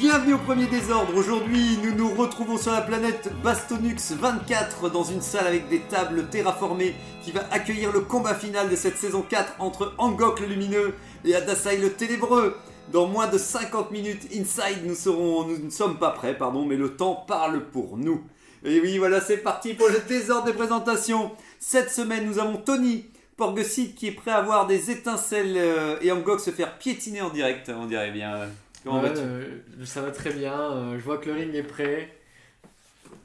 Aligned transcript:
Bienvenue 0.00 0.34
au 0.34 0.38
premier 0.38 0.66
désordre. 0.66 1.12
Aujourd'hui, 1.16 1.76
nous 1.82 1.92
nous 1.92 2.14
retrouvons 2.14 2.56
sur 2.56 2.70
la 2.70 2.82
planète 2.82 3.32
Bastonux 3.42 3.96
24 4.12 4.90
dans 4.90 5.02
une 5.02 5.20
salle 5.20 5.48
avec 5.48 5.68
des 5.68 5.80
tables 5.80 6.28
terraformées 6.28 6.94
qui 7.24 7.32
va 7.32 7.40
accueillir 7.50 7.90
le 7.90 8.02
combat 8.02 8.36
final 8.36 8.70
de 8.70 8.76
cette 8.76 8.96
saison 8.96 9.22
4 9.28 9.54
entre 9.58 9.94
Angok 9.98 10.38
le 10.38 10.46
lumineux 10.46 10.94
et 11.24 11.34
Adasai 11.34 11.78
le 11.78 11.92
ténébreux. 11.92 12.56
Dans 12.92 13.08
moins 13.08 13.26
de 13.26 13.38
50 13.38 13.90
minutes 13.90 14.28
inside, 14.32 14.84
nous 14.84 15.64
ne 15.64 15.70
sommes 15.70 15.98
pas 15.98 16.10
prêts 16.10 16.38
pardon, 16.38 16.64
mais 16.64 16.76
le 16.76 16.94
temps 16.94 17.24
parle 17.26 17.64
pour 17.64 17.96
nous. 17.96 18.22
Et 18.64 18.80
oui, 18.80 18.98
voilà, 18.98 19.20
c'est 19.20 19.38
parti 19.38 19.74
pour 19.74 19.88
le 19.88 19.98
désordre 20.06 20.44
des 20.44 20.52
présentations. 20.52 21.32
Cette 21.58 21.90
semaine, 21.90 22.24
nous 22.24 22.38
avons 22.38 22.56
Tony 22.58 23.06
Porgesit 23.36 23.96
qui 23.96 24.06
est 24.06 24.12
prêt 24.12 24.30
à 24.30 24.42
voir 24.42 24.68
des 24.68 24.92
étincelles 24.92 25.56
euh, 25.56 25.96
et 26.02 26.12
Angok 26.12 26.38
se 26.38 26.50
faire 26.50 26.78
piétiner 26.78 27.20
en 27.20 27.30
direct, 27.30 27.68
on 27.76 27.86
dirait 27.86 28.12
bien. 28.12 28.48
Comment 28.88 29.02
Ouais, 29.02 29.08
vas-tu 29.08 29.20
euh, 29.22 29.84
Ça 29.84 30.00
va 30.02 30.10
très 30.10 30.30
bien. 30.32 30.52
euh, 30.58 30.98
je 30.98 31.04
vois 31.04 31.18
que 31.18 31.28
le 31.28 31.34
ring 31.36 31.54
est 31.54 31.62
prêt. 31.62 32.08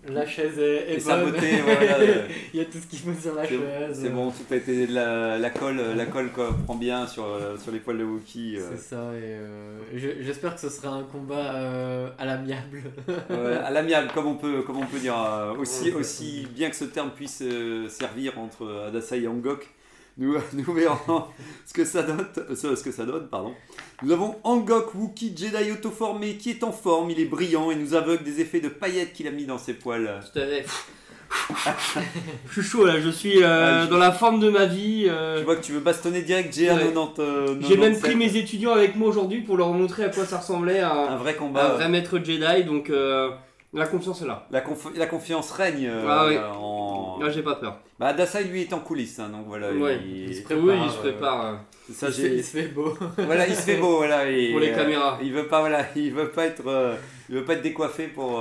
La 0.06 0.26
chaise 0.26 0.60
est, 0.60 0.92
est 0.92 0.98
Et 0.98 1.00
bonne. 1.02 1.32
voilà. 1.64 1.98
Il 2.54 2.60
y 2.60 2.62
a 2.62 2.66
tout 2.66 2.78
ce 2.78 2.88
qu'il 2.88 3.00
faut 3.00 3.14
sur 3.14 3.36
la 3.36 3.48
chaise. 3.48 3.60
c'est 3.94 4.10
bon, 4.10 4.32
tout 4.32 4.44
a 4.54 4.58
été 4.58 4.86
la, 4.88 5.38
la 5.38 5.50
colle, 5.50 5.82
la 5.96 6.06
colle 6.06 6.30
quoi, 6.34 6.54
prend 6.66 6.76
bien 6.76 7.08
sur, 7.08 7.24
euh, 7.24 7.58
sur 7.58 7.72
les 7.72 7.80
poils 7.80 7.98
de 7.98 8.04
Wookie. 8.04 8.58
euh. 8.58 8.68
C'est 8.72 8.82
ça. 8.82 8.98
Et 9.14 9.22
euh, 9.24 9.80
je- 9.96 10.22
j'espère 10.22 10.56
que 10.56 10.60
ce 10.62 10.68
sera 10.68 10.90
un 10.90 11.04
combat 11.04 11.56
euh, 11.56 12.10
à 12.20 12.26
l'amiable. 12.26 12.82
À 13.30 13.72
l'amiable, 13.72 14.10
comme 14.14 14.28
on 14.28 14.36
peut, 14.36 14.62
comme 14.64 14.78
on 14.80 14.86
peut 14.86 15.00
dire, 15.00 15.16
euh, 15.18 15.54
aussi, 15.56 15.92
aussi 15.92 16.48
bien 16.54 16.70
que 16.70 16.76
ce 16.76 16.84
terme 16.86 17.12
puisse 17.12 17.42
euh, 17.42 17.88
servir 17.88 18.38
entre 18.40 18.84
Adasai 18.88 19.22
et 19.22 19.28
Angok, 19.30 19.70
nous, 20.18 20.36
nous 20.54 20.74
verrons 20.74 21.24
ce 21.66 21.74
que 21.74 21.86
ça 21.86 22.04
donne. 22.04 22.26
Ce, 22.56 22.76
ce 22.76 22.84
que 22.84 22.92
ça 22.92 23.06
donne, 23.06 23.28
pardon. 23.30 23.54
Nous 24.02 24.12
avons 24.12 24.36
Angok 24.44 24.94
Wookie 24.96 25.36
Jedi 25.36 25.72
auto-formé 25.72 26.36
qui 26.38 26.50
est 26.52 26.64
en 26.64 26.72
forme, 26.72 27.10
il 27.12 27.20
est 27.20 27.26
brillant 27.26 27.72
et 27.72 27.76
nous 27.76 27.94
aveugle 27.94 28.24
des 28.24 28.42
effets 28.42 28.60
de 28.60 28.70
paillettes 28.70 29.14
qu'il 29.14 29.28
a 29.28 29.32
mis 29.32 29.46
dans 29.46 29.58
ses 29.58 29.74
poils. 29.74 30.20
Tout 30.34 30.40
à 30.40 30.46
fait. 30.46 30.66
je 32.48 32.62
suis 32.62 32.70
chaud 32.70 32.86
là, 32.86 33.00
je 33.00 33.10
suis 33.10 33.42
euh, 33.44 33.82
Ah, 33.82 33.86
je- 33.86 33.90
dans 33.90 33.98
la 33.98 34.12
forme 34.12 34.40
de 34.40 34.50
ma 34.50 34.66
vie. 34.66 35.06
euh, 35.10 35.40
Je 35.40 35.44
vois 35.44 35.56
que 35.56 35.64
tu 35.64 35.72
veux 35.72 35.80
bastonner 35.80 36.22
direct 36.22 36.56
GA 36.56 36.76
Ouais. 36.76 36.84
90. 36.94 37.20
euh, 37.20 37.48
J'ai 37.62 37.78
même 37.78 37.94
97. 37.94 38.02
pris 38.02 38.16
mes 38.16 38.36
étudiants 38.38 38.72
avec 38.74 38.96
moi 38.96 39.10
aujourd'hui 39.10 39.42
pour 39.42 39.58
leur 39.58 39.72
montrer 39.74 40.04
à 40.06 40.10
quoi 40.10 40.26
ça 40.26 40.38
ressemblait 40.38 40.80
Un 40.82 40.90
un, 40.92 41.16
vrai 41.18 41.32
un 41.32 41.40
combat. 41.40 41.70
vrai 41.70 41.90
maître 41.90 42.20
Jedi, 42.24 42.64
donc 42.66 42.90
euh, 42.90 43.32
la 43.74 43.88
confiance 43.88 44.22
est 44.22 44.28
là. 44.28 44.46
La, 44.52 44.62
conf- 44.62 44.96
la 44.96 45.06
confiance 45.08 45.52
règne 45.52 45.88
euh, 45.88 46.06
Ah 46.08 46.26
oui. 46.28 46.38
en. 46.38 47.20
Là 47.22 47.30
j'ai 47.30 47.44
pas 47.44 47.56
peur. 47.56 47.78
Bah, 48.00 48.08
Adasai 48.08 48.44
lui 48.46 48.62
est 48.62 48.74
en 48.74 48.80
coulisses, 48.80 49.20
hein, 49.20 49.30
donc 49.30 49.46
voilà. 49.48 49.72
Ouais, 49.74 50.00
il... 50.06 50.30
il 50.30 50.36
se 50.36 50.42
Oui, 50.54 50.66
prépare, 50.66 50.86
il 50.86 50.92
se 50.92 50.98
euh, 50.98 51.00
prépare. 51.02 51.46
euh, 51.46 51.54
Ça, 51.92 52.08
il, 52.08 52.14
se, 52.14 52.22
j'ai- 52.22 52.36
il 52.36 52.44
se 52.44 52.58
fait 52.58 52.68
beau. 52.68 52.94
voilà, 53.18 53.48
il 53.48 53.56
se 53.56 53.62
fait 53.62 53.78
beau, 53.78 53.98
voilà. 53.98 54.30
et, 54.30 54.52
Pour 54.52 54.60
les 54.60 54.72
euh, 54.72 54.76
caméras. 54.76 55.20
Il 55.22 55.34
veut 55.34 55.48
pas, 55.48 55.60
voilà, 55.62 55.86
il 55.96 56.14
veut 56.14 56.30
pas 56.30 56.46
être, 56.46 56.68
euh, 56.68 56.96
il 57.30 57.36
veut 57.36 57.46
pas 57.46 57.54
être 57.54 57.62
décoiffé 57.62 58.08
pour. 58.08 58.40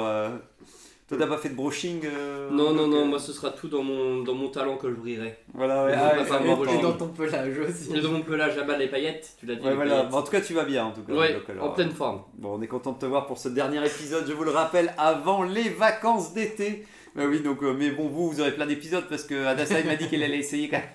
Euh, 1.12 1.16
Toi, 1.16 1.26
t'as 1.26 1.34
pas 1.34 1.38
fait 1.40 1.48
de 1.50 1.54
brushing 1.54 2.00
euh, 2.04 2.50
Non, 2.50 2.72
non, 2.72 2.86
non, 2.86 3.02
euh, 3.02 3.04
moi 3.04 3.18
ce 3.18 3.32
sera 3.32 3.50
tout 3.50 3.68
dans 3.68 3.82
mon, 3.82 4.22
dans 4.22 4.34
mon 4.34 4.48
talent 4.48 4.76
que 4.76 4.88
je 4.88 4.94
brillerai. 4.94 5.36
Voilà, 5.54 5.84
ouais, 5.84 5.92
ah, 5.94 6.10
pas. 6.24 6.40
Et 6.72 6.80
dans 6.82 6.92
ton 6.92 7.08
pelage 7.08 7.58
aussi. 7.58 7.96
Et 7.96 8.00
dans 8.00 8.10
mon 8.10 8.22
pelage 8.22 8.56
à 8.58 8.62
bas 8.62 8.76
les 8.76 8.88
paillettes, 8.88 9.32
tu 9.38 9.46
l'as 9.46 9.54
dit. 9.56 9.66
Ouais, 9.66 9.74
voilà. 9.74 10.08
en 10.12 10.22
tout 10.22 10.30
cas, 10.30 10.40
tu 10.40 10.54
vas 10.54 10.64
bien, 10.64 10.84
en 10.86 10.92
tout 10.92 11.02
cas. 11.02 11.12
Ouais, 11.12 11.36
en 11.60 11.70
pleine 11.70 11.90
forme. 11.90 12.22
Bon, 12.38 12.58
on 12.58 12.62
est 12.62 12.66
content 12.68 12.92
de 12.92 12.98
te 12.98 13.06
voir 13.06 13.26
pour 13.26 13.38
ce 13.38 13.48
dernier 13.48 13.84
épisode, 13.84 14.24
je 14.26 14.32
vous 14.32 14.44
le 14.44 14.50
rappelle, 14.50 14.92
avant 14.98 15.42
les 15.42 15.68
vacances 15.68 16.34
d'été. 16.34 16.86
Bah 17.14 17.24
oui, 17.28 17.40
donc, 17.40 17.62
euh, 17.62 17.74
mais 17.78 17.90
bon, 17.90 18.08
vous, 18.08 18.30
vous 18.30 18.40
aurez 18.40 18.52
plein 18.52 18.66
d'épisodes 18.66 19.04
parce 19.08 19.24
que 19.24 19.44
Adasai 19.44 19.84
m'a 19.84 19.96
dit 19.96 20.08
qu'elle 20.08 20.22
allait 20.22 20.38
essayer 20.38 20.68
quand 20.70 20.78
même 20.78 20.86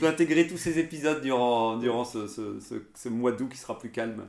d'intégrer 0.00 0.48
tous 0.48 0.56
ces 0.56 0.78
épisodes 0.78 1.20
durant, 1.20 1.76
durant 1.76 2.04
ce, 2.04 2.26
ce- 2.26 2.58
ce- 2.58 2.74
ce 2.94 3.08
mois 3.08 3.30
d'août 3.32 3.48
qui 3.50 3.58
sera 3.58 3.78
plus 3.78 3.90
calme. 3.90 4.24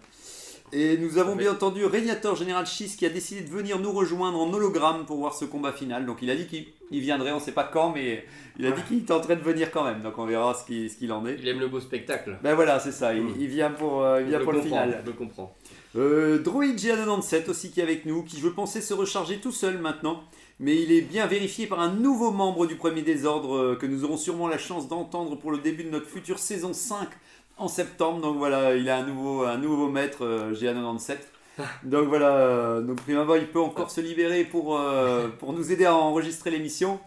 Et 0.76 0.98
nous 0.98 1.20
avons 1.20 1.36
bien 1.36 1.52
entendu 1.52 1.86
Régnator 1.86 2.36
Général 2.36 2.66
Schiss 2.66 2.96
qui 2.96 3.06
a 3.06 3.10
décidé 3.10 3.42
de 3.42 3.50
venir 3.50 3.78
nous 3.78 3.92
rejoindre 3.92 4.40
en 4.42 4.52
hologramme 4.52 5.06
pour 5.06 5.18
voir 5.18 5.36
ce 5.36 5.46
combat 5.46 5.72
final. 5.72 6.08
Donc 6.08 6.24
il 6.24 6.32
a 6.32 6.36
dit 6.36 6.48
qu'il 6.48 6.66
il 6.90 7.00
viendrait, 7.00 7.32
on 7.32 7.40
sait 7.40 7.52
pas 7.52 7.64
quand, 7.64 7.92
mais 7.94 8.26
il 8.58 8.66
a 8.66 8.72
dit 8.72 8.82
qu'il 8.88 8.98
était 9.00 9.12
en 9.14 9.20
train 9.20 9.36
de 9.36 9.42
venir 9.42 9.70
quand 9.70 9.84
même. 9.84 10.02
Donc 10.02 10.18
on 10.18 10.26
verra 10.26 10.56
ce 10.56 10.66
qu'il 10.66 11.12
en 11.12 11.28
est. 11.28 11.36
Il 11.40 11.48
aime 11.48 11.60
le 11.60 11.68
beau 11.68 11.80
spectacle. 11.80 12.40
Ben 12.42 12.56
voilà, 12.56 12.80
c'est 12.80 12.92
ça, 12.92 13.14
il, 13.14 13.22
Mm. 13.22 13.36
il 13.40 13.48
vient 13.48 13.70
pour, 13.70 14.02
euh, 14.02 14.22
il 14.22 14.30
vient 14.30 14.40
je 14.40 14.44
pour 14.44 14.54
le 14.54 14.62
final. 14.62 15.02
Je 15.06 15.12
le 15.12 15.16
comprends. 15.16 15.56
Euh, 15.96 16.40
Droid 16.40 16.66
GA97 16.76 17.50
aussi 17.52 17.70
qui 17.70 17.80
est 17.80 17.84
avec 17.84 18.06
nous, 18.08 18.24
qui 18.24 18.40
je 18.40 18.48
pensais 18.48 18.82
se 18.82 18.96
recharger 18.96 19.38
tout 19.38 19.52
seul 19.52 19.78
maintenant, 19.78 20.24
mais 20.60 20.76
il 20.82 20.92
est 20.92 21.02
bien 21.02 21.28
vérifié 21.28 21.68
par 21.68 21.82
un 21.82 21.92
nouveau 21.94 22.32
membre 22.32 22.66
du 22.66 22.78
premier 22.78 23.04
désordre 23.04 23.56
euh, 23.56 23.76
que 23.76 23.86
nous 23.86 24.04
aurons 24.06 24.18
sûrement 24.18 24.48
la 24.48 24.58
chance 24.58 24.88
d'entendre 24.88 25.36
pour 25.36 25.52
le 25.52 25.60
début 25.60 25.84
de 25.84 25.90
notre 25.92 26.08
future 26.08 26.40
saison 26.40 26.74
5 26.74 27.10
en 27.58 27.68
septembre. 27.68 28.22
Donc 28.22 28.38
voilà, 28.38 28.76
il 28.76 28.90
a 28.90 28.98
un 28.98 29.06
nouveau, 29.06 29.44
un 29.44 29.58
nouveau 29.58 29.90
maître 29.90 30.26
euh, 30.26 30.54
GA97. 30.54 31.18
Donc 31.84 32.08
voilà, 32.08 32.36
euh, 32.36 32.82
donc 32.82 32.98
il 33.08 33.48
peut 33.48 33.60
encore 33.60 33.92
se 33.92 34.02
libérer 34.02 34.44
pour, 34.44 34.76
euh, 34.76 35.28
pour 35.38 35.54
nous 35.54 35.72
aider 35.72 35.86
à 35.86 35.94
enregistrer 35.94 36.50
l'émission. 36.50 37.00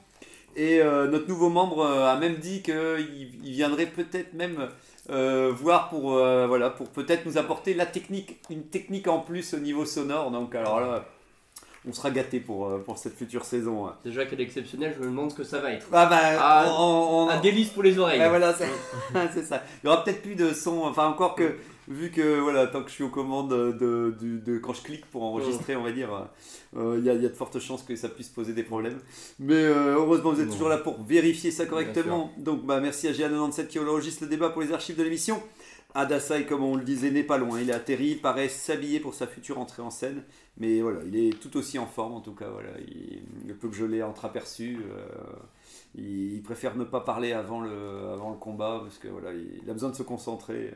Et 0.55 0.81
notre 0.83 1.29
nouveau 1.29 1.51
membre 1.51 1.85
a 1.85 2.17
même 2.17 2.37
dit 2.37 2.63
qu'il 2.63 3.31
il 3.45 3.53
viendrait 3.53 3.85
peut-être 3.85 4.33
même 4.33 4.71
voir 5.53 5.91
pour, 5.91 6.13
voilà, 6.13 6.71
pour 6.71 6.89
peut-être 6.89 7.27
nous 7.27 7.37
apporter 7.37 7.75
la 7.75 7.85
technique, 7.85 8.39
une 8.49 8.63
technique 8.63 9.07
en 9.07 9.19
plus 9.19 9.53
au 9.53 9.59
niveau 9.59 9.85
sonore. 9.85 10.31
Donc 10.31 10.55
alors 10.55 10.81
là, 10.81 11.05
on 11.89 11.93
sera 11.93 12.11
gâté 12.11 12.41
pour, 12.41 12.67
euh, 12.69 12.79
pour 12.79 12.99
cette 12.99 13.15
future 13.17 13.45
saison. 13.45 13.89
Déjà 14.05 14.25
qu'elle 14.27 14.41
est 14.41 14.45
exceptionnelle, 14.45 14.95
je 14.97 15.01
me 15.05 15.11
demande 15.11 15.31
ce 15.31 15.37
que 15.37 15.45
ça 15.45 15.61
va 15.61 15.73
être. 15.73 15.87
Ah 15.93 16.07
bah, 16.07 16.21
Ah, 16.39 16.65
on- 16.79 17.27
on- 17.27 17.29
Un 17.29 17.41
délice 17.41 17.69
pour 17.71 17.83
les 17.83 17.99
oreilles. 17.99 18.21
Ouais, 18.21 18.29
voilà, 18.29 18.53
c'est 18.55 18.67
c'est 19.35 19.45
ça. 19.45 19.63
Il 19.83 19.87
y 19.87 19.89
aura 19.93 20.03
peut-être 20.05 20.23
plus 20.23 20.35
de 20.35 20.53
son, 20.53 20.83
enfin 20.85 21.07
encore 21.07 21.35
que 21.35 21.55
vu 21.89 22.11
que 22.11 22.41
voilà, 22.41 22.67
tant 22.67 22.83
que 22.83 22.89
je 22.89 22.95
suis 22.95 23.05
aux 23.05 23.09
commandes 23.11 23.51
de, 23.51 24.11
de- 24.21 24.39
de- 24.45 24.59
quand 24.59 24.73
je 24.73 24.83
clique 24.83 25.07
pour 25.07 25.23
enregistrer, 25.23 25.77
on 25.77 25.85
va 25.85 25.93
dire, 25.93 26.09
euh, 26.77 26.97
il 26.99 27.03
y, 27.05 27.07
y 27.07 27.11
a 27.11 27.15
de 27.17 27.29
fortes 27.29 27.61
chances 27.61 27.85
que 27.85 27.95
ça 27.95 28.09
puisse 28.09 28.29
poser 28.29 28.53
des 28.55 28.65
problèmes. 28.65 28.99
Mais 29.39 29.55
euh, 29.55 29.95
heureusement, 29.95 30.33
vous 30.33 30.41
êtes 30.41 30.47
Non. 30.49 30.53
toujours 30.53 30.69
là 30.69 30.79
pour 30.79 31.01
vérifier 31.05 31.53
ça 31.53 31.65
correctement. 31.67 32.33
Donc, 32.39 32.67
bah 32.67 32.81
merci 32.81 33.07
à 33.07 33.13
GA97 33.13 33.69
qui 33.69 33.79
enregistre 33.79 34.25
le 34.25 34.29
débat 34.31 34.51
pour 34.51 34.63
les 34.63 34.73
archives 34.73 34.97
de 34.97 35.05
l'émission. 35.05 35.41
Adasai, 35.97 36.45
comme 36.47 36.63
on 36.63 36.77
le 36.77 36.85
disait, 36.85 37.11
n'est 37.11 37.23
pas 37.23 37.39
loin. 37.39 37.61
Il 37.61 37.71
est 37.71 37.73
atterri, 37.73 38.09
il 38.09 38.21
paraît 38.21 38.49
s'habiller 38.49 39.01
pour 39.01 39.15
sa 39.15 39.27
future 39.27 39.59
entrée 39.59 39.83
en 39.83 39.91
scène. 39.91 40.23
Mais 40.59 40.81
voilà, 40.81 41.01
il 41.07 41.17
est 41.17 41.39
tout 41.39 41.57
aussi 41.57 41.79
en 41.79 41.87
forme 41.87 42.15
en 42.15 42.21
tout 42.21 42.35
cas. 42.35 42.49
Voilà, 42.53 42.71
il, 42.87 43.23
le 43.47 43.55
peu 43.55 43.69
que 43.69 43.75
je 43.75 43.85
l'ai 43.85 44.03
entreaperçu, 44.03 44.79
euh, 44.91 45.07
il, 45.97 46.43
préfère 46.43 46.77
ne 46.77 46.85
pas 46.85 47.01
parler 47.01 47.33
avant 47.33 47.61
le, 47.61 48.17
combat 48.41 48.81
parce 48.83 48.99
que 48.99 49.09
voilà, 49.09 49.31
il, 49.33 49.69
a 49.69 49.73
besoin 49.73 49.91
de 49.91 49.97
se 49.97 50.03
concentrer. 50.03 50.75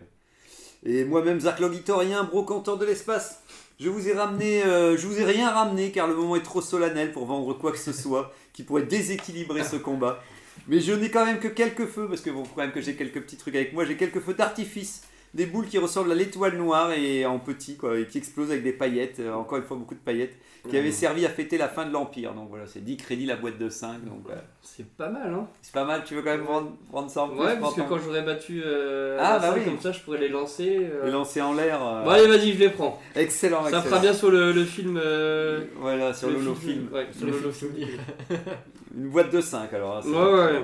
Et 0.84 1.04
moi-même, 1.04 1.41
Zach 1.41 1.60
Logitorien, 1.60 2.25
brocanteur 2.25 2.78
de 2.78 2.86
l'espace, 2.86 3.42
je 3.78 3.88
vous 3.88 4.09
ai 4.09 4.14
ramené, 4.14 4.62
euh, 4.64 4.97
je 4.97 5.06
vous 5.06 5.20
ai 5.20 5.25
rien 5.25 5.50
ramené 5.50 5.92
car 5.92 6.06
le 6.06 6.14
moment 6.14 6.36
est 6.36 6.42
trop 6.42 6.62
solennel 6.62 7.12
pour 7.12 7.26
vendre 7.26 7.53
quoi 7.54 7.72
que 7.72 7.78
ce 7.78 7.92
soit 7.92 8.32
qui 8.53 8.62
pourrait 8.62 8.84
déséquilibrer 8.84 9.64
ce 9.64 9.76
combat. 9.76 10.22
Mais 10.69 10.80
je 10.80 10.92
n'ai 10.92 11.10
quand 11.10 11.25
même 11.25 11.41
que 11.41 11.48
quelques 11.48 11.86
feux 11.86 12.06
parce 12.09 12.20
que 12.20 12.30
bon, 12.30 12.42
quand 12.42 12.62
même 12.62 12.72
que 12.72 12.80
j'ai 12.80 12.94
quelques 12.94 13.20
petits 13.22 13.36
trucs 13.36 13.54
avec 13.54 13.72
moi. 13.72 13.84
J'ai 13.84 13.97
quelques 13.97 14.20
feux 14.20 14.34
d'artifice, 14.34 15.03
des 15.34 15.46
boules 15.46 15.66
qui 15.66 15.78
ressemblent 15.78 16.10
à 16.12 16.14
l'étoile 16.14 16.56
noire 16.56 16.92
et 16.92 17.24
en 17.26 17.38
petit 17.38 17.76
quoi, 17.76 17.98
et 17.98 18.06
qui 18.06 18.18
explosent 18.18 18.50
avec 18.50 18.62
des 18.64 18.72
paillettes. 18.72 19.20
euh, 19.20 19.32
encore 19.32 19.59
une 19.59 19.65
fois, 19.65 19.77
beaucoup 19.77 19.94
de 19.94 20.00
paillettes 20.00 20.36
qui 20.68 20.77
avaient 20.77 20.91
servi 20.92 21.24
à 21.24 21.30
fêter 21.30 21.56
la 21.56 21.68
fin 21.68 21.86
de 21.86 21.92
l'empire. 21.92 22.34
Donc 22.34 22.50
voilà, 22.50 22.66
c'est 22.66 22.84
10 22.84 22.97
crédits 22.98 23.24
la 23.24 23.36
boîte 23.36 23.56
de 23.56 23.68
5. 23.71 24.04
Donc 24.04 24.24
euh, 24.28 24.34
C'est 24.60 24.86
pas 24.86 25.09
mal, 25.09 25.32
hein 25.32 25.47
c'est 25.62 25.72
pas 25.72 25.84
mal. 25.86 26.03
Tu 26.04 26.15
veux 26.15 26.21
quand 26.22 26.30
même 26.36 26.44
prendre, 26.44 26.72
prendre 26.91 27.10
ça 27.10 27.22
en 27.22 27.28
plus 27.28 27.38
Ouais, 27.38 27.56
parce 27.59 27.74
que 27.74 27.80
quand 27.82 27.98
j'aurais 27.98 28.21
battu 28.22 28.60
euh, 28.65 29.16
Ah, 29.21 29.38
bah 29.38 29.54
oui. 29.56 29.65
comme 29.65 29.80
ça, 29.80 29.91
je 29.92 30.00
pourrais 30.00 30.18
les 30.18 30.28
lancer. 30.28 30.78
euh. 30.92 31.06
Les 31.06 31.10
lancer 31.12 31.41
en 31.41 31.54
l'air. 31.54 31.80
euh, 31.82 32.04
Bon, 32.04 32.10
allez, 32.10 32.27
vas-y, 32.27 32.53
je 32.53 32.59
les 32.59 32.68
prends. 32.68 33.00
Excellent, 33.16 33.62
Ça 33.62 33.68
excellent. 33.68 33.82
fera 33.84 33.98
bien 34.00 34.12
sur 34.12 34.30
le, 34.30 34.53
le 34.53 34.65
film. 34.65 34.98
euh, 35.03 35.60
Voilà, 35.77 36.12
sur 36.12 36.28
le 36.28 36.34
l'holofilm. 36.34 36.88
Ouais, 36.92 37.06
sur. 37.16 37.27
Une 38.97 39.09
boîte 39.09 39.32
de 39.32 39.41
5 39.41 39.72
alors. 39.72 39.97
hein, 39.98 40.00
c'est- 40.03 40.09
Ouais, 40.10 40.16
ouais. 40.16 40.24
euh, 40.56 40.60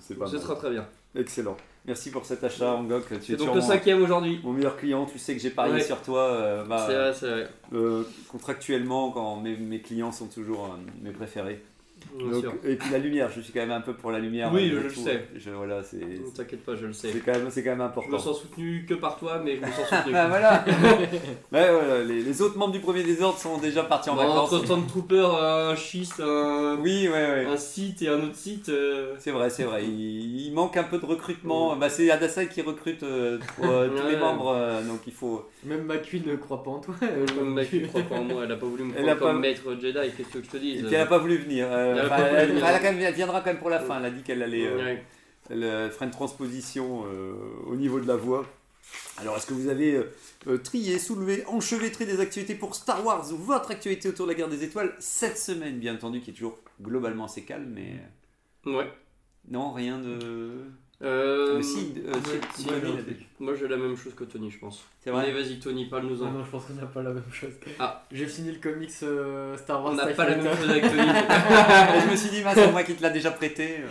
C'est 0.00 0.18
pas 0.18 0.26
Ce 0.26 0.32
mal. 0.34 0.42
sera 0.42 0.56
très 0.56 0.70
bien. 0.70 0.86
Excellent. 1.16 1.56
Merci 1.86 2.10
pour 2.10 2.24
cet 2.26 2.44
achat, 2.44 2.74
Angok. 2.74 3.04
Tu 3.20 3.32
es 3.32 3.36
donc 3.36 3.54
le 3.54 3.60
cinquième 3.62 4.02
aujourd'hui. 4.02 4.40
mon 4.42 4.52
meilleur 4.52 4.76
client. 4.76 5.06
Tu 5.06 5.18
sais 5.18 5.34
que 5.34 5.40
j'ai 5.40 5.50
parié 5.50 5.74
Ouais. 5.74 5.80
sur 5.82 6.02
toi. 6.02 6.20
euh, 6.22 6.64
bah, 6.64 6.84
C'est 6.86 6.94
vrai, 6.94 7.14
c'est 7.14 7.30
vrai. 7.30 7.48
euh, 7.72 8.02
contractuellement, 8.30 9.10
quand 9.10 9.36
mes, 9.36 9.56
mes 9.56 9.80
clients 9.80 10.12
sont 10.12 10.26
toujours 10.26 10.66
euh, 10.66 10.76
mes 11.02 11.10
préférés. 11.12 11.62
Donc, 12.18 12.44
et 12.64 12.74
puis 12.76 12.90
la 12.90 12.98
lumière, 12.98 13.30
je 13.34 13.40
suis 13.40 13.52
quand 13.52 13.60
même 13.60 13.70
un 13.70 13.80
peu 13.80 13.92
pour 13.94 14.10
la 14.10 14.18
lumière. 14.18 14.50
Oui, 14.52 14.70
je 14.74 14.88
tout. 14.92 15.00
sais. 15.04 15.28
Je, 15.36 15.50
voilà, 15.50 15.82
c'est 15.82 15.96
Ne 15.98 16.34
t'inquiète 16.36 16.64
pas, 16.64 16.74
je 16.74 16.86
le 16.86 16.92
sais. 16.92 17.10
c'est 17.12 17.20
quand, 17.20 17.32
même- 17.32 17.50
c'est 17.50 17.62
quand 17.62 17.70
même 17.70 17.78
Je 17.78 17.84
important. 17.84 18.12
me 18.12 18.18
sens 18.18 18.40
soutenu 18.40 18.84
que 18.88 18.94
par 18.94 19.18
toi, 19.18 19.40
mais 19.44 19.56
je 19.56 19.60
me 19.60 19.66
sens 19.66 19.86
soutenu. 19.88 20.12
Ah, 20.14 20.26
voilà. 21.52 22.02
Les, 22.04 22.22
les 22.22 22.42
autres 22.42 22.56
membres 22.58 22.72
du 22.72 22.80
premier 22.80 23.02
désordre 23.02 23.38
sont 23.38 23.58
déjà 23.58 23.82
partis 23.84 24.10
en 24.10 24.14
Bon, 24.16 24.22
vacances. 24.22 24.52
entre 24.52 24.64
Stormtrooper, 24.64 25.28
un 25.40 25.74
schiste, 25.76 26.20
un, 26.20 26.76
Oui, 26.82 27.08
ouais, 27.08 27.12
ouais. 27.12 27.46
un 27.46 27.56
site 27.56 28.02
et 28.02 28.08
un 28.08 28.16
autre 28.22 28.34
site. 28.36 28.68
euh, 28.68 29.14
C'est 29.18 29.30
vrai, 29.30 29.50
c'est 29.50 29.64
vrai. 29.64 29.84
Il, 29.84 30.46
il 30.46 30.52
manque 30.52 30.76
un 30.76 30.84
peu 30.84 30.98
de 30.98 31.06
recrutement. 31.06 31.76
Bah, 31.76 31.88
c'est 31.88 32.10
Adasai 32.10 32.48
qui 32.48 32.62
recrute 32.62 33.02
euh, 33.02 33.38
pour 33.56 33.66
euh, 33.70 33.88
tous 33.88 34.08
les 34.08 34.16
membres, 34.16 34.52
euh, 34.56 34.82
donc 34.82 35.00
il 35.06 35.12
faut. 35.12 35.48
Même 35.64 35.84
McQueen 35.84 36.22
ne 36.26 36.36
croit 36.36 36.62
pas 36.62 36.70
en 36.70 36.78
toi. 36.78 36.94
Comme 37.36 37.54
mec 37.54 37.70
qui 37.70 37.82
croit 37.82 38.02
pas 38.02 38.16
en 38.16 38.24
moi, 38.24 38.42
elle 38.44 38.52
a 38.52 38.56
pas 38.56 38.66
voulu 38.66 38.84
me 38.84 38.90
Elle 38.90 39.04
prendre 39.04 39.10
a 39.10 39.14
pas- 39.16 39.26
comme 39.32 39.40
maître 39.40 39.62
Jedi, 39.80 39.98
qu'est-ce 40.16 40.28
que 40.28 40.42
je 40.44 40.48
te 40.50 40.56
dis 40.56 40.70
Et 40.78 40.82
puis 40.82 40.86
elle 40.94 41.00
n'a 41.00 41.06
pas 41.06 41.18
voulu 41.18 41.36
venir. 41.36 41.66
Euh, 41.96 42.06
enfin, 42.06 42.16
voulu 42.16 42.28
elle, 42.36 42.48
même- 42.96 43.14
viendra 43.14 43.40
quand 43.40 43.46
même 43.50 43.58
pour 43.58 43.70
la 43.70 43.80
fin. 43.80 43.98
Elle 43.98 44.04
a 44.06 44.10
dit 44.10 44.22
qu'elle 44.22 44.42
allait. 44.42 44.66
euh, 44.66 44.76
Ouais. 44.84 45.04
Elle 45.50 45.64
euh, 45.64 45.90
fera 45.90 46.04
une 46.04 46.10
transposition 46.10 47.04
euh, 47.06 47.32
au 47.66 47.74
niveau 47.76 48.00
de 48.00 48.06
la 48.06 48.16
voix. 48.16 48.44
Alors, 49.18 49.36
est-ce 49.36 49.46
que 49.46 49.54
vous 49.54 49.68
avez 49.68 49.94
euh, 49.96 50.04
euh, 50.46 50.58
trié, 50.58 50.98
soulevé, 50.98 51.44
enchevêtré 51.46 52.06
des 52.06 52.20
actualités 52.20 52.54
pour 52.54 52.74
Star 52.74 53.04
Wars 53.04 53.26
ou 53.32 53.36
votre 53.36 53.70
actualité 53.70 54.08
autour 54.08 54.26
de 54.26 54.32
la 54.32 54.36
guerre 54.38 54.48
des 54.48 54.62
étoiles 54.64 54.94
cette 54.98 55.38
semaine, 55.38 55.78
bien 55.78 55.94
entendu, 55.94 56.20
qui 56.20 56.30
est 56.30 56.34
toujours 56.34 56.58
globalement 56.82 57.24
assez 57.24 57.42
calme, 57.42 57.70
mais 57.74 58.00
Ouais. 58.70 58.90
non, 59.50 59.72
rien 59.72 59.98
de. 59.98 60.64
Euh, 61.00 61.62
si, 61.62 61.94
euh, 62.04 62.12
ouais, 62.12 62.18
si, 62.56 62.62
si, 62.62 62.66
Tony, 62.68 62.92
moi, 63.38 63.52
il 63.54 63.58
j'ai 63.60 63.68
la 63.68 63.76
même 63.76 63.96
chose 63.96 64.14
que 64.16 64.24
Tony, 64.24 64.50
je 64.50 64.58
pense. 64.58 64.84
C'est 64.98 65.10
vrai 65.10 65.22
Allez, 65.24 65.32
vas-y, 65.32 65.60
Tony, 65.60 65.86
parle-nous-en. 65.86 66.28
non, 66.32 66.44
je 66.44 66.50
pense 66.50 66.64
qu'on 66.64 66.72
n'a 66.74 66.86
pas 66.86 67.02
la 67.02 67.10
même 67.12 67.30
chose. 67.30 67.52
Ah. 67.78 68.04
J'ai 68.10 68.26
fini 68.26 68.50
le 68.50 68.58
comics 68.58 68.90
euh, 69.04 69.56
Star 69.56 69.80
Wars. 69.84 69.92
On 69.92 69.96
n'a 69.96 70.08
TIE 70.08 70.14
pas 70.14 70.28
la 70.28 70.36
même 70.36 70.44
Fighter. 70.46 70.60
chose 70.60 70.70
avec 70.70 70.82
Tony. 70.82 70.96
je 72.06 72.10
me 72.10 72.16
suis 72.16 72.30
dit, 72.30 72.42
mince, 72.42 72.54
c'est 72.56 72.72
moi 72.72 72.82
qui 72.82 72.94
te 72.96 73.02
l'a 73.02 73.10
déjà 73.10 73.30
prêté. 73.30 73.76
euh. 73.78 73.86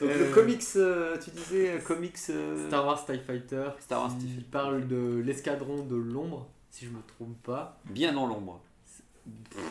Donc, 0.00 0.10
le 0.16 0.24
Euh, 0.26 0.32
comics, 0.32 0.62
euh, 0.76 1.16
tu 1.18 1.30
disais, 1.30 1.70
euh, 1.72 1.78
comics. 1.80 2.14
euh, 2.30 2.68
Star 2.68 2.86
Wars 2.86 3.04
TIE 3.04 3.18
Fighter. 3.26 3.64
Star 3.80 4.02
Wars 4.02 4.12
Fighter. 4.12 4.44
parle 4.52 4.86
de 4.86 5.20
l'escadron 5.26 5.82
de 5.86 5.96
l'ombre, 5.96 6.46
si 6.70 6.84
je 6.86 6.90
me 6.90 7.00
trompe 7.16 7.36
pas. 7.42 7.80
Bien 7.86 8.12
dans 8.12 8.26
l'ombre. 8.28 8.60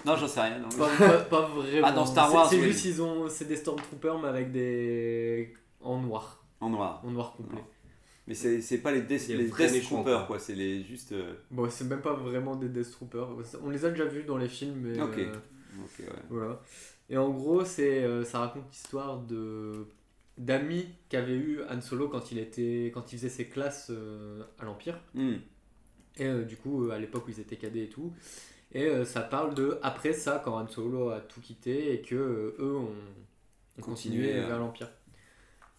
Non, 0.05 0.17
j'en 0.17 0.27
sais 0.27 0.41
rien. 0.41 0.59
non. 0.59 0.67
Pas, 0.77 0.89
pas- 0.99 1.17
pas 1.19 1.41
vraiment. 1.47 1.87
Ah, 1.87 1.91
dans 1.93 2.05
Star 2.05 2.27
C'est- 2.29 2.35
Wars, 2.35 2.49
C'est 2.49 2.57
oui. 2.57 2.67
juste 2.73 2.83
ils 2.85 3.01
ont, 3.01 3.29
c'est 3.29 3.45
des 3.45 3.55
Stormtroopers 3.55 4.19
mais 4.19 4.27
avec 4.27 4.51
des 4.51 5.53
en 5.81 5.99
noir, 5.99 6.43
En 6.59 6.69
noir. 6.69 7.01
en 7.05 7.11
noir 7.11 7.33
complet. 7.35 7.63
Mais 8.27 8.33
c'est 8.33 8.79
pas 8.79 8.91
les, 8.91 9.01
Death, 9.03 9.29
les 9.29 9.45
Death 9.45 9.83
Troopers, 9.83 10.27
quoi. 10.27 10.37
C'est 10.39 10.55
les 10.55 10.83
juste. 10.83 11.13
euh, 11.13 11.33
Bon, 11.49 11.69
c'est 11.69 11.85
même 11.85 12.01
pas 12.01 12.13
vraiment 12.13 12.55
des 12.57 12.67
Death 12.67 12.91
Troopers. 12.91 13.29
On 13.63 13.69
les 13.69 13.85
a 13.85 13.89
déjà 13.89 14.05
vus 14.05 14.23
dans 14.23 14.37
les 14.37 14.49
films, 14.49 14.75
mais 14.81 15.01
Ok. 15.01 15.17
euh, 15.17 15.33
Ok, 15.83 15.99
ouais. 15.99 16.05
voilà. 16.29 16.61
Et 17.09 17.17
en 17.17 17.29
gros, 17.29 17.63
c'est 17.63 18.03
euh, 18.03 18.25
ça 18.25 18.39
raconte 18.39 18.65
l'histoire 18.71 19.19
de 19.21 19.85
d'amis 20.37 20.87
qu'avait 21.09 21.35
eu 21.37 21.61
Han 21.69 21.79
Solo 21.81 22.09
quand 22.09 22.31
il 22.31 22.37
était 22.39 22.91
quand 22.93 23.11
il 23.13 23.17
faisait 23.17 23.29
ses 23.29 23.45
classes 23.47 23.91
à 24.59 24.65
l'Empire. 24.65 24.99
Hmm. 25.13 25.35
Et 26.17 26.43
du 26.43 26.57
coup, 26.57 26.89
à 26.91 26.99
l'époque 26.99 27.27
où 27.27 27.29
ils 27.31 27.39
étaient 27.39 27.55
cadets 27.57 27.83
et 27.85 27.89
tout. 27.89 28.11
Et 28.73 28.89
ça 29.05 29.21
parle 29.21 29.53
de 29.55 29.79
après 29.81 30.11
ça, 30.13 30.41
quand 30.43 30.57
Han 30.61 30.67
Solo 30.67 31.09
a 31.11 31.21
tout 31.21 31.39
quitté 31.39 31.93
et 31.93 32.01
que 32.01 32.15
eux 32.59 32.75
ont, 32.75 32.89
ont 33.77 33.81
Continué, 33.81 34.33
vers 34.33 34.59
l'Empire. 34.59 34.89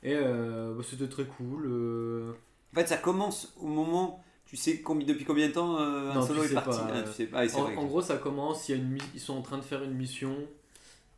Et 0.02 0.14
euh, 0.14 0.74
bah, 0.74 0.82
c'était 0.88 1.08
très 1.08 1.24
cool. 1.24 1.66
euh, 1.66 2.32
En 2.72 2.80
fait, 2.80 2.86
ça 2.86 2.96
commence 2.96 3.52
au 3.60 3.66
moment. 3.66 4.22
Tu 4.46 4.56
sais 4.56 4.80
combien, 4.80 5.06
depuis 5.06 5.24
combien 5.26 5.48
de 5.48 5.52
temps 5.52 5.78
euh, 5.78 6.10
Han 6.10 6.14
Non, 6.14 6.22
Solo 6.26 6.42
tu 6.44 6.52
est 6.52 6.54
parti 6.54 6.70
pas, 6.78 6.88
Ah, 6.90 6.96
euh, 6.96 7.04
tu 7.04 7.12
sais 7.12 7.26
pas. 7.26 7.40
Ah, 7.42 7.56
en, 7.58 7.62
vrai. 7.64 7.76
en 7.76 7.84
gros, 7.84 8.00
ça 8.00 8.16
commence, 8.16 8.68
il 8.68 8.72
y 8.72 8.74
a 8.78 8.82
une 8.82 8.98
ils 9.14 9.20
sont 9.20 9.34
en 9.36 9.42
train 9.42 9.58
de 9.58 9.62
faire 9.62 9.82
une 9.82 9.92
mission. 9.94 10.34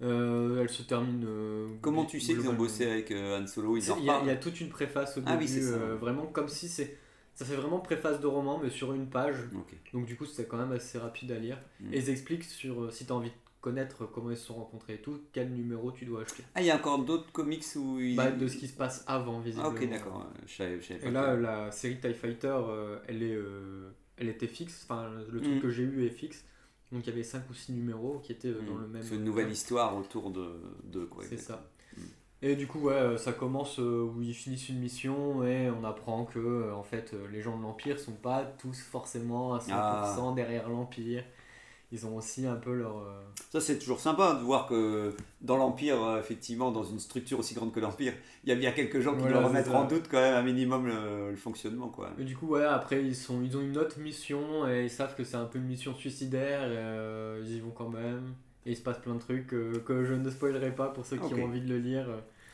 euh, 0.03 0.63
elle 0.63 0.69
se 0.71 0.83
termine. 0.83 1.25
euh, 1.27 1.69
Comment 1.83 2.05
tu 2.07 2.21
sais 2.21 2.35
qu'ils 2.35 2.49
ont 2.49 2.55
bossé 2.55 2.91
avec 2.91 3.11
euh, 3.11 3.39
Han 3.41 3.47
Solo 3.47 3.77
Il 3.77 3.85
y, 3.85 4.11
a, 4.11 4.33
y 4.35 4.41
toute 4.41 4.61
une 4.61 4.69
préface 4.71 5.17
au 5.19 5.23
Ah 5.27 5.37
début, 5.37 5.53
oui, 5.53 5.63
ça. 5.63 5.69
euh, 5.75 5.97
vraiment 5.97 6.27
comme 6.27 6.49
si 6.49 6.69
c'est. 6.69 6.97
Ça 7.35 7.45
fait 7.45 7.55
vraiment 7.57 7.79
préface 7.79 8.21
de 8.21 8.27
roman, 8.27 8.59
mais 8.63 8.71
sur 8.71 8.93
une 8.93 9.07
page. 9.09 9.37
Donc 9.95 10.07
du 10.07 10.17
coup, 10.17 10.27
c'est 10.27 10.47
quand 10.49 10.57
même 10.59 10.73
assez 10.73 10.99
rapide 10.99 11.31
à 11.33 11.39
lire. 11.39 11.59
Mm. 11.81 11.95
Et 11.95 11.99
ils 11.99 12.11
expliquent 12.11 12.45
sur 12.45 12.83
euh, 12.85 12.91
si 12.91 13.07
tu 13.07 13.13
as 13.13 13.17
envie 13.17 13.31
de 13.31 13.35
connaître 13.61 14.07
comment 14.07 14.31
ils 14.31 14.37
se 14.37 14.47
sont 14.47 14.55
rencontrés 14.55 14.95
et 14.95 15.01
tout, 15.03 15.21
quel 15.33 15.51
numéro 15.53 15.93
tu 15.93 16.05
dois 16.07 16.23
acheter. 16.23 16.43
Ah, 16.55 16.61
il 16.61 16.67
y 16.67 16.71
a 16.71 16.77
encore 16.77 16.99
d'autres 17.05 17.31
comics 17.33 17.65
où 17.77 17.99
ils. 18.01 18.17
Bah, 18.17 18.31
de 18.31 18.47
ce 18.49 18.57
qui 18.57 18.69
se 18.69 18.77
passe 18.77 19.05
avant, 19.07 19.39
Ah, 19.39 19.45
visiblement. 19.45 19.69
ok, 19.71 19.91
d'accord. 19.91 20.27
Je 20.47 20.55
savais, 20.55 20.81
je 20.81 20.87
savais 20.89 21.01
pas. 21.01 21.07
Et 21.09 21.11
là, 21.13 21.35
que- 21.37 21.41
la 21.43 21.71
série 21.73 22.01
TIE 22.01 22.15
Fighter, 22.15 22.49
euh, 22.69 22.99
elle, 23.07 23.23
est, 23.23 23.35
euh, 23.35 23.91
elle 24.17 24.29
était 24.29 24.47
fixe. 24.49 24.87
Enfin, 24.89 25.11
le 25.31 25.41
truc 25.41 25.57
Mm. 25.57 25.61
que 25.61 25.71
j'ai 25.71 25.83
eu 25.83 26.07
est 26.07 26.11
fixe. 26.11 26.45
Donc 26.93 27.07
il 27.07 27.11
y 27.11 27.13
avait 27.13 27.23
5 27.23 27.49
ou 27.49 27.55
6 27.55 27.73
numéros 27.73 28.19
qui 28.23 28.33
étaient 28.33 28.49
euh, 28.49 28.61
dans 28.67 28.75
Hmm. 28.75 28.81
le 28.83 28.89
même. 28.89 29.03
C'est 29.03 29.15
une 29.15 29.25
nouvelle 29.25 29.51
histoire 29.51 29.97
autour 29.97 30.31
de, 30.31 30.47
de 30.85 31.05
quoi 31.05 31.23
C'est 31.25 31.37
ça. 31.37 31.71
Mm. 31.97 32.01
Et 32.43 32.57
du 32.57 32.67
coup, 32.67 32.81
ouais, 32.81 33.19
ça 33.19 33.33
commence 33.33 33.77
où 33.79 34.17
ils 34.23 34.33
finissent 34.35 34.71
une 34.71 34.79
mission 34.81 35.45
et 35.45 35.71
on 35.71 35.85
apprend 35.85 36.25
que 36.25 36.73
en 36.73 36.83
fait, 36.83 37.15
les 37.31 37.43
gens 37.43 37.57
de 37.59 37.63
l'Empire 37.63 38.01
sont 38.01 38.15
pas 38.15 38.43
tous 38.59 38.81
forcément 38.81 39.53
à 39.55 39.61
100% 39.61 40.31
Ah. 40.31 40.33
derrière 40.35 40.69
l'Empire. 40.71 41.23
Ils 41.93 42.07
ont 42.07 42.17
aussi 42.17 42.47
un 42.47 42.55
peu 42.57 42.73
leur. 42.73 42.99
euh, 42.99 43.21
Ça, 43.51 43.61
c'est 43.61 43.79
toujours 43.79 43.99
sympa 43.99 44.35
de 44.35 44.41
voir 44.45 44.69
que 44.69 45.13
dans 45.41 45.57
l'Empire, 45.57 46.01
euh, 46.03 46.21
effectivement, 46.21 46.71
dans 46.71 46.85
une 46.85 47.01
structure 47.01 47.39
aussi 47.41 47.55
grande 47.55 47.73
que 47.73 47.81
l'Empire, 47.81 48.13
il 48.45 48.49
y 48.51 48.53
a 48.53 48.55
bien 48.55 48.71
quelques 48.71 49.01
gens 49.01 49.15
qui 49.15 49.23
Voilà, 49.23 49.39
doivent 49.41 49.49
remettre 49.49 49.75
en 49.75 49.85
doute 49.87 50.07
quand 50.09 50.21
même 50.21 50.35
un 50.35 50.43
minimum 50.43 50.87
le, 50.87 51.31
le 51.33 51.37
fonctionnement. 51.37 51.89
Quoi. 51.89 52.11
Et 52.19 52.25
du 52.25 52.37
coup, 52.37 52.47
ouais, 52.49 52.65
après, 52.65 53.05
ils, 53.05 53.17
sont, 53.17 53.43
ils 53.43 53.57
ont 53.57 53.61
une 53.61 53.77
autre 53.77 53.99
mission 53.99 54.69
et 54.69 54.85
ils 54.85 54.91
savent 54.91 55.17
que 55.17 55.25
c'est 55.25 55.37
un 55.37 55.47
peu 55.47 55.59
une 55.59 55.65
mission 55.67 55.93
suicidaire. 55.95 56.63
et, 56.63 56.77
euh, 56.77 57.43
ils 57.45 57.57
y 57.57 57.61
vont 57.61 57.71
quand 57.73 57.89
même. 57.89 58.35
Et 58.67 58.71
il 58.73 58.77
se 58.77 58.83
passe 58.83 58.99
plein 58.99 59.15
de 59.15 59.21
trucs 59.21 59.53
euh, 59.53 59.81
que 59.85 60.05
je 60.05 60.15
ne 60.15 60.31
spoilerai 60.31 60.73
pas 60.75 60.89
pour 60.91 61.05
ceux 61.05 61.17
qui 61.17 61.35
ont 61.35 61.45
envie 61.47 61.61
de 61.63 61.69
le 61.69 61.79
lire. 61.79 62.07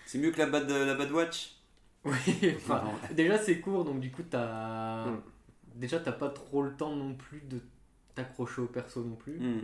C'est 0.06 0.18
mieux 0.18 0.30
que 0.30 0.38
la 0.38 0.46
Bad, 0.46 0.70
la 0.70 0.94
bad 0.94 1.10
Watch? 1.12 1.52
Oui, 2.06 2.54
enfin, 2.54 2.84
déjà 3.12 3.36
c'est 3.36 3.58
court 3.58 3.84
donc 3.84 3.98
du 3.98 4.12
coup 4.12 4.22
t'as. 4.22 5.06
Mm. 5.06 5.22
Déjà 5.74 5.98
t'as 5.98 6.12
pas 6.12 6.28
trop 6.28 6.62
le 6.62 6.72
temps 6.72 6.94
non 6.94 7.14
plus 7.14 7.40
de 7.50 7.60
t'accrocher 8.16 8.62
au 8.62 8.66
perso 8.66 9.04
non 9.04 9.14
plus. 9.14 9.38
Hmm. 9.38 9.62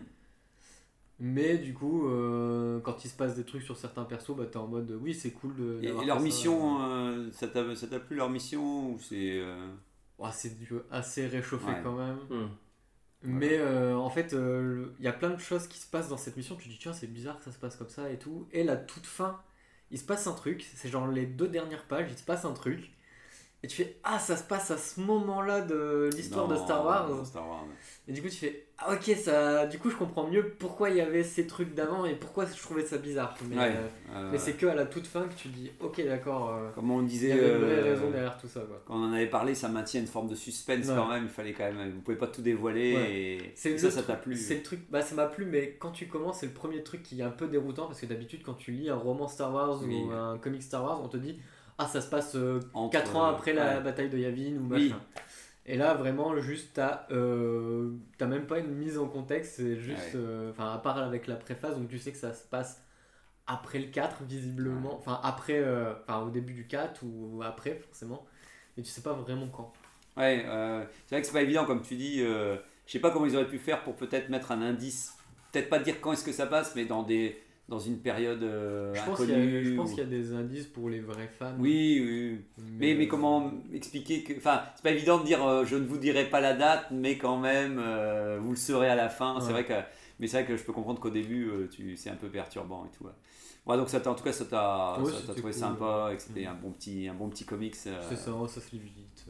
Mais 1.19 1.58
du 1.58 1.75
coup, 1.75 2.08
euh, 2.08 2.81
quand 2.81 3.04
il 3.04 3.08
se 3.08 3.16
passe 3.16 3.34
des 3.37 3.44
trucs 3.44 3.62
sur 3.62 3.76
certains 3.76 4.04
persos, 4.04 4.34
bah 4.37 4.46
t'es 4.46 4.56
en 4.56 4.66
mode 4.66 4.90
oui, 5.00 5.14
c'est 5.14 5.31
cool 5.31 5.54
de. 5.56 5.81
Et, 5.82 5.88
leur 6.06 6.19
ça. 6.19 6.22
mission, 6.22 6.82
euh, 6.82 7.31
ça 7.32 7.49
t'a 7.49 8.00
plu 8.00 8.16
leur 8.16 8.31
mission 8.31 8.93
ou 8.93 8.99
c'est 8.99 9.38
euh, 9.40 9.72
Ouais, 10.19 10.31
c'est 10.32 10.56
du 10.58 10.69
assez 10.90 11.26
réchauffé 11.26 11.66
Ouais. 11.66 11.81
quand 11.82 11.96
même. 11.96 12.19
Hmm. 12.31 12.49
Mais 13.25 13.58
euh, 13.58 13.96
en 13.96 14.10
fait, 14.10 14.34
euh, 14.34 14.93
il 14.98 15.05
y 15.05 15.08
a 15.08 15.12
plein 15.12 15.31
de 15.31 15.38
choses 15.40 15.69
qui 15.69 15.78
se 15.78 15.87
passent 15.87 16.08
dans 16.08 16.16
cette 16.16 16.37
mission. 16.37 16.56
Tu 16.56 16.64
te 16.64 16.69
dis, 16.69 16.78
tiens, 16.78 16.93
c'est 16.93 17.06
bizarre 17.06 17.38
que 17.38 17.44
ça 17.44 17.52
se 17.52 17.58
passe 17.58 17.76
comme 17.76 17.88
ça 17.88 18.10
et 18.10 18.19
tout. 18.19 18.48
Et 18.52 18.64
la 18.64 18.76
toute 18.76 19.06
fin, 19.06 19.40
il 19.90 19.98
se 19.98 20.05
passe 20.05 20.26
un 20.26 20.32
truc. 20.32 20.66
C'est 20.75 20.88
genre 20.88 21.06
les 21.06 21.26
deux 21.26 21.48
dernières 21.48 21.84
pages, 21.87 22.08
il 22.10 22.19
se 22.19 22.25
passe 22.25 22.44
un 22.44 22.52
truc. 22.52 22.90
Et 23.64 23.68
tu 23.68 23.76
fais, 23.76 23.96
ah, 24.02 24.18
ça 24.18 24.36
se 24.36 24.42
passe 24.42 24.72
à 24.72 24.76
ce 24.76 24.98
moment-là 25.00 25.60
de 25.60 26.10
l'histoire 26.16 26.48
de 26.48 26.56
Star 26.56 26.84
Wars. 26.84 27.08
non, 27.08 27.24
Star 27.24 27.48
Wars. 27.48 27.64
Et 28.08 28.12
du 28.12 28.20
coup, 28.20 28.28
tu 28.28 28.34
fais, 28.34 28.66
ah, 28.78 28.92
ok, 28.92 29.14
ça. 29.16 29.66
Du 29.66 29.78
coup, 29.78 29.88
je 29.88 29.94
comprends 29.94 30.26
mieux 30.26 30.48
pourquoi 30.58 30.90
il 30.90 30.96
y 30.96 31.00
avait 31.00 31.22
ces 31.22 31.46
trucs 31.46 31.72
d'avant 31.72 32.04
et 32.04 32.16
pourquoi 32.16 32.44
je 32.44 32.60
trouvais 32.60 32.84
ça 32.84 32.98
bizarre. 32.98 33.36
Mais, 33.48 33.56
Ouais, 33.56 33.62
euh, 33.76 33.86
euh, 34.16 34.31
mais 34.32 34.38
c'est 34.38 34.54
que 34.54 34.66
à 34.66 34.74
la 34.74 34.84
toute 34.86 35.06
fin 35.06 35.28
que 35.28 35.34
tu 35.34 35.46
dis, 35.46 35.70
ok, 35.78 36.04
d'accord. 36.04 36.50
euh, 36.56 36.70
Comme 36.74 36.90
on 36.90 37.02
il 37.02 37.06
disait, 37.06 37.28
y 37.28 37.32
avait 37.34 37.52
une 37.52 37.58
vraie 37.64 37.81
raison 37.82 38.10
derrière 38.10 38.36
tout 38.36 38.48
ça, 38.48 38.62
quoi. 38.62 38.82
quand 38.84 38.96
on 38.96 39.04
en 39.04 39.12
avait 39.12 39.28
parlé, 39.31 39.54
ça 39.54 39.69
maintient 39.69 40.00
une 40.00 40.08
forme 40.08 40.26
de 40.28 40.34
suspense 40.34 40.88
Ouais. 40.88 40.94
quand 40.96 41.06
même. 41.08 41.22
Il 41.22 41.31
fallait 41.31 41.52
quand 41.52 41.72
même, 41.72 41.92
vous 41.92 42.00
pouvez 42.00 42.16
pas 42.19 42.26
tout 42.26 42.42
dévoiler 42.42 42.96
Ouais. 42.96 43.12
et, 43.12 43.69
et 43.74 43.78
ça, 43.78 43.92
ça 43.92 44.02
t'a 44.02 44.14
plu. 44.16 44.34
C'est 44.34 44.56
le 44.56 44.62
truc, 44.64 44.81
bah 44.90 45.02
ça 45.02 45.14
m'a 45.14 45.26
plu, 45.26 45.44
mais 45.44 45.76
quand 45.78 45.92
tu 45.92 46.08
commences, 46.08 46.40
c'est 46.40 46.46
le 46.46 46.52
premier 46.52 46.82
truc 46.82 47.04
qui 47.04 47.20
est 47.20 47.22
un 47.24 47.31
peu 47.31 47.46
déroutant 47.46 47.86
parce 47.86 48.00
que 48.00 48.06
d'habitude, 48.06 48.40
quand 48.44 48.54
tu 48.54 48.72
lis 48.72 48.90
un 48.90 48.96
roman 48.96 49.28
Star 49.28 49.54
Wars 49.54 49.81
Oui. 49.84 50.02
ou 50.04 50.10
un 50.10 50.36
comic 50.38 50.64
Star 50.64 50.82
Wars, 50.82 51.00
on 51.00 51.06
te 51.06 51.16
dit 51.16 51.38
Ah, 51.84 51.89
ça 51.89 52.01
se 52.01 52.08
passe 52.08 52.36
Entre, 52.74 52.91
4 52.93 53.17
ans 53.17 53.27
euh, 53.27 53.31
après 53.31 53.53
la 53.53 53.77
ouais. 53.79 53.82
bataille 53.82 54.08
de 54.10 54.19
Yavin 54.19 54.56
ou 54.56 54.69
Oui. 54.72 54.89
machin. 54.91 55.01
Et 55.65 55.77
là, 55.77 55.94
vraiment, 55.94 56.36
juste, 56.41 56.70
t'as 56.74 57.06
euh, 57.12 57.93
t'as 58.19 58.27
même 58.27 58.46
pas 58.46 58.58
une 58.58 58.74
mise 58.74 58.98
en 58.98 59.06
contexte, 59.06 59.55
c'est 59.56 59.77
juste. 59.77 60.15
Ouais. 60.15 60.20
euh, 60.20 60.51
Enfin, 60.51 60.72
à 60.72 60.79
part 60.79 60.98
avec 60.98 61.27
la 61.27 61.36
préface, 61.36 61.77
donc 61.77 61.89
tu 61.89 61.98
sais 61.98 62.10
que 62.12 62.19
ça 62.19 62.32
se 62.34 62.44
passe 62.46 62.82
après 63.46 63.79
le 63.79 63.86
4, 63.86 64.22
visiblement. 64.24 64.96
Enfin, 64.96 65.20
après. 65.22 65.58
euh, 65.58 65.94
Enfin, 66.03 66.20
au 66.22 66.31
début 66.31 66.53
du 66.55 66.67
4 66.67 67.03
ou 67.05 67.43
après, 67.44 67.77
forcément. 67.77 68.27
Mais 68.77 68.82
tu 68.82 68.91
sais 68.91 69.03
pas 69.03 69.12
vraiment 69.12 69.46
quand. 69.48 69.72
Ouais, 70.17 70.44
euh, 70.46 70.84
c'est 71.06 71.15
vrai 71.15 71.20
que 71.22 71.27
c'est 71.27 71.32
pas 71.32 71.43
évident, 71.43 71.65
comme 71.65 71.82
tu 71.82 71.94
dis. 71.94 72.22
euh, 72.22 72.56
je 72.86 72.93
sais 72.93 72.98
pas 72.98 73.10
comment 73.10 73.27
ils 73.27 73.36
auraient 73.36 73.46
pu 73.46 73.58
faire 73.58 73.82
pour 73.84 73.94
peut-être 73.94 74.29
mettre 74.31 74.51
un 74.53 74.62
indice. 74.62 75.15
Peut-être 75.53 75.69
pas 75.69 75.79
dire 75.79 76.01
quand 76.01 76.12
est-ce 76.12 76.24
que 76.24 76.32
ça 76.32 76.46
passe, 76.46 76.74
mais 76.74 76.84
dans, 76.86 77.03
des, 77.05 77.41
dans 77.69 77.78
une 77.78 77.98
période 78.00 78.42
euh, 78.42 78.92
Je 78.94 79.00
pense 79.04 79.20
qu'il 79.20 79.31
y, 79.31 79.32
a- 79.32 79.36
inconnue. 79.36 79.64
je 79.64 79.74
pense 79.74 79.90
ou- 79.90 79.94
qu'il 79.94 80.02
y 80.04 80.06
a 80.06 80.10
des 80.10 80.32
indices 80.34 80.66
pour 80.66 80.90
les 80.90 81.00
vrais 81.00 81.28
fans. 81.38 81.54
Oui, 81.58 82.02
oui. 82.04 82.40
Mais, 82.78 82.94
mais 82.94 83.04
euh, 83.06 83.08
comment 83.08 83.52
expliquer 83.72 84.22
que. 84.24 84.36
Enfin, 84.36 84.62
c'est 84.76 84.82
pas 84.82 84.90
évident 84.90 85.19
de 85.20 85.24
dire 85.24 85.42
euh, 85.46 85.64
je 85.64 85.76
ne 85.76 85.86
vous 85.86 85.98
dirai 85.98 86.28
pas 86.28 86.40
la 86.40 86.54
date, 86.54 86.86
mais 86.90 87.16
quand 87.19 87.38
même, 87.38 87.78
euh, 87.78 88.38
vous 88.40 88.50
le 88.50 88.56
saurez 88.56 88.88
à 88.88 88.94
la 88.96 89.08
fin. 89.08 89.38
C'est 89.40 89.52
vrai 89.52 89.64
que. 89.64 89.72
Mais 90.20 90.26
c'est 90.26 90.38
vrai 90.42 90.46
que 90.46 90.56
je 90.56 90.62
peux 90.64 90.72
comprendre 90.72 91.00
qu'au 91.00 91.10
début, 91.10 91.50
tu, 91.70 91.96
c'est 91.96 92.10
un 92.10 92.16
peu 92.16 92.28
perturbant 92.28 92.84
et 92.84 92.96
tout. 92.96 93.04
ouais. 93.04 93.76
Donc 93.76 93.88
ça 93.88 94.00
t'a- 94.00 94.10
en 94.10 94.14
tout 94.14 94.24
cas, 94.24 94.32
ça 94.32 94.44
t'a, 94.44 95.00
Ouais, 95.00 95.10
ça 95.10 95.19
t'a 95.20 95.26
trouvé 95.34 95.42
cool, 95.42 95.52
sympa 95.54 96.10
et 96.12 96.16
que 96.16 96.22
c'était 96.22 96.44
Mm. 96.44 96.48
un 96.48 96.54
bon 96.54 96.70
petit, 96.72 97.08
un 97.08 97.14
bon 97.14 97.28
petit 97.28 97.44
comics. 97.44 97.74
C'est 97.74 97.90
ça, 98.16 98.32
ça 98.48 98.60
se 98.60 98.70
lit 98.72 98.81
vite. 98.81 99.26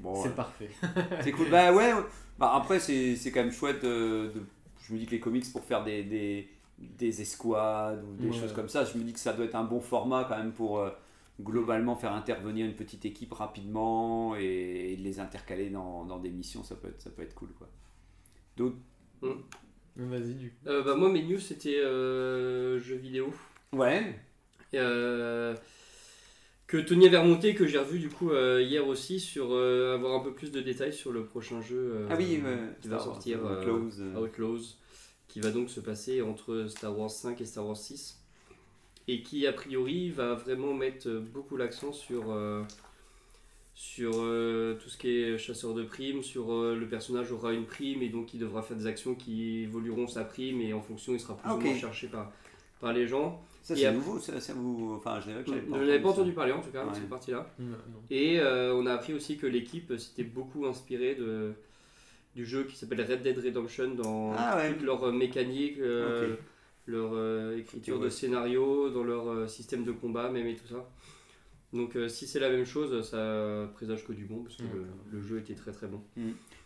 bon, 0.00 0.22
c'est 0.22 0.34
parfait. 0.34 0.68
C'est 1.22 1.32
cool. 1.32 1.46
Bah 1.50 1.72
ouais. 1.72 1.92
Bah, 2.38 2.52
après, 2.54 2.78
c'est 2.80 3.16
c'est 3.16 3.30
quand 3.32 3.40
même 3.40 3.52
chouette. 3.52 3.82
de, 3.84 4.30
je 4.86 4.92
me 4.94 4.98
dis 4.98 5.06
que 5.06 5.12
les 5.12 5.20
comics, 5.20 5.50
pour 5.52 5.64
faire 5.64 5.82
des, 5.84 6.02
des, 6.04 6.48
des 6.78 7.20
escouades 7.20 8.04
ou 8.04 8.14
des 8.22 8.28
Ouais. 8.28 8.36
choses 8.36 8.52
comme 8.52 8.68
ça. 8.68 8.84
Je 8.84 8.96
me 8.98 9.02
dis 9.04 9.12
que 9.12 9.20
ça 9.20 9.32
doit 9.32 9.44
être 9.44 9.54
un 9.56 9.64
bon 9.64 9.80
format 9.80 10.24
quand 10.28 10.36
même 10.38 10.52
pour 10.52 10.78
euh, 10.78 10.90
globalement 11.40 11.96
faire 11.96 12.12
intervenir 12.12 12.66
une 12.66 12.74
petite 12.74 13.04
équipe 13.04 13.32
rapidement 13.32 14.36
et, 14.36 14.92
et 14.92 14.96
de 14.96 15.02
les 15.02 15.20
intercaler 15.20 15.70
dans, 15.70 16.04
dans 16.04 16.18
des 16.18 16.30
missions. 16.30 16.62
Ça 16.64 16.74
peut 16.76 16.88
être, 16.88 17.00
ça 17.02 17.10
peut 17.10 17.22
être 17.22 17.34
cool. 17.34 17.50
Quoi. 17.58 17.68
D'autres 18.56 18.76
Vas-y, 19.96 20.34
du 20.34 20.50
coup. 20.50 20.68
Euh, 20.68 20.82
bah, 20.84 20.94
moi, 20.94 21.10
mes 21.10 21.22
news, 21.24 21.40
c'était 21.40 21.78
euh, 21.78 22.78
jeux 22.78 22.96
vidéo. 22.96 23.32
Ouais. 23.72 24.14
Euh, 24.74 25.56
que 26.68 26.76
Tony 26.76 27.06
avait 27.06 27.16
remonté, 27.18 27.54
que 27.54 27.66
j'ai 27.66 27.78
revu 27.78 27.98
du 27.98 28.08
coup 28.10 28.30
euh, 28.30 28.62
hier 28.62 28.86
aussi, 28.86 29.18
sur 29.18 29.48
euh, 29.52 29.94
avoir 29.94 30.20
un 30.20 30.22
peu 30.22 30.34
plus 30.34 30.52
de 30.52 30.60
détails 30.60 30.92
sur 30.92 31.10
le 31.12 31.24
prochain 31.24 31.60
jeu 31.62 31.92
euh, 31.94 32.08
Ah 32.10 32.14
oui, 32.16 32.40
qui 32.80 32.88
va 32.88 32.98
sortir, 32.98 33.40
Close, 33.62 34.00
euh. 34.00 34.20
Outlaws, 34.20 34.76
qui 35.38 35.44
va 35.46 35.52
donc 35.52 35.70
se 35.70 35.78
passer 35.78 36.20
entre 36.20 36.66
Star 36.68 36.98
Wars 36.98 37.10
5 37.10 37.40
et 37.40 37.44
Star 37.44 37.64
Wars 37.64 37.76
6, 37.76 38.18
et 39.06 39.22
qui 39.22 39.46
a 39.46 39.52
priori 39.52 40.10
va 40.10 40.34
vraiment 40.34 40.74
mettre 40.74 41.08
beaucoup 41.32 41.56
l'accent 41.56 41.92
sur, 41.92 42.32
euh, 42.32 42.62
sur 43.74 44.10
euh, 44.16 44.74
tout 44.82 44.88
ce 44.88 44.98
qui 44.98 45.10
est 45.10 45.38
chasseur 45.38 45.74
de 45.74 45.84
primes, 45.84 46.22
sur 46.24 46.52
euh, 46.52 46.74
le 46.76 46.88
personnage 46.88 47.30
aura 47.30 47.52
une 47.52 47.66
prime 47.66 48.02
et 48.02 48.08
donc 48.08 48.34
il 48.34 48.40
devra 48.40 48.62
faire 48.62 48.76
des 48.76 48.86
actions 48.86 49.14
qui 49.14 49.60
évolueront 49.62 50.08
sa 50.08 50.24
prime 50.24 50.60
et 50.60 50.72
en 50.72 50.80
fonction 50.82 51.12
il 51.12 51.20
sera 51.20 51.36
plus 51.36 51.48
Ah, 51.48 51.54
ou 51.54 51.60
moins 51.60 51.76
cherché 51.76 52.08
par, 52.08 52.32
par 52.80 52.92
les 52.92 53.06
gens. 53.06 53.40
Ça, 53.62 53.76
c'est 53.76 53.92
nouveau. 53.92 54.18
Ça, 54.18 54.40
ça 54.40 54.54
vous... 54.54 54.94
Enfin, 54.96 55.20
je 55.20 55.30
n'avais 55.30 56.00
pas 56.00 56.08
entendu 56.08 56.32
parler 56.32 56.52
en 56.52 56.60
tout 56.60 56.70
cas, 56.70 56.84
Ouais. 56.84 56.94
cette 56.94 57.08
partie-là. 57.08 57.48
Non, 57.60 57.68
non. 57.68 57.76
Et 58.10 58.40
euh, 58.40 58.74
on 58.74 58.86
a 58.86 58.94
appris 58.94 59.12
aussi 59.12 59.36
que 59.36 59.46
l'équipe 59.46 59.96
s'était 59.98 60.24
beaucoup 60.24 60.66
inspirée 60.66 61.14
de, 61.14 61.52
du 62.38 62.46
jeu 62.46 62.62
qui 62.64 62.76
s'appelle 62.76 63.00
Red 63.02 63.22
Dead 63.22 63.36
Redemption 63.36 63.88
dans 63.94 64.32
Ah 64.36 64.56
ouais. 64.58 64.72
toute 64.72 64.82
leur 64.82 65.02
euh, 65.02 65.12
mécanique, 65.12 65.76
euh, 65.80 66.36
leur 66.86 67.10
euh, 67.14 67.58
écriture 67.58 67.96
Ok, 67.96 68.04
de 68.04 68.08
scénario, 68.10 68.90
dans 68.90 69.02
leur 69.02 69.28
euh, 69.28 69.46
système 69.48 69.82
de 69.82 69.90
combat 69.92 70.30
même 70.30 70.46
et 70.46 70.54
tout 70.54 70.68
ça. 70.68 70.88
Donc 71.72 71.96
euh, 71.96 72.08
si 72.08 72.26
c'est 72.28 72.38
la 72.38 72.48
même 72.48 72.64
chose, 72.64 72.90
ça 73.10 73.68
présage 73.74 74.04
que 74.06 74.12
du 74.12 74.24
bon 74.24 74.42
parce 74.44 74.56
que 74.56 74.62
le, 74.62 74.86
le 75.10 75.20
jeu 75.20 75.38
était 75.40 75.54
très 75.56 75.72
très 75.72 75.88
bon. 75.88 76.00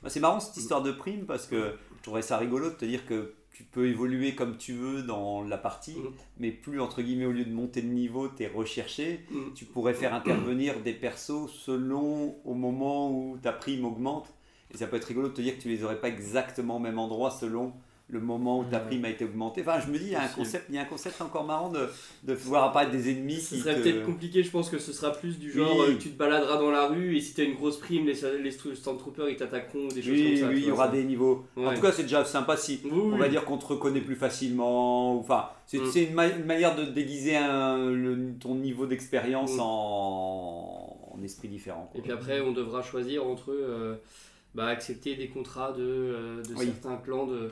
Bah, 0.02 0.10
c'est 0.10 0.20
marrant 0.20 0.40
cette 0.40 0.56
histoire 0.58 0.82
de 0.82 0.92
prime 0.92 1.24
parce 1.26 1.46
que 1.46 1.72
je 1.96 2.02
trouverais 2.02 2.22
ça 2.22 2.36
rigolo 2.36 2.68
de 2.68 2.74
te 2.74 2.84
dire 2.84 3.04
que 3.06 3.32
tu 3.54 3.64
peux 3.64 3.86
évoluer 3.88 4.34
comme 4.34 4.56
tu 4.58 4.74
veux 4.74 5.02
dans 5.02 5.42
la 5.42 5.58
partie, 5.58 5.96
Mhm. 5.96 6.12
mais 6.38 6.50
plus 6.52 6.80
entre 6.80 7.00
guillemets 7.02 7.26
au 7.26 7.32
lieu 7.32 7.44
de 7.46 7.52
monter 7.52 7.80
de 7.82 7.88
niveau, 7.88 8.28
tu 8.28 8.42
es 8.44 8.48
recherché. 8.48 9.20
Mm. 9.30 9.52
Tu 9.54 9.64
pourrais 9.66 9.92
faire 9.94 10.14
intervenir 10.14 10.80
des 10.80 10.92
persos 10.94 11.48
selon 11.66 12.36
au 12.44 12.54
moment 12.54 13.10
où 13.10 13.38
ta 13.38 13.52
prime 13.52 13.84
augmente. 13.84 14.28
Et 14.74 14.76
ça 14.78 14.86
peut 14.86 14.96
être 14.96 15.04
rigolo 15.04 15.28
de 15.28 15.34
te 15.34 15.42
dire 15.42 15.56
que 15.56 15.62
tu 15.62 15.68
les 15.68 15.84
aurais 15.84 16.00
pas 16.00 16.08
exactement 16.08 16.76
au 16.76 16.80
même 16.80 16.98
endroit 16.98 17.30
selon 17.30 17.72
le 18.08 18.20
moment 18.20 18.58
où 18.58 18.64
ta 18.64 18.78
prime 18.78 19.06
a 19.06 19.08
été 19.08 19.24
augmentée. 19.24 19.62
Enfin, 19.62 19.80
je 19.80 19.90
me 19.90 19.96
dis, 19.98 20.04
il 20.06 20.10
y 20.12 20.14
a 20.14 20.22
un 20.22 20.28
concept, 20.28 20.66
il 20.68 20.74
y 20.74 20.78
a 20.78 20.82
un 20.82 20.86
concept 20.86 21.18
encore 21.22 21.44
marrant 21.44 21.70
de, 21.70 21.88
de 22.24 22.34
voir 22.34 22.64
apparaître 22.64 22.90
des 22.90 23.10
ennemis 23.10 23.40
Ce 23.40 23.54
qui 23.54 23.60
serait 23.60 23.76
te- 23.76 23.80
peut-être 23.80 24.04
compliqué, 24.04 24.42
je 24.42 24.50
pense 24.50 24.68
que 24.68 24.78
ce 24.78 24.92
sera 24.92 25.12
plus 25.12 25.38
du 25.38 25.50
genre 25.50 25.74
Oui. 25.78 25.94
euh, 25.94 25.96
tu 25.98 26.10
te 26.10 26.18
baladeras 26.18 26.58
dans 26.58 26.70
la 26.70 26.88
rue 26.88 27.16
et 27.16 27.20
si 27.22 27.32
t'as 27.32 27.44
une 27.44 27.54
grosse 27.54 27.78
prime, 27.78 28.04
les, 28.04 28.14
les 28.42 28.50
Stormtroopers 28.50 29.30
ils 29.30 29.36
t'attaqueront 29.36 29.86
ou 29.86 29.88
des 29.88 30.02
choses 30.02 30.12
Oui, 30.12 30.28
comme 30.40 30.40
ça. 30.40 30.48
oui, 30.48 30.60
il 30.62 30.68
y 30.68 30.70
aura 30.70 30.88
des 30.88 31.04
niveaux. 31.04 31.46
En 31.56 31.72
tout 31.74 31.80
cas, 31.80 31.92
c'est 31.92 32.02
déjà 32.02 32.22
sympa 32.26 32.56
si 32.58 32.80
Oui, 32.84 32.90
on 32.94 33.16
va 33.16 33.28
dire 33.30 33.46
qu'on 33.46 33.56
te 33.56 33.64
reconnaît 33.66 34.02
plus 34.02 34.16
facilement. 34.16 35.18
Enfin, 35.18 35.48
c'est 35.66 35.78
Mm. 35.78 36.08
une, 36.08 36.14
ma- 36.14 36.28
une 36.28 36.44
manière 36.44 36.76
de 36.76 36.84
déguiser 36.84 37.36
un- 37.36 37.88
le- 37.90 38.34
ton 38.38 38.56
niveau 38.56 38.84
d'expérience 38.84 39.56
Mm. 39.56 39.60
en, 39.60 41.12
en 41.14 41.22
esprit 41.22 41.48
différent. 41.48 41.88
quoi. 41.90 41.98
Et 41.98 42.02
puis 42.02 42.12
après, 42.12 42.40
on 42.42 42.52
devra 42.52 42.82
choisir 42.82 43.24
entre 43.26 43.52
euh, 43.52 43.94
bah, 44.54 44.66
accepter 44.66 45.14
des 45.16 45.28
contrats 45.28 45.72
de, 45.72 45.82
euh, 45.82 46.42
de 46.42 46.54
Oui. 46.54 46.66
certains 46.66 46.96
clans, 46.96 47.26
de 47.26 47.50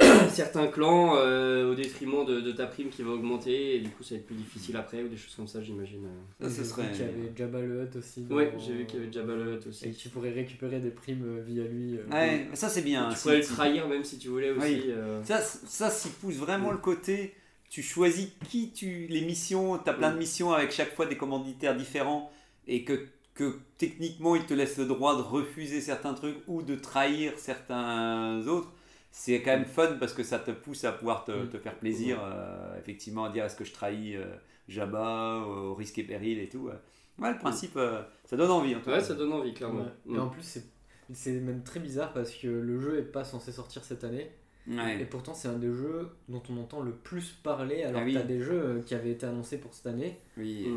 certains 0.30 0.68
clans 0.68 1.16
euh, 1.16 1.72
au 1.72 1.74
détriment 1.74 2.24
de, 2.24 2.40
de 2.40 2.52
ta 2.52 2.66
prime 2.66 2.88
qui 2.88 3.02
va 3.02 3.10
augmenter 3.10 3.74
et 3.76 3.80
du 3.80 3.88
coup 3.90 4.04
ça 4.04 4.14
va 4.14 4.20
être 4.20 4.26
plus 4.26 4.36
difficile 4.36 4.76
après 4.76 5.02
ou 5.02 5.08
des 5.08 5.16
choses 5.16 5.34
comme 5.34 5.48
ça, 5.48 5.60
j'imagine. 5.60 6.06
euh. 6.06 6.48
Ça, 6.48 6.50
ce 6.50 6.54
J'ai 6.56 6.62
vu 6.62 6.68
serait- 6.68 6.90
qu'il 6.92 7.00
y 7.00 7.04
avait 7.04 7.32
Jabba 7.36 7.60
le 7.60 7.82
Hutt 7.82 7.96
aussi. 7.96 8.24
Ouais, 8.30 8.52
dans- 8.52 8.58
j'ai 8.60 8.72
vu 8.74 8.86
qu'il 8.86 9.00
y 9.00 9.02
avait 9.02 9.12
Jabba 9.12 9.34
le 9.34 9.54
Hutt 9.56 9.66
Et 9.66 9.68
aussi. 9.68 9.90
que 9.90 9.96
tu 9.96 10.08
pourrais 10.10 10.30
récupérer 10.30 10.78
des 10.78 10.90
primes 10.90 11.40
via 11.40 11.64
lui. 11.64 11.96
euh. 11.98 12.04
Ouais, 12.12 12.46
mais 12.50 12.54
ça 12.56 12.68
c'est 12.68 12.82
bien. 12.82 13.08
tu 13.10 13.16
si- 13.16 13.22
pourrais 13.22 13.38
le 13.38 13.44
trahir 13.44 13.88
même 13.88 14.04
si 14.04 14.18
tu 14.18 14.28
voulais 14.28 14.50
aussi. 14.52 14.60
Oui. 14.62 14.82
euh. 14.88 15.20
Ça, 15.24 15.40
ça 15.40 15.90
s'y 15.90 16.10
pousse 16.10 16.36
vraiment 16.36 16.70
le 16.70 16.78
côté. 16.78 17.34
Tu 17.68 17.82
choisis 17.82 18.28
qui 18.48 18.70
tu. 18.70 19.06
Les 19.08 19.20
missions, 19.22 19.78
tu 19.78 19.90
as 19.90 19.94
plein 19.94 20.10
de 20.10 20.16
Mm. 20.16 20.20
missions 20.20 20.52
avec 20.52 20.70
chaque 20.70 20.94
fois 20.94 21.06
des 21.06 21.16
commanditaires 21.16 21.76
différents 21.76 22.30
et 22.68 22.84
que, 22.84 23.04
que 23.38 23.58
techniquement 23.78 24.34
ils 24.36 24.44
te 24.46 24.52
laissent 24.54 24.78
le 24.78 24.86
droit 24.86 25.16
de 25.16 25.22
refuser 25.22 25.80
certains 25.80 26.12
trucs 26.14 26.36
ou 26.48 26.62
de 26.62 26.74
trahir 26.74 27.38
certains 27.38 28.46
autres. 28.48 28.72
C'est 29.12 29.40
quand 29.42 29.52
même 29.52 29.64
fun 29.64 29.96
parce 30.00 30.12
que 30.12 30.22
ça 30.22 30.38
te 30.38 30.50
pousse 30.50 30.84
à 30.84 30.92
pouvoir 30.92 31.24
te, 31.24 31.32
Mm. 31.32 31.48
te 31.48 31.56
faire 31.58 31.76
plaisir, 31.78 32.18
euh, 32.22 32.78
effectivement, 32.78 33.24
à 33.24 33.30
dire 33.30 33.44
est-ce 33.44 33.56
que 33.56 33.64
je 33.64 33.72
trahis 33.72 34.16
euh, 34.16 34.24
Jabba 34.68 35.38
au 35.46 35.74
risque 35.74 35.98
et 35.98 36.02
péril 36.04 36.38
et 36.40 36.48
tout. 36.48 36.68
ouais. 36.68 37.30
Le 37.32 37.38
principe, 37.38 37.76
euh, 37.76 38.02
ça 38.26 38.36
donne 38.36 38.50
envie 38.50 38.74
en 38.76 38.80
tout 38.80 38.90
Ouais, 38.90 38.98
cas. 38.98 39.04
ça 39.04 39.14
donne 39.14 39.32
envie 39.32 39.54
clairement. 39.54 39.80
Ouais. 39.82 40.12
Mm. 40.12 40.16
Et 40.16 40.18
en 40.18 40.28
plus, 40.28 40.42
c'est- 40.42 40.66
c'est 41.14 41.32
même 41.40 41.62
très 41.62 41.80
bizarre 41.80 42.12
parce 42.12 42.32
que 42.34 42.48
le 42.48 42.78
jeu 42.80 42.98
est 42.98 43.02
pas 43.02 43.24
censé 43.24 43.50
sortir 43.52 43.82
cette 43.84 44.04
année. 44.04 44.30
Ouais. 44.68 45.00
Et 45.00 45.04
pourtant, 45.06 45.32
c'est 45.32 45.48
un 45.48 45.58
des 45.58 45.72
jeux 45.72 46.10
dont 46.28 46.42
on 46.50 46.58
entend 46.58 46.82
le 46.82 46.92
plus 46.92 47.30
parler. 47.42 47.84
Alors 47.84 48.02
Ah 48.02 48.04
oui. 48.04 48.12
que 48.14 48.18
t'as 48.18 48.24
des 48.26 48.40
jeux 48.40 48.62
euh, 48.62 48.82
qui 48.82 48.94
avaient 48.94 49.12
été 49.12 49.24
annoncés 49.26 49.58
pour 49.58 49.72
cette 49.72 49.86
année 49.86 50.18
Oui. 50.36 50.68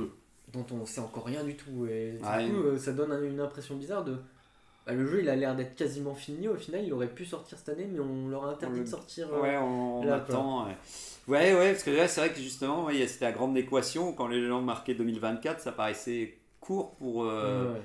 Dont 0.53 0.65
on 0.71 0.85
sait 0.85 0.99
encore 1.01 1.25
rien 1.25 1.43
du 1.43 1.55
tout. 1.55 1.85
Et 1.89 2.11
du 2.13 2.23
Ouais. 2.25 2.49
coup, 2.49 2.57
euh, 2.63 2.77
ça 2.77 2.91
donne 2.91 3.11
un- 3.11 3.23
une 3.23 3.39
impression 3.39 3.75
bizarre 3.75 4.03
de. 4.03 4.17
bah, 4.85 4.93
le 4.93 5.05
jeu, 5.07 5.21
il 5.21 5.29
a 5.29 5.35
l'air 5.35 5.55
d'être 5.55 5.75
quasiment 5.75 6.15
fini. 6.15 6.47
Au 6.47 6.55
final, 6.55 6.83
il 6.83 6.91
aurait 6.91 7.07
pu 7.13 7.23
sortir 7.25 7.57
cette 7.57 7.69
année, 7.69 7.87
mais 7.89 7.99
on 7.99 8.27
leur 8.29 8.45
a 8.45 8.49
interdit 8.51 8.75
On 8.75 8.79
le- 8.79 8.83
de 8.85 8.89
sortir. 8.89 9.33
euh, 9.33 9.41
Ouais, 9.41 9.57
on, 9.57 9.99
on 10.01 10.11
attend. 10.11 10.65
Ouais. 10.67 10.75
ouais, 11.27 11.53
ouais, 11.53 11.71
parce 11.71 11.83
que 11.83 11.91
là, 11.91 12.07
c'est 12.07 12.19
vrai 12.21 12.31
que 12.31 12.39
justement, 12.39 12.85
ouais, 12.85 12.95
il 12.95 12.99
y 12.99 13.03
a- 13.03 13.07
c'était 13.07 13.25
la 13.25 13.31
grande 13.31 13.55
équation. 13.57 14.11
Quand 14.13 14.27
les 14.27 14.45
gens 14.47 14.61
marquaient 14.61 14.95
2024, 14.95 15.61
ça 15.61 15.71
paraissait 15.71 16.37
court 16.59 16.95
pour. 16.95 17.23
euh, 17.25 17.73
ouais. 17.75 17.81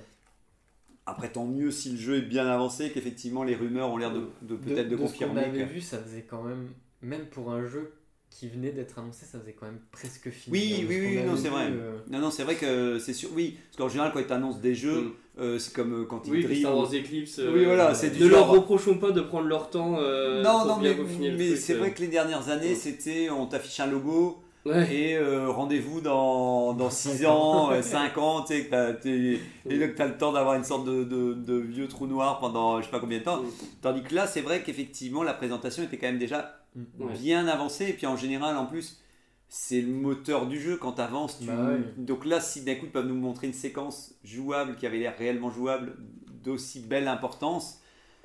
Après, 1.08 1.28
tant 1.30 1.44
mieux 1.46 1.70
si 1.70 1.90
le 1.92 1.98
jeu 1.98 2.16
est 2.16 2.22
bien 2.22 2.46
avancé, 2.48 2.90
qu'effectivement 2.90 3.44
les 3.44 3.54
rumeurs 3.54 3.90
ont 3.90 3.96
l'air 3.96 4.12
de, 4.12 4.28
de 4.42 4.56
peut-être 4.56 4.88
de, 4.88 4.96
ce 4.96 5.00
qu'on 5.02 5.06
confirmer. 5.06 5.44
avait 5.44 5.64
vu, 5.64 5.80
ça 5.80 5.98
faisait 5.98 6.22
quand 6.28 6.42
même, 6.42 6.68
même 7.02 7.26
pour 7.26 7.52
un 7.52 7.64
jeu 7.64 7.92
qui 8.38 8.48
venait 8.48 8.70
d'être 8.70 8.98
annoncé, 8.98 9.24
ça 9.24 9.38
faisait 9.40 9.54
quand 9.58 9.66
même 9.66 9.78
presque 9.92 10.28
fini. 10.30 10.52
Oui, 10.52 10.74
hein, 10.82 10.86
oui, 10.88 10.98
oui, 11.00 11.22
non, 11.26 11.36
c'est 11.36 11.48
vrai. 11.48 11.68
euh, 11.70 11.96
Non, 12.10 12.18
non, 12.18 12.30
c'est 12.30 12.42
vrai 12.44 12.54
que 12.56 12.98
c'est 12.98 13.12
sûr. 13.14 13.30
Oui, 13.34 13.56
parce 13.70 13.76
qu'en 13.78 13.88
général, 13.88 14.12
quand 14.12 14.20
ils 14.20 14.26
t'annoncent 14.26 14.58
des 14.58 14.74
jeux, 14.74 15.00
Mm. 15.00 15.12
euh, 15.40 15.58
c'est 15.58 15.72
comme 15.72 16.02
euh, 16.02 16.04
quand 16.04 16.22
ils 16.26 16.32
Oui, 16.32 16.42
drillent. 16.44 16.60
Star 16.60 16.76
Wars 16.76 16.92
Eclipse. 16.92 17.38
euh, 17.38 17.52
Oui, 17.54 17.64
voilà, 17.64 17.94
c'est 17.94 18.10
du 18.10 18.22
Ne 18.22 18.28
leur 18.28 18.48
reprochons 18.48 18.98
pas 18.98 19.10
de 19.10 19.20
prendre 19.22 19.46
leur 19.48 19.70
temps. 19.70 19.96
euh, 19.98 20.42
non, 20.42 20.58
pour 20.58 20.66
non, 20.66 20.76
bien 20.78 20.94
mais, 21.36 21.56
c'est 21.56 21.74
euh. 21.74 21.78
vrai 21.78 21.92
que 21.92 22.00
les 22.00 22.08
dernières 22.08 22.48
années, 22.50 22.74
c'était 22.74 23.30
on 23.30 23.46
t'affiche 23.46 23.80
un 23.80 23.86
logo. 23.86 24.42
Ouais. 24.66 24.92
Et 24.92 25.16
euh, 25.16 25.48
rendez-vous 25.48 26.00
dans, 26.00 26.74
dans 26.74 26.90
6 26.90 27.24
ans, 27.24 27.70
5 27.80 28.18
ans, 28.18 28.42
tu 28.42 28.48
sais, 28.54 28.64
que 28.64 28.70
t'as- 28.70 28.92
t'es- 28.94 29.38
et 29.70 29.76
là 29.76 29.86
que 29.86 29.94
tu 29.96 30.02
as 30.02 30.08
le 30.08 30.18
temps 30.18 30.32
d'avoir 30.32 30.56
une 30.56 30.64
sorte 30.64 30.84
de, 30.84 31.04
de- 31.04 31.34
de 31.34 31.54
vieux 31.54 31.86
trou 31.86 32.08
noir 32.08 32.40
pendant 32.40 32.80
je 32.80 32.86
sais 32.86 32.90
pas 32.90 32.98
combien 32.98 33.18
de 33.20 33.22
temps. 33.22 33.42
Tandis 33.80 34.02
que 34.02 34.12
là, 34.14 34.26
c'est 34.26 34.40
vrai 34.40 34.64
qu'effectivement, 34.64 35.22
la 35.22 35.34
présentation 35.34 35.84
était 35.84 35.96
quand 35.98 36.08
même 36.08 36.18
déjà 36.18 36.65
Ouais. 36.98 37.12
bien 37.14 37.46
avancée. 37.48 37.86
Et 37.88 37.92
puis 37.92 38.06
en 38.06 38.16
général, 38.16 38.56
en 38.56 38.66
plus, 38.66 39.02
c'est 39.48 39.80
le 39.80 39.92
moteur 39.92 40.46
du 40.46 40.60
jeu. 40.60 40.76
Quand 40.76 40.92
tu. 40.92 41.44
Bah 41.46 41.70
ouais. 41.70 41.78
donc 41.96 42.24
là, 42.24 42.40
si 42.40 42.62
d'un 42.64 42.74
coup, 42.76 42.86
ils 42.86 42.92
peuvent 42.92 43.06
nous 43.06 43.14
montrer 43.14 43.46
une 43.46 43.52
séquence 43.52 44.14
jouable 44.24 44.76
qui 44.76 44.86
avait 44.86 44.98
l'air 44.98 45.16
réellement 45.16 45.50
jouable, 45.50 45.96
d'aussi 46.44 46.80
belle 46.80 47.08
importance, 47.08 47.80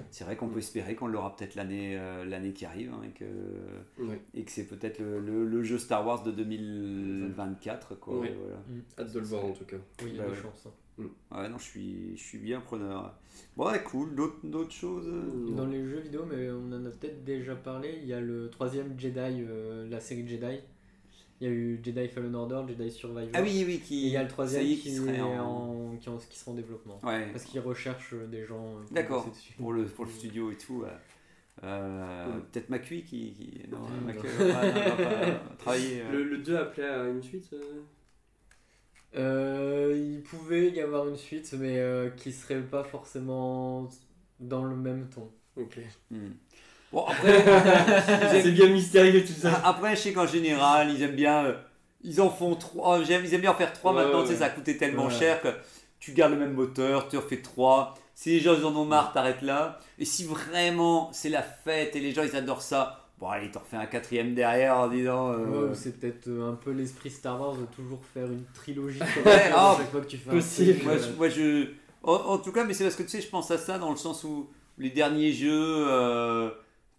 c'est 0.10 0.24
vrai 0.24 0.36
qu'on 0.36 0.48
peut 0.48 0.60
espérer 0.60 0.96
qu'on 0.96 1.08
l'aura 1.08 1.36
peut-être 1.36 1.54
l'année 1.56 1.96
euh, 1.98 2.26
l'année 2.26 2.54
qui 2.54 2.66
arrive. 2.66 2.92
hein, 2.94 3.02
et 3.06 3.12
que 3.12 3.26
et 4.34 4.44
que 4.44 4.52
c'est 4.52 4.66
peut-être 4.66 5.00
le, 5.00 5.20
le- 5.20 5.46
le 5.46 5.64
jeu 5.64 5.78
Star 5.78 6.06
Wars 6.06 6.24
de 6.24 6.32
2024 6.32 7.96
quoi. 8.00 8.20
Ouais. 8.20 8.36
Voilà. 8.40 8.58
mm. 8.68 8.82
Hâte 9.00 9.14
de 9.14 9.20
le 9.20 9.26
voir 9.26 9.46
en 9.46 9.52
tout 9.52 9.66
cas. 9.66 9.78
Oui, 10.04 10.10
il 10.12 10.16
y 10.16 10.20
a 10.20 10.24
Bah 10.24 10.30
des 10.30 10.36
ouais. 10.36 10.42
chances. 10.42 10.66
hein. 10.68 10.72
Ouais 11.32 11.50
non 11.50 11.58
je 11.58 11.64
suis 11.64 12.18
je 12.18 12.22
suis 12.24 12.38
bien 12.38 12.60
preneur. 12.62 13.14
Bon 13.58 13.70
ouais 13.70 13.82
cool 13.84 14.16
d'autres 14.16 14.40
d'autres 14.44 14.72
choses. 14.74 15.08
euh 15.08 15.52
Dans 15.56 15.66
les 15.68 15.86
jeux 15.88 16.00
vidéo, 16.00 16.26
mais 16.30 16.50
on 16.52 16.68
en 16.74 16.86
a 16.86 16.90
peut-être 16.90 17.24
déjà 17.24 17.56
parlé, 17.56 18.00
il 18.02 18.08
y 18.08 18.14
a 18.14 18.20
le 18.22 18.50
troisième 18.50 18.98
Jedi, 19.00 19.20
euh, 19.48 19.88
la 19.90 20.00
série 20.00 20.28
Jedi. 20.28 20.60
Il 21.40 21.48
y 21.48 21.50
a 21.50 21.54
eu 21.54 21.80
Jedi 21.84 22.08
Fallen 22.08 22.36
Order, 22.36 22.62
Jedi 22.68 22.92
Survivor. 22.92 23.32
Ah 23.34 23.42
oui 23.42 23.64
oui 23.66 23.74
Et 23.76 23.80
qui. 23.80 24.04
il 24.08 24.10
y 24.14 24.18
a 24.18 24.22
le 24.22 24.30
troisième 24.30 24.64
qui, 24.64 24.78
qui 24.78 24.92
serait 24.96 25.16
est 25.18 25.22
en- 25.22 25.90
en... 25.94 25.98
Qui, 25.98 26.08
en- 26.10 26.18
qui 26.18 26.38
sera 26.38 26.52
en 26.52 26.54
développement. 26.54 27.00
Ouais. 27.04 27.32
Parce 27.32 27.46
qu'ils 27.46 27.62
recherchent 27.62 28.14
euh, 28.14 28.28
des 28.28 28.46
gens. 28.46 28.76
pour 28.86 28.92
D'accord. 28.94 29.28
Pour 29.58 29.74
le 29.74 29.86
pour 29.86 30.06
le 30.06 30.12
studio 30.12 30.52
et 30.52 30.56
tout. 30.58 30.82
ouais. 30.84 30.90
Euh, 31.64 32.28
Mm. 32.28 32.42
Peut-être 32.52 32.70
McCui 32.70 33.02
qui, 33.04 33.34
qui- 33.34 33.62
non 33.72 33.80
Mm. 33.80 34.14
Pas- 34.14 34.72
pas 34.72 35.56
travailler. 35.58 36.02
euh. 36.04 36.12
Le, 36.12 36.24
le 36.26 36.38
2 36.38 36.56
appelait 36.58 36.86
à 36.88 37.08
une 37.08 37.22
suite 37.24 37.54
euh 39.16 39.94
il 39.98 40.22
pouvait 40.24 40.70
y 40.72 40.82
avoir 40.82 41.08
une 41.08 41.18
suite, 41.18 41.54
mais 41.58 41.78
euh, 41.80 42.10
qui 42.12 42.32
serait 42.32 42.62
pas 42.62 42.84
forcément 42.84 43.90
dans 44.40 44.64
le 44.64 44.76
même 44.76 45.10
ton. 45.10 45.30
Ok. 45.58 45.80
Hmm. 46.10 46.30
Bon 46.92 47.06
après. 47.06 47.44
C'est 48.44 48.52
bien 48.52 48.70
mystérieux 48.70 49.24
tout 49.26 49.34
ça. 49.34 49.62
Après, 49.66 49.96
je 49.96 50.02
sais 50.02 50.14
qu'en 50.14 50.28
général, 50.28 50.92
ils 50.92 51.02
aiment 51.04 51.16
bien. 51.16 51.46
euh, 51.46 51.58
Ils 52.04 52.22
en 52.22 52.30
font 52.30 52.56
trois. 52.56 53.00
Ils 53.00 53.12
aiment 53.12 53.42
bien 53.42 53.52
en 53.52 53.56
faire 53.56 53.74
trois 53.74 53.94
Ouais, 53.94 54.04
maintenant. 54.04 54.22
Tu 54.22 54.28
sais, 54.28 54.34
ouais. 54.34 54.40
ça 54.40 54.46
a 54.46 54.50
coûté 54.50 54.78
tellement 54.78 55.08
Ouais. 55.08 55.14
cher 55.14 55.42
que 55.42 55.50
tu 56.00 56.14
gardes 56.14 56.34
le 56.34 56.40
même 56.40 56.54
moteur, 56.54 57.08
tu 57.10 57.18
refais 57.18 57.42
trois. 57.42 57.96
Si 58.16 58.30
les 58.32 58.40
gens 58.40 58.56
ils 58.58 58.66
en 58.66 58.76
ont 58.76 58.86
marre, 58.86 59.14
t'arrêtes 59.14 59.42
là. 59.42 59.80
Et 60.00 60.06
si 60.06 60.26
vraiment 60.26 61.12
c'est 61.14 61.30
la 61.30 61.44
fête 61.44 61.96
et 61.96 62.00
les 62.00 62.12
gens 62.14 62.24
ils 62.24 62.36
adorent 62.36 62.62
ça, 62.62 63.01
Bon, 63.22 63.30
allez, 63.30 63.50
t'en 63.52 63.60
refais 63.62 63.78
un 63.78 63.86
quatrième 63.86 64.34
derrière 64.36 64.76
en 64.78 64.88
disant. 64.90 65.32
euh, 65.34 65.46
Ouais, 65.46 65.74
c'est 65.76 66.00
peut-être 66.00 66.28
euh, 66.28 66.52
un 66.52 66.56
peu 66.56 66.72
l'esprit 66.72 67.10
Star 67.10 67.40
Wars 67.40 67.56
de 67.58 67.66
toujours 67.66 68.04
faire 68.06 68.28
une 68.32 68.46
trilogie 68.54 69.00
comme 69.14 69.24
Ouais, 69.26 69.52
ça, 69.52 69.64
à 69.64 69.70
chaque 69.70 69.90
fois 69.92 70.02
que 70.02 70.08
tu 70.08 70.18
fais 70.18 70.32
un 70.32 70.44
possible. 70.44 70.44
truc, 70.44 70.84
Moi, 70.84 70.98
euh, 70.98 70.98
je, 70.98 71.14
moi, 71.18 71.30
je- 71.30 71.68
En, 72.04 72.14
en 72.14 72.38
tout 72.40 72.52
cas, 72.52 72.64
mais 72.64 72.74
c'est 72.74 72.84
parce 72.84 72.96
que 72.96 73.04
tu 73.04 73.10
sais, 73.10 73.22
je 73.22 73.30
pense 73.30 73.52
à 73.52 73.58
ça 73.58 73.78
dans 73.78 73.92
le 73.92 73.98
sens 73.98 74.24
où 74.24 74.50
les 74.78 74.90
derniers 74.90 75.32
jeux, 75.34 75.52
euh, 75.88 76.50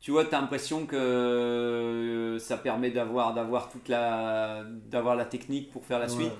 tu 0.00 0.12
vois, 0.12 0.24
tu 0.24 0.34
as 0.34 0.40
l'impression 0.40 0.86
que 0.86 2.36
ça 2.40 2.56
permet 2.56 2.90
d'avoir 2.90 3.34
d'avoir 3.34 3.68
toute 3.68 3.88
la 3.88 4.64
d'avoir 4.86 5.16
la 5.16 5.24
technique 5.24 5.70
pour 5.72 5.84
faire 5.84 5.98
la 5.98 6.06
ouais. 6.06 6.08
suite 6.08 6.38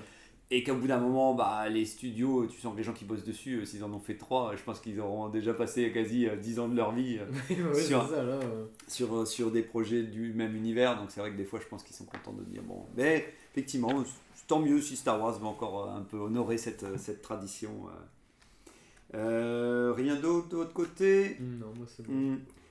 et 0.55 0.63
qu'au 0.63 0.75
bout 0.75 0.87
d'un 0.87 0.99
moment, 0.99 1.33
bah, 1.33 1.67
les 1.69 1.85
studios, 1.85 2.45
tu 2.47 2.59
sens 2.59 2.73
que 2.73 2.77
les 2.77 2.83
gens 2.83 2.93
qui 2.93 3.05
bossent 3.05 3.23
dessus, 3.23 3.55
euh, 3.61 3.65
s'ils 3.65 3.83
en 3.83 3.91
ont 3.91 3.99
fait 3.99 4.15
trois, 4.17 4.55
je 4.55 4.61
pense 4.63 4.79
qu'ils 4.79 4.99
auront 4.99 5.29
déjà 5.29 5.53
passé 5.53 5.91
quasi 5.91 6.27
euh, 6.27 6.35
10 6.35 6.59
ans 6.59 6.67
de 6.67 6.75
leur 6.75 6.91
vie 6.91 7.17
euh, 7.19 7.25
c'est 7.73 7.81
Sur- 7.83 8.07
ça, 8.07 8.23
là. 8.23 8.33
euh. 8.33 8.65
sur, 8.87 9.15
euh, 9.15 9.25
sur 9.25 9.51
des 9.51 9.61
projets 9.63 10.03
du 10.03 10.33
même 10.33 10.55
univers. 10.55 10.97
Donc 10.99 11.11
c'est 11.11 11.19
vrai 11.21 11.31
que 11.31 11.37
des 11.37 11.45
fois, 11.45 11.59
je 11.61 11.67
pense 11.67 11.83
qu'ils 11.83 11.95
sont 11.95 12.05
contents 12.05 12.33
de 12.33 12.43
dire 12.43 12.61
bon. 12.63 12.85
Mais 12.97 13.25
effectivement, 13.51 14.03
tant 14.47 14.59
mieux 14.59 14.79
si 14.81 14.95
Star 14.95 15.19
Wars 15.21 15.39
va 15.39 15.47
encore 15.47 15.85
euh, 15.89 15.97
un 15.97 16.01
peu 16.03 16.17
honorer 16.17 16.57
cette, 16.57 16.83
euh, 16.83 16.97
cette 16.97 17.21
tradition. 17.21 17.71
euh. 17.87 19.15
Euh, 19.15 19.93
rien 19.95 20.15
d'autre 20.15 20.49
de 20.49 20.55
votre 20.57 20.73
côté? 20.73 21.37
Non, 21.39 21.67
moi 21.77 21.85
c'est 21.87 22.05
bon. 22.05 22.13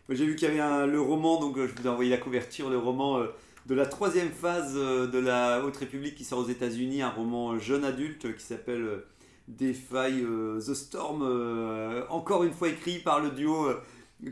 Moi, 0.08 0.16
J'ai 0.16 0.26
vu 0.26 0.34
qu'il 0.34 0.48
y 0.48 0.50
avait 0.50 0.60
un- 0.60 0.86
le 0.86 1.00
roman, 1.00 1.40
donc 1.40 1.56
euh, 1.56 1.68
je 1.68 1.74
vous 1.80 1.86
ai 1.86 1.90
envoyé 1.90 2.10
la 2.10 2.18
couverture, 2.18 2.68
le 2.68 2.78
roman 2.78 3.18
euh, 3.18 3.28
de 3.66 3.74
la 3.74 3.86
troisième 3.86 4.30
phase 4.30 4.74
euh, 4.76 5.06
de 5.06 5.18
la 5.18 5.64
Haute 5.64 5.76
République 5.76 6.14
qui 6.14 6.24
sort 6.24 6.40
aux 6.40 6.48
États-Unis, 6.48 7.02
un 7.02 7.10
roman 7.10 7.58
jeune 7.58 7.84
adulte 7.84 8.36
qui 8.36 8.44
s'appelle 8.44 8.82
euh, 8.82 9.06
Defy 9.48 10.22
euh, 10.24 10.60
the 10.60 10.74
Storm, 10.74 11.22
encore 12.08 12.44
une 12.44 12.52
fois 12.52 12.68
écrit 12.68 12.98
par 12.98 13.20
le 13.20 13.30
duo. 13.30 13.68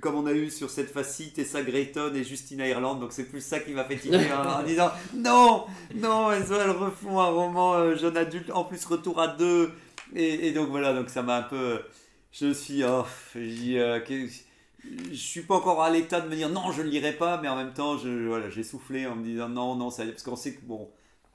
comme 0.00 0.14
on 0.14 0.26
a 0.26 0.32
eu 0.32 0.50
sur 0.50 0.70
cette 0.70 0.90
phase-ci, 0.90 1.32
Tessa 1.32 1.62
Grayton 1.62 2.12
et 2.14 2.24
Justina 2.24 2.66
Ireland, 2.66 2.96
donc 2.96 3.12
c'est 3.12 3.24
plus 3.24 3.44
ça 3.44 3.58
qui 3.58 3.72
m'a 3.72 3.84
fait 3.84 3.96
tiquer 3.96 4.32
en, 4.32 4.60
en 4.60 4.62
disant 4.66 4.90
non, 5.14 5.66
non, 5.94 6.30
elles, 6.30 6.46
elles 6.50 6.70
refont 6.70 7.20
un 7.20 7.28
roman 7.28 7.94
jeune 7.96 8.16
adulte, 8.16 8.50
en 8.52 8.64
plus 8.64 8.84
retour 8.84 9.20
à 9.20 9.28
deux, 9.28 9.72
et, 10.14 10.48
et 10.48 10.52
donc 10.52 10.68
voilà, 10.68 10.94
donc 10.94 11.10
ça 11.10 11.22
m'a 11.22 11.38
un 11.38 11.42
peu, 11.42 11.80
je 12.32 12.52
suis, 12.52 12.84
oh, 12.84 13.04
je 15.10 15.14
suis 15.14 15.42
pas 15.42 15.56
encore 15.56 15.82
à 15.82 15.90
l'état 15.90 16.20
de 16.20 16.28
me 16.28 16.34
dire 16.36 16.48
non, 16.48 16.72
je 16.72 16.82
ne 16.82 16.88
lirai 16.88 17.12
pas, 17.12 17.40
mais 17.40 17.48
en 17.48 17.56
même 17.56 17.72
temps, 17.74 17.98
je, 17.98 18.26
voilà, 18.26 18.48
j'ai 18.50 18.62
soufflé 18.62 19.06
en 19.06 19.16
me 19.16 19.24
disant 19.24 19.48
non, 19.48 19.74
non, 19.76 19.90
ça, 19.90 20.04
parce 20.06 20.22
qu'on 20.22 20.36
sait 20.36 20.54
que 20.54 20.62
bon, 20.64 20.90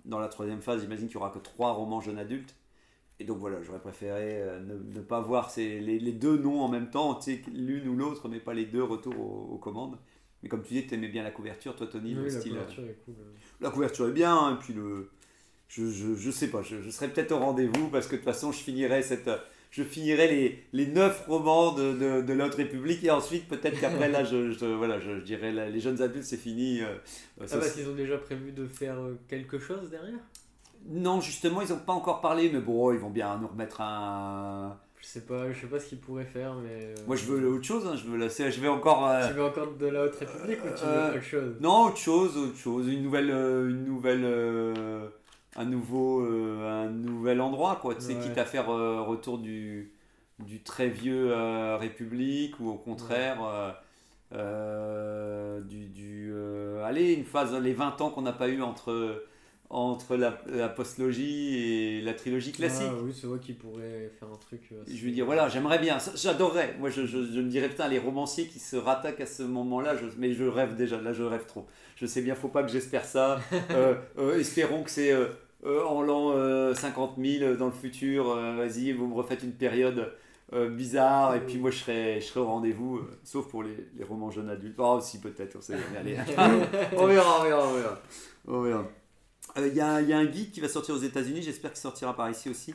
dans 0.05 0.19
la 0.19 0.27
troisième 0.27 0.61
phase, 0.61 0.81
j'imagine 0.81 1.07
qu'il 1.07 1.15
y 1.15 1.17
aura 1.17 1.29
que 1.29 1.39
trois 1.39 1.71
romans 1.73 2.01
jeunes 2.01 2.17
adultes. 2.19 2.55
Et 3.19 3.23
donc 3.23 3.37
voilà, 3.37 3.61
j'aurais 3.63 3.79
préféré 3.79 4.41
euh, 4.41 4.59
ne, 4.59 4.75
ne 4.75 5.01
pas 5.01 5.21
voir 5.21 5.49
ces, 5.49 5.79
les, 5.79 5.99
les 5.99 6.11
deux 6.11 6.37
noms 6.37 6.61
en 6.61 6.67
même 6.67 6.89
temps, 6.89 7.19
l'une 7.53 7.87
ou 7.87 7.95
l'autre, 7.95 8.27
mais 8.27 8.39
pas 8.39 8.53
les 8.53 8.65
deux 8.65 8.83
retour 8.83 9.17
aux, 9.19 9.53
aux 9.53 9.57
commandes. 9.57 9.97
Mais 10.43 10.49
comme 10.49 10.63
tu 10.63 10.73
dis, 10.73 10.85
tu 10.85 10.95
aimais 10.95 11.07
bien 11.07 11.23
la 11.23 11.31
couverture, 11.31 11.75
toi 11.75 11.87
Tony, 11.87 12.13
Oui, 12.15 12.15
le 12.15 12.23
la 12.25 12.29
style. 12.29 12.53
euh, 12.57 12.59
couverture 12.61 12.83
est 12.85 12.97
cool. 13.05 13.15
euh. 13.19 13.31
la 13.61 13.69
couverture 13.69 14.07
est 14.09 14.11
bien, 14.13 14.35
hein, 14.35 14.55
et 14.55 14.59
puis 14.59 14.73
le. 14.73 15.09
Je, 15.67 15.89
je, 15.89 16.13
je 16.15 16.31
sais 16.31 16.49
pas, 16.49 16.61
je, 16.61 16.81
je 16.81 16.89
serai 16.91 17.07
peut-être 17.09 17.31
au 17.31 17.39
rendez-vous 17.39 17.89
parce 17.89 18.05
que 18.07 18.11
de 18.13 18.17
toute 18.17 18.25
façon, 18.25 18.51
je 18.51 18.59
finirai 18.59 19.01
cette. 19.01 19.29
Je 19.75 19.83
finirai 19.83 20.27
les, 20.29 20.63
les 20.71 20.87
neuf 20.87 21.25
romans 21.27 21.73
de, 21.73 21.91
de, 21.91 22.21
de 22.21 22.33
l'autre 22.33 22.55
République 22.55 23.03
et 23.03 23.11
ensuite 23.11 23.45
peut-être 23.49 23.77
qu'après 23.77 24.07
là, 24.07 24.23
je, 24.23 24.51
je- 24.51 24.65
voilà, 24.65 25.01
je, 25.01 25.17
je 25.19 25.23
dirais 25.23 25.51
là, 25.51 25.67
les 25.69 25.81
jeunes 25.81 26.01
adultes 26.01 26.23
c'est 26.23 26.37
fini. 26.37 26.79
euh, 26.81 26.85
euh, 27.41 27.45
ça, 27.45 27.55
Ah, 27.57 27.59
parce 27.59 27.67
c'est- 27.71 27.81
qu'ils 27.81 27.89
ont 27.89 27.95
déjà 27.95 28.17
prévu 28.17 28.53
de 28.53 28.67
faire 28.67 28.97
euh, 28.97 29.19
quelque 29.27 29.59
chose 29.59 29.89
derrière? 29.89 30.19
Non, 30.87 31.19
justement, 31.19 31.61
ils 31.61 31.69
n'ont 31.71 31.79
pas 31.79 31.91
encore 31.91 32.21
parlé, 32.21 32.49
mais 32.53 32.61
bon, 32.61 32.93
ils 32.93 32.99
vont 32.99 33.09
bien 33.09 33.37
nous 33.37 33.47
remettre 33.49 33.81
un. 33.81 34.77
Je 35.01 35.05
sais 35.07 35.25
pas, 35.25 35.51
je 35.51 35.59
sais 35.59 35.67
pas 35.67 35.79
ce 35.79 35.87
qu'ils 35.89 35.99
pourraient 35.99 36.23
faire, 36.23 36.55
mais. 36.55 36.69
euh, 36.85 36.95
Moi, 37.05 37.17
je 37.17 37.25
veux 37.25 37.45
autre 37.49 37.65
chose, 37.65 37.85
hein, 37.85 37.97
je 37.97 38.09
veux 38.09 38.17
la, 38.17 38.29
je 38.29 38.61
vais 38.61 38.67
encore. 38.69 39.05
euh, 39.09 39.27
Tu 39.27 39.33
veux 39.33 39.43
encore 39.43 39.73
de 39.73 39.87
la 39.87 40.05
Haute 40.05 40.15
République 40.15 40.59
ou 40.63 40.67
tu 40.77 40.85
veux 40.85 41.09
autre 41.17 41.21
chose? 41.21 41.55
Non, 41.59 41.87
autre 41.87 41.97
chose, 41.97 42.37
autre 42.37 42.57
chose, 42.57 42.87
une 42.87 43.03
nouvelle, 43.03 43.29
une 43.29 43.83
nouvelle, 43.83 44.23
un 45.55 45.65
nouveau, 45.65 46.21
euh, 46.25 46.85
un 46.85 46.89
nouvel 46.89 47.41
endroit, 47.41 47.77
quoi. 47.81 47.95
Tu 47.95 48.01
sais, 48.01 48.13
Ouais. 48.13 48.19
quitte 48.19 48.37
à 48.37 48.45
faire 48.45 48.69
euh, 48.69 49.01
retour 49.01 49.37
du, 49.37 49.91
du 50.39 50.61
très 50.63 50.89
vieux 50.89 51.31
euh, 51.31 51.77
République 51.77 52.59
ou 52.59 52.69
au 52.69 52.75
contraire 52.75 53.37
euh, 53.43 53.71
euh, 54.33 55.61
du, 55.61 55.87
du 55.87 56.33
allez, 56.83 57.13
une 57.13 57.23
phase, 57.25 57.53
les 57.55 57.73
20 57.73 57.99
ans 58.01 58.09
qu'on 58.09 58.21
n'a 58.21 58.33
pas 58.33 58.47
eu 58.49 58.61
entre 58.61 59.23
entre 59.71 60.15
la, 60.15 60.37
la 60.47 60.69
postlogie 60.69 61.57
et 61.57 62.01
la 62.01 62.13
trilogie 62.13 62.51
classique. 62.51 62.85
Ah, 62.87 62.99
oui, 63.03 63.11
c'est 63.19 63.25
vrai 63.25 63.39
qu'ils 63.39 63.55
pourraient 63.57 64.11
faire 64.19 64.27
un 64.31 64.37
truc. 64.37 64.61
Je 64.87 65.03
veux 65.05 65.11
dire, 65.11 65.25
voilà, 65.25 65.49
j'aimerais 65.49 65.79
bien, 65.79 65.97
j'adorerais. 66.15 66.75
Moi, 66.79 66.91
je, 66.91 67.07
je, 67.07 67.17
je 67.25 67.39
me 67.41 67.49
dirais, 67.49 67.67
putain, 67.67 67.87
les 67.87 67.97
romanciers 67.97 68.45
qui 68.47 68.59
se 68.59 68.75
rattaquent 68.75 69.21
à 69.21 69.25
ce 69.25 69.41
moment-là, 69.41 69.95
je- 69.95 70.05
mais 70.19 70.33
je 70.33 70.43
rêve 70.43 70.75
déjà, 70.75 71.01
là, 71.01 71.13
je 71.13 71.23
rêve 71.23 71.47
trop. 71.47 71.65
Je 71.95 72.05
sais 72.05 72.21
bien, 72.21 72.35
faut 72.35 72.47
pas 72.47 72.61
que 72.61 72.69
j'espère 72.69 73.05
ça. 73.05 73.39
Euh, 73.71 73.95
euh, 74.19 74.37
espérons 74.39 74.83
que 74.83 74.91
c'est 74.91 75.11
euh, 75.11 75.29
euh, 75.65 75.83
en 75.85 76.01
l'an 76.01 76.31
euh, 76.35 76.73
50 76.73 77.17
000 77.17 77.55
dans 77.55 77.67
le 77.67 77.71
futur. 77.71 78.29
euh, 78.31 78.55
Vas-y, 78.55 78.91
vous 78.93 79.07
me 79.07 79.13
refaites 79.15 79.43
une 79.43 79.53
période 79.53 80.13
euh, 80.53 80.69
bizarre, 80.69 81.35
et 81.35 81.45
puis 81.45 81.57
moi, 81.57 81.71
je 81.71 81.77
serai, 81.79 82.21
je 82.21 82.25
serai 82.27 82.39
au 82.41 82.45
rendez-vous, 82.45 82.97
euh, 82.97 83.19
sauf 83.23 83.47
pour 83.49 83.63
les, 83.63 83.75
les 83.97 84.03
romans 84.03 84.29
jeunes 84.31 84.49
adultes. 84.49 84.75
Oh, 84.77 84.99
si, 85.01 85.19
peut-être, 85.19 85.55
on 85.57 85.61
sait 85.61 85.77
jamais. 85.77 86.17
Allez. 86.17 86.17
on 86.97 87.07
verra, 87.07 87.39
on 87.39 87.43
verra, 87.43 87.67
on 87.67 87.73
verra. 87.73 88.01
On 88.47 88.61
verra. 88.61 88.87
Euh, 89.57 89.67
Il 89.67 89.75
y, 89.75 89.81
a, 89.81 90.01
y 90.01 90.13
a 90.13 90.17
un 90.17 90.25
guide 90.25 90.51
qui 90.51 90.61
va 90.61 90.67
sortir 90.69 90.95
aux 90.95 90.99
États-Unis, 90.99 91.41
j'espère 91.41 91.71
qu'il 91.71 91.81
sortira 91.81 92.15
par 92.15 92.29
ici 92.29 92.49
aussi, 92.49 92.73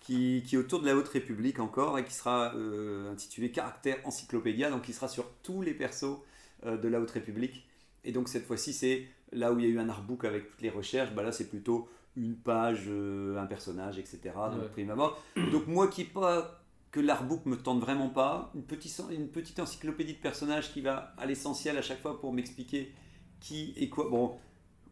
qui, 0.00 0.42
qui 0.46 0.54
est 0.54 0.58
autour 0.58 0.80
de 0.80 0.86
la 0.86 0.96
Haute 0.96 1.08
République 1.08 1.60
encore 1.60 1.98
et 1.98 2.04
qui 2.04 2.14
sera 2.14 2.54
euh, 2.56 3.12
intitulé 3.12 3.50
Caractère 3.50 3.96
Encyclopédia, 4.04 4.70
donc 4.70 4.82
qui 4.82 4.92
sera 4.92 5.08
sur 5.08 5.24
tous 5.42 5.60
les 5.62 5.74
persos 5.74 6.18
euh, 6.66 6.76
de 6.76 6.88
la 6.88 7.00
Haute 7.00 7.10
République. 7.10 7.66
Et 8.04 8.12
donc 8.12 8.28
cette 8.28 8.46
fois-ci, 8.46 8.72
c'est 8.72 9.06
là 9.32 9.52
où 9.52 9.58
il 9.58 9.66
y 9.66 9.68
a 9.68 9.70
eu 9.70 9.78
un 9.78 9.88
artbook 9.88 10.24
avec 10.24 10.48
toutes 10.48 10.62
les 10.62 10.70
recherches, 10.70 11.12
bah 11.12 11.22
là 11.22 11.32
c'est 11.32 11.48
plutôt 11.48 11.88
une 12.16 12.36
page, 12.36 12.84
euh, 12.88 13.38
un 13.38 13.46
personnage, 13.46 13.98
etc. 13.98 14.18
Donc, 14.34 14.62
Ouais. 14.62 14.68
prime 14.72 14.90
abord. 14.90 15.22
donc 15.52 15.66
moi 15.66 15.88
qui 15.88 16.04
pas 16.04 16.56
que 16.90 16.98
l'artbook 17.00 17.46
me 17.46 17.56
tente 17.56 17.80
vraiment 17.80 18.08
pas, 18.08 18.50
une 18.54 18.64
petite, 18.64 19.00
une 19.12 19.28
petite 19.28 19.60
encyclopédie 19.60 20.14
de 20.14 20.18
personnages 20.18 20.72
qui 20.72 20.80
va 20.80 21.14
à 21.18 21.24
l'essentiel 21.26 21.78
à 21.78 21.82
chaque 21.82 22.00
fois 22.02 22.20
pour 22.20 22.32
m'expliquer 22.32 22.92
qui 23.38 23.72
et 23.76 23.88
quoi. 23.88 24.08
Bon, 24.10 24.36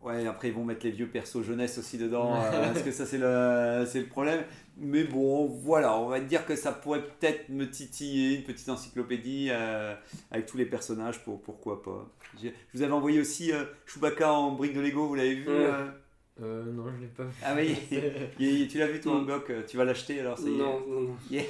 Ouais, 0.00 0.28
après 0.28 0.46
ils 0.46 0.54
vont 0.54 0.64
mettre 0.64 0.86
les 0.86 0.92
vieux 0.92 1.08
persos 1.08 1.42
jeunesse 1.42 1.76
aussi 1.76 1.98
dedans, 1.98 2.36
euh, 2.40 2.50
parce 2.72 2.82
que 2.82 2.92
ça 2.92 3.04
c'est 3.04 3.18
le, 3.18 3.84
c'est 3.84 3.98
le 3.98 4.06
problème. 4.06 4.44
Mais 4.76 5.02
bon, 5.02 5.46
voilà, 5.46 5.98
on 5.98 6.06
va 6.06 6.20
dire 6.20 6.46
que 6.46 6.54
ça 6.54 6.70
pourrait 6.70 7.02
peut-être 7.02 7.48
me 7.48 7.68
titiller 7.68 8.36
une 8.36 8.44
petite 8.44 8.68
encyclopédie 8.68 9.48
euh, 9.50 9.96
avec 10.30 10.46
tous 10.46 10.56
les 10.56 10.66
personnages, 10.66 11.24
pour, 11.24 11.42
pourquoi 11.42 11.82
pas. 11.82 12.08
Je 12.40 12.50
vous 12.74 12.82
avais 12.82 12.92
envoyé 12.92 13.18
aussi 13.20 13.50
euh, 13.50 13.64
Chewbacca 13.86 14.32
en 14.32 14.52
brique 14.52 14.74
de 14.74 14.80
Lego, 14.80 15.08
vous 15.08 15.16
l'avez 15.16 15.34
vu 15.34 15.48
Ouais. 15.48 15.68
Euh 16.40 16.64
Euh, 16.68 16.72
non, 16.72 16.84
je 16.96 17.00
l'ai 17.02 17.08
pas 17.08 17.24
vu. 17.24 17.30
Ah 17.44 17.54
oui, 17.56 18.68
tu 18.68 18.78
l'as 18.78 18.86
vu 18.86 19.00
toi, 19.00 19.14
Mm. 19.14 19.22
Angok 19.22 19.52
Tu 19.66 19.76
vas 19.76 19.84
l'acheter 19.84 20.20
alors 20.20 20.38
c'est- 20.38 20.48
Non, 20.50 20.80
non, 20.88 21.00
non. 21.00 21.16
Yeah. 21.30 21.42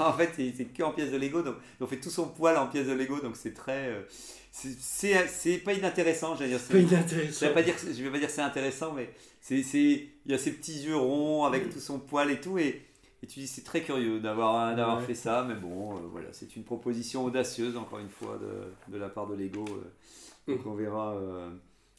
en 0.00 0.12
fait, 0.12 0.30
c'est 0.36 0.64
que 0.66 0.82
en 0.82 0.92
pièces 0.92 1.12
de 1.12 1.16
Lego, 1.18 1.42
donc 1.42 1.56
on 1.80 1.86
fait 1.86 2.00
tout 2.00 2.10
son 2.10 2.28
poil 2.28 2.56
en 2.56 2.66
pièces 2.68 2.86
de 2.86 2.92
Lego, 2.92 3.20
donc 3.20 3.36
c'est 3.36 3.54
très. 3.54 3.88
euh, 3.88 4.02
c'est- 4.50 5.58
pas 5.64 5.72
inintéressant, 5.72 6.34
j'allais 6.36 6.50
dire. 6.50 6.60
c'est- 6.60 6.72
Pas 6.72 6.80
je 6.80 6.84
inintéressant. 6.94 7.46
vais 7.46 7.54
pas 7.54 7.62
dire, 7.62 7.74
je 7.78 8.02
vais 8.02 8.10
pas 8.10 8.18
dire 8.18 8.28
que 8.28 8.32
c'est 8.34 8.40
intéressant, 8.42 8.92
mais 8.92 9.10
c'est, 9.40 9.56
il 9.60 10.10
y 10.26 10.34
a 10.34 10.38
ces 10.38 10.52
petits 10.52 10.80
yeux 10.84 10.96
ronds 10.96 11.44
avec 11.44 11.70
tout 11.70 11.80
son 11.80 11.98
poil 11.98 12.30
et 12.30 12.40
tout, 12.40 12.58
et, 12.58 12.82
et 13.22 13.26
tu 13.26 13.40
dis 13.40 13.46
c'est 13.46 13.64
très 13.64 13.82
curieux 13.82 14.20
d'avoir, 14.20 14.74
d'avoir 14.76 14.98
Ouais. 14.98 15.04
fait 15.06 15.14
ça, 15.14 15.44
mais 15.48 15.54
bon, 15.54 15.96
euh, 15.96 16.00
voilà, 16.12 16.28
c'est 16.32 16.54
une 16.56 16.64
proposition 16.64 17.24
audacieuse 17.24 17.76
encore 17.76 17.98
une 17.98 18.08
fois 18.10 18.38
de, 18.40 18.92
de 18.92 18.98
la 18.98 19.08
part 19.08 19.26
de 19.26 19.34
Lego, 19.34 19.64
euh, 19.68 20.54
donc 20.54 20.66
on 20.66 20.74
verra. 20.74 21.14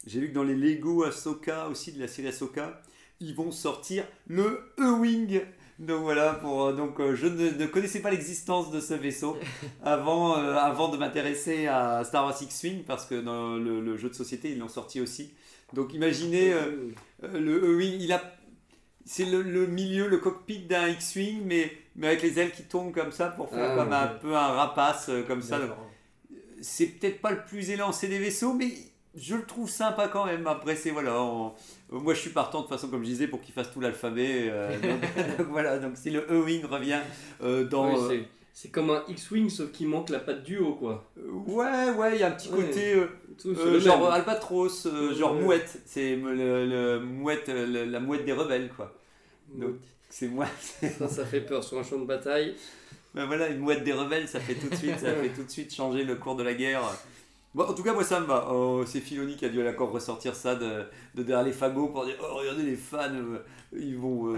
J'ai 0.06 0.20
vu 0.20 0.28
que 0.28 0.34
dans 0.34 0.44
les 0.44 0.54
Lego 0.54 1.02
Ahsoka 1.04 1.68
aussi 1.68 1.92
de 1.92 2.00
la 2.00 2.08
série 2.08 2.28
Ahsoka, 2.28 2.80
ils 3.20 3.34
vont 3.34 3.50
sortir 3.50 4.04
le 4.28 4.72
E-wing. 4.78 5.40
Donc 5.78 6.02
voilà, 6.02 6.34
pour, 6.34 6.66
euh, 6.66 6.72
donc 6.72 7.00
euh, 7.00 7.14
je 7.14 7.26
ne, 7.26 7.50
ne 7.50 7.66
connaissais 7.66 8.00
pas 8.00 8.10
l'existence 8.10 8.70
de 8.70 8.80
ce 8.80 8.94
vaisseau 8.94 9.36
avant, 9.84 10.38
euh, 10.38 10.54
avant 10.54 10.88
de 10.88 10.96
m'intéresser 10.96 11.66
à 11.66 12.02
Star 12.04 12.24
Wars 12.24 12.40
X-Wing 12.40 12.84
parce 12.84 13.04
que 13.04 13.20
dans 13.20 13.56
le, 13.56 13.80
le 13.82 13.96
jeu 13.98 14.08
de 14.08 14.14
société 14.14 14.50
ils 14.52 14.58
l'ont 14.58 14.68
sorti 14.68 15.00
aussi. 15.00 15.34
Donc 15.74 15.92
imaginez 15.92 16.52
euh, 16.54 16.92
le 17.34 17.58
E-wing, 17.58 18.00
il 18.00 18.10
a, 18.12 18.22
c'est 19.04 19.26
le, 19.26 19.42
le 19.42 19.66
milieu, 19.66 20.08
le 20.08 20.16
cockpit 20.16 20.60
d'un 20.60 20.88
X-wing, 20.88 21.42
mais, 21.44 21.70
mais 21.94 22.06
avec 22.06 22.22
les 22.22 22.38
ailes 22.38 22.52
qui 22.52 22.62
tombent 22.62 22.92
comme 22.92 23.12
ça 23.12 23.28
pour 23.28 23.50
faire 23.50 23.72
Ah, 23.72 23.76
comme 23.76 23.92
un 23.92 24.06
peu 24.06 24.34
un 24.34 24.48
rapace 24.48 25.10
comme 25.26 25.42
ça. 25.42 25.58
C'est 26.62 26.86
peut-être 26.86 27.20
pas 27.20 27.32
le 27.32 27.44
plus 27.44 27.68
élancé 27.68 28.08
des 28.08 28.18
vaisseaux, 28.18 28.54
mais 28.54 28.72
je 29.16 29.34
le 29.34 29.44
trouve 29.44 29.68
sympa 29.70 30.08
quand 30.08 30.26
même. 30.26 30.46
Après, 30.46 30.76
c'est 30.76 30.90
voilà. 30.90 31.20
on- 31.20 31.48
euh, 31.92 31.98
Moi, 31.98 32.14
je 32.14 32.20
suis 32.20 32.30
partant 32.30 32.58
de 32.58 32.62
toute 32.66 32.72
façon, 32.74 32.88
comme 32.88 33.00
je 33.02 33.08
disais, 33.08 33.26
pour 33.28 33.40
qu'il 33.40 33.54
fasse 33.54 33.70
tout 33.72 33.80
l'alphabet. 33.80 34.48
euh, 34.50 34.70
donc, 34.80 35.38
donc 35.38 35.46
voilà. 35.48 35.78
Donc, 35.78 35.96
si 35.96 36.10
le 36.10 36.20
E-wing 36.30 36.64
revient 36.66 37.00
euh, 37.42 37.64
dans. 37.64 37.94
Oui, 37.94 38.00
c'est- 38.08 38.28
c'est 38.52 38.70
comme 38.70 38.88
un 38.90 39.02
X-Wing, 39.06 39.50
sauf 39.50 39.70
qu'il 39.70 39.86
manque 39.88 40.08
la 40.08 40.18
patte 40.18 40.42
du 40.42 40.56
haut, 40.58 40.74
quoi. 40.74 41.04
ouais, 41.46 41.90
ouais, 41.90 42.14
il 42.14 42.20
y 42.20 42.22
a 42.22 42.28
un 42.28 42.30
petit 42.30 42.48
Ouais. 42.48 42.64
côté. 42.64 42.94
euh, 42.94 43.06
Tout, 43.38 43.54
genre 43.80 44.00
même. 44.04 44.12
albatros, 44.12 44.88
genre 45.14 45.34
Ouais. 45.36 45.42
mouette. 45.42 45.78
C'est 45.84 46.16
le, 46.16 46.66
le 46.66 47.00
mouette, 47.00 47.48
le- 47.48 47.84
la 47.84 48.00
mouette 48.00 48.24
des 48.24 48.32
rebelles, 48.32 48.70
quoi. 48.74 48.94
Donc, 49.54 49.74
c'est 50.08 50.28
moi. 50.28 50.46
Ça, 50.98 51.06
ça 51.08 51.26
fait 51.26 51.42
peur 51.42 51.62
sur 51.62 51.78
un 51.78 51.82
champ 51.82 51.98
de 51.98 52.06
bataille. 52.06 52.54
Ben 53.14 53.26
voilà, 53.26 53.48
une 53.48 53.58
mouette 53.60 53.84
des 53.84 53.92
rebelles, 53.92 54.26
ça 54.28 54.40
fait 54.40 54.54
tout 54.54 54.68
de 54.70 54.74
suite, 54.74 54.98
ça 55.00 55.12
fait 55.14 55.28
tout 55.30 55.42
de 55.44 55.50
suite 55.50 55.74
changer 55.74 56.04
le 56.04 56.16
cours 56.16 56.36
de 56.36 56.42
la 56.42 56.54
guerre. 56.54 56.80
Bon, 57.56 57.64
en 57.64 57.72
tout 57.72 57.82
cas, 57.82 57.94
moi 57.94 58.04
ça 58.04 58.20
me 58.20 58.26
va. 58.26 58.48
Oh, 58.52 58.84
c'est 58.84 59.00
Filoni 59.00 59.34
qui 59.34 59.46
a 59.46 59.48
dû 59.48 59.62
à 59.62 59.64
l'accord 59.64 59.90
ressortir 59.90 60.34
ça 60.34 60.56
de, 60.56 60.84
de 61.14 61.22
derrière 61.22 61.42
les 61.42 61.52
fagots 61.52 61.88
pour 61.88 62.04
dire 62.04 62.16
Oh, 62.20 62.34
regardez 62.34 62.62
les 62.62 62.76
fans, 62.76 63.14
euh, 63.14 63.38
ils 63.72 63.96
vont 63.96 64.34
euh, 64.34 64.36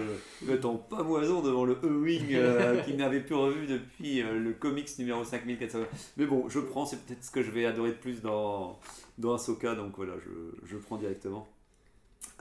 être 0.49 0.67
en 0.67 0.77
pamoison 0.77 1.43
devant 1.43 1.65
le 1.65 1.77
E-Wing 1.83 2.29
euh, 2.35 2.81
qu'ils 2.85 2.97
n'avaient 2.97 3.19
plus 3.19 3.35
revu 3.35 3.67
depuis 3.67 4.23
le 4.23 4.53
comics 4.53 4.89
numéro 5.01 5.25
5400. 5.25 5.81
Mais 6.17 6.27
bon, 6.27 6.49
je 6.49 6.61
prends, 6.61 6.87
c'est 6.87 7.05
peut-être 7.05 7.25
ce 7.25 7.33
que 7.33 7.43
je 7.43 7.51
vais 7.51 7.67
adorer 7.67 7.91
de 7.91 7.97
plus 7.97 8.23
dans, 8.23 8.79
dans 9.19 9.35
Ahsoka, 9.35 9.75
donc 9.75 9.95
voilà, 9.97 10.13
je, 10.25 10.69
je 10.69 10.77
prends 10.77 10.97
directement. 10.97 11.49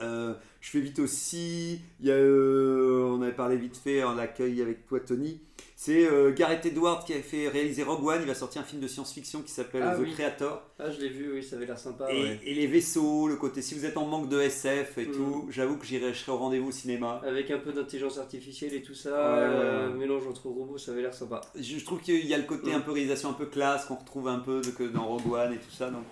Je 0.00 0.70
fais 0.70 0.80
vite 0.80 0.98
aussi. 1.00 1.80
Il 2.00 2.06
y 2.06 2.10
a, 2.10 2.14
euh, 2.14 3.04
on 3.04 3.22
avait 3.22 3.32
parlé 3.32 3.56
vite 3.56 3.76
fait 3.76 4.04
en 4.04 4.18
accueil 4.18 4.62
avec 4.62 4.86
toi, 4.86 5.00
Tony. 5.00 5.40
C'est 5.80 6.10
euh, 6.10 6.32
Gareth 6.34 6.66
Edwards 6.66 7.04
qui 7.04 7.12
a 7.14 7.22
fait 7.22 7.46
réaliser 7.46 7.84
Rogue 7.84 8.04
One. 8.04 8.18
Il 8.22 8.26
va 8.26 8.34
sortir 8.34 8.62
un 8.62 8.64
film 8.64 8.82
de 8.82 8.88
science-fiction 8.88 9.42
qui 9.42 9.52
s'appelle 9.52 9.84
Ah 9.86 9.94
The 9.94 10.00
oui. 10.00 10.12
Creator. 10.12 10.60
Ah, 10.80 10.90
je 10.90 11.00
l'ai 11.00 11.08
vu, 11.08 11.30
oui, 11.32 11.40
ça 11.44 11.54
avait 11.54 11.66
l'air 11.66 11.78
sympa. 11.78 12.12
Et, 12.12 12.20
ouais. 12.20 12.40
et 12.44 12.52
les 12.54 12.66
vaisseaux, 12.66 13.28
le 13.28 13.36
côté. 13.36 13.62
Si 13.62 13.76
vous 13.76 13.84
êtes 13.84 13.96
en 13.96 14.04
manque 14.04 14.28
de 14.28 14.40
SF 14.40 14.98
et 14.98 15.06
Mm. 15.06 15.12
tout, 15.12 15.46
j'avoue 15.50 15.76
que 15.76 15.86
j'irai, 15.86 16.12
je 16.12 16.18
serai 16.18 16.32
au 16.32 16.36
rendez-vous 16.36 16.70
au 16.70 16.72
cinéma. 16.72 17.22
Avec 17.24 17.52
un 17.52 17.58
peu 17.58 17.72
d'intelligence 17.72 18.18
artificielle 18.18 18.74
et 18.74 18.82
tout 18.82 18.92
ça, 18.94 19.10
Ouais, 19.10 19.16
euh, 19.16 19.88
ouais. 19.92 19.94
mélange 19.98 20.26
entre 20.26 20.48
robots, 20.48 20.78
ça 20.78 20.90
avait 20.90 21.02
l'air 21.02 21.14
sympa. 21.14 21.42
Je, 21.54 21.78
je 21.78 21.84
trouve 21.84 22.00
qu'il 22.00 22.26
y 22.26 22.34
a 22.34 22.38
le 22.38 22.44
côté 22.44 22.72
Mm. 22.72 22.74
un 22.74 22.80
peu 22.80 22.90
réalisation 22.90 23.28
un 23.30 23.34
peu 23.34 23.46
classe 23.46 23.84
qu'on 23.84 23.94
retrouve 23.94 24.26
un 24.26 24.40
peu 24.40 24.60
de- 24.60 24.70
que 24.70 24.82
dans 24.82 25.04
Rogue 25.04 25.32
One 25.32 25.52
et 25.52 25.58
tout 25.58 25.70
ça. 25.70 25.90
Donc, 25.90 26.02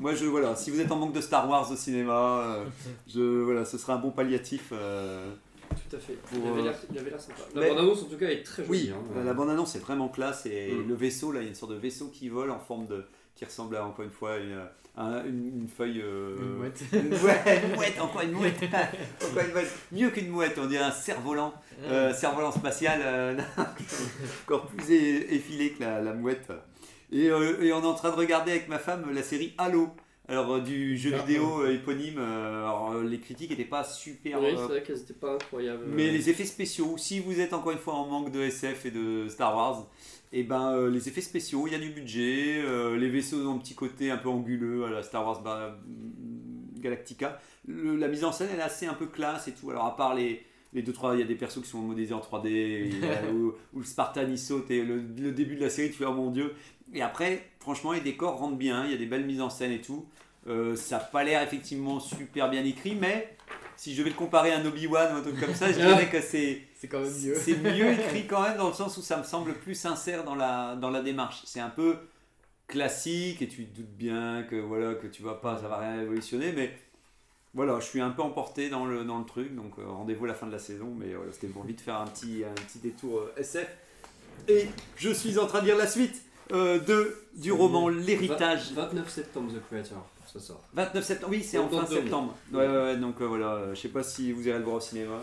moi, 0.00 0.14
je 0.14 0.24
voilà. 0.24 0.56
Si 0.56 0.70
vous 0.70 0.80
êtes 0.80 0.90
en 0.90 0.96
manque 0.96 1.12
de 1.12 1.20
Star 1.20 1.46
Wars 1.50 1.70
au 1.70 1.76
cinéma, 1.76 2.44
euh, 2.46 2.64
je 3.14 3.20
voilà, 3.20 3.66
ce 3.66 3.76
sera 3.76 3.92
un 3.92 3.98
bon 3.98 4.10
palliatif. 4.10 4.72
Tout 5.88 5.96
à 5.96 5.98
fait. 5.98 6.14
Pour, 6.14 6.38
il, 6.38 6.48
avait 6.48 6.60
euh, 6.60 7.10
l'air, 7.10 7.20
sympa. 7.20 7.42
La 7.54 7.60
mais- 7.60 7.68
bande-annonce, 7.70 8.02
en 8.02 8.06
tout 8.06 8.16
cas, 8.18 8.28
est 8.28 8.42
très 8.42 8.64
jolie. 8.64 8.78
Oui, 8.86 8.92
hein. 8.94 9.02
la- 9.16 9.24
la 9.24 9.34
bande-annonce 9.34 9.74
est 9.76 9.80
vraiment 9.80 10.08
classe 10.08 10.46
et 10.46 10.72
Mm. 10.72 10.88
le 10.88 10.94
vaisseau, 10.94 11.32
là, 11.32 11.40
il 11.40 11.44
y 11.44 11.46
a 11.46 11.48
une 11.48 11.54
sorte 11.54 11.72
de 11.72 11.76
vaisseau 11.78 12.08
qui 12.08 12.28
vole 12.28 12.50
en 12.50 12.58
forme 12.60 12.86
de. 12.86 13.04
qui 13.34 13.44
ressemble 13.46 13.76
à, 13.76 13.84
encore 13.86 14.04
une 14.04 14.10
fois, 14.10 14.36
une, 14.36 14.58
un- 14.96 15.24
une, 15.24 15.46
une 15.62 15.68
feuille. 15.68 16.00
euh, 16.04 16.36
Une 16.38 16.56
mouette. 16.58 16.80
Une 16.92 17.08
mouette, 17.08 17.46
une 17.64 17.74
mouette, 17.76 18.00
encore 18.00 18.20
une 18.22 18.32
mouette. 18.32 18.62
Encore 19.24 19.42
une 19.44 19.52
mouette. 19.52 19.72
Mieux 19.90 20.10
qu'une 20.10 20.28
mouette, 20.28 20.58
on 20.58 20.66
dirait 20.66 20.84
un 20.84 20.90
cerf-volant. 20.92 21.54
Euh, 21.84 22.12
cerf-volant 22.12 22.52
spatial, 22.52 23.00
euh, 23.02 23.38
encore 24.44 24.66
plus 24.66 24.92
effilé 24.92 25.72
que 25.72 25.82
la, 25.82 26.00
la 26.00 26.12
mouette. 26.12 26.52
Et, 27.10 27.30
euh, 27.30 27.60
et 27.62 27.72
on 27.72 27.82
est 27.82 27.86
en 27.86 27.94
train 27.94 28.10
de 28.10 28.16
regarder 28.16 28.52
avec 28.52 28.68
ma 28.68 28.78
femme 28.78 29.10
la 29.12 29.22
série 29.22 29.54
Halo. 29.58 29.88
Alors, 30.28 30.52
euh, 30.54 30.60
du 30.60 30.96
jeu 30.96 31.12
Ah, 31.14 31.22
vidéo 31.24 31.62
euh, 31.62 31.74
éponyme. 31.74 32.18
euh, 32.18 32.60
alors, 32.64 33.02
les 33.02 33.18
critiques 33.18 33.50
n'étaient 33.50 33.64
pas 33.64 33.82
super. 33.84 34.40
Oui, 34.40 34.50
c'est 34.56 34.62
vrai 34.66 34.82
qu'elles 34.82 35.00
étaient 35.00 35.14
pas 35.14 35.34
incroyables. 35.34 35.84
mais 35.86 36.10
les 36.10 36.30
effets 36.30 36.44
spéciaux, 36.44 36.94
si 36.96 37.18
vous 37.20 37.40
êtes 37.40 37.52
encore 37.52 37.72
une 37.72 37.78
fois 37.78 37.94
en 37.94 38.06
manque 38.06 38.30
de 38.30 38.40
SF 38.40 38.86
et 38.86 38.90
de 38.92 39.26
Star 39.28 39.54
Wars, 39.56 39.88
et 40.32 40.44
ben 40.44 40.72
euh, 40.74 40.90
les 40.90 41.08
effets 41.08 41.20
spéciaux, 41.20 41.66
il 41.66 41.72
y 41.72 41.76
a 41.76 41.78
du 41.78 41.90
budget, 41.90 42.62
euh, 42.64 42.96
les 42.96 43.08
vaisseaux 43.08 43.46
ont 43.48 43.56
un 43.56 43.58
petit 43.58 43.74
côté 43.74 44.10
un 44.10 44.16
peu 44.16 44.28
anguleux 44.28 44.84
à 44.84 44.90
la 44.90 45.02
Star 45.02 45.26
Wars 45.26 45.42
bah, 45.42 45.76
Galactica. 46.78 47.40
Le- 47.66 47.96
la 47.96 48.08
mise 48.08 48.24
en 48.24 48.32
scène 48.32 48.48
elle 48.52 48.60
est 48.60 48.62
assez 48.62 48.86
un 48.86 48.94
peu 48.94 49.06
classe 49.06 49.48
et 49.48 49.52
tout. 49.52 49.70
Alors 49.70 49.84
à 49.86 49.96
part 49.96 50.14
les 50.14 50.42
les 50.74 50.80
deux 50.80 50.94
trois, 50.94 51.14
il 51.14 51.20
y 51.20 51.22
a 51.22 51.26
des 51.26 51.34
persos 51.34 51.60
qui 51.60 51.68
sont 51.68 51.80
modélisés 51.80 52.14
en 52.14 52.20
3D, 52.20 52.46
et, 52.48 52.90
euh, 53.02 53.30
où, 53.30 53.52
où 53.74 53.80
le 53.80 53.84
Spartan 53.84 54.22
il 54.26 54.38
saute 54.38 54.70
et 54.70 54.82
le, 54.82 55.02
le 55.18 55.30
début 55.32 55.54
de 55.56 55.60
la 55.60 55.68
série 55.68 55.90
tu 55.90 55.96
fais 55.98 56.06
oh 56.06 56.14
mon 56.14 56.30
dieu. 56.30 56.54
Et 56.94 57.02
après, 57.02 57.50
franchement 57.60 57.92
les 57.92 58.00
décors 58.00 58.38
rentrent 58.38 58.56
bien, 58.56 58.84
il 58.84 58.90
y 58.90 58.94
a 58.94 58.98
des 58.98 59.06
belles 59.06 59.26
mises 59.26 59.40
en 59.40 59.50
scène 59.50 59.72
et 59.72 59.80
tout. 59.80 60.06
Euh, 60.48 60.74
ça 60.74 60.98
n'a 60.98 61.04
pas 61.04 61.22
l'air 61.22 61.42
effectivement 61.42 62.00
super 62.00 62.50
bien 62.50 62.64
écrit, 62.64 62.96
mais 62.96 63.36
si 63.76 63.94
je 63.94 64.02
vais 64.02 64.10
le 64.10 64.16
comparer 64.16 64.52
à 64.52 64.58
un 64.58 64.66
Obi-Wan 64.66 65.14
ou 65.14 65.18
un 65.18 65.22
truc 65.22 65.38
comme 65.38 65.54
ça, 65.54 65.72
je 65.72 65.78
dirais 65.78 66.08
que 66.08 66.20
c'est 66.20 66.62
C'est 66.74 66.88
quand 66.88 67.00
même 67.00 67.12
mieux. 67.12 67.34
c'est 67.34 67.56
mieux 67.56 67.92
écrit 68.00 68.26
quand 68.26 68.42
même 68.42 68.56
dans 68.56 68.68
le 68.68 68.74
sens 68.74 68.96
où 68.96 69.02
ça 69.02 69.18
me 69.18 69.24
semble 69.24 69.54
plus 69.54 69.74
sincère 69.74 70.24
dans 70.24 70.34
la, 70.34 70.74
dans 70.76 70.90
la 70.90 71.00
démarche. 71.00 71.42
C'est 71.44 71.60
un 71.60 71.70
peu 71.70 71.96
classique 72.66 73.42
et 73.42 73.48
tu 73.48 73.66
te 73.66 73.76
doutes 73.76 73.96
bien 73.96 74.44
que 74.44 74.56
voilà 74.56 74.94
que 74.94 75.06
tu 75.06 75.22
vas 75.22 75.34
pas, 75.34 75.58
ça 75.58 75.68
va 75.68 75.78
rien 75.78 75.96
révolutionner, 75.98 76.52
mais 76.52 76.72
voilà, 77.54 77.78
je 77.80 77.84
suis 77.84 78.00
un 78.00 78.10
peu 78.10 78.22
emporté 78.22 78.70
dans 78.70 78.86
le, 78.86 79.04
dans 79.04 79.18
le 79.18 79.26
truc, 79.26 79.54
donc 79.54 79.72
euh, 79.78 79.86
rendez-vous 79.86 80.24
à 80.24 80.28
la 80.28 80.34
fin 80.34 80.46
de 80.46 80.52
la 80.52 80.58
saison, 80.58 80.94
mais 80.98 81.12
voilà, 81.14 81.32
c'était 81.32 81.48
pour 81.48 81.64
vite 81.64 81.82
faire 81.82 81.96
un 81.96 82.06
petit, 82.06 82.42
un 82.44 82.54
petit 82.54 82.78
détour 82.78 83.18
euh, 83.18 83.34
SF. 83.36 83.68
Et 84.48 84.68
je 84.96 85.10
suis 85.10 85.38
en 85.38 85.46
train 85.46 85.60
de 85.60 85.66
lire 85.66 85.76
la 85.76 85.86
suite 85.86 86.22
euh, 86.52 86.78
de, 86.78 87.16
du 87.34 87.50
roman 87.52 87.88
L'héritage. 87.88 88.72
29 88.72 89.08
septembre, 89.08 89.52
The 89.52 89.62
Creator, 89.68 90.06
ça 90.32 90.40
sort. 90.40 90.62
29 90.74 91.04
septembre, 91.04 91.32
oui, 91.32 91.42
c'est 91.42 91.58
en 91.58 91.68
fin 91.68 91.86
septembre. 91.86 92.36
Ouais, 92.52 92.66
ouais, 92.66 92.66
ouais, 92.68 92.96
donc 92.96 93.20
euh, 93.20 93.26
voilà, 93.26 93.54
euh, 93.54 93.74
je 93.74 93.80
sais 93.80 93.88
pas 93.88 94.02
si 94.02 94.32
vous 94.32 94.46
irez 94.46 94.58
le 94.58 94.64
voir 94.64 94.76
au 94.76 94.80
cinéma. 94.80 95.18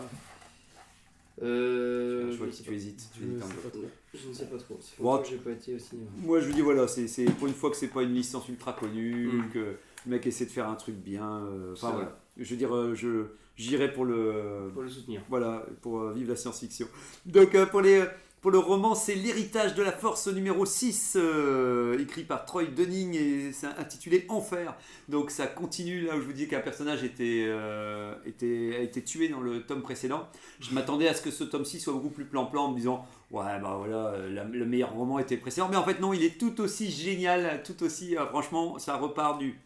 Euh, 1.42 2.30
je 2.32 2.36
vois 2.36 2.48
que 2.48 2.52
sais 2.52 2.62
tu 2.64 2.74
hésites. 2.74 3.08
tu 3.14 3.20
Je 3.20 3.26
hésites 3.30 3.42
un 3.42 3.46
sais 3.48 3.54
peu. 3.54 3.60
pas 3.62 3.70
trop. 3.70 3.84
Je 4.12 4.28
ne 4.28 4.34
sais 4.34 4.44
pas 4.44 4.58
trop. 4.58 4.78
C'est 4.80 4.96
que 5.22 5.28
j'ai 5.30 5.36
pas 5.42 5.50
été 5.52 5.74
au 5.74 5.78
cinéma. 5.78 6.10
Moi 6.18 6.40
je 6.40 6.46
vous 6.48 6.52
dis 6.52 6.60
voilà, 6.60 6.86
c'est 6.86 7.08
c'est 7.08 7.24
pour 7.24 7.46
une 7.48 7.54
fois 7.54 7.70
que 7.70 7.76
c'est 7.76 7.88
pas 7.88 8.02
une 8.02 8.14
licence 8.14 8.48
ultra 8.48 8.72
connue, 8.74 9.28
Mm. 9.28 9.48
que 9.52 9.58
le 9.58 9.76
mec 10.06 10.26
essaie 10.26 10.44
de 10.44 10.50
faire 10.50 10.68
un 10.68 10.74
truc 10.74 10.96
bien. 10.96 11.26
euh, 11.44 11.72
Enfin 11.72 11.88
C'est 11.88 11.94
voilà, 11.94 12.18
je 12.36 12.50
veux 12.50 12.56
dire, 12.56 12.74
euh, 12.76 12.94
je 12.94 13.24
j'irai 13.56 13.90
pour 13.92 14.04
le 14.04 14.70
Pour 14.74 14.82
le 14.82 14.90
soutenir. 14.90 15.22
voilà 15.30 15.64
pour 15.80 16.00
euh, 16.00 16.12
vivre 16.12 16.28
la 16.30 16.36
science-fiction. 16.36 16.86
Donc 17.24 17.54
euh, 17.54 17.64
pour 17.64 17.80
les 17.80 18.04
pour 18.40 18.50
le 18.50 18.58
roman, 18.58 18.94
c'est 18.94 19.14
l'héritage 19.14 19.74
de 19.74 19.82
la 19.82 19.92
force 19.92 20.26
numéro 20.28 20.64
6, 20.64 21.14
euh, 21.16 21.98
écrit 21.98 22.22
par 22.24 22.46
Troy 22.46 22.64
Dunning 22.64 23.14
et 23.14 23.52
c'est 23.52 23.66
intitulé 23.66 24.24
Enfer. 24.30 24.74
Donc 25.10 25.30
ça 25.30 25.46
continue 25.46 26.06
là 26.06 26.16
où 26.16 26.20
je 26.20 26.24
vous 26.24 26.32
dis 26.32 26.48
qu'un 26.48 26.60
personnage 26.60 27.04
était, 27.04 27.44
euh, 27.48 28.14
était, 28.24 28.76
a 28.78 28.80
été 28.80 29.04
tué 29.04 29.28
dans 29.28 29.40
le 29.40 29.62
tome 29.66 29.82
précédent. 29.82 30.26
Je 30.58 30.72
m'attendais 30.74 31.06
à 31.06 31.12
ce 31.12 31.20
que 31.20 31.30
ce 31.30 31.44
tome 31.44 31.66
6 31.66 31.80
soit 31.80 31.92
beaucoup 31.92 32.08
plus 32.08 32.24
plan-plan 32.24 32.64
en 32.64 32.70
me 32.72 32.76
disant 32.78 33.04
Ouais, 33.30 33.60
bah 33.60 33.74
voilà, 33.78 34.16
le 34.26 34.64
meilleur 34.64 34.92
roman 34.94 35.18
était 35.18 35.34
le 35.34 35.40
précédent. 35.42 35.68
Mais 35.70 35.76
en 35.76 35.84
fait, 35.84 36.00
non, 36.00 36.14
il 36.14 36.24
est 36.24 36.38
tout 36.38 36.60
aussi 36.62 36.90
génial, 36.90 37.62
tout 37.62 37.82
aussi. 37.82 38.16
euh, 38.16 38.26
franchement, 38.26 38.78
ça 38.78 38.96
repart 38.96 39.38
du, 39.38 39.60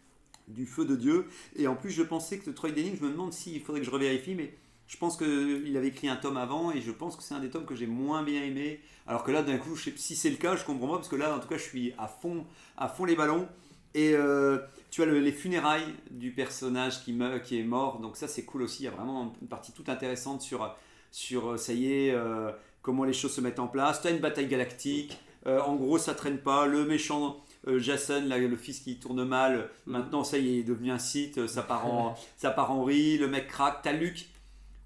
du 0.48 0.66
feu 0.66 0.84
de 0.84 0.96
Dieu. 0.96 1.26
Et 1.56 1.68
en 1.68 1.76
plus, 1.76 1.90
je 1.90 2.02
pensais 2.02 2.38
que 2.38 2.50
Troy 2.50 2.72
Denning, 2.72 2.96
je 2.98 3.04
me 3.04 3.10
demande 3.10 3.32
s'il 3.32 3.60
faudrait 3.62 3.80
que 3.80 3.86
je 3.86 3.92
revérifie, 3.92 4.34
mais 4.34 4.52
je 4.86 4.96
pense 4.96 5.16
qu'il 5.16 5.76
avait 5.76 5.88
écrit 5.88 6.08
un 6.08 6.16
tome 6.16 6.36
avant 6.36 6.70
et 6.72 6.80
je 6.80 6.90
pense 6.90 7.16
que 7.16 7.22
c'est 7.22 7.34
un 7.34 7.40
des 7.40 7.50
tomes 7.50 7.64
que 7.66 7.74
j'ai 7.74 7.86
moins 7.86 8.22
bien 8.22 8.42
aimé. 8.42 8.80
Alors 9.06 9.24
que 9.24 9.30
là, 9.32 9.42
d'un 9.42 9.58
coup, 9.58 9.74
je 9.76 9.84
sais, 9.84 9.92
si 9.96 10.14
c'est 10.16 10.30
le 10.30 10.36
cas, 10.36 10.56
je 10.56 10.64
comprends 10.64 10.88
pas 10.88 10.96
parce 10.96 11.08
que 11.08 11.16
là, 11.16 11.34
en 11.34 11.38
tout 11.40 11.48
cas, 11.48 11.56
je 11.56 11.62
suis 11.62 11.92
à 11.98 12.06
fond, 12.08 12.44
à 12.76 12.88
fond 12.88 13.04
les 13.04 13.16
ballons. 13.16 13.48
Et 13.94 14.12
euh, 14.14 14.58
tu 14.90 15.02
as 15.02 15.06
le- 15.06 15.20
les 15.20 15.30
funérailles 15.32 15.94
du 16.10 16.32
personnage 16.32 17.04
qui, 17.04 17.12
meurt, 17.12 17.42
qui 17.42 17.60
est 17.60 17.62
mort, 17.62 18.00
donc 18.00 18.16
ça, 18.16 18.26
c'est 18.26 18.44
cool 18.44 18.62
aussi. 18.62 18.82
Il 18.82 18.86
y 18.86 18.88
a 18.88 18.90
vraiment 18.90 19.32
une 19.40 19.46
partie 19.48 19.72
toute 19.72 19.88
intéressante 19.88 20.42
sur, 20.42 20.74
sur 21.12 21.52
euh, 21.52 21.56
ça 21.56 21.72
y 21.72 21.92
est, 21.92 22.10
euh, 22.12 22.50
comment 22.82 23.04
les 23.04 23.12
choses 23.12 23.32
se 23.34 23.40
mettent 23.40 23.60
en 23.60 23.68
place. 23.68 24.02
Tu 24.02 24.08
as 24.08 24.10
une 24.10 24.18
bataille 24.18 24.48
galactique. 24.48 25.16
Euh, 25.46 25.60
en 25.60 25.76
gros, 25.76 25.98
ça 25.98 26.14
traîne 26.14 26.38
pas. 26.38 26.66
Le 26.66 26.84
méchant 26.86 27.36
Jason, 27.78 28.24
là, 28.26 28.36
le 28.38 28.56
fils 28.56 28.80
qui 28.80 28.98
tourne 28.98 29.24
mal, 29.24 29.70
maintenant 29.86 30.24
ça 30.24 30.38
y 30.38 30.48
est, 30.48 30.52
il 30.54 30.58
est 30.60 30.64
devenu 30.64 30.90
un 30.90 30.98
site, 30.98 31.46
ça 31.46 31.62
part 31.62 31.86
en, 31.86 32.14
ça 32.36 32.50
part 32.50 32.70
en 32.72 32.84
riz, 32.84 33.16
le 33.16 33.26
mec 33.28 33.46
craque. 33.48 33.80
T'as 33.82 33.92
Luke 33.92 34.26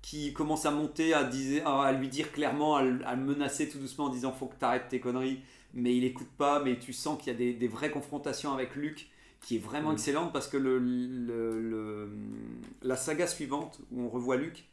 qui 0.08 0.32
commence 0.32 0.64
à 0.64 0.70
monter, 0.70 1.12
à, 1.12 1.22
lui 1.92 2.08
dire 2.08 2.32
clairement, 2.32 2.76
à, 2.76 2.82
le- 2.82 3.06
à 3.06 3.14
le 3.14 3.22
menacer 3.22 3.68
tout 3.68 3.78
doucement 3.78 4.06
en 4.06 4.08
disant 4.08 4.32
faut 4.32 4.46
que 4.46 4.54
t'arrêtes 4.56 4.88
tes 4.88 5.00
conneries. 5.00 5.40
Mais 5.74 5.94
il 5.96 6.04
écoute 6.04 6.30
pas, 6.38 6.62
mais 6.64 6.78
tu 6.78 6.92
sens 6.94 7.18
qu'il 7.18 7.32
y 7.32 7.36
a 7.36 7.38
des, 7.38 7.52
des 7.52 7.68
vraies 7.68 7.90
confrontations 7.90 8.52
avec 8.52 8.74
Luke 8.74 9.08
qui 9.42 9.56
est 9.56 9.58
vraiment 9.58 9.88
Mhm. 9.90 9.94
excellente 9.96 10.32
parce 10.32 10.48
que 10.48 10.56
le, 10.56 10.78
le- 10.78 11.60
le- 11.60 12.10
la 12.82 12.96
saga 12.96 13.26
suivante 13.26 13.80
où 13.92 14.00
on 14.02 14.08
revoit 14.08 14.36
Luke, 14.36 14.64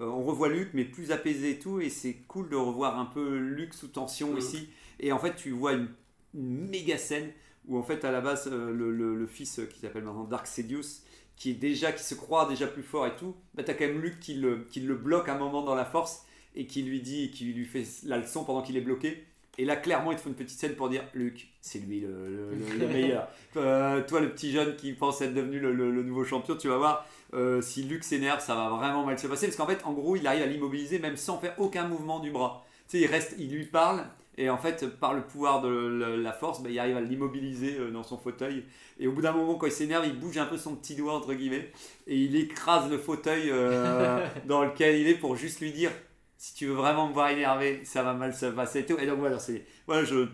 euh, 0.00 0.06
on 0.06 0.22
revoit 0.24 0.48
Luke 0.48 0.70
mais 0.74 0.84
plus 0.84 1.12
apaisé 1.12 1.52
et 1.52 1.58
tout 1.58 1.80
et 1.80 1.88
c'est 1.88 2.14
cool 2.28 2.48
de 2.50 2.56
revoir 2.56 2.98
un 2.98 3.06
peu 3.06 3.36
Luke 3.38 3.74
sous 3.74 3.88
tension 3.88 4.32
Mhm. 4.32 4.38
ici 4.38 4.68
et 5.00 5.12
en 5.12 5.18
fait 5.18 5.36
tu 5.36 5.50
vois 5.50 5.74
une, 5.74 5.88
une 6.34 6.68
méga 6.68 6.98
scène 6.98 7.30
où 7.68 7.78
en 7.78 7.82
fait 7.84 8.04
à 8.04 8.10
la 8.10 8.20
base 8.20 8.48
euh, 8.52 8.72
le 8.72 9.26
fils 9.26 9.60
euh, 9.60 9.66
qui 9.66 9.78
s'appelle 9.80 10.04
maintenant 10.04 10.24
Dark 10.24 10.46
Sidious 10.46 11.02
qui 11.42 11.50
est 11.50 11.54
déjà 11.54 11.90
qui 11.90 12.04
se 12.04 12.14
croit 12.14 12.46
déjà 12.48 12.68
plus 12.68 12.84
fort 12.84 13.04
et 13.06 13.16
tout 13.16 13.34
bah 13.54 13.64
t'as 13.64 13.74
quand 13.74 13.84
même 13.86 14.00
Luke 14.00 14.20
qui 14.20 14.34
le, 14.34 14.64
qui 14.70 14.78
le 14.80 14.94
bloque 14.94 15.28
un 15.28 15.36
moment 15.38 15.62
dans 15.62 15.74
la 15.74 15.84
force 15.84 16.24
et 16.54 16.66
qui 16.66 16.82
lui 16.82 17.00
dit 17.00 17.30
qui 17.32 17.46
lui 17.46 17.64
fait 17.64 17.84
la 18.04 18.18
leçon 18.18 18.44
pendant 18.44 18.62
qu'il 18.62 18.76
est 18.76 18.80
bloqué. 18.82 19.24
Et 19.58 19.64
là 19.64 19.74
clairement 19.76 20.12
il 20.12 20.16
te 20.16 20.22
faut 20.22 20.28
une 20.28 20.36
petite 20.36 20.58
scène 20.60 20.74
pour 20.76 20.88
dire 20.88 21.02
Luke 21.14 21.48
c'est 21.60 21.80
lui 21.80 22.00
le, 22.00 22.28
le- 22.28 22.54
le- 22.54 22.78
le 22.78 22.86
meilleur. 22.94 23.28
Euh, 23.56 24.02
toi 24.06 24.20
le 24.20 24.30
petit 24.30 24.52
jeune 24.52 24.76
qui 24.76 24.92
pense 24.92 25.20
être 25.20 25.34
devenu 25.34 25.58
le, 25.58 25.72
nouveau 26.04 26.24
champion 26.24 26.56
tu 26.56 26.68
vas 26.68 26.78
voir 26.78 27.06
euh, 27.34 27.60
si 27.60 27.82
Luke 27.82 28.04
s'énerve 28.04 28.40
ça 28.40 28.54
va 28.54 28.68
vraiment 28.70 29.04
mal 29.04 29.18
se 29.18 29.26
passer. 29.26 29.46
Parce 29.46 29.56
qu'en 29.56 29.66
fait 29.66 29.84
en 29.84 29.92
gros 29.94 30.14
il 30.16 30.26
arrive 30.28 30.42
à 30.42 30.46
l'immobiliser 30.46 31.00
même 31.00 31.16
sans 31.16 31.38
faire 31.38 31.54
aucun 31.58 31.88
mouvement 31.88 32.20
du 32.20 32.30
bras. 32.30 32.64
Tu 32.88 32.98
sais 32.98 33.04
il 33.04 33.06
reste 33.10 33.34
il 33.38 33.50
lui 33.50 33.66
parle 33.66 34.04
et 34.38 34.48
en 34.48 34.56
fait, 34.56 34.86
par 34.98 35.12
le 35.14 35.22
pouvoir 35.22 35.60
de 35.60 35.68
la 35.68 36.32
force, 36.32 36.62
bah, 36.62 36.70
il 36.70 36.78
arrive 36.78 36.96
à 36.96 37.00
l'immobiliser 37.00 37.76
euh, 37.78 37.90
dans 37.90 38.02
son 38.02 38.16
fauteuil. 38.16 38.64
Et 38.98 39.06
au 39.06 39.12
bout 39.12 39.20
d'un 39.22 39.32
moment, 39.32 39.56
quand 39.56 39.66
il 39.66 39.72
s'énerve, 39.72 40.06
il 40.06 40.18
bouge 40.18 40.38
un 40.38 40.46
peu 40.46 40.56
son 40.56 40.74
petit 40.74 40.94
doigt, 40.94 41.14
entre 41.14 41.34
guillemets, 41.34 41.70
et 42.06 42.16
il 42.16 42.34
écrase 42.36 42.90
le 42.90 42.98
fauteuil 42.98 43.50
euh, 43.50 44.26
dans 44.46 44.64
lequel 44.64 44.96
il 45.00 45.08
est 45.08 45.14
pour 45.14 45.36
juste 45.36 45.60
lui 45.60 45.72
dire 45.72 45.90
si 46.38 46.54
tu 46.54 46.66
veux 46.66 46.74
vraiment 46.74 47.08
me 47.08 47.12
voir 47.12 47.28
énervé, 47.28 47.82
ça 47.84 48.02
va 48.02 48.14
mal 48.14 48.34
se 48.34 48.46
passer. 48.46 48.80
Et, 48.80 48.86
tout. 48.86 48.98
et 48.98 49.06
donc 49.06 49.18
voilà, 49.20 49.38
c'est, 49.38 49.64
voilà 49.86 50.02
je, 50.04 50.26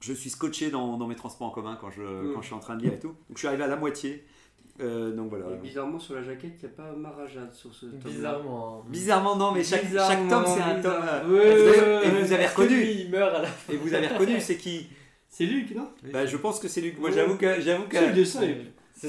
je 0.00 0.12
suis 0.12 0.30
scotché 0.30 0.70
dans, 0.70 0.96
dans 0.96 1.06
mes 1.06 1.14
transports 1.14 1.46
en 1.46 1.50
commun 1.50 1.78
quand 1.80 1.90
je, 1.90 2.02
Mm. 2.02 2.34
quand 2.34 2.40
je 2.40 2.46
suis 2.46 2.54
en 2.54 2.60
train 2.60 2.76
de 2.76 2.82
lire 2.82 2.94
et 2.94 2.98
tout. 2.98 3.08
Donc 3.08 3.34
je 3.34 3.38
suis 3.38 3.48
arrivé 3.48 3.62
à 3.64 3.68
la 3.68 3.76
moitié. 3.76 4.24
Euh, 4.80 5.12
donc 5.14 5.28
voilà. 5.28 5.44
Et 5.54 5.58
bizarrement, 5.58 5.98
sur 5.98 6.14
la 6.14 6.22
jaquette, 6.22 6.54
il 6.62 6.66
n'y 6.66 6.72
a 6.72 6.76
pas 6.76 6.92
Marajad 6.96 7.52
sur 7.52 7.72
ce 7.74 7.86
tome. 7.86 7.98
Bizarrement. 8.12 8.78
hein. 8.80 8.88
Bizarrement, 8.90 9.36
non, 9.36 9.52
mais 9.52 9.62
chaque, 9.62 9.84
chaque 9.92 10.28
tome, 10.28 10.44
c'est 10.46 10.62
un 10.62 10.80
tome. 10.80 11.02
euh, 11.04 11.28
Ouais, 11.28 11.46
et 11.46 11.54
vous 11.54 11.68
avez- 11.68 11.80
ouais, 11.80 12.06
et 12.06 12.10
vous 12.10 12.16
ouais, 12.16 12.32
avez 12.32 12.42
parce 12.44 12.54
que 12.54 12.60
reconnu. 12.62 12.80
lui, 12.80 12.92
il 13.02 13.10
meurt 13.10 13.34
à 13.34 13.42
la 13.42 13.48
Et 13.72 13.76
vous 13.76 13.94
avez 13.94 14.06
reconnu, 14.08 14.40
c'est 14.40 14.56
qui? 14.56 14.86
C'est 15.28 15.44
Luc, 15.46 15.74
non? 15.74 15.88
Bah, 16.12 16.26
je 16.26 16.36
pense 16.36 16.58
que 16.58 16.68
c'est 16.68 16.80
Luc. 16.80 16.98
Moi, 16.98 17.10
j'avoue 17.10 17.36
que. 17.36 17.60
J'avoue 17.60 17.84
que... 17.84 17.96
C'est 17.96 18.06
le 18.08 18.12
dessin. 18.14 18.40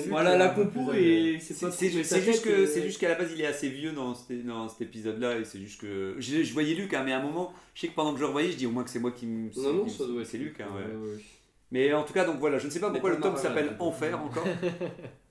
Voilà 0.10 0.38
la 0.38 0.50
compo 0.50 0.92
et 0.94 1.38
c'est 1.40 1.54
C'est 1.54 1.68
pas 1.70 2.20
juste 2.20 2.44
que 2.44 2.50
est- 2.64 2.66
c'est 2.68 2.82
juste 2.82 3.00
qu'à 3.00 3.10
la 3.10 3.16
base 3.16 3.32
il 3.36 3.42
est 3.42 3.46
assez 3.46 3.70
vieux 3.70 3.92
dans 3.92 4.16
cet, 4.16 4.44
dans 4.44 4.68
cet 4.68 4.82
épisode-là 4.82 5.38
et 5.38 5.46
c'est 5.46 5.60
juste 5.60 5.80
que 5.82 6.16
je, 6.18 6.42
je 6.42 6.54
voyais 6.54 6.74
Luc 6.74 6.92
hein, 6.96 7.04
mais 7.06 7.12
à 7.12 7.20
un 7.20 7.22
moment 7.22 7.54
je 7.76 7.82
sais 7.82 7.88
que 7.90 7.94
pendant 7.94 8.12
que 8.14 8.18
je 8.18 8.22
le 8.22 8.28
revoyais 8.28 8.50
je 8.50 8.58
dis 8.58 8.66
au 8.66 8.72
moins 8.72 8.84
que 8.84 8.90
c'est 8.90 8.98
moi 9.00 9.12
qui 9.12 9.28
me 9.28 9.52
Non, 9.56 9.74
non, 9.74 9.88
ça 9.88 10.06
doit 10.06 10.22
être 10.22 10.28
c'est 10.28 10.40
Luc 10.40 10.60
hein, 10.62 10.66
ouais. 10.76 10.82
Ouais, 10.96 11.12
ouais. 11.14 11.24
mais 11.72 11.94
en 11.94 12.02
tout 12.04 12.14
cas 12.14 12.26
donc 12.26 12.40
voilà 12.40 12.58
je 12.58 12.66
ne 12.66 12.72
sais 12.72 12.80
pas 12.80 12.90
pourquoi 12.90 13.12
le 13.12 13.20
tome 13.20 13.38
s'appelle. 13.38 13.76
Enfer 13.78 14.20
encore 14.20 14.48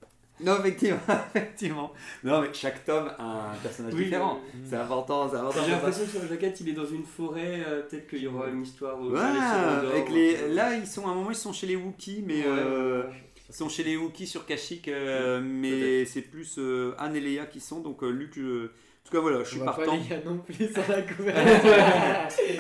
non 0.45 0.59
effectivement 0.61 0.99
effectivement 1.35 1.93
non 2.25 2.41
mais 2.43 2.49
chaque 2.53 2.85
tome 2.85 3.11
a 3.19 3.53
un 3.53 3.55
personnage 3.63 3.95
Oui, 3.95 4.05
différent 4.05 4.41
oui, 4.55 4.61
c'est 4.69 4.77
important 4.77 5.29
c'est 5.31 5.37
important 5.37 5.61
J'ai 5.65 5.71
l'impression 5.73 6.05
que 6.05 6.11
sur 6.11 6.23
la 6.23 6.29
jaquette, 6.29 6.61
il 6.61 6.69
est 6.69 6.73
dans 6.73 6.87
une 6.87 7.05
forêt. 7.05 7.63
euh, 7.67 7.83
Peut-être 7.83 8.07
qu'il 8.09 8.23
y 8.23 8.27
aura 8.27 8.49
une 8.49 8.63
histoire. 8.63 9.01
où 9.01 9.11
ouais, 9.11 9.19
les 9.21 9.39
Cylindres, 9.39 9.91
avec 9.93 10.09
ou- 10.09 10.15
les 10.15 10.49
là 10.49 10.75
ils 10.77 10.87
sont 10.87 11.07
à 11.07 11.11
un 11.11 11.15
moment 11.15 11.31
ils 11.31 11.37
sont 11.37 11.53
chez 11.53 11.67
les 11.67 11.77
Wookiees 11.77 12.23
mais 12.27 12.39
Ouais, 12.41 12.45
euh, 12.47 13.03
ouais, 13.03 13.07
ouais. 13.09 13.15
Ils 13.49 13.55
sont 13.55 13.69
chez 13.69 13.83
les 13.83 13.99
Wookiees 13.99 14.27
sur 14.27 14.47
Kashyyyk, 14.47 14.89
euh, 14.89 15.41
mais 15.45 16.07
c'est 16.07 16.23
plus 16.23 16.55
euh, 16.59 16.95
Anne 16.99 17.15
et 17.17 17.21
Léa 17.21 17.45
qui 17.45 17.61
sont. 17.61 17.81
Donc 17.81 18.03
euh, 18.03 18.09
Luc, 18.09 18.33
je- 18.35 18.65
en 18.65 19.05
tout 19.05 19.13
cas 19.13 19.21
voilà, 19.21 19.45
je 19.45 19.51
suis 19.51 19.61
On 19.61 19.65
pas 19.67 19.73
partant. 19.75 19.99
non 20.25 20.39
plus 20.39 20.55
sur 20.73 20.83
la 20.89 21.03
couverture. 21.17 21.75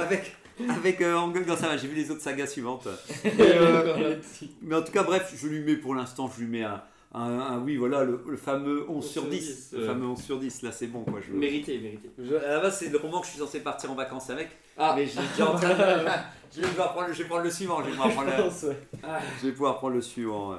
avec 0.00 0.36
avec 0.68 1.00
euh, 1.00 1.14
Angel 1.16 1.46
dans 1.46 1.56
ça 1.56 1.68
va, 1.68 1.76
j'ai 1.78 1.88
vu 1.88 1.94
les 1.96 2.10
autres 2.10 2.20
sagas 2.20 2.46
suivantes. 2.46 2.88
Et, 3.24 3.28
euh. 3.40 4.16
Mais 4.60 4.74
en 4.76 4.82
tout 4.82 4.92
cas, 4.92 5.02
bref, 5.02 5.32
je 5.34 5.46
lui 5.48 5.60
mets 5.60 5.76
pour 5.76 5.94
l'instant, 5.94 6.30
je 6.36 6.42
lui 6.42 6.48
mets 6.50 6.62
un, 6.64 6.82
un- 7.14 7.38
un- 7.40 7.58
oui, 7.60 7.76
voilà, 7.76 8.04
le, 8.04 8.20
le 8.26 8.36
fameux 8.36 8.84
11 8.88 9.04
sur 9.04 9.22
sur 9.22 9.30
10. 9.30 9.38
10, 9.40 9.78
Le 9.78 9.86
fameux 9.86 10.06
11 10.06 10.22
sur 10.22 10.38
10, 10.38 10.62
là 10.62 10.72
c'est 10.72 10.86
bon 10.86 11.04
quoi. 11.04 11.20
Je, 11.26 11.32
Mérité, 11.32 11.78
mérité. 11.78 12.10
je- 12.18 12.34
à 12.36 12.48
la 12.54 12.60
base, 12.60 12.78
c'est 12.78 12.88
le 12.88 12.98
roman 12.98 13.20
que 13.20 13.26
je 13.26 13.32
suis 13.32 13.40
censé 13.40 13.60
partir 13.60 13.90
en 13.90 13.94
vacances 13.94 14.30
avec. 14.30 14.48
Ah, 14.78 14.94
Mais 14.96 15.06
j'ai 15.06 15.20
déjà 15.20 15.50
en 15.50 15.54
train 15.56 15.68
de- 15.68 15.74
je, 16.56 16.60
vais 16.62 16.68
prendre, 16.74 17.06
le- 17.08 17.12
je 17.12 17.22
vais 17.22 17.28
prendre 17.28 17.44
le 17.44 17.50
suivant, 17.50 17.80
je 17.80 17.86
vais 17.86 17.90
pouvoir 17.92 18.10
prendre 18.12 18.30
le, 18.30 18.72
je 19.40 19.46
vais 19.46 19.52
pouvoir 19.52 19.76
prendre 19.76 19.94
le 19.94 20.02
suivant. 20.02 20.54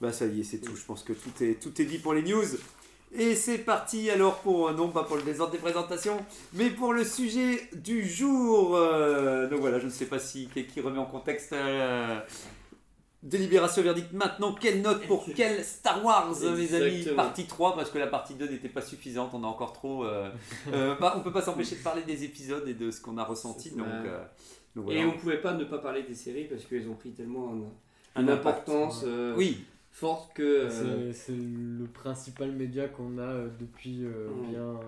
Bah 0.00 0.12
ça 0.12 0.26
y 0.26 0.40
est, 0.40 0.44
c'est 0.44 0.58
tout. 0.58 0.76
Je 0.76 0.84
pense 0.84 1.02
que 1.02 1.12
tout 1.12 1.42
est, 1.42 1.60
tout 1.62 1.80
est 1.80 1.84
dit 1.86 1.98
pour 1.98 2.14
les 2.14 2.22
news. 2.22 2.44
Et 3.14 3.34
c'est 3.34 3.58
parti 3.58 4.10
alors 4.10 4.38
pour, 4.40 4.68
euh, 4.68 4.72
non 4.74 4.88
pas 4.88 5.04
pour 5.04 5.16
le 5.16 5.22
désordre 5.22 5.52
des 5.52 5.58
présentations, 5.58 6.18
mais 6.54 6.70
pour 6.70 6.92
le 6.92 7.04
sujet 7.04 7.68
du 7.74 8.06
jour. 8.06 8.74
Euh, 8.76 9.48
donc 9.48 9.60
voilà, 9.60 9.78
je 9.78 9.86
ne 9.86 9.90
sais 9.90 10.06
pas 10.06 10.18
si 10.18 10.48
qui, 10.52 10.64
qui 10.64 10.80
remet 10.80 10.98
en 10.98 11.06
contexte. 11.06 11.52
euh, 11.52 12.18
Délibération 13.26 13.82
verdict 13.82 14.12
maintenant, 14.12 14.54
quelle 14.54 14.82
note 14.82 15.02
pour 15.06 15.26
quel 15.34 15.62
Star 15.64 16.04
Wars, 16.04 16.32
mes 16.56 16.74
amis. 16.74 17.04
Partie 17.16 17.44
3, 17.46 17.74
parce 17.74 17.90
que 17.90 17.98
la 17.98 18.06
partie 18.06 18.34
2 18.34 18.48
n'était 18.48 18.68
pas 18.68 18.82
suffisante, 18.82 19.30
on 19.34 19.42
a 19.42 19.46
encore 19.48 19.72
trop. 19.72 20.04
Euh, 20.04 20.30
euh, 20.72 20.94
bah, 21.00 21.14
on 21.16 21.20
peut 21.20 21.32
pas 21.32 21.42
s'empêcher 21.42 21.74
de 21.76 21.82
parler 21.82 22.02
des 22.04 22.22
épisodes 22.24 22.66
et 22.68 22.74
de 22.74 22.90
ce 22.92 23.00
qu'on 23.00 23.18
a 23.18 23.24
ressenti, 23.24 23.70
donc, 23.72 23.86
euh, 23.88 24.22
donc 24.76 24.84
voilà. 24.84 25.00
Et 25.00 25.04
on 25.04 25.12
pouvait 25.18 25.40
pas 25.40 25.54
ne 25.54 25.64
pas 25.64 25.78
parler 25.78 26.04
des 26.04 26.14
séries 26.14 26.44
parce 26.44 26.64
qu'elles 26.64 26.88
ont 26.88 26.94
pris 26.94 27.10
tellement 27.10 27.52
un- 27.52 28.20
Un 28.20 28.22
une 28.22 28.30
importance 28.30 29.02
euh, 29.04 29.34
Oui, 29.36 29.64
forte 29.90 30.32
que. 30.34 30.42
euh, 30.42 31.12
C'est 31.12 31.32
le 31.32 31.86
principal 31.92 32.52
média 32.52 32.86
qu'on 32.86 33.18
a 33.18 33.32
depuis 33.58 34.04
bien 34.50 34.78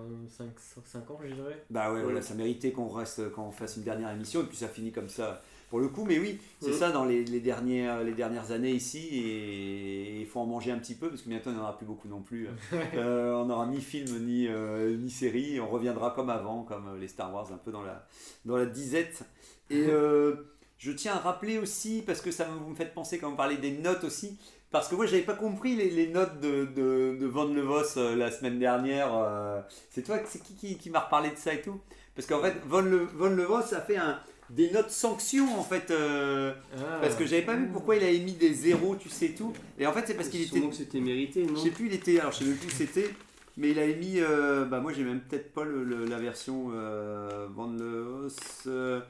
5, 0.85 1.11
ans, 1.11 1.19
je 1.27 1.33
dirais. 1.33 1.63
Bah 1.69 1.89
ouais, 1.91 1.97
Ouais. 1.97 2.03
voilà, 2.03 2.21
ça 2.21 2.35
méritait 2.35 2.71
qu'on 2.71 2.87
reste, 2.87 3.29
qu'on 3.31 3.51
fasse 3.51 3.75
une 3.77 3.83
dernière 3.83 4.11
émission 4.11 4.41
et 4.41 4.45
puis 4.45 4.55
ça 4.57 4.67
finit 4.69 4.91
comme 4.93 5.09
ça 5.09 5.41
pour 5.69 5.79
le 5.79 5.87
coup. 5.87 6.05
Mais 6.05 6.19
oui, 6.19 6.39
c'est 6.61 6.71
Mhm. 6.71 6.77
ça 6.77 6.91
dans 6.91 7.05
les, 7.05 7.23
les 7.25 7.39
dernières, 7.39 8.03
les 8.03 8.13
dernières 8.13 8.51
années 8.51 8.71
ici 8.71 9.07
et 9.13 10.19
il 10.21 10.25
faut 10.27 10.39
en 10.39 10.45
manger 10.45 10.71
un 10.71 10.79
petit 10.79 10.95
peu 10.95 11.09
parce 11.09 11.21
que 11.21 11.29
bientôt 11.29 11.49
il 11.49 11.53
n'y 11.53 11.59
en 11.59 11.63
aura 11.63 11.77
plus 11.77 11.85
beaucoup 11.85 12.07
non 12.07 12.21
plus. 12.21 12.47
Euh, 12.95 13.33
on 13.33 13.45
n'aura 13.45 13.67
ni 13.67 13.81
film 13.81 14.25
ni, 14.25 14.47
euh, 14.47 14.95
ni 14.97 15.09
série. 15.09 15.59
On 15.59 15.67
reviendra 15.67 16.11
comme 16.11 16.29
avant, 16.29 16.63
comme 16.63 16.87
euh, 16.95 16.99
les 16.99 17.07
Star 17.07 17.33
Wars, 17.33 17.47
un 17.53 17.57
peu 17.57 17.71
dans 17.71 17.83
la, 17.83 18.05
dans 18.45 18.57
la 18.57 18.65
disette. 18.65 19.23
Et 19.69 19.85
euh, 19.89 20.35
je 20.77 20.91
tiens 20.91 21.13
à 21.13 21.19
rappeler 21.19 21.57
aussi, 21.59 22.03
parce 22.05 22.21
que 22.21 22.31
ça 22.31 22.45
vous 22.45 22.69
me 22.71 22.75
faites 22.75 22.93
penser 22.93 23.17
quand 23.19 23.29
vous 23.29 23.35
parlez 23.35 23.57
des 23.57 23.71
notes 23.71 24.03
aussi, 24.05 24.37
parce 24.71 24.87
que 24.87 24.95
moi 24.95 25.05
j'avais 25.05 25.23
pas 25.23 25.33
compris 25.35 25.75
les, 25.75 25.89
les 25.89 26.07
notes 26.07 26.39
de, 26.39 26.65
de, 26.65 27.17
de 27.19 27.25
Van 27.25 27.45
Levos 27.45 27.97
euh, 27.97 28.15
la 28.15 28.31
semaine 28.31 28.59
dernière. 28.59 29.09
euh, 29.13 29.61
c'est 29.89 30.03
toi, 30.03 30.17
c'est 30.25 30.41
qui 30.41 30.55
qui, 30.55 30.77
qui 30.77 30.89
m'a 30.89 31.01
reparlé 31.01 31.29
de 31.31 31.35
ça 31.37 31.53
et 31.53 31.61
tout? 31.61 31.79
Parce 32.15 32.27
qu'en 32.27 32.41
fait, 32.41 32.55
Von, 32.65 32.81
Le, 32.81 33.05
Von 33.05 33.29
Levos 33.29 33.73
a 33.73 33.81
fait 33.81 33.97
un, 33.97 34.19
des 34.49 34.71
notes 34.71 34.91
sanctions 34.91 35.59
en 35.59 35.63
fait. 35.63 35.91
euh, 35.91 36.53
Ah. 36.77 36.99
parce 37.01 37.15
que 37.15 37.25
j'avais 37.25 37.41
pas 37.43 37.55
vu 37.55 37.67
pourquoi 37.67 37.95
il 37.95 38.03
avait 38.03 38.19
mis 38.19 38.33
des 38.33 38.53
zéros, 38.53 38.95
tu 38.95 39.09
sais 39.09 39.29
tout. 39.29 39.53
Et 39.77 39.85
en 39.87 39.93
fait, 39.93 40.03
c'est 40.07 40.13
parce 40.15 40.29
qu'il 40.29 40.41
était. 40.41 40.61
c'était 40.71 40.99
mérité, 40.99 41.45
non 41.45 41.55
Je 41.55 41.61
sais 41.61 41.69
plus, 41.71 41.87
il 41.87 41.93
était. 41.93 42.19
Alors, 42.19 42.31
je 42.31 42.39
sais 42.39 42.45
même 42.45 42.55
plus 42.57 42.67
où 42.67 42.71
c'était. 42.75 43.09
Mais 43.57 43.71
il 43.71 43.79
avait 43.79 43.95
mis. 43.95 44.19
euh, 44.19 44.65
bah, 44.65 44.79
moi, 44.79 44.93
j'ai 44.93 45.03
même 45.03 45.19
peut-être 45.21 45.51
pas 45.53 45.63
le, 45.65 45.83
le- 45.83 46.05
la 46.05 46.17
version 46.17 46.71
euh, 46.73 47.47
Van 47.53 47.69
euh, 47.79 49.01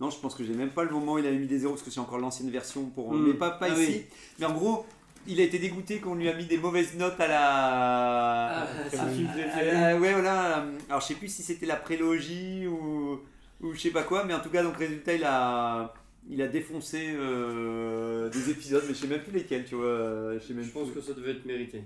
non, 0.00 0.10
je 0.10 0.18
pense 0.18 0.34
que 0.34 0.42
j'ai 0.44 0.54
même 0.54 0.70
pas 0.70 0.82
le 0.84 0.90
moment 0.90 1.12
où 1.14 1.18
il 1.18 1.26
avait 1.26 1.38
mis 1.38 1.46
des 1.46 1.58
zéros 1.60 1.74
parce 1.74 1.84
que 1.84 1.90
c'est 1.90 2.00
encore 2.00 2.18
l'ancienne 2.18 2.50
version 2.50 2.84
pour. 2.86 3.12
Hmm. 3.14 3.26
Mais 3.28 3.34
pas, 3.34 3.50
pas 3.52 3.66
Ah 3.70 3.80
ici. 3.80 3.86
oui. 3.92 4.04
Mais 4.40 4.46
en 4.46 4.52
gros, 4.52 4.84
il 5.28 5.40
a 5.40 5.44
été 5.44 5.58
dégoûté 5.60 6.00
qu'on 6.00 6.16
lui 6.16 6.28
a 6.28 6.34
mis 6.34 6.44
des 6.46 6.58
mauvaises 6.58 6.94
notes 6.96 7.18
à 7.20 7.28
la. 7.28 8.58
Ah, 8.62 8.66
Ah, 8.92 9.86
à 9.86 9.96
ouais, 9.98 10.12
voilà. 10.12 10.66
Alors, 10.88 11.00
je 11.00 11.06
sais 11.06 11.14
plus 11.14 11.28
si 11.28 11.42
c'était 11.44 11.66
la 11.66 11.76
prélogie 11.76 12.66
ou, 12.66 13.20
ou 13.64 13.72
je 13.74 13.80
sais 13.80 13.90
pas 13.90 14.02
quoi, 14.04 14.24
mais 14.24 14.34
en 14.34 14.40
tout 14.40 14.50
cas, 14.50 14.62
donc, 14.62 14.76
résultat, 14.76 15.14
il 15.14 15.24
a. 15.24 15.92
Il 16.30 16.40
a 16.40 16.48
défoncé 16.48 17.08
euh, 17.14 18.30
des 18.30 18.48
épisodes, 18.48 18.82
mais 18.88 18.94
je 18.94 18.98
sais 19.00 19.06
même 19.06 19.22
plus 19.22 19.32
lesquels, 19.32 19.66
tu 19.66 19.74
vois. 19.74 20.32
Je 20.34 20.38
sais 20.38 20.54
même 20.54 20.64
Je 20.64 20.70
pense 20.70 20.88
plus. 20.90 21.00
que 21.00 21.06
ça 21.06 21.12
devait 21.12 21.32
être 21.32 21.44
mérité. 21.44 21.84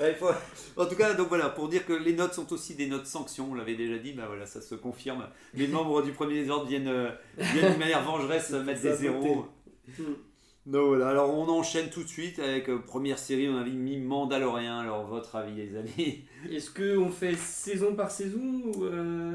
Ouais, 0.00 0.12
il 0.12 0.16
faut- 0.16 0.30
En 0.82 0.86
tout 0.86 0.96
cas, 0.96 1.12
donc 1.12 1.28
voilà, 1.28 1.50
pour 1.50 1.68
dire 1.68 1.84
que 1.84 1.92
les 1.92 2.14
notes 2.14 2.32
sont 2.32 2.50
aussi 2.54 2.76
des 2.76 2.86
notes 2.86 3.04
sanctions, 3.04 3.48
on 3.50 3.54
l'avait 3.54 3.74
déjà 3.76 3.98
dit, 3.98 4.14
bah 4.14 4.24
voilà, 4.26 4.46
ça 4.46 4.62
se 4.62 4.74
confirme. 4.74 5.26
Les 5.52 5.66
membres 5.76 6.00
du 6.00 6.12
premier 6.12 6.32
désordre 6.34 6.66
viennent, 6.66 6.88
euh, 6.88 7.10
viennent 7.36 7.74
de 7.74 7.78
manière 7.78 8.02
vengeresse 8.02 8.52
euh, 8.54 8.64
mettre 8.64 8.80
des 8.80 8.94
zéros. 8.94 9.44
Hmm. 9.98 10.02
Donc 10.64 10.86
voilà, 10.86 11.10
alors 11.10 11.36
on 11.38 11.46
enchaîne 11.50 11.90
tout 11.90 12.02
de 12.02 12.08
suite 12.08 12.38
avec 12.38 12.70
euh, 12.70 12.78
première 12.78 13.18
série, 13.18 13.50
on 13.50 13.58
avait 13.58 13.68
mis 13.70 13.98
Mandalorian, 13.98 14.78
alors 14.78 15.06
votre 15.06 15.36
avis 15.36 15.54
les 15.56 15.76
amis? 15.76 16.24
Est-ce 16.50 16.70
qu'on 16.70 17.10
fait 17.10 17.34
saison 17.36 17.94
par 17.94 18.10
saison 18.10 18.40
ou. 18.64 18.84
euh, 18.84 19.34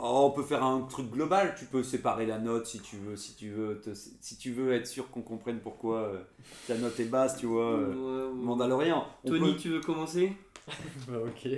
On 0.00 0.30
peut 0.30 0.42
faire 0.42 0.62
un 0.64 0.82
truc 0.82 1.10
global, 1.10 1.54
tu 1.58 1.64
peux 1.64 1.82
séparer 1.82 2.24
la 2.26 2.38
note 2.38 2.66
si 2.66 2.80
tu 2.80 2.96
veux, 2.96 3.16
si 3.16 3.34
tu 3.34 3.50
veux, 3.50 3.80
te- 3.80 3.94
si 3.94 4.36
tu 4.38 4.52
veux 4.52 4.72
être 4.72 4.86
sûr 4.86 5.10
qu'on 5.10 5.22
comprenne 5.22 5.58
pourquoi 5.60 5.98
euh, 6.00 6.18
ta 6.66 6.76
note 6.76 6.98
est 7.00 7.04
basse, 7.06 7.36
tu 7.38 7.46
vois. 7.46 7.72
euh, 7.72 8.32
Mandalorian. 8.32 9.06
On 9.24 9.28
Tony, 9.28 9.52
peut- 9.54 9.58
tu 9.58 9.68
veux 9.70 9.80
commencer? 9.80 10.32
Bah, 11.08 11.18
ok. 11.26 11.50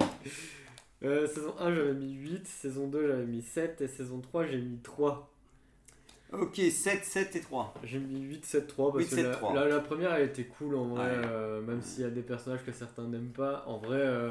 Euh, 1.02 1.26
saison 1.26 1.54
1, 1.58 1.74
j'avais 1.74 1.94
mis 1.94 2.12
8. 2.12 2.46
Saison 2.46 2.86
2, 2.86 3.08
j'avais 3.08 3.24
mis 3.26 3.42
7. 3.42 3.80
Et 3.80 3.88
saison 3.88 4.20
3, 4.20 4.46
j'ai 4.46 4.58
mis 4.60 4.78
3. 4.78 5.30
Ok, 6.32 6.56
7, 6.70 7.04
7 7.04 7.34
et 7.36 7.40
3. 7.40 7.74
J'ai 7.82 7.98
mis 7.98 8.20
8, 8.20 8.44
7, 8.46 8.66
3 8.68 8.92
parce 8.92 9.04
8, 9.04 9.10
que 9.10 9.16
7, 9.16 9.24
la, 9.26 9.32
3. 9.32 9.54
la- 9.54 9.66
la 9.68 9.80
première 9.80 10.14
elle 10.14 10.28
était 10.28 10.44
cool 10.44 10.76
en 10.76 10.84
vrai, 10.84 11.08
Ouais. 11.08 11.22
euh, 11.26 11.60
même 11.62 11.82
s'il 11.82 12.02
y 12.04 12.06
a 12.06 12.10
des 12.10 12.22
personnages 12.22 12.64
que 12.64 12.70
certains 12.72 13.04
n'aiment 13.08 13.32
pas. 13.32 13.64
En 13.66 13.78
vrai, 13.78 13.96
euh, 13.98 14.30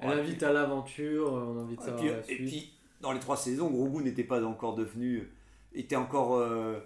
elle 0.00 0.08
Ouais, 0.08 0.14
invite 0.20 0.42
à 0.42 0.52
l'aventure, 0.54 1.36
euh, 1.36 1.40
on 1.42 1.58
a 1.58 1.62
envie 1.62 1.76
de 1.76 1.82
Et 1.82 1.84
savoir 1.84 2.00
puis, 2.00 2.10
la 2.10 2.18
et 2.20 2.22
suite. 2.22 2.48
puis, 2.48 2.72
dans 3.04 3.12
les 3.12 3.20
trois 3.20 3.36
saisons, 3.36 3.70
Grogu 3.70 4.02
n'était 4.02 4.24
pas 4.24 4.42
encore 4.44 4.74
devenu. 4.74 5.30
était 5.74 5.96
encore 5.96 6.36
euh, 6.36 6.78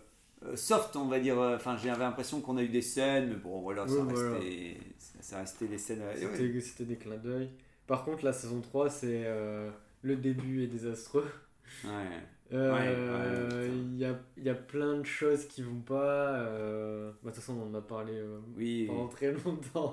euh, 0.45 0.57
soft, 0.57 0.97
on 0.97 1.07
va 1.07 1.19
dire. 1.21 1.39
Enfin, 1.39 1.77
j'avais 1.77 2.05
l'impression 2.05 2.41
qu'on 2.41 2.57
a 2.59 2.63
eu 2.63 2.69
des 2.69 2.83
scènes, 2.83 3.29
mais 3.31 3.35
bon, 3.37 3.61
voilà, 3.61 3.87
ça, 3.89 3.95
voilà. 4.03 4.33
restait, 4.35 4.77
ça, 5.21 5.39
restait 5.39 5.67
des 5.69 5.79
scènes. 5.79 6.03
euh, 6.03 6.15
C'était 6.61 6.83
ouais. 6.83 6.87
des 6.87 6.97
clins 6.97 7.17
d'œil. 7.17 7.51
Par 7.87 8.05
contre, 8.05 8.25
la 8.25 8.33
saison 8.33 8.61
3, 8.61 8.91
c'est 8.91 9.23
euh, 9.25 9.71
le 10.03 10.17
début 10.17 10.63
est 10.65 10.67
désastreux. 10.69 11.27
Ouais. 11.85 11.91
Euh, 12.51 12.73
Ouais, 12.73 13.67
ouais, 13.67 13.71
Il 13.93 13.99
y, 13.99 14.07
a, 14.07 14.19
y 14.39 14.49
a 14.49 14.55
plein 14.55 14.97
de 14.97 15.05
choses 15.05 15.45
qui 15.49 15.61
vont 15.61 15.81
pas. 15.83 16.39
euh, 16.39 17.11
bah, 17.23 17.29
De 17.31 17.35
toute 17.35 17.45
façon, 17.45 17.59
on 17.61 17.71
en 17.71 17.75
a 17.79 17.83
parlé 17.83 18.15
euh, 18.15 18.39
Oui. 18.57 18.87
pendant 18.87 19.07
très 19.09 19.33
longtemps. 19.33 19.93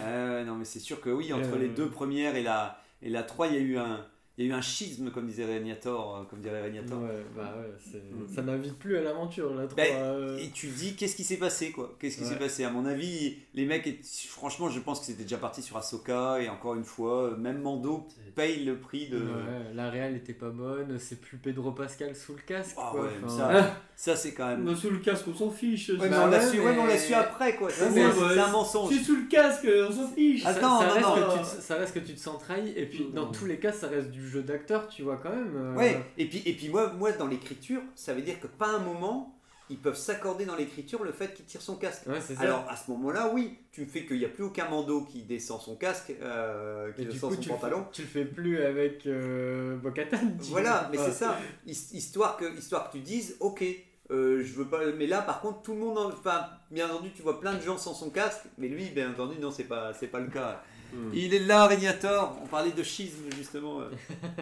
Euh, 0.00 0.44
non, 0.44 0.56
mais 0.56 0.66
c'est 0.66 0.80
sûr 0.80 1.00
que 1.00 1.08
oui, 1.08 1.32
entre 1.32 1.54
Euh, 1.54 1.58
les 1.58 1.68
deux 1.70 1.88
premières 1.88 2.36
et 2.36 2.42
la, 2.42 2.78
et 3.00 3.08
la 3.08 3.22
3, 3.22 3.46
il 3.46 3.54
y 3.54 3.56
a 3.56 3.60
eu 3.60 3.78
un. 3.78 4.04
Il 4.36 4.44
y 4.44 4.48
a 4.48 4.50
eu 4.50 4.54
un 4.56 4.60
schisme, 4.60 5.12
comme 5.12 5.28
disait 5.28 5.44
Régnator, 5.44 6.16
euh, 6.16 6.24
comme 6.28 6.40
dirait 6.40 6.60
Régnator. 6.62 7.00
Ouais, 7.00 7.24
bah 7.36 7.54
ouais, 7.56 7.72
c'est- 7.78 8.34
ça 8.34 8.42
n'invite 8.42 8.76
plus 8.80 8.96
à 8.96 9.00
l'aventure, 9.02 9.54
la 9.54 9.68
3. 9.68 9.76
Ben, 9.76 9.94
euh. 9.96 10.38
Et 10.38 10.50
tu 10.50 10.66
dis, 10.66 10.96
qu'est-ce 10.96 11.14
qui 11.14 11.22
s'est 11.22 11.36
passé, 11.36 11.70
quoi? 11.70 11.94
Qu'est-ce 12.00 12.16
qui 12.16 12.24
Ouais. 12.24 12.30
s'est 12.30 12.38
passé? 12.38 12.64
À 12.64 12.70
mon 12.70 12.84
avis, 12.84 13.36
les 13.54 13.64
mecs, 13.64 13.86
étaient- 13.86 14.02
franchement, 14.28 14.68
je 14.68 14.80
pense 14.80 14.98
que 14.98 15.06
c'était 15.06 15.22
déjà 15.22 15.36
parti 15.36 15.62
sur 15.62 15.76
Ahsoka, 15.76 16.40
et 16.40 16.48
encore 16.48 16.74
une 16.74 16.82
fois, 16.84 17.36
même 17.38 17.62
Mando 17.62 18.08
paye 18.34 18.64
le 18.64 18.76
prix 18.78 19.06
de. 19.08 19.18
Ouais, 19.18 19.72
la 19.72 19.88
réelle 19.88 20.16
était 20.16 20.32
pas 20.34 20.50
bonne, 20.50 20.98
c'est 20.98 21.20
plus 21.20 21.36
Pedro 21.38 21.70
Pascal 21.70 22.16
sous 22.16 22.32
le 22.34 22.42
casque. 22.44 22.74
Ah 22.76 22.88
quoi, 22.90 23.08
enfin, 23.24 23.36
ça, 23.36 23.76
ça 23.94 24.16
c'est 24.16 24.34
quand 24.34 24.48
même. 24.48 24.74
Sous 24.74 24.90
le 24.90 24.98
casque, 24.98 25.26
on 25.28 25.34
s'en 25.34 25.50
fiche. 25.52 25.90
Ouais, 25.90 25.96
mais 26.00 26.10
ça. 26.10 26.24
on 26.24 26.26
l'a 26.26 26.40
su, 26.50 26.58
mais 26.60 27.14
après, 27.14 27.54
quoi. 27.54 27.70
C'est 27.70 27.84
un 28.02 28.48
mensonge. 28.50 28.92
C'est 28.92 29.04
sous 29.04 29.14
le 29.14 29.28
casque, 29.28 29.68
on 29.88 29.92
s'en 29.92 30.08
fiche. 30.08 30.42
ça, 30.42 30.48
Attends, 30.48 30.80
ça 30.80 30.86
non, 30.88 30.92
reste 30.94 31.06
non. 31.06 31.14
que 31.14 31.38
tu 31.38 31.56
te- 31.56 31.62
ça 31.62 31.74
reste 31.76 31.94
que 31.94 32.00
tu 32.00 32.14
te 32.14 32.20
sens 32.20 32.42
trahi, 32.42 32.72
et 32.76 32.86
puis 32.86 33.06
dans 33.14 33.26
Non. 33.26 33.30
tous 33.30 33.46
les 33.46 33.58
cas, 33.60 33.70
ça 33.70 33.86
reste 33.86 34.10
du 34.10 34.23
jeu 34.26 34.42
d'acteur, 34.42 34.88
tu 34.88 35.02
vois 35.02 35.16
quand 35.16 35.30
même. 35.30 35.52
euh, 35.56 35.74
Ouais, 35.76 36.00
et 36.18 36.26
puis, 36.28 36.42
et 36.46 36.52
puis 36.54 36.68
moi, 36.68 36.92
moi, 36.92 37.12
dans 37.12 37.26
l'écriture, 37.26 37.80
ça 37.94 38.14
veut 38.14 38.22
dire 38.22 38.40
que 38.40 38.46
pas 38.46 38.68
un 38.68 38.78
moment, 38.78 39.30
ils 39.70 39.78
peuvent 39.78 39.96
s'accorder 39.96 40.44
dans 40.44 40.56
l'écriture 40.56 41.02
le 41.04 41.12
fait 41.12 41.32
qu'il 41.32 41.46
tire 41.46 41.62
son 41.62 41.76
casque. 41.76 42.06
Ouais, 42.06 42.20
c'est 42.20 42.34
ça. 42.34 42.42
Alors 42.42 42.66
à 42.68 42.76
ce 42.76 42.90
moment-là, 42.90 43.30
oui, 43.32 43.56
tu 43.72 43.80
me 43.80 43.86
fais 43.86 44.04
qu'il 44.04 44.18
n'y 44.18 44.24
a 44.26 44.28
plus 44.28 44.44
aucun 44.44 44.68
Mando 44.68 45.02
qui 45.02 45.22
descend 45.22 45.58
son 45.60 45.74
casque, 45.76 46.12
euh, 46.20 46.92
qui 46.92 47.02
et 47.02 47.04
du 47.06 47.12
descend 47.12 47.30
coup, 47.30 47.36
son 47.36 47.42
tu 47.42 47.48
le, 47.48 47.54
pantalon. 47.54 47.78
fais, 47.84 47.90
tu 47.92 48.02
le 48.02 48.08
fais 48.08 48.24
plus 48.26 48.62
avec 48.62 49.06
euh, 49.06 49.76
Bo-Katan, 49.78 50.18
tu 50.38 50.50
Voilà, 50.50 50.88
mais 50.92 50.98
c'est 50.98 51.12
ça. 51.12 51.38
His- 51.66 51.88
Histoire 51.94 52.36
que, 52.36 52.44
histoire 52.58 52.88
que 52.90 52.98
tu 52.98 53.02
dises, 53.02 53.36
ok, 53.40 53.64
euh, 54.10 54.42
je 54.44 54.52
veux 54.52 54.66
pas. 54.66 54.80
Mais 54.98 55.06
là, 55.06 55.22
par 55.22 55.40
contre, 55.40 55.62
tout 55.62 55.72
le 55.72 55.78
monde. 55.80 55.96
en- 55.96 56.08
Enfin, 56.10 56.46
bien 56.70 56.86
entendu, 56.90 57.10
tu 57.12 57.22
vois 57.22 57.40
plein 57.40 57.54
de 57.54 57.62
gens 57.62 57.78
sans 57.78 57.94
son 57.94 58.10
casque, 58.10 58.42
mais 58.58 58.68
lui, 58.68 58.90
bien 58.90 59.10
entendu, 59.10 59.38
non, 59.40 59.50
c'est 59.50 59.64
pas, 59.64 59.94
c'est 59.94 60.08
pas 60.08 60.20
le 60.20 60.28
cas. 60.28 60.62
Hmm. 60.94 61.10
Il 61.12 61.34
est 61.34 61.40
là, 61.40 61.66
Régnator. 61.66 62.38
On 62.42 62.46
parlait 62.46 62.72
de 62.72 62.82
schisme 62.82 63.24
justement. 63.36 63.80
euh, 63.80 63.88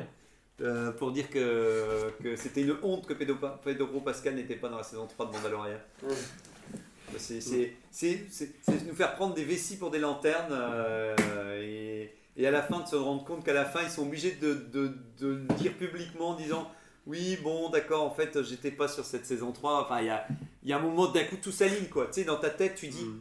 euh, 0.61 0.93
pour 0.93 1.11
dire 1.13 1.29
que, 1.31 2.11
que 2.23 2.37
c'était 2.37 2.63
une 2.63 2.77
honte 2.83 3.07
que 3.07 3.15
Pedro, 3.15 3.37
Pedro 3.65 4.01
Pascal 4.01 4.35
n'était 4.35 4.57
pas 4.57 4.69
dans 4.69 4.77
la 4.77 4.83
saison 4.83 5.07
3 5.07 5.27
de 5.27 5.33
Mandalorian. 5.33 5.79
Ouais. 6.03 6.15
C'est, 7.19 7.41
c'est, 7.43 7.77
c'est, 7.91 8.27
c'est- 8.31 8.87
nous 8.87 8.95
faire 8.95 9.15
prendre 9.17 9.35
des 9.35 9.45
vessies 9.45 9.77
pour 9.77 9.91
des 9.91 9.99
lanternes 9.99 10.49
euh, 10.53 11.15
et, 11.63 12.15
et 12.41 12.47
à 12.47 12.51
la 12.51 12.63
fin 12.63 12.81
de 12.81 12.87
se 12.89 12.97
rendre 12.97 13.23
compte 13.25 13.45
qu'à 13.45 13.53
la 13.53 13.67
fin 13.67 13.81
ils 13.83 13.91
sont 13.91 14.03
obligés 14.03 14.33
de, 14.41 14.55
de, 14.73 14.93
de 15.21 15.35
dire 15.59 15.75
publiquement 15.75 16.31
en 16.31 16.35
disant 16.37 16.71
oui 17.07 17.37
bon 17.43 17.69
d'accord 17.69 18.05
en 18.05 18.11
fait 18.15 18.43
j'étais 18.43 18.71
pas 18.71 18.89
sur 18.89 19.05
cette 19.05 19.27
saison 19.27 19.53
3 19.53 19.83
enfin 19.83 20.01
il 20.01 20.07
y 20.07 20.11
a, 20.11 20.27
y 20.65 20.73
a 20.73 20.79
un 20.79 20.81
moment 20.81 21.07
d'un 21.09 21.25
coup 21.25 21.37
tout 21.37 21.53
s'aligne 21.53 21.89
quoi 21.91 22.07
tu 22.07 22.15
sais 22.15 22.25
dans 22.25 22.37
ta 22.39 22.49
tête 22.49 22.77
tu 22.77 22.89
dis 22.89 23.05
Mm. 23.05 23.21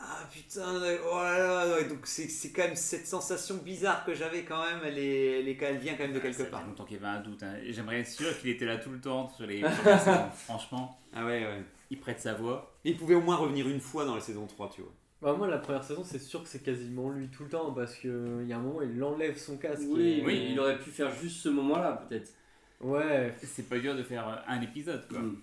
Ah 0.00 0.20
putain, 0.32 0.62
oh 1.10 1.16
là 1.22 1.38
là, 1.38 1.74
ouais, 1.74 1.84
donc 1.88 2.00
c'est, 2.06 2.28
c'est 2.28 2.50
quand 2.52 2.62
même 2.62 2.76
cette 2.76 3.06
sensation 3.06 3.56
bizarre 3.56 4.04
que 4.04 4.14
j'avais 4.14 4.44
quand 4.44 4.62
même, 4.64 4.78
elle, 4.84 4.98
est, 4.98 5.40
elle, 5.40 5.48
est, 5.48 5.56
quand- 5.56 5.66
elle 5.66 5.78
vient 5.78 5.94
quand 5.94 6.04
même 6.04 6.12
de 6.12 6.20
quelque 6.20 6.36
Ça 6.38 6.44
fait 6.44 6.50
part. 6.50 6.64
longtemps 6.66 6.84
qu'il 6.84 6.96
y 6.96 7.00
avait 7.04 7.18
un 7.18 7.20
doute. 7.20 7.42
hein. 7.42 7.54
J'aimerais 7.68 8.00
être 8.00 8.08
sûr 8.08 8.38
qu'il 8.40 8.50
était 8.50 8.64
là 8.66 8.78
tout 8.78 8.90
le 8.90 9.00
temps 9.00 9.28
sur 9.30 9.46
les. 9.46 9.62
Franchement, 10.44 10.98
Ah 11.12 11.24
ouais, 11.24 11.44
ouais. 11.44 11.62
il 11.90 11.98
prête 12.00 12.20
sa 12.20 12.34
voix. 12.34 12.74
Il 12.84 12.96
pouvait 12.96 13.14
au 13.14 13.20
moins 13.20 13.36
revenir 13.36 13.68
une 13.68 13.80
fois 13.80 14.04
dans 14.04 14.14
la 14.14 14.20
saison 14.20 14.46
3, 14.46 14.70
tu 14.74 14.82
vois. 14.82 14.92
Bah, 15.20 15.34
moi, 15.36 15.48
la 15.48 15.58
première 15.58 15.82
saison, 15.82 16.04
c'est 16.04 16.20
sûr 16.20 16.42
que 16.44 16.48
c'est 16.48 16.62
quasiment 16.62 17.10
lui 17.10 17.28
tout 17.28 17.42
le 17.42 17.48
temps 17.48 17.72
parce 17.72 17.96
qu'il 17.96 18.44
y 18.46 18.52
a 18.52 18.56
un 18.56 18.60
moment, 18.60 18.82
il 18.82 19.02
enlève 19.02 19.36
son 19.36 19.56
casque. 19.56 19.82
Oui, 19.88 20.20
et- 20.20 20.24
oui, 20.24 20.48
il 20.52 20.60
aurait 20.60 20.78
pu 20.78 20.90
faire 20.90 21.10
juste 21.12 21.40
ce 21.42 21.48
moment-là, 21.48 22.04
peut-être. 22.08 22.30
Ouais, 22.80 23.34
C'est 23.42 23.68
pas 23.68 23.78
dur 23.80 23.96
de 23.96 24.04
faire 24.04 24.28
euh, 24.28 24.36
un 24.46 24.60
épisode, 24.60 25.08
quoi. 25.08 25.18
Mm. 25.18 25.36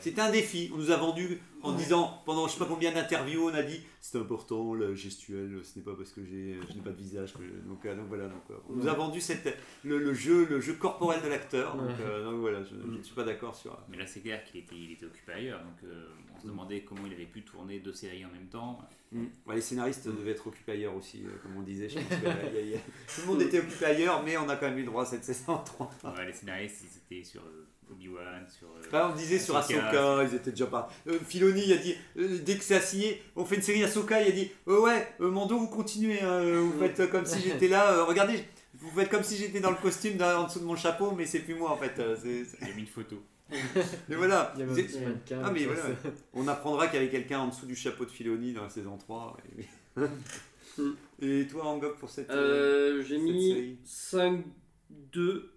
C'était 0.00 0.20
un 0.20 0.30
défi, 0.30 0.70
on 0.74 0.78
nous 0.78 0.90
a 0.90 0.96
vendu 0.96 1.40
en 1.62 1.72
disant, 1.72 2.22
pendant 2.26 2.46
je 2.46 2.52
sais 2.52 2.58
pas 2.58 2.66
combien 2.66 2.92
d'interviews, 2.92 3.48
on 3.48 3.54
a 3.54 3.62
dit 3.62 3.80
c'est 4.02 4.18
important, 4.18 4.74
le 4.74 4.94
gestuel, 4.94 5.60
ce 5.64 5.78
n'est 5.78 5.84
pas 5.84 5.94
parce 5.96 6.10
que 6.12 6.22
j'ai, 6.24 6.58
je 6.68 6.74
n'ai 6.74 6.82
pas 6.82 6.90
de 6.90 6.96
visage. 6.98 7.32
Que 7.32 7.38
Donc, 7.66 7.86
euh, 7.86 7.96
donc 7.96 8.06
voilà, 8.08 8.24
donc, 8.28 8.42
euh, 8.50 8.54
on 8.68 8.74
nous 8.74 8.86
a 8.86 8.92
vendu 8.92 9.18
cette, 9.20 9.56
le, 9.82 9.98
le 9.98 10.12
jeu, 10.12 10.46
le 10.50 10.60
jeu 10.60 10.74
corporel 10.74 11.22
de 11.22 11.28
l'acteur. 11.28 11.74
Donc, 11.76 11.88
Ouais. 11.88 11.94
euh, 12.04 12.22
donc 12.24 12.40
voilà, 12.40 12.62
je, 12.62 12.74
je 12.74 12.98
ne 12.98 13.02
suis 13.02 13.14
pas 13.14 13.24
d'accord 13.24 13.56
sur. 13.56 13.78
Mais 13.88 13.96
là, 13.96 14.06
c'est 14.06 14.20
clair 14.20 14.44
qu'il 14.44 14.60
était, 14.60 14.76
il 14.76 14.92
était 14.92 15.06
occupé 15.06 15.32
ailleurs. 15.32 15.60
Donc, 15.60 15.90
euh, 15.90 16.06
on 16.36 16.40
se 16.40 16.46
demandait 16.48 16.82
comment 16.82 17.06
il 17.06 17.14
avait 17.14 17.24
pu 17.24 17.40
tourner 17.42 17.80
deux 17.80 17.94
séries 17.94 18.26
en 18.26 18.30
même 18.30 18.48
temps. 18.48 18.78
Mm. 19.12 19.24
Ouais, 19.46 19.54
les 19.54 19.62
scénaristes 19.62 20.06
devaient 20.06 20.32
être 20.32 20.46
occupés 20.46 20.72
ailleurs 20.72 20.94
aussi, 20.94 21.22
euh, 21.24 21.30
comme 21.42 21.56
on 21.56 21.62
disait. 21.62 21.88
Je 21.88 21.98
pense 21.98 22.08
que, 22.08 22.14
euh, 22.26 22.32
il 22.50 22.54
y 22.54 22.58
a- 22.58 22.60
il 22.60 22.70
y 22.72 22.74
a- 22.74 22.78
Tout 22.78 23.20
le 23.22 23.26
monde 23.26 23.40
était 23.40 23.60
occupé 23.60 23.86
ailleurs, 23.86 24.22
mais 24.22 24.36
on 24.36 24.48
a 24.50 24.56
quand 24.56 24.68
même 24.68 24.78
eu 24.78 24.84
droit 24.84 25.02
à 25.04 25.06
cette 25.06 25.24
saison 25.24 25.58
3. 25.64 25.90
Ouais, 26.04 26.26
les 26.26 26.32
scénaristes, 26.34 26.84
ils 27.10 27.16
étaient 27.16 27.24
sur 27.24 27.40
euh, 27.40 27.66
euh, 27.90 28.88
ah, 28.92 29.10
on 29.12 29.16
disait 29.16 29.38
sur 29.38 29.56
Ahsoka, 29.56 30.24
ils 30.24 30.34
étaient 30.34 30.50
déjà 30.50 30.66
pas. 30.66 30.90
Euh, 31.06 31.18
Filoni, 31.26 31.72
a 31.72 31.76
dit, 31.76 31.94
euh, 32.18 32.38
dès 32.44 32.56
que 32.56 32.64
c'est 32.64 32.76
assigné, 32.76 33.22
on 33.36 33.44
fait 33.44 33.56
une 33.56 33.62
série 33.62 33.82
Ahsoka, 33.84 34.20
il 34.22 34.28
a 34.28 34.32
dit, 34.32 34.50
euh, 34.68 34.80
ouais, 34.80 35.08
Mando, 35.18 35.58
vous 35.58 35.68
continuez, 35.68 36.20
vous 36.20 36.78
faites 36.78 37.10
comme 37.10 37.26
si 37.26 37.40
j'étais 37.40 37.68
là, 37.68 38.04
regardez, 38.04 38.44
vous 38.74 38.90
faites 38.90 39.08
comme 39.08 39.22
si 39.22 39.36
j'étais 39.36 39.60
dans 39.60 39.70
le 39.70 39.76
costume 39.76 40.20
en 40.22 40.44
dessous 40.44 40.60
de 40.60 40.64
mon 40.64 40.76
chapeau, 40.76 41.12
mais 41.12 41.26
c'est 41.26 41.40
plus 41.40 41.54
moi 41.54 41.70
en 41.70 41.76
fait. 41.76 42.00
J'ai 42.22 42.74
mis 42.74 42.82
une 42.82 42.86
photo. 42.86 43.16
Ah, 43.52 45.50
mais 45.52 45.64
voilà, 45.66 45.82
on 46.32 46.48
apprendra 46.48 46.86
qu'il 46.86 46.96
y 46.96 47.02
avait 47.02 47.10
quelqu'un 47.10 47.40
en 47.40 47.48
dessous 47.48 47.66
du 47.66 47.76
chapeau 47.76 48.04
de 48.06 48.10
Filoni 48.10 48.52
dans 48.52 48.62
la 48.62 48.70
saison 48.70 48.96
3. 48.96 49.36
Et, 51.20 51.46
toi, 51.46 51.66
Angok, 51.66 51.98
pour 51.98 52.10
cette. 52.10 52.32
J'ai 52.32 53.18
mis 53.18 53.78
5-2 53.86 55.53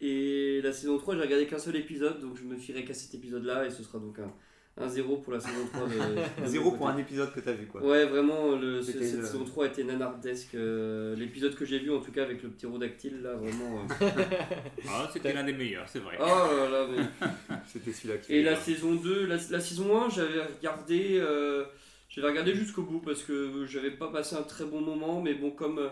et 0.00 0.60
la 0.62 0.72
saison 0.72 0.96
3, 0.98 1.16
j'ai 1.16 1.22
regardé 1.22 1.46
qu'un 1.46 1.58
seul 1.58 1.76
épisode, 1.76 2.20
donc 2.20 2.36
je 2.36 2.44
me 2.44 2.56
fierai 2.56 2.84
qu'à 2.84 2.94
cet 2.94 3.14
épisode-là 3.14 3.66
et 3.66 3.70
ce 3.70 3.82
sera 3.82 3.98
donc 3.98 4.18
un, 4.20 4.32
un 4.80 4.88
0 4.88 5.16
pour 5.16 5.32
la 5.32 5.40
saison 5.40 5.66
3. 5.72 5.88
De, 5.88 5.94
Zéro 6.46 6.70
pour 6.70 6.88
un 6.88 6.96
épisode 6.98 7.32
que 7.34 7.40
t'as 7.40 7.52
vu, 7.52 7.66
quoi. 7.66 7.82
Ouais, 7.82 8.04
vraiment, 8.06 8.54
le, 8.54 8.80
cette 8.80 8.96
le- 8.96 9.02
saison 9.02 9.44
3 9.44 9.66
était 9.66 9.82
nanardesque. 9.82 10.54
euh, 10.54 11.16
L'épisode 11.16 11.56
que 11.56 11.64
j'ai 11.64 11.80
vu, 11.80 11.90
en 11.92 11.98
tout 12.00 12.12
cas, 12.12 12.22
avec 12.22 12.42
le 12.44 12.48
petit 12.50 12.66
rodactyle, 12.66 13.20
là, 13.22 13.34
vraiment. 13.34 13.80
euh, 14.00 14.06
Ah, 14.88 15.08
c'était 15.12 15.32
l'un 15.32 15.42
des 15.44 15.52
meilleurs, 15.52 15.88
c'est 15.88 15.98
vrai. 15.98 16.16
Oh 16.20 16.24
là 16.24 16.68
là, 16.70 16.86
mais- 16.90 17.26
C'était 17.66 17.92
celui-là 17.92 18.18
qui 18.18 18.34
Et 18.34 18.42
la 18.42 18.52
peur. 18.52 18.62
saison 18.62 18.94
2, 18.94 19.26
la, 19.26 19.36
la 19.50 19.60
saison 19.60 20.00
1, 20.04 20.10
j'avais 20.10 20.42
regardé, 20.44 21.18
euh, 21.20 21.64
j'avais 22.08 22.28
regardé 22.28 22.54
jusqu'au 22.54 22.82
bout 22.82 23.00
parce 23.00 23.22
que 23.24 23.66
j'avais 23.66 23.90
pas 23.90 24.08
passé 24.12 24.36
un 24.36 24.42
très 24.42 24.64
bon 24.64 24.80
moment, 24.80 25.20
mais 25.20 25.34
bon, 25.34 25.50
comme, 25.50 25.78
euh, 25.80 25.88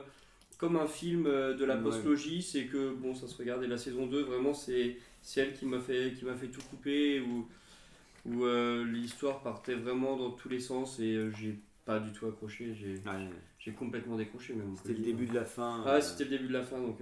comme 0.59 0.77
un 0.77 0.87
film 0.87 1.27
euh, 1.27 1.55
de 1.55 1.65
la 1.65 1.77
Ouais. 1.77 1.83
postlogie, 1.83 2.43
c'est 2.43 2.65
que 2.65 2.93
bon, 2.95 3.15
ça 3.15 3.27
se 3.29 3.37
regarde. 3.37 3.63
Et 3.63 3.67
la 3.67 3.79
saison 3.79 4.07
2, 4.07 4.23
vraiment, 4.23 4.55
c'est 4.55 4.97
elle 5.37 5.53
qui 5.53 5.67
m'a 5.67 5.81
fait, 5.81 6.13
qui 6.15 6.25
fait 6.25 6.47
tout 6.49 6.63
couper, 6.71 7.21
où, 7.21 7.47
où 8.27 8.45
euh, 8.45 8.85
l'histoire 8.85 9.43
partait 9.43 9.75
vraiment 9.75 10.17
dans 10.17 10.31
tous 10.31 10.49
les 10.49 10.61
sens 10.61 10.99
et 11.01 11.15
euh, 11.15 11.31
j'ai 11.39 11.59
pas 11.85 11.99
du 12.01 12.11
tout 12.13 12.27
accroché, 12.27 12.75
j'ai 12.75 12.95
Ouais, 13.09 13.73
complètement 13.73 14.17
décroché 14.17 14.55
même. 14.55 14.75
C'était 14.77 14.99
le 14.99 15.05
début 15.05 15.27
de 15.27 15.35
la 15.35 15.45
fin. 15.45 15.83
Ah, 15.85 15.97
euh, 15.97 16.01
c'était 16.01 16.25
le 16.25 16.31
début 16.31 16.49
de 16.49 16.53
la 16.53 16.63
fin, 16.63 16.79
donc 16.81 16.99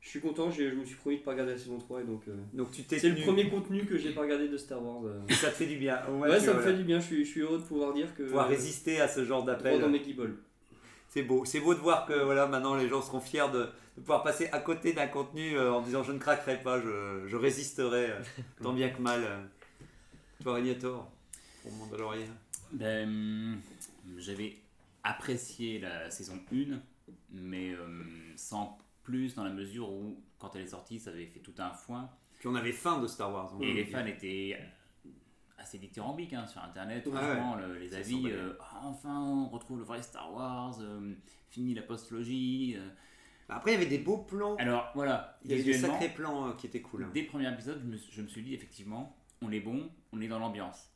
je 0.00 0.08
suis 0.08 0.20
content, 0.20 0.50
je 0.52 0.62
me 0.62 0.84
suis 0.84 0.94
promis 0.94 1.18
de 1.18 1.22
pas 1.22 1.32
regarder 1.32 1.52
la 1.52 1.58
saison 1.58 1.78
3 1.78 2.02
et 2.02 2.04
donc. 2.04 2.22
Donc 2.54 2.70
tu 2.70 2.84
t'es 2.84 2.98
c'est 3.00 3.10
le 3.10 3.20
premier 3.22 3.48
contenu 3.48 3.84
que 3.84 3.98
j'ai 3.98 4.12
pas 4.12 4.20
regardé 4.20 4.48
de 4.48 4.56
Star 4.56 4.80
Wars. 4.84 5.02
Ça 5.30 5.48
te 5.50 5.54
fait 5.56 5.66
du 5.66 5.76
bien. 5.76 5.98
Ouais, 6.08 6.38
tu 6.38 6.44
ça 6.44 6.54
me 6.54 6.60
fait 6.60 6.74
du 6.74 6.84
bien, 6.84 7.00
je 7.00 7.06
suis, 7.06 7.24
je 7.24 7.30
suis 7.30 7.40
heureux 7.40 7.58
de 7.58 7.64
pouvoir 7.64 7.92
dire 7.92 8.14
que. 8.14 8.22
pouvoir 8.22 8.48
résister 8.48 9.00
à 9.00 9.08
ce 9.08 9.24
genre 9.24 9.44
d'appel. 9.44 9.80
dans 9.80 9.88
mes 9.88 10.00
guibolles. 10.00 10.36
C'est 11.16 11.22
beau. 11.22 11.46
C'est 11.46 11.60
beau 11.60 11.72
de 11.72 11.78
voir 11.80 12.04
que 12.04 12.12
voilà, 12.12 12.46
maintenant 12.46 12.74
les 12.74 12.88
gens 12.90 13.00
seront 13.00 13.20
fiers 13.20 13.48
de, 13.50 13.60
de 13.96 14.00
pouvoir 14.02 14.22
passer 14.22 14.48
à 14.52 14.58
côté 14.60 14.92
d'un 14.92 15.06
contenu 15.06 15.56
euh, 15.56 15.72
en 15.72 15.80
disant 15.80 16.02
je 16.02 16.12
ne 16.12 16.18
craquerai 16.18 16.60
pas, 16.62 16.78
je, 16.78 17.22
je 17.26 17.36
résisterai 17.36 18.10
euh, 18.10 18.20
tant 18.62 18.74
bien 18.74 18.90
que 18.90 19.00
mal. 19.00 19.24
euh. 19.24 19.42
Toi, 20.42 20.56
Régnator, 20.56 21.10
pour 21.62 21.72
Mandalorian. 21.72 22.26
Ben, 22.70 23.56
j'avais 24.18 24.58
apprécié 25.04 25.78
la 25.78 26.10
saison 26.10 26.38
1, 26.52 26.76
mais 27.32 27.74
hum, 27.76 28.04
sans 28.36 28.76
plus 29.02 29.34
dans 29.36 29.44
la 29.44 29.52
mesure 29.54 29.90
où, 29.90 30.22
quand 30.38 30.54
elle 30.54 30.62
est 30.64 30.66
sortie, 30.66 31.00
ça 31.00 31.12
avait 31.12 31.24
fait 31.24 31.40
tout 31.40 31.54
un 31.56 31.70
foin. 31.70 32.10
Puis 32.40 32.48
on 32.48 32.54
avait 32.54 32.72
faim 32.72 33.00
de 33.00 33.06
Star 33.06 33.32
Wars. 33.32 33.54
Et 33.62 33.72
les 33.72 33.86
fans 33.86 34.04
étaient 34.04 34.58
assez 35.58 35.78
dithyrambiques 35.78 36.32
hein, 36.34 36.46
sur 36.46 36.62
internet. 36.62 37.08
Franchement, 37.08 37.56
le- 37.56 37.78
les 37.78 37.94
avis 37.94 38.30
euh, 38.30 38.52
Ah, 38.60 38.80
enfin, 38.84 39.20
on 39.20 39.48
retrouve 39.48 39.78
le 39.78 39.84
vrai 39.84 40.02
Star 40.02 40.32
Wars, 40.32 40.76
euh, 40.80 41.14
fini 41.50 41.74
la 41.74 41.82
postlogie. 41.82 42.74
euh. 42.78 42.88
Après, 43.48 43.72
il 43.72 43.74
y 43.74 43.76
avait 43.76 43.86
des 43.86 43.98
beaux 43.98 44.18
plans. 44.18 44.56
Alors 44.56 44.90
voilà, 44.94 45.38
Il 45.44 45.50
y 45.50 45.54
avait 45.54 45.62
des 45.62 45.72
sacrés 45.78 46.08
plans 46.08 46.48
euh, 46.48 46.52
qui 46.54 46.66
étaient 46.66 46.82
cool. 46.82 47.04
hein. 47.04 47.10
Dès 47.14 47.22
le 47.22 47.26
premier 47.28 47.52
épisode, 47.52 47.80
je 47.80 47.86
me, 47.86 47.96
je 47.96 48.22
me 48.22 48.26
suis 48.28 48.42
dit 48.42 48.54
effectivement, 48.54 49.16
on 49.40 49.50
est 49.52 49.60
bon, 49.60 49.88
on 50.12 50.20
est 50.20 50.28
dans 50.28 50.38
l'ambiance. 50.38 50.90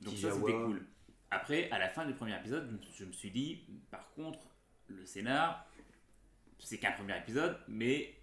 Donc 0.00 0.14
ça, 0.16 0.30
c'était 0.32 0.52
cool. 0.64 0.86
Après, 1.30 1.70
à 1.70 1.78
la 1.78 1.88
fin 1.88 2.04
du 2.04 2.12
premier 2.14 2.36
épisode, 2.36 2.78
je 2.94 3.04
me 3.04 3.12
suis 3.12 3.30
dit, 3.30 3.62
par 3.90 4.10
contre, 4.14 4.40
le 4.88 5.06
scénar, 5.06 5.66
c'est 6.58 6.78
qu'un 6.78 6.92
premier 6.92 7.16
épisode, 7.16 7.58
mais 7.68 8.14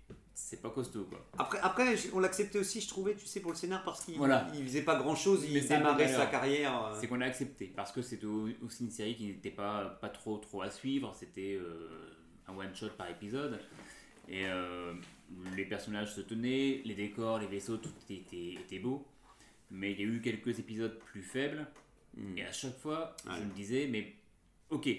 c'est 0.42 0.62
pas 0.62 0.70
costaud 0.70 1.04
quoi. 1.06 1.26
Après, 1.38 1.60
après 1.60 1.96
on 2.14 2.20
l'acceptait 2.20 2.60
aussi, 2.60 2.82
je 2.82 2.88
trouvais, 2.88 3.16
tu 3.16 3.26
sais, 3.26 3.40
pour 3.40 3.52
le 3.52 3.58
scénar, 3.58 3.84
parce 3.84 4.04
qu'il 4.04 4.18
Voilà. 4.18 4.48
il 4.56 4.64
faisait 4.64 4.82
pas 4.84 4.98
grand 4.98 5.16
chose, 5.16 5.44
il 5.48 5.68
démarrait 5.68 6.08
sa 6.08 6.26
carrière. 6.28 6.86
euh. 6.86 6.98
C'est 7.00 7.08
qu'on 7.08 7.22
a 7.22 7.26
accepté 7.26 7.68
parce 7.76 7.92
que 7.92 8.02
c'était 8.02 8.26
au- 8.26 8.48
aussi 8.64 8.84
une 8.84 8.92
série 8.92 9.16
qui 9.16 9.28
n'était 9.28 9.52
pas, 9.52 9.86
pas 10.02 10.10
trop 10.10 10.38
trop 10.38 10.62
à 10.62 10.70
suivre, 10.72 11.14
c'était 11.18 11.56
euh, 11.60 12.14
un 12.48 12.56
one 12.58 12.74
shot 12.76 12.90
par 12.98 13.10
épisode 13.10 13.60
et 14.28 14.46
euh, 14.46 14.94
les 15.56 15.66
personnages 15.66 16.14
se 16.16 16.22
tenaient, 16.22 16.82
les 16.86 16.96
décors, 16.96 17.40
les 17.40 17.48
vaisseaux, 17.48 17.78
tout 17.78 17.92
était, 18.10 18.54
était 18.54 18.80
beau, 18.80 19.06
mais 19.72 19.92
il 19.92 20.00
y 20.00 20.04
a 20.04 20.08
eu 20.08 20.22
quelques 20.22 20.58
épisodes 20.60 20.98
plus 21.12 21.22
faibles 21.24 21.68
et 22.36 22.44
à 22.44 22.52
chaque 22.52 22.78
fois 22.80 23.16
je 23.26 23.44
me 23.44 23.54
disais 23.54 23.88
mais 23.92 24.16
ok 24.72 24.90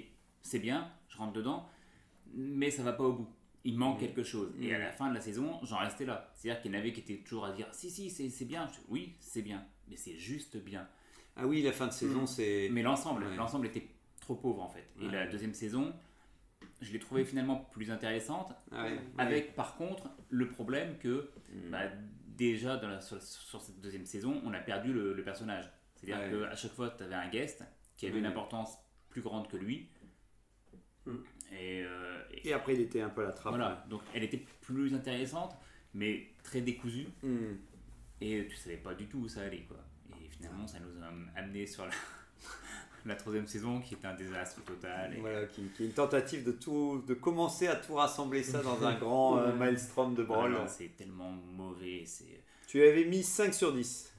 c'est 0.43 0.59
bien, 0.61 0.89
je 1.09 1.17
rentre 1.19 1.33
dedans, 1.33 1.69
mais 2.35 2.71
ça 2.71 2.83
va 2.83 2.93
pas 2.93 3.05
au 3.05 3.13
bout. 3.13 3.29
Il 3.65 3.77
manque 3.77 3.99
Mm. 3.99 4.01
quelque 4.01 4.23
chose. 4.23 4.53
Et 4.61 4.71
Mm. 4.71 4.75
à 4.75 4.79
la 4.79 4.93
fin 4.93 5.09
de 5.11 5.15
la 5.15 5.21
saison, 5.21 5.59
j'en 5.65 5.79
restais 5.79 6.07
là. 6.07 6.31
C'est-à-dire 6.35 6.63
qu'il 6.63 6.73
y 6.73 6.77
en 6.77 6.79
avait 6.79 6.93
qui 6.93 7.01
étaient 7.01 7.19
toujours 7.19 7.45
à 7.45 7.53
dire 7.53 7.69
si, 7.73 7.91
si, 7.91 8.11
c'est 8.31 8.45
bien. 8.45 8.69
Je 8.73 8.79
oui, 8.89 9.15
c'est 9.21 9.43
bien. 9.43 9.65
Mais 9.89 9.97
c'est 9.97 10.17
juste 10.17 10.57
bien. 10.57 10.89
Ah 11.37 11.47
oui, 11.47 11.63
la 11.63 11.73
fin 11.73 11.87
de 11.87 11.93
saison, 11.93 12.27
c'est. 12.27 12.69
Mais 12.73 12.83
l'ensemble, 12.83 13.25
Ouais. 13.25 13.37
l'ensemble 13.37 13.67
était 13.67 13.87
trop 14.21 14.35
pauvre 14.35 14.63
en 14.63 14.69
fait. 14.69 14.89
Et 15.01 15.09
la 15.09 15.27
deuxième 15.27 15.55
saison, 15.55 15.93
je 16.81 16.93
l'ai 16.93 16.99
trouvée 16.99 17.25
finalement 17.25 17.57
plus 17.57 17.91
intéressante. 17.91 18.53
Ah 18.73 18.85
ouais. 18.85 18.99
Avec 19.19 19.55
par 19.55 19.77
contre 19.77 20.09
le 20.31 20.49
problème 20.49 20.97
que 20.99 21.31
Mm. 21.53 21.71
bah, 21.71 21.83
déjà 22.37 22.77
dans 22.79 22.89
la- 22.89 23.01
sur, 23.03 23.21
sur 23.23 23.61
cette 23.61 23.81
deuxième 23.81 24.07
saison, 24.07 24.41
on 24.45 24.53
a 24.55 24.61
perdu 24.61 24.93
le, 24.93 25.13
le 25.13 25.23
personnage. 25.23 25.71
C'est-à-dire 25.97 26.31
qu'à 26.49 26.57
chaque 26.57 26.73
fois, 26.73 26.89
tu 26.91 27.03
avais 27.03 27.15
un 27.15 27.29
guest 27.29 27.63
qui 27.97 28.07
avait 28.07 28.19
une 28.19 28.27
importance 28.27 28.79
plus 29.11 29.21
grande 29.21 29.49
que 29.49 29.57
lui. 29.59 29.89
Et, 31.53 31.83
euh, 31.85 32.23
et- 32.33 32.49
Et 32.49 32.53
après, 32.53 32.75
il 32.75 32.81
était 32.81 33.01
un 33.01 33.09
peu 33.09 33.23
à 33.23 33.27
la 33.27 33.33
trappe. 33.33 33.53
voilà, 33.55 33.85
donc 33.89 34.03
elle 34.15 34.23
était 34.25 34.43
plus 34.61 34.95
intéressante, 34.95 35.57
mais 35.95 36.29
très 36.43 36.61
décousue. 36.61 37.09
Mm. 37.23 37.55
Et 38.21 38.47
tu 38.49 38.57
savais 38.57 38.77
pas 38.77 38.95
du 38.95 39.07
tout 39.07 39.19
où 39.19 39.29
ça 39.29 39.43
allait, 39.43 39.63
quoi. 39.69 39.79
Et 40.21 40.29
finalement, 40.29 40.67
ça 40.67 40.79
nous 40.79 41.03
a 41.03 41.39
amené 41.41 41.67
sur 41.67 41.85
la, 41.87 41.91
la 43.07 43.15
troisième 43.17 43.47
saison, 43.47 43.81
qui 43.81 43.95
est 43.95 44.05
un 44.05 44.15
désastre 44.15 44.63
total. 44.65 45.15
Et 45.17 45.21
Voilà, 45.21 45.47
qui, 45.47 45.63
qui 45.75 45.83
est 45.83 45.87
une 45.87 45.93
tentative 45.93 46.45
de 46.45 46.53
tout, 46.53 47.03
de 47.07 47.15
commencer 47.15 47.67
à 47.67 47.77
tout 47.77 47.95
rassembler 47.95 48.43
ça 48.43 48.63
dans 48.63 48.83
un 48.85 48.95
grand 48.99 49.39
euh, 49.39 49.53
maelstrom 49.55 50.15
de 50.15 50.23
brawl. 50.23 50.57
c'est 50.69 50.97
tellement 50.97 51.31
mauvais. 51.33 52.05
C'est 52.07 52.43
Tu 52.69 52.83
avais 52.83 53.05
mis 53.07 53.23
5 53.23 53.55
sur 53.55 53.73
10. 53.73 54.13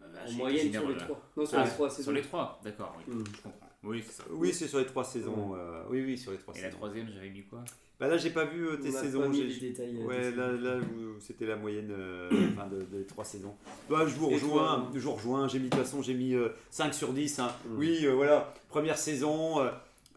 bah, 0.00 0.06
En 0.26 0.32
moyenne 0.32 0.56
Disney 0.70 0.72
sur 0.72 0.88
les 0.88 0.94
World. 0.94 1.04
trois. 1.04 1.30
Non, 1.36 1.46
sur 1.46 1.58
Ah, 1.58 1.64
les 1.64 1.70
trois 1.70 1.88
Sur 1.88 1.96
saisons. 1.98 2.12
les 2.12 2.22
trois, 2.22 2.60
d'accord, 2.64 2.96
oui, 2.98 3.14
Mm. 3.14 3.24
je 3.36 3.42
comprends. 3.42 3.67
Oui, 3.84 4.02
c'est 4.06 4.12
ça. 4.12 4.24
Oui, 4.30 4.52
c'est 4.52 4.66
sur 4.66 4.78
les 4.78 4.86
trois 4.86 5.04
saisons. 5.04 5.54
euh, 5.54 5.82
oui, 5.90 6.02
oui, 6.04 6.18
sur 6.18 6.32
les 6.32 6.38
trois 6.38 6.54
Et 6.54 6.58
la 6.58 6.64
saisons. 6.66 6.78
troisième, 6.78 7.08
j'avais 7.14 7.30
mis 7.30 7.42
quoi? 7.44 7.64
Bah 8.00 8.06
là, 8.08 8.16
j'ai 8.16 8.30
pas 8.30 8.44
vu 8.44 8.66
euh, 8.68 8.76
tes 8.76 8.90
On 8.90 8.94
a 8.94 9.00
saisons. 9.02 9.32
j'ai- 9.32 9.44
les 9.44 9.58
détails, 9.60 9.96
euh, 10.00 10.06
ouais, 10.06 10.30
là, 10.32 10.52
là 10.52 10.80
c'était 11.20 11.46
la 11.46 11.56
moyenne 11.56 11.90
euh, 11.90 12.28
enfin, 12.52 12.66
de- 12.68 12.82
des 12.82 13.04
trois 13.06 13.24
saisons. 13.24 13.54
Bah, 13.88 14.04
je 14.06 14.14
vous 14.14 14.30
Et 14.30 14.34
rejoins. 14.34 14.90
je 14.94 15.00
vous 15.00 15.12
rejoins. 15.12 15.48
J'ai 15.48 15.58
mis 15.58 15.66
de 15.68 15.70
toute 15.70 15.80
façon, 15.84 16.02
j'ai 16.02 16.14
mis 16.14 16.34
euh, 16.34 16.48
5 16.70 16.92
sur 16.94 17.12
10. 17.12 17.38
hein. 17.40 17.50
Mm. 17.68 17.76
Oui, 17.78 18.00
euh, 18.06 18.14
voilà. 18.14 18.52
Première 18.68 18.98
saison. 18.98 19.56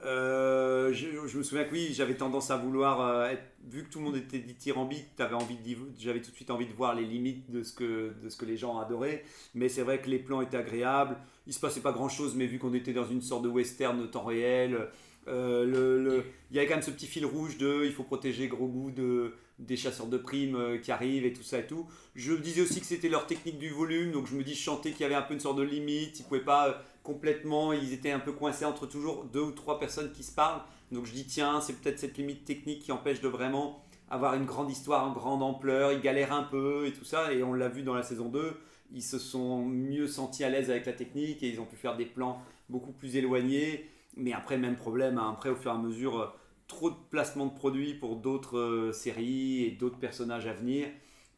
euh, 0.04 0.92
je, 0.94 1.28
je 1.28 1.38
me 1.38 1.44
souviens 1.44 1.64
que 1.64 1.72
oui, 1.74 1.90
j'avais 1.94 2.16
tendance 2.16 2.50
à 2.50 2.58
vouloir 2.58 3.02
euh, 3.02 3.30
être, 3.30 3.44
vu 3.70 3.84
que 3.84 3.90
tout 3.92 4.00
le 4.00 4.06
monde 4.06 4.18
était 4.18 4.40
dithyrambique, 4.40 5.06
envie 5.32 5.58
d'y- 5.58 5.78
j'avais 6.00 6.22
tout 6.22 6.32
de 6.32 6.36
suite 6.36 6.50
envie 6.50 6.66
de 6.66 6.74
voir 6.74 6.96
les 6.96 7.06
limites 7.06 7.50
de 7.52 7.62
ce 7.62 7.74
que 7.74 8.12
de 8.24 8.30
ce 8.30 8.36
que 8.38 8.46
les 8.46 8.58
gens 8.58 8.80
adoraient. 8.80 9.24
Mais 9.54 9.70
c'est 9.70 9.84
vrai 9.84 10.02
que 10.02 10.10
les 10.10 10.18
plans 10.20 10.42
étaient 10.42 10.58
agréables. 10.58 11.18
Il 11.48 11.54
se 11.54 11.60
passait 11.60 11.82
pas 11.82 11.92
grand 11.92 12.10
chose, 12.10 12.36
mais 12.36 12.46
vu 12.46 12.60
qu'on 12.60 12.74
était 12.74 12.94
dans 12.94 13.06
une 13.08 13.22
sorte 13.22 13.44
de 13.44 13.50
western 13.50 14.10
temps 14.10 14.24
réel, 14.26 14.88
euh, 15.28 15.66
le, 15.66 16.04
le- 16.04 16.24
il 16.50 16.56
y 16.56 16.60
avait 16.60 16.68
quand 16.68 16.76
même 16.76 16.84
ce 16.84 16.92
petit 16.92 17.08
fil 17.08 17.26
rouge 17.26 17.58
de 17.58 17.84
il 17.86 17.92
faut 17.94 18.04
protéger 18.04 18.48
Grogu 18.48 18.92
de 18.92 19.34
des 19.60 19.78
chasseurs 19.78 20.08
de 20.08 20.18
primes 20.18 20.56
euh, 20.56 20.78
qui 20.80 20.92
arrivent 20.92 21.24
et 21.26 21.34
tout 21.34 21.44
ça 21.44 21.60
et 21.60 21.68
tout. 21.68 21.88
Je 22.16 22.34
disais 22.34 22.62
aussi 22.62 22.80
que 22.80 22.86
c'était 22.88 23.10
leur 23.10 23.28
technique 23.28 23.60
du 23.60 23.70
volume, 23.70 24.12
donc 24.12 24.26
je 24.28 24.36
me 24.36 24.44
dis 24.44 24.56
je 24.56 24.62
chantais 24.64 24.92
qu'il 24.92 25.02
y 25.02 25.04
avait 25.04 25.14
un 25.16 25.22
peu 25.22 25.36
une 25.36 25.40
sorte 25.40 25.58
de 25.58 25.62
limite, 25.64 26.20
ils 26.20 26.24
pouvaient 26.24 26.40
pas 26.44 26.70
euh, 26.70 26.74
complètement, 27.04 27.72
ils 27.74 27.94
étaient 27.94 28.12
un 28.12 28.20
peu 28.20 28.32
coincés 28.32 28.66
entre 28.66 28.88
toujours 28.88 29.26
deux 29.26 29.42
ou 29.42 29.52
trois 29.52 29.80
personnes 29.80 30.12
qui 30.12 30.24
se 30.24 30.32
parlent. 30.34 30.62
Donc 30.92 31.06
je 31.06 31.12
dis 31.14 31.26
tiens, 31.26 31.62
c'est 31.62 31.74
peut-être 31.80 32.00
cette 32.00 32.18
limite 32.18 32.44
technique 32.46 32.82
qui 32.84 32.92
empêche 32.92 33.22
de 33.22 33.28
vraiment 33.28 33.84
avoir 34.10 34.34
une 34.34 34.46
grande 34.46 34.70
histoire 34.72 35.08
en 35.08 35.14
grande 35.14 35.42
ampleur, 35.44 35.92
ils 35.94 36.02
galèrent 36.02 36.34
un 36.34 36.44
peu 36.44 36.86
et 36.88 36.92
tout 36.94 37.06
ça, 37.06 37.32
et 37.32 37.44
on 37.44 37.54
l'a 37.54 37.70
vu 37.70 37.84
dans 37.84 37.94
la 37.94 38.04
saison 38.04 38.30
2, 38.30 38.54
ils 38.94 39.04
se 39.04 39.20
sont 39.20 39.66
mieux 39.66 40.08
sentis 40.08 40.44
à 40.44 40.50
l'aise 40.50 40.70
avec 40.70 40.86
la 40.86 40.94
technique 40.94 41.44
et 41.44 41.50
ils 41.50 41.60
ont 41.60 41.66
pu 41.66 41.76
faire 41.76 41.98
des 41.98 42.06
plans 42.06 42.42
beaucoup 42.70 42.92
plus 42.92 43.16
éloignés. 43.16 43.90
Mais 44.18 44.34
après, 44.34 44.58
même 44.58 44.76
problème, 44.76 45.18
hein. 45.18 45.32
après 45.34 45.50
au 45.50 45.56
fur 45.56 45.72
et 45.72 45.76
à 45.76 45.78
mesure, 45.78 46.20
euh, 46.20 46.28
trop 46.68 46.90
de 46.90 46.96
placement 47.10 47.48
de 47.48 47.54
produits 47.54 47.94
pour 47.94 48.16
d'autres 48.16 48.58
euh, 48.58 48.92
séries 48.92 49.64
et 49.64 49.72
d'autres 49.72 50.00
personnages 50.00 50.48
à 50.48 50.54
venir. 50.54 50.88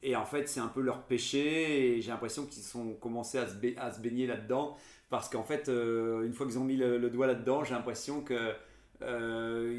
Et 0.04 0.16
en 0.16 0.26
fait, 0.26 0.50
c'est 0.50 0.60
un 0.60 0.68
peu 0.68 0.82
leur 0.82 1.04
péché 1.04 1.96
et 1.98 2.02
j'ai 2.02 2.12
l'impression 2.12 2.46
qu'ils 2.46 2.64
sont 2.64 2.94
commencé 2.94 3.38
à 3.38 3.48
se, 3.48 4.00
baigner 4.00 4.28
là-dedans 4.28 4.78
parce 5.10 5.30
qu'en 5.30 5.44
fait, 5.44 5.70
euh, 5.70 6.24
une 6.26 6.34
fois 6.34 6.46
qu'ils 6.46 6.60
ont 6.60 6.64
mis 6.64 6.76
le, 6.76 7.10
doigt 7.10 7.26
là-dedans, 7.26 7.64
j'ai 7.64 7.74
l'impression 7.74 8.22
que 8.22 8.54
euh, 9.02 9.76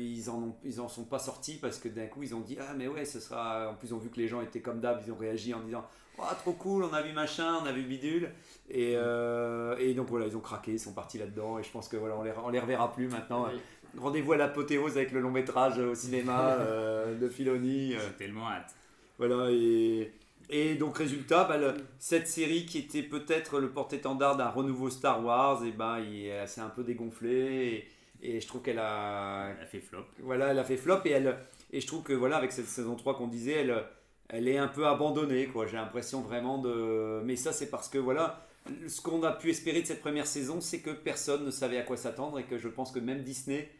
ils 0.65 0.81
en 0.81 0.89
sont 0.89 1.05
pas 1.05 1.19
sortis 1.19 1.59
parce 1.61 1.79
que 1.79 1.89
d'un 1.89 2.07
coup 2.07 2.23
ils 2.23 2.35
ont 2.35 2.41
dit 2.41 2.59
ah 2.61 2.75
mais 2.77 2.89
ouais 2.89 3.05
ce 3.05 3.21
sera 3.21 3.71
en 3.71 3.75
plus 3.75 3.89
ils 3.89 3.95
ont 3.95 3.99
vu 3.99 4.11
que 4.11 4.19
les 4.19 4.29
gens 4.29 4.43
étaient 4.43 4.61
comme 4.61 4.81
d'hab 4.81 5.01
ils 5.07 5.11
ont 5.13 5.17
réagi 5.17 5.55
en 5.55 5.61
disant 5.61 5.87
oh, 6.19 6.23
trop 6.43 6.53
cool 6.53 6.85
on 6.85 6.93
a 6.93 7.03
vu 7.03 7.13
machin 7.13 7.59
on 7.63 7.67
a 7.67 7.73
vu 7.73 7.83
bidule 7.83 8.31
et, 8.71 8.95
euh, 8.97 9.77
et 9.79 9.95
donc 9.95 10.09
voilà 10.09 10.27
ils 10.27 10.37
ont 10.37 10.41
craqué 10.41 10.73
ils 10.73 10.79
sont 10.81 10.93
partis 10.95 11.19
là-dedans 11.19 11.59
et 11.59 11.63
je 11.63 11.71
pense 11.71 11.89
que 11.89 11.97
voilà 11.97 12.17
on 12.17 12.23
les, 12.23 12.33
on 12.45 12.49
les 12.51 12.61
reverra 12.61 12.93
plus 12.93 13.09
maintenant 13.09 13.47
Oui. 13.53 13.61
rendez-vous 13.99 14.33
à 14.33 14.37
l'apothéose 14.37 14.97
avec 14.97 15.13
le 15.13 15.21
long 15.21 15.31
métrage 15.31 15.79
au 15.79 15.95
cinéma 15.95 16.53
euh, 16.61 17.19
de 17.19 17.29
Filoni 17.29 17.93
J'ai 17.93 17.99
tellement 18.19 18.49
hâte. 18.49 18.75
voilà, 19.19 19.49
et, 19.51 20.13
et 20.51 20.75
donc 20.75 20.99
résultat, 20.99 21.45
bah, 21.45 21.57
le- 21.57 21.75
cette 21.99 22.29
série 22.29 22.67
qui 22.67 22.79
était 22.79 23.03
peut-être 23.03 23.59
le 23.61 23.71
porte-étendard 23.71 24.37
d'un 24.37 24.49
renouveau 24.49 24.91
Star 24.91 25.25
Wars, 25.25 25.65
et 25.65 25.71
ben 25.73 25.99
il 26.01 26.27
elle 26.27 26.47
s'est 26.49 26.61
un 26.61 26.69
peu 26.69 26.83
dégonflée, 26.85 27.87
et, 28.23 28.37
et 28.37 28.41
je 28.41 28.47
trouve 28.47 28.61
qu'elle 28.63 28.79
a, 28.79 29.49
Elle 29.57 29.63
a 29.63 29.67
fait 29.67 29.81
flop. 29.81 30.05
voilà, 30.21 30.49
elle 30.49 30.59
a 30.59 30.65
fait 30.65 30.77
flop, 30.77 30.99
et, 31.07 31.11
elle, 31.13 31.37
et 31.73 31.81
je 31.81 31.87
trouve 31.87 32.03
que 32.03 32.13
voilà, 32.13 32.37
avec 32.37 32.53
cette 32.53 32.67
saison 32.67 32.95
3 32.95 33.17
qu'on 33.17 33.27
disait, 33.29 33.53
elle, 33.53 33.85
elle 34.29 34.49
est 34.49 34.59
un 34.59 34.69
peu 34.69 34.87
abandonnée, 34.87 35.47
quoi. 35.47 35.67
J'ai 35.67 35.77
l'impression 35.77 36.21
vraiment 36.21 36.59
de... 36.59 37.21
Mais 37.25 37.37
ça, 37.37 37.53
c'est 37.53 37.71
parce 37.71 37.89
que 37.89 37.99
voilà, 37.99 38.47
ce 38.89 39.01
qu'on 39.01 39.23
a 39.23 39.33
pu 39.33 39.51
espérer 39.51 39.83
de 39.83 39.87
cette 39.87 40.01
première 40.01 40.27
saison, 40.27 40.61
c'est 40.61 40.81
que 40.81 40.91
personne 40.91 41.45
ne 41.45 41.51
savait 41.51 41.79
à 41.79 41.83
quoi 41.83 41.97
s'attendre, 41.97 42.39
et 42.39 42.45
que 42.45 42.59
je 42.59 42.69
pense 42.69 42.91
que 42.93 42.99
même 42.99 43.23
Disney 43.23 43.71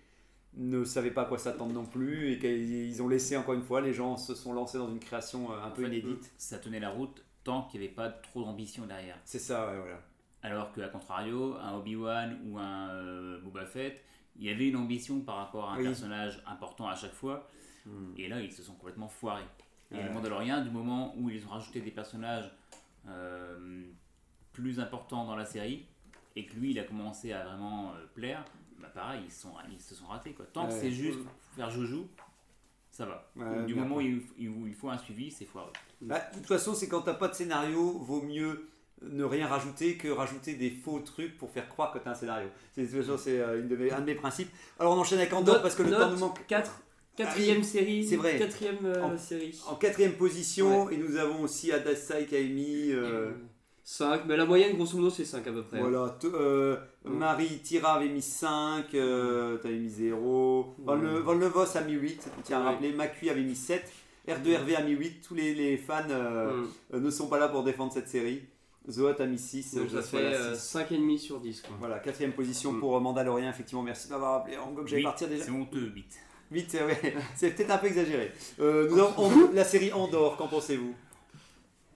ne 0.57 0.85
savait 0.85 1.11
pas 1.11 1.23
à 1.23 1.25
quoi 1.25 1.39
s'attendre 1.39 1.73
non 1.73 1.87
plus, 1.87 2.33
et 2.33 2.39
qu'ils 2.39 3.03
ont 3.03 3.09
laissé 3.09 3.37
encore 3.37 3.55
une 3.55 3.63
fois, 3.63 3.81
les 3.81 3.93
gens 3.93 4.17
se 4.17 4.35
sont 4.35 4.53
lancés 4.53 4.79
dans 4.79 4.89
une 4.89 5.01
création 5.01 5.51
euh, 5.53 5.57
un 5.65 5.71
peu 5.71 5.83
fait, 5.83 5.89
inédite. 5.89 6.33
Ça 6.37 6.59
tenait 6.59 6.81
la 6.81 6.91
route 6.91 7.25
tant 7.43 7.63
qu'il 7.65 7.81
n'y 7.81 7.87
avait 7.87 7.95
pas 7.95 8.09
trop 8.09 8.45
d'ambition 8.45 8.87
derrière. 8.87 9.19
C'est 9.25 9.39
ça, 9.39 9.67
ouais, 9.69 9.79
voilà. 9.79 10.01
Alors 10.43 10.73
qu'à 10.73 10.89
contrario, 10.89 11.55
un 11.55 11.75
Obi-Wan 11.77 12.39
ou 12.47 12.59
un 12.59 12.91
euh, 12.91 13.41
Boba 13.41 13.65
Fett, 13.65 14.03
il 14.37 14.45
y 14.45 14.51
avait 14.51 14.69
une 14.69 14.77
ambition 14.77 15.21
par 15.21 15.37
rapport 15.37 15.71
à 15.71 15.75
un 15.75 15.79
Oui. 15.79 15.85
personnage 15.85 16.43
important 16.47 16.87
à 16.87 16.95
chaque 16.95 17.15
fois. 17.15 17.49
Hmm. 17.87 18.13
Et 18.17 18.29
là, 18.29 18.41
ils 18.41 18.53
se 18.53 18.63
sont 18.63 18.75
complètement 18.75 19.09
foirés. 19.09 19.43
Et 19.95 19.99
Ouais. 19.99 20.05
le 20.05 20.13
Mandalorian, 20.13 20.63
du 20.63 20.71
moment 20.71 21.15
où 21.17 21.31
ils 21.31 21.45
ont 21.47 21.51
rajouté 21.51 21.81
des 21.81 21.91
personnages 21.93 22.51
euh, 23.09 23.83
plus 24.53 24.81
importants 24.81 25.25
dans 25.25 25.37
la 25.37 25.45
série, 25.47 25.87
et 26.37 26.47
que 26.47 26.55
lui, 26.57 26.73
il 26.73 26.79
a 26.79 26.85
commencé 26.85 27.33
à 27.33 27.45
vraiment 27.45 27.91
euh, 27.93 28.05
plaire, 28.15 28.45
bah 28.81 28.89
pareil, 28.93 29.23
ils, 29.27 29.33
sont, 29.33 29.53
ils 29.73 29.81
se 29.81 29.95
sont 29.95 30.07
ratés. 30.07 30.33
Quoi. 30.33 30.47
Tant 30.53 30.67
que 30.67 30.73
c'est 30.75 30.91
juste 30.91 31.21
faire 31.57 31.71
joujou, 31.71 32.09
ça 32.91 33.07
va. 33.07 33.31
Ouais, 33.37 33.65
du 33.67 33.75
moment 33.75 33.97
où 33.97 34.01
il, 34.01 34.23
où 34.49 34.67
il 34.67 34.75
faut 34.75 34.89
un 34.91 34.99
suivi, 34.99 35.31
c'est 35.31 35.45
foireux. 35.45 35.73
Bah, 36.01 36.21
de 36.33 36.39
toute 36.39 36.47
façon, 36.47 36.75
c'est 36.75 36.89
quand 36.89 37.03
t'as 37.03 37.15
pas 37.15 37.29
de 37.29 37.35
scénario, 37.35 37.99
vaut 37.99 38.23
mieux 38.23 38.69
ne 39.03 39.25
rien 39.25 39.47
rajouter 39.47 39.97
que 39.97 40.09
rajouter 40.09 40.55
des 40.55 40.71
faux 40.71 40.99
trucs 41.01 41.37
pour 41.37 41.51
faire 41.51 41.69
croire 41.69 41.93
que 41.93 41.99
t'as 41.99 42.13
un 42.13 42.15
scénario. 42.15 42.49
C'est 42.73 42.83
de 42.83 42.87
toute 42.87 43.01
façon, 43.05 43.19
c'est 43.19 43.39
euh, 43.41 43.61
une 43.61 43.69
de 43.69 43.77
mes- 43.77 43.91
un 43.93 44.01
de 44.01 44.07
mes 44.07 44.15
principes. 44.15 44.51
Alors 44.79 44.97
on 44.97 45.01
enchaîne 45.01 45.19
avec 45.19 45.33
Andorre 45.33 45.61
parce 45.63 45.75
que 45.75 45.83
le 45.83 45.91
note 45.91 46.01
temps 46.01 46.11
nous 46.11 46.19
manque. 46.19 46.47
4, 46.47 46.83
quatrième 47.17 47.57
Ah 47.59 47.61
oui, 47.61 47.65
série. 47.65 48.07
c'est 48.07 48.17
vrai. 48.17 48.39
Quatrième 48.39 48.79
euh, 48.85 49.03
En- 49.03 49.19
série. 49.19 49.59
En 49.69 49.75
quatrième 49.77 50.13
position, 50.15 50.91
et 50.91 50.97
nous 50.97 51.17
avons 51.17 51.43
aussi 51.43 51.73
Adasai 51.73 52.27
qui 52.27 52.37
a 52.37 52.41
mis. 52.43 52.91
euh, 52.93 53.31
5, 53.87 54.23
mais 54.27 54.37
la 54.39 54.47
moyenne, 54.47 54.77
grosso 54.77 54.97
modo, 54.97 55.11
c'est 55.11 55.27
5 55.27 55.47
à 55.47 55.53
peu 55.53 55.63
près. 55.63 55.79
Voilà, 55.79 56.17
t- 56.19 56.27
euh, 56.33 56.77
Mm. 57.05 57.19
Marie 57.19 57.59
Tira 57.59 57.97
avait 57.97 58.09
mis 58.09 58.23
5, 58.23 58.95
euh, 58.95 59.59
t'avais 59.59 59.77
mis 59.77 59.91
0. 59.91 60.75
Van, 60.79 60.95
Le, 60.95 61.19
Van 61.19 61.35
Levos 61.35 61.77
a 61.77 61.81
mis 61.83 61.93
8, 61.93 62.27
tiens 62.45 62.61
à 62.61 62.65
Ouais. 62.65 62.71
rappeler. 62.71 62.93
Macui 62.93 63.29
avait 63.29 63.43
mis 63.43 63.55
7. 63.55 63.85
R2RV 64.27 64.75
a 64.77 64.83
mis 64.83 64.93
8. 64.93 65.21
Tous 65.21 65.35
les, 65.35 65.55
les 65.55 65.77
fans 65.77 66.01
euh, 66.09 66.63
Mm. 66.63 66.69
euh, 66.95 67.01
ne 67.01 67.11
sont 67.11 67.27
pas 67.27 67.39
là 67.39 67.49
pour 67.49 67.63
défendre 67.63 67.93
cette 67.93 68.09
série. 68.09 68.41
Zoat 68.91 69.17
a 69.19 69.27
mis 69.27 69.39
6. 69.39 69.75
Donc 69.75 69.91
ça 69.91 70.01
fait 70.01 70.17
euh, 70.17 70.55
5,5 70.55 71.19
sur 71.19 71.41
10. 71.41 71.61
Quoi. 71.61 71.77
Voilà, 71.79 71.99
quatrième 71.99 72.33
position 72.33 72.73
Mm. 72.73 72.81
pour 72.81 72.97
euh, 72.97 73.01
Mandalorian, 73.01 73.51
effectivement. 73.51 73.83
Merci 73.83 74.07
de 74.09 74.13
m'avoir 74.15 74.39
rappelé. 74.39 74.57
En 74.57 74.73
gros, 74.73 74.83
que 74.85 74.89
j'allais 74.89 75.03
partir 75.03 75.29
déjà. 75.29 75.45
C'est 75.45 75.51
honteux, 75.51 75.91
8. 75.95 76.07
8, 76.55 76.75
ouais. 76.87 77.15
c'est 77.37 77.51
peut-être 77.55 77.71
un 77.71 77.79
peu 77.79 77.87
exagéré. 77.89 78.31
Euh, 78.61 78.89
nous 78.89 78.99
avons 78.99 79.25
Andor- 79.25 79.53
la 79.53 79.65
série 79.65 79.93
Andorre, 79.93 80.37
qu'en 80.37 80.49
pensez-vous? 80.49 80.95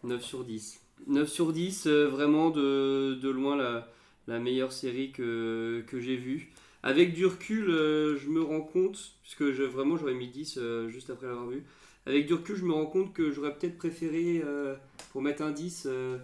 9 0.05 0.23
sur 0.23 0.45
10. 0.45 0.81
9 1.07 1.29
sur 1.29 1.53
10, 1.53 1.87
euh, 1.87 2.07
vraiment 2.09 2.51
de, 2.51 3.15
de 3.15 3.29
loin 3.29 3.57
la, 3.57 3.89
la 4.27 4.39
meilleure 4.39 4.73
série 4.73 5.13
que, 5.13 5.85
que 5.87 6.01
j'ai 6.01 6.17
vue. 6.17 6.53
Avec 6.83 7.13
du 7.15 7.27
recul, 7.27 7.71
euh, 7.71 8.17
je 8.17 8.29
me 8.29 8.43
rends 8.43 8.61
compte, 8.61 9.13
puisque 9.23 9.51
je, 9.53 9.63
vraiment 9.63 9.97
j'aurais 9.97 10.15
mis 10.15 10.29
10 10.29 10.59
euh, 10.59 10.89
juste 10.89 11.11
après 11.11 11.27
l'avoir 11.27 11.49
vu. 11.49 11.65
Avec 12.07 12.27
du 12.27 12.35
recul, 12.35 12.57
je 12.57 12.65
me 12.65 12.73
rends 12.73 12.87
compte 12.87 13.13
que 13.13 13.31
j'aurais 13.31 13.55
peut-être 13.55 13.77
préféré, 13.79 14.43
euh, 14.45 14.75
pour 15.13 15.23
mettre 15.23 15.43
un 15.43 15.51
10, 15.51 15.85
euh, 15.87 16.19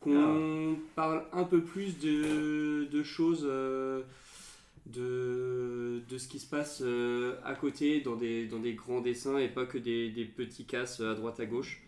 qu'on 0.00 0.76
parle 0.94 1.24
un 1.32 1.44
peu 1.44 1.60
plus 1.60 1.98
de, 1.98 2.84
de 2.90 3.02
choses, 3.02 3.42
euh, 3.44 4.02
de, 4.92 6.00
de 6.08 6.18
ce 6.18 6.28
qui 6.28 6.38
se 6.38 6.48
passe 6.48 6.80
euh, 6.84 7.34
à 7.44 7.54
côté 7.54 8.00
dans 8.00 8.16
des, 8.16 8.46
dans 8.46 8.58
des 8.58 8.74
grands 8.74 9.00
dessins 9.00 9.38
et 9.38 9.48
pas 9.48 9.66
que 9.66 9.78
des, 9.78 10.10
des 10.10 10.24
petits 10.24 10.64
casses 10.64 11.00
à 11.00 11.14
droite 11.14 11.40
à 11.40 11.46
gauche. 11.46 11.82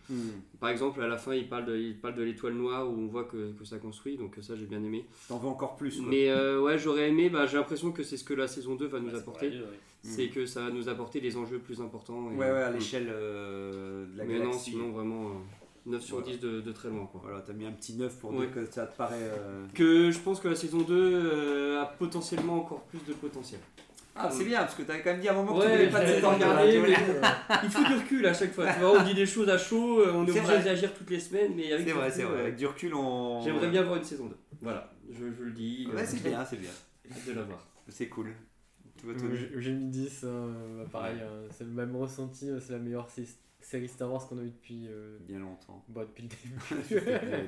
Par 0.59 0.69
exemple, 0.69 1.01
à 1.01 1.07
la 1.07 1.17
fin, 1.17 1.33
il 1.33 1.47
parle 1.47 1.65
de, 1.65 1.77
il 1.77 1.95
parle 1.97 2.15
de 2.15 2.23
l'étoile 2.23 2.53
noire 2.53 2.89
où 2.89 2.93
on 2.93 3.07
voit 3.07 3.23
que, 3.25 3.51
que 3.53 3.63
ça 3.63 3.77
construit, 3.77 4.17
donc 4.17 4.35
ça 4.41 4.55
j'ai 4.55 4.65
bien 4.65 4.83
aimé. 4.83 5.05
T'en 5.27 5.37
veux 5.37 5.47
encore 5.47 5.75
plus 5.77 5.99
quoi. 5.99 6.09
Mais 6.09 6.29
euh, 6.29 6.61
ouais, 6.61 6.77
j'aurais 6.79 7.09
aimé, 7.09 7.29
bah, 7.29 7.45
j'ai 7.45 7.57
l'impression 7.57 7.91
que 7.91 8.03
c'est 8.03 8.17
ce 8.17 8.23
que 8.23 8.33
la 8.33 8.47
saison 8.47 8.75
2 8.75 8.87
va 8.87 8.99
nous 8.99 9.11
Bah, 9.11 9.17
apporter. 9.19 9.49
ouais. 9.49 9.63
C'est 10.01 10.27
que 10.29 10.45
ça 10.45 10.63
va 10.63 10.69
nous 10.71 10.87
apporter 10.87 11.19
des 11.19 11.35
enjeux 11.35 11.59
plus 11.59 11.81
importants. 11.81 12.31
et- 12.31 12.35
Ouais, 12.35 12.49
ouais, 12.51 12.61
à 12.63 12.71
l'échelle 12.71 13.07
euh, 13.11 14.05
de 14.13 14.17
la 14.17 14.23
Mais 14.25 14.39
non, 14.39 14.53
sinon 14.53 14.91
vraiment 14.91 15.27
euh, 15.27 15.33
9 15.85 16.01
sur 16.01 16.17
Voilà. 16.19 16.31
10 16.33 16.39
de, 16.39 16.61
de 16.61 16.71
très 16.71 16.89
loin. 16.89 17.05
Quoi. 17.11 17.21
Voilà, 17.23 17.41
t'as 17.41 17.53
mis 17.53 17.65
un 17.65 17.71
petit 17.71 17.93
9 17.93 18.17
pour 18.19 18.31
Ouais. 18.33 18.45
dire 18.47 18.55
que 18.55 18.65
ça 18.71 18.85
te 18.87 18.95
paraît. 18.97 19.15
euh, 19.19 19.65
Que 19.73 20.11
je 20.11 20.19
pense 20.19 20.39
que 20.39 20.47
la 20.47 20.55
saison 20.55 20.79
2 20.81 20.93
euh, 20.95 21.81
a 21.81 21.85
potentiellement 21.85 22.57
encore 22.57 22.83
plus 22.83 22.99
de 23.07 23.13
potentiel. 23.13 23.59
Ah, 24.21 24.29
c'est 24.29 24.43
bien, 24.43 24.59
parce 24.59 24.75
que 24.75 24.81
t'avais 24.83 25.01
quand 25.01 25.11
même 25.11 25.21
dit 25.21 25.29
à 25.29 25.31
un 25.31 25.35
moment 25.35 25.57
que 25.57 25.63
tu 25.63 25.69
voulais 25.71 25.87
pas 25.89 26.01
tu 26.03 26.19
voulais- 26.21 26.97
mais 27.49 27.57
il 27.63 27.69
faut 27.69 27.85
du 27.85 27.93
recul 27.93 28.25
à 28.25 28.33
chaque 28.33 28.51
fois. 28.53 28.65
Tu 28.73 28.79
vois, 28.81 28.99
on 28.99 29.03
dit 29.05 29.13
des 29.13 29.25
choses 29.25 29.47
à 29.47 29.57
chaud, 29.57 30.01
euh, 30.01 30.11
on 30.13 30.25
est, 30.27 30.31
C'est 30.33 30.39
obligé 30.41 30.61
d'agir 30.63 30.93
toutes 30.93 31.09
les 31.09 31.21
semaines, 31.21 31.53
mais 31.55 31.71
avec 31.71 31.79
C'est 31.87 31.93
du 31.93 31.97
vrai, 31.97 32.07
recul, 32.07 32.15
c'est 32.21 32.23
vrai. 32.27 32.37
euh, 32.37 32.41
Avec 32.41 32.55
du 32.57 32.65
recul, 32.67 32.93
on. 32.95 33.41
J'aimerais 33.41 33.69
bien 33.69 33.81
voir 33.83 33.95
une 33.95 34.03
saison 34.03 34.25
2. 34.25 34.35
Voilà, 34.61 34.91
je, 35.09 35.23
je 35.37 35.43
le 35.43 35.51
dis. 35.51 35.87
Ouais, 35.93 36.01
euh, 36.01 36.05
c'est 36.05 36.21
bien, 36.21 36.43
c'est 36.43 36.57
bien. 36.57 36.69
hâte 37.09 37.27
de 37.27 37.31
la 37.33 37.43
voir. 37.43 37.65
C'est 37.87 38.07
cool. 38.09 38.33
Euh, 39.07 39.13
j'ai- 39.57 39.71
mis 39.71 39.85
10, 39.85 40.25
hein, 40.25 40.49
pareil, 40.91 41.15
hein, 41.21 41.47
c'est 41.57 41.63
le 41.63 41.69
même 41.69 41.95
ressenti, 41.95 42.49
euh, 42.49 42.59
c'est 42.59 42.73
la 42.73 42.79
meilleure 42.79 43.09
série 43.69 43.87
Star 43.87 44.11
Wars 44.11 44.27
qu'on 44.27 44.39
a 44.39 44.41
eu 44.41 44.49
depuis, 44.49 44.87
euh, 44.87 45.17
Bien 45.27 45.39
longtemps. 45.39 45.85
bah, 45.89 46.03
depuis 46.05 46.23
le 46.23 46.29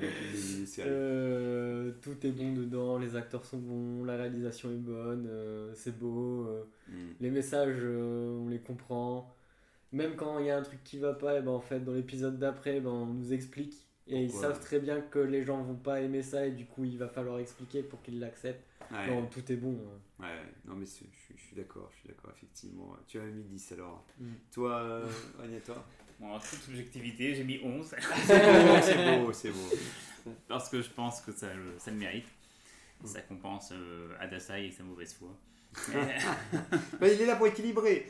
début. 0.01 0.67
Euh, 0.79 1.91
tout 2.01 2.25
est 2.25 2.31
bon 2.31 2.53
dedans, 2.53 2.97
les 2.99 3.15
acteurs 3.15 3.45
sont 3.45 3.57
bons, 3.57 4.03
la 4.03 4.15
réalisation 4.17 4.69
est 4.71 4.75
bonne, 4.75 5.27
euh, 5.29 5.71
c'est 5.75 5.97
beau, 5.97 6.45
euh, 6.47 6.63
Mm. 6.89 6.93
les 7.21 7.29
messages 7.31 7.83
on 7.83 8.49
les 8.49 8.59
comprend. 8.59 9.33
Même 9.93 10.15
quand 10.15 10.39
il 10.39 10.45
y 10.45 10.49
a 10.51 10.57
un 10.57 10.61
truc 10.61 10.83
qui 10.83 10.99
va 10.99 11.13
pas, 11.13 11.37
et 11.37 11.41
ben 11.41 11.51
en 11.51 11.59
fait 11.59 11.79
dans 11.79 11.93
l'épisode 11.93 12.37
d'après, 12.37 12.79
ben, 12.81 12.89
on 12.91 13.05
nous 13.07 13.33
explique 13.33 13.87
Et 14.07 14.23
ils 14.23 14.31
savent 14.31 14.59
très 14.59 14.79
bien 14.79 14.99
que 14.99 15.19
les 15.19 15.43
gens 15.43 15.61
vont 15.63 15.75
pas 15.75 16.01
aimer 16.01 16.21
ça 16.21 16.45
et 16.45 16.51
du 16.51 16.65
coup 16.65 16.83
il 16.83 16.97
va 16.97 17.07
falloir 17.07 17.39
expliquer 17.39 17.81
pour 17.83 18.01
qu'ils 18.01 18.19
l'acceptent. 18.19 18.65
Ouais. 18.91 19.07
Non, 19.07 19.25
tout 19.27 19.49
est 19.51 19.55
bon. 19.55 19.77
hein. 20.19 20.23
Ouais, 20.23 20.41
non 20.65 20.75
mais 20.75 20.85
je 20.85 20.91
suis- 20.91 21.55
d'accord, 21.55 21.89
je 21.93 21.99
suis 21.99 22.07
d'accord, 22.09 22.31
effectivement. 22.35 22.95
Tu 23.07 23.19
as 23.19 23.25
mis 23.25 23.43
10 23.43 23.71
alors. 23.73 24.03
Mm. 24.19 24.25
Toi, 24.51 24.81
euh, 24.81 25.07
Agneta 25.41 25.73
Bon, 26.21 26.33
en 26.33 26.39
toute 26.39 26.61
subjectivité, 26.61 27.33
j'ai 27.35 27.43
mis 27.43 27.59
11. 27.63 27.95
C'est 28.27 29.19
beau, 29.19 29.33
c'est 29.33 29.49
beau. 29.51 29.69
Parce 30.47 30.69
que 30.69 30.81
je 30.81 30.89
pense 30.89 31.19
que 31.21 31.31
ça, 31.31 31.47
le- 31.53 31.73
ça 31.79 31.89
le 31.91 31.97
mérite. 31.97 32.27
Ça 33.03 33.21
compense 33.21 33.71
euh, 33.71 34.13
Adasai 34.19 34.67
et 34.67 34.71
sa 34.71 34.83
mauvaise 34.83 35.13
foi. 35.15 35.29
Bah, 36.99 37.07
il 37.07 37.19
est 37.21 37.25
là 37.25 37.35
pour 37.37 37.47
équilibrer. 37.47 38.07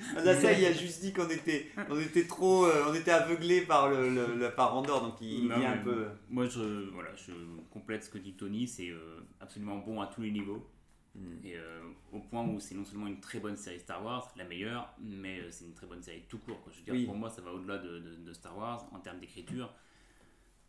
Il 0.60 0.66
a 0.66 0.74
juste 0.74 1.00
dit 1.02 1.14
qu'on 1.14 1.30
était, 1.30 1.70
on 1.90 1.98
était 2.00 2.26
trop, 2.26 2.66
euh, 2.66 2.86
on 2.90 2.94
était 2.94 3.12
aveuglé 3.12 3.62
par 3.62 3.90
le, 3.90 4.10
le, 4.10 4.36
le- 4.36 4.52
par 4.52 4.76
Andorre, 4.76 5.04
donc 5.04 5.22
il, 5.22 5.44
il 5.44 5.48
Non, 5.48 5.60
vient 5.60 5.72
un 5.74 5.78
peu. 5.78 6.08
Moi, 6.30 6.48
je, 6.50 6.90
voilà, 6.92 7.10
je 7.16 7.32
complète 7.72 8.04
ce 8.04 8.10
que 8.10 8.18
dit 8.18 8.34
Tony, 8.34 8.68
c'est 8.68 8.90
euh, 8.90 9.22
absolument 9.40 9.78
bon 9.78 10.02
à 10.02 10.08
tous 10.08 10.22
les 10.22 10.32
niveaux. 10.32 10.68
Mm. 11.16 11.46
Et 11.46 11.56
euh, 11.58 11.82
au 12.12 12.20
point 12.20 12.46
où 12.48 12.60
c'est 12.60 12.76
non 12.76 12.86
seulement 12.86 13.08
une 13.08 13.20
très 13.20 13.40
bonne 13.40 13.58
série 13.58 13.80
Star 13.80 14.04
Wars, 14.04 14.32
la 14.38 14.46
meilleure, 14.46 14.94
mais 15.00 15.40
euh, 15.42 15.52
c'est 15.52 15.66
une 15.66 15.74
très 15.74 15.88
bonne 15.88 16.02
série 16.02 16.24
tout 16.30 16.38
court. 16.40 16.62
quoi. 16.64 16.72
Je 16.72 16.78
veux 16.80 16.84
dire, 16.86 16.94
Oui. 16.94 17.06
pour 17.06 17.16
moi, 17.16 17.30
ça 17.30 17.42
va 17.42 17.52
au-delà 17.52 17.78
de, 17.80 18.00
de- 18.00 18.16
de 18.16 18.34
Star 18.34 18.58
Wars 18.58 18.88
en 18.94 19.00
termes 19.00 19.20
d'écriture. 19.20 19.74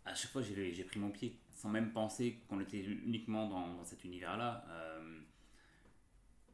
À 0.05 0.15
chaque 0.15 0.33
fois, 0.33 0.43
j'ai 0.43 0.85
pris 0.85 0.99
mon 0.99 1.11
pied, 1.11 1.39
sans 1.53 1.69
même 1.69 1.93
penser 1.93 2.41
qu'on 2.49 2.59
était 2.59 2.81
uniquement 2.83 3.49
dans, 3.49 3.69
dans 3.77 3.85
cet 3.85 4.03
univers-là. 4.03 4.65
Euh, 4.69 5.21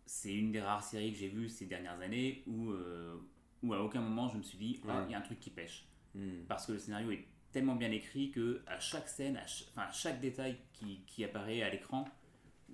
c'est 0.04 0.34
une 0.34 0.52
des 0.52 0.60
rares 0.60 0.82
séries 0.84 1.12
que 1.12 1.18
j'ai 1.18 1.28
vues 1.28 1.48
ces 1.48 1.66
dernières 1.66 2.00
années 2.00 2.42
où, 2.46 2.70
euh, 2.72 3.16
où 3.62 3.72
à 3.74 3.82
aucun 3.82 4.00
moment 4.00 4.28
je 4.28 4.36
me 4.38 4.42
suis 4.42 4.58
dit, 4.58 4.80
ah, 4.88 5.02
il 5.06 5.12
y 5.12 5.14
a 5.14 5.18
un 5.18 5.22
truc 5.22 5.40
qui 5.40 5.50
pêche 5.50 5.84
Mm. 6.14 6.44
parce 6.48 6.64
que 6.66 6.72
le 6.72 6.78
scénario 6.78 7.10
est 7.10 7.26
tellement 7.52 7.76
bien 7.76 7.90
écrit 7.92 8.30
que 8.30 8.62
à 8.66 8.80
chaque 8.80 9.08
scène, 9.10 9.36
à 9.36 9.46
ch- 9.46 9.68
à 9.76 9.92
chaque 9.92 10.20
détail 10.20 10.56
qui, 10.72 11.02
qui 11.06 11.22
apparaît 11.22 11.60
à 11.62 11.68
l'écran 11.68 12.06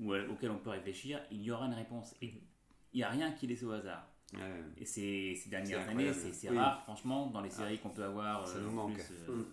ou 0.00 0.12
à- 0.12 0.22
auquel 0.28 0.50
on 0.50 0.58
peut 0.58 0.70
réfléchir, 0.70 1.20
il 1.30 1.42
y 1.42 1.50
aura 1.50 1.66
une 1.66 1.74
réponse. 1.74 2.14
Et 2.22 2.34
il 2.92 2.96
n'y 2.96 3.02
a 3.02 3.10
rien 3.10 3.32
qui 3.32 3.46
est 3.46 3.48
laissé 3.48 3.64
au 3.64 3.72
hasard. 3.72 4.06
Ouais. 4.32 4.40
Et 4.78 4.84
ces, 4.84 5.34
ces 5.36 5.48
dernières 5.50 5.88
années, 5.88 6.12
c'est 6.12 6.50
Oui. 6.50 6.56
rare, 6.58 6.82
franchement, 6.82 7.26
dans 7.28 7.40
les 7.40 7.50
Ah. 7.52 7.56
séries 7.58 7.78
qu'on 7.78 7.90
peut 7.90 8.04
avoir 8.04 8.46
Ça 8.46 8.56
euh, 8.58 8.62
nous 8.62 8.70
en 8.70 8.88
manque. 8.88 8.94
plus, 8.94 9.04
euh, 9.28 9.36
Mm. 9.36 9.46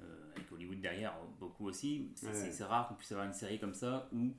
euh, 0.00 0.32
avec 0.36 0.52
Hollywood 0.52 0.80
derrière, 0.80 1.14
beaucoup 1.38 1.66
aussi. 1.66 2.10
C'est 2.14 2.28
Ouais. 2.28 2.64
rare 2.64 2.88
qu'on 2.88 2.94
puisse 2.94 3.12
avoir 3.12 3.26
une 3.26 3.34
série 3.34 3.58
comme 3.58 3.74
ça 3.74 4.08
où 4.12 4.32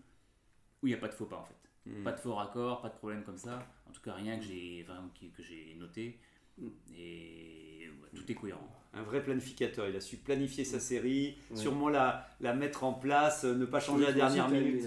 où 0.82 0.88
il 0.88 0.92
n'y 0.92 0.96
a 0.96 0.98
pas 0.98 1.10
de 1.10 1.14
faux 1.14 1.26
pas 1.26 1.36
en 1.36 1.44
fait. 1.44 1.56
Mm. 1.86 2.04
Pas 2.06 2.14
de 2.14 2.20
faux 2.22 2.34
raccords, 2.36 2.82
pas 2.82 2.88
de 2.88 2.96
problème 2.96 3.22
comme 3.24 3.38
ça. 3.38 3.68
En 3.86 3.92
tout 3.92 4.02
cas, 4.02 4.14
rien 4.14 4.38
que 4.38 4.46
j'ai 4.46 4.86
que 4.86 5.78
noté. 5.78 6.18
Mm. 6.58 6.68
Et 6.96 7.90
ouais, 8.02 8.10
tout 8.16 8.32
est 8.32 8.36
cohérent. 8.36 8.66
Un 8.92 9.04
vrai 9.04 9.22
planificateur. 9.22 9.88
Il 9.88 9.96
a 9.96 10.02
su 10.02 10.18
planifier 10.18 10.66
sa 10.66 10.80
série, 10.80 11.36
Ouais. 11.52 11.58
sûrement 11.58 11.90
la, 11.90 12.26
la 12.42 12.56
mettre 12.56 12.84
en 12.84 12.92
place, 12.94 13.44
euh, 13.46 13.54
ne 13.54 13.66
pas 13.66 13.80
changer 13.80 14.00
Oui, 14.06 14.10
à 14.10 14.12
la 14.12 14.16
dernière 14.16 14.50
minute. 14.50 14.82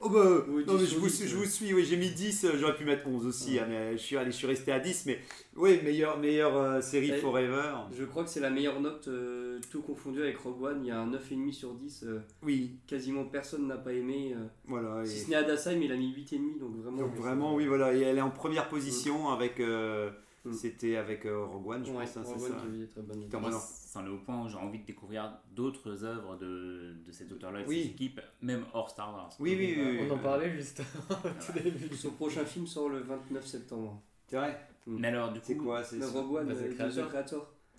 Oh 0.00 0.08
bah, 0.08 0.24
Oui, 0.48 0.64
non, 0.66 0.76
10 0.76 0.80
mais 0.80 0.86
je, 0.88 0.96
vous, 0.98 1.06
10, 1.06 1.26
je 1.28 1.36
ouais. 1.36 1.42
vous 1.44 1.50
suis, 1.50 1.74
oui, 1.74 1.84
j'ai 1.84 1.98
mis 1.98 2.10
10, 2.10 2.44
euh, 2.46 2.52
j'aurais 2.58 2.74
pu 2.74 2.86
mettre 2.86 3.06
11 3.06 3.26
aussi, 3.26 3.52
Ouais. 3.54 3.60
hein, 3.60 3.66
mais 3.68 3.92
je 3.92 4.02
suis, 4.02 4.16
allé, 4.16 4.30
je 4.30 4.36
suis 4.36 4.46
resté 4.46 4.72
à 4.72 4.80
10, 4.80 5.04
mais 5.04 5.18
oui, 5.54 5.78
meilleure, 5.84 6.18
meilleure 6.18 6.56
euh, 6.56 6.80
série 6.80 7.12
Forever. 7.20 7.74
Je 7.92 8.04
crois 8.04 8.24
que 8.24 8.30
c'est 8.30 8.40
la 8.40 8.48
meilleure 8.48 8.80
note, 8.80 9.06
euh, 9.08 9.60
tout 9.70 9.82
confondu 9.82 10.22
avec 10.22 10.38
Rogue 10.38 10.62
One. 10.62 10.80
Il 10.82 10.88
y 10.88 10.90
a 10.90 10.98
un 10.98 11.06
9,5 11.10 11.52
sur 11.52 11.74
10. 11.74 12.04
euh, 12.04 12.20
Oui, 12.42 12.78
quasiment 12.86 13.26
personne 13.26 13.66
n'a 13.68 13.76
pas 13.76 13.92
aimé. 13.92 14.32
euh, 14.34 14.46
voilà. 14.64 15.04
si 15.04 15.18
et- 15.18 15.20
ce 15.24 15.28
n'est 15.30 15.36
Adasai, 15.36 15.76
mais 15.76 15.84
il 15.84 15.92
a 15.92 15.96
mis 15.96 16.10
8,5. 16.14 16.58
Donc 16.58 16.74
vraiment. 16.78 16.96
donc 17.02 17.14
vraiment, 17.16 17.54
oui, 17.54 17.66
voilà, 17.66 17.92
et 17.94 18.00
elle 18.00 18.16
est 18.16 18.22
en 18.22 18.30
première 18.30 18.68
position 18.70 19.28
avec, 19.28 19.60
euh, 19.60 20.10
Mm. 20.44 20.52
c'était 20.52 20.96
avec 20.96 21.24
euh, 21.26 21.44
Rogue 21.44 21.66
One, 21.68 21.84
je 21.86 21.90
Ouais, 21.92 22.04
pense, 22.04 22.16
hein, 22.16 22.22
Rogue 22.24 22.38
c'est 22.38 22.44
One 22.46 22.52
ça. 22.58 22.66
qui 22.66 22.78
des 22.78 22.86
très 22.86 23.02
non. 23.50 23.60
c'en 23.60 24.04
est 24.06 24.08
au 24.08 24.18
point 24.18 24.44
où 24.44 24.48
j'ai 24.48 24.56
envie 24.56 24.78
de 24.80 24.84
découvrir 24.86 25.32
d'autres 25.54 26.04
œuvres 26.04 26.36
de, 26.36 26.94
de 27.06 27.12
cet 27.12 27.30
auteur-là 27.32 27.60
et 27.60 27.64
de 27.64 27.68
Oui. 27.68 27.82
ses 27.82 27.88
équipes, 27.90 28.20
même 28.40 28.64
hors 28.74 28.90
Star 28.90 29.12
Wars. 29.12 29.30
Oui, 29.38 29.54
oui, 29.56 29.74
oui. 29.78 30.00
On 30.10 30.14
en 30.14 30.18
parlait 30.18 30.50
juste 30.50 30.82
au 31.10 31.14
tout 31.14 31.52
début. 31.62 31.94
Son 31.94 32.10
prochain 32.10 32.44
film 32.44 32.66
sort 32.66 32.88
le 32.88 33.00
29 33.00 33.46
septembre. 33.46 34.02
C'est 34.26 34.36
vrai 34.36 34.58
Mais 34.86 35.08
alors, 35.08 35.32
du 35.32 35.40
coup, 35.40 35.46
C'est 35.46 35.56
quoi 35.56 35.84
c'est 35.84 35.96
Le 35.96 36.02
ça 36.06 36.12
Rogue 36.20 36.34
One, 36.36 36.48
Bah, 36.48 36.54
c'est 36.58 36.76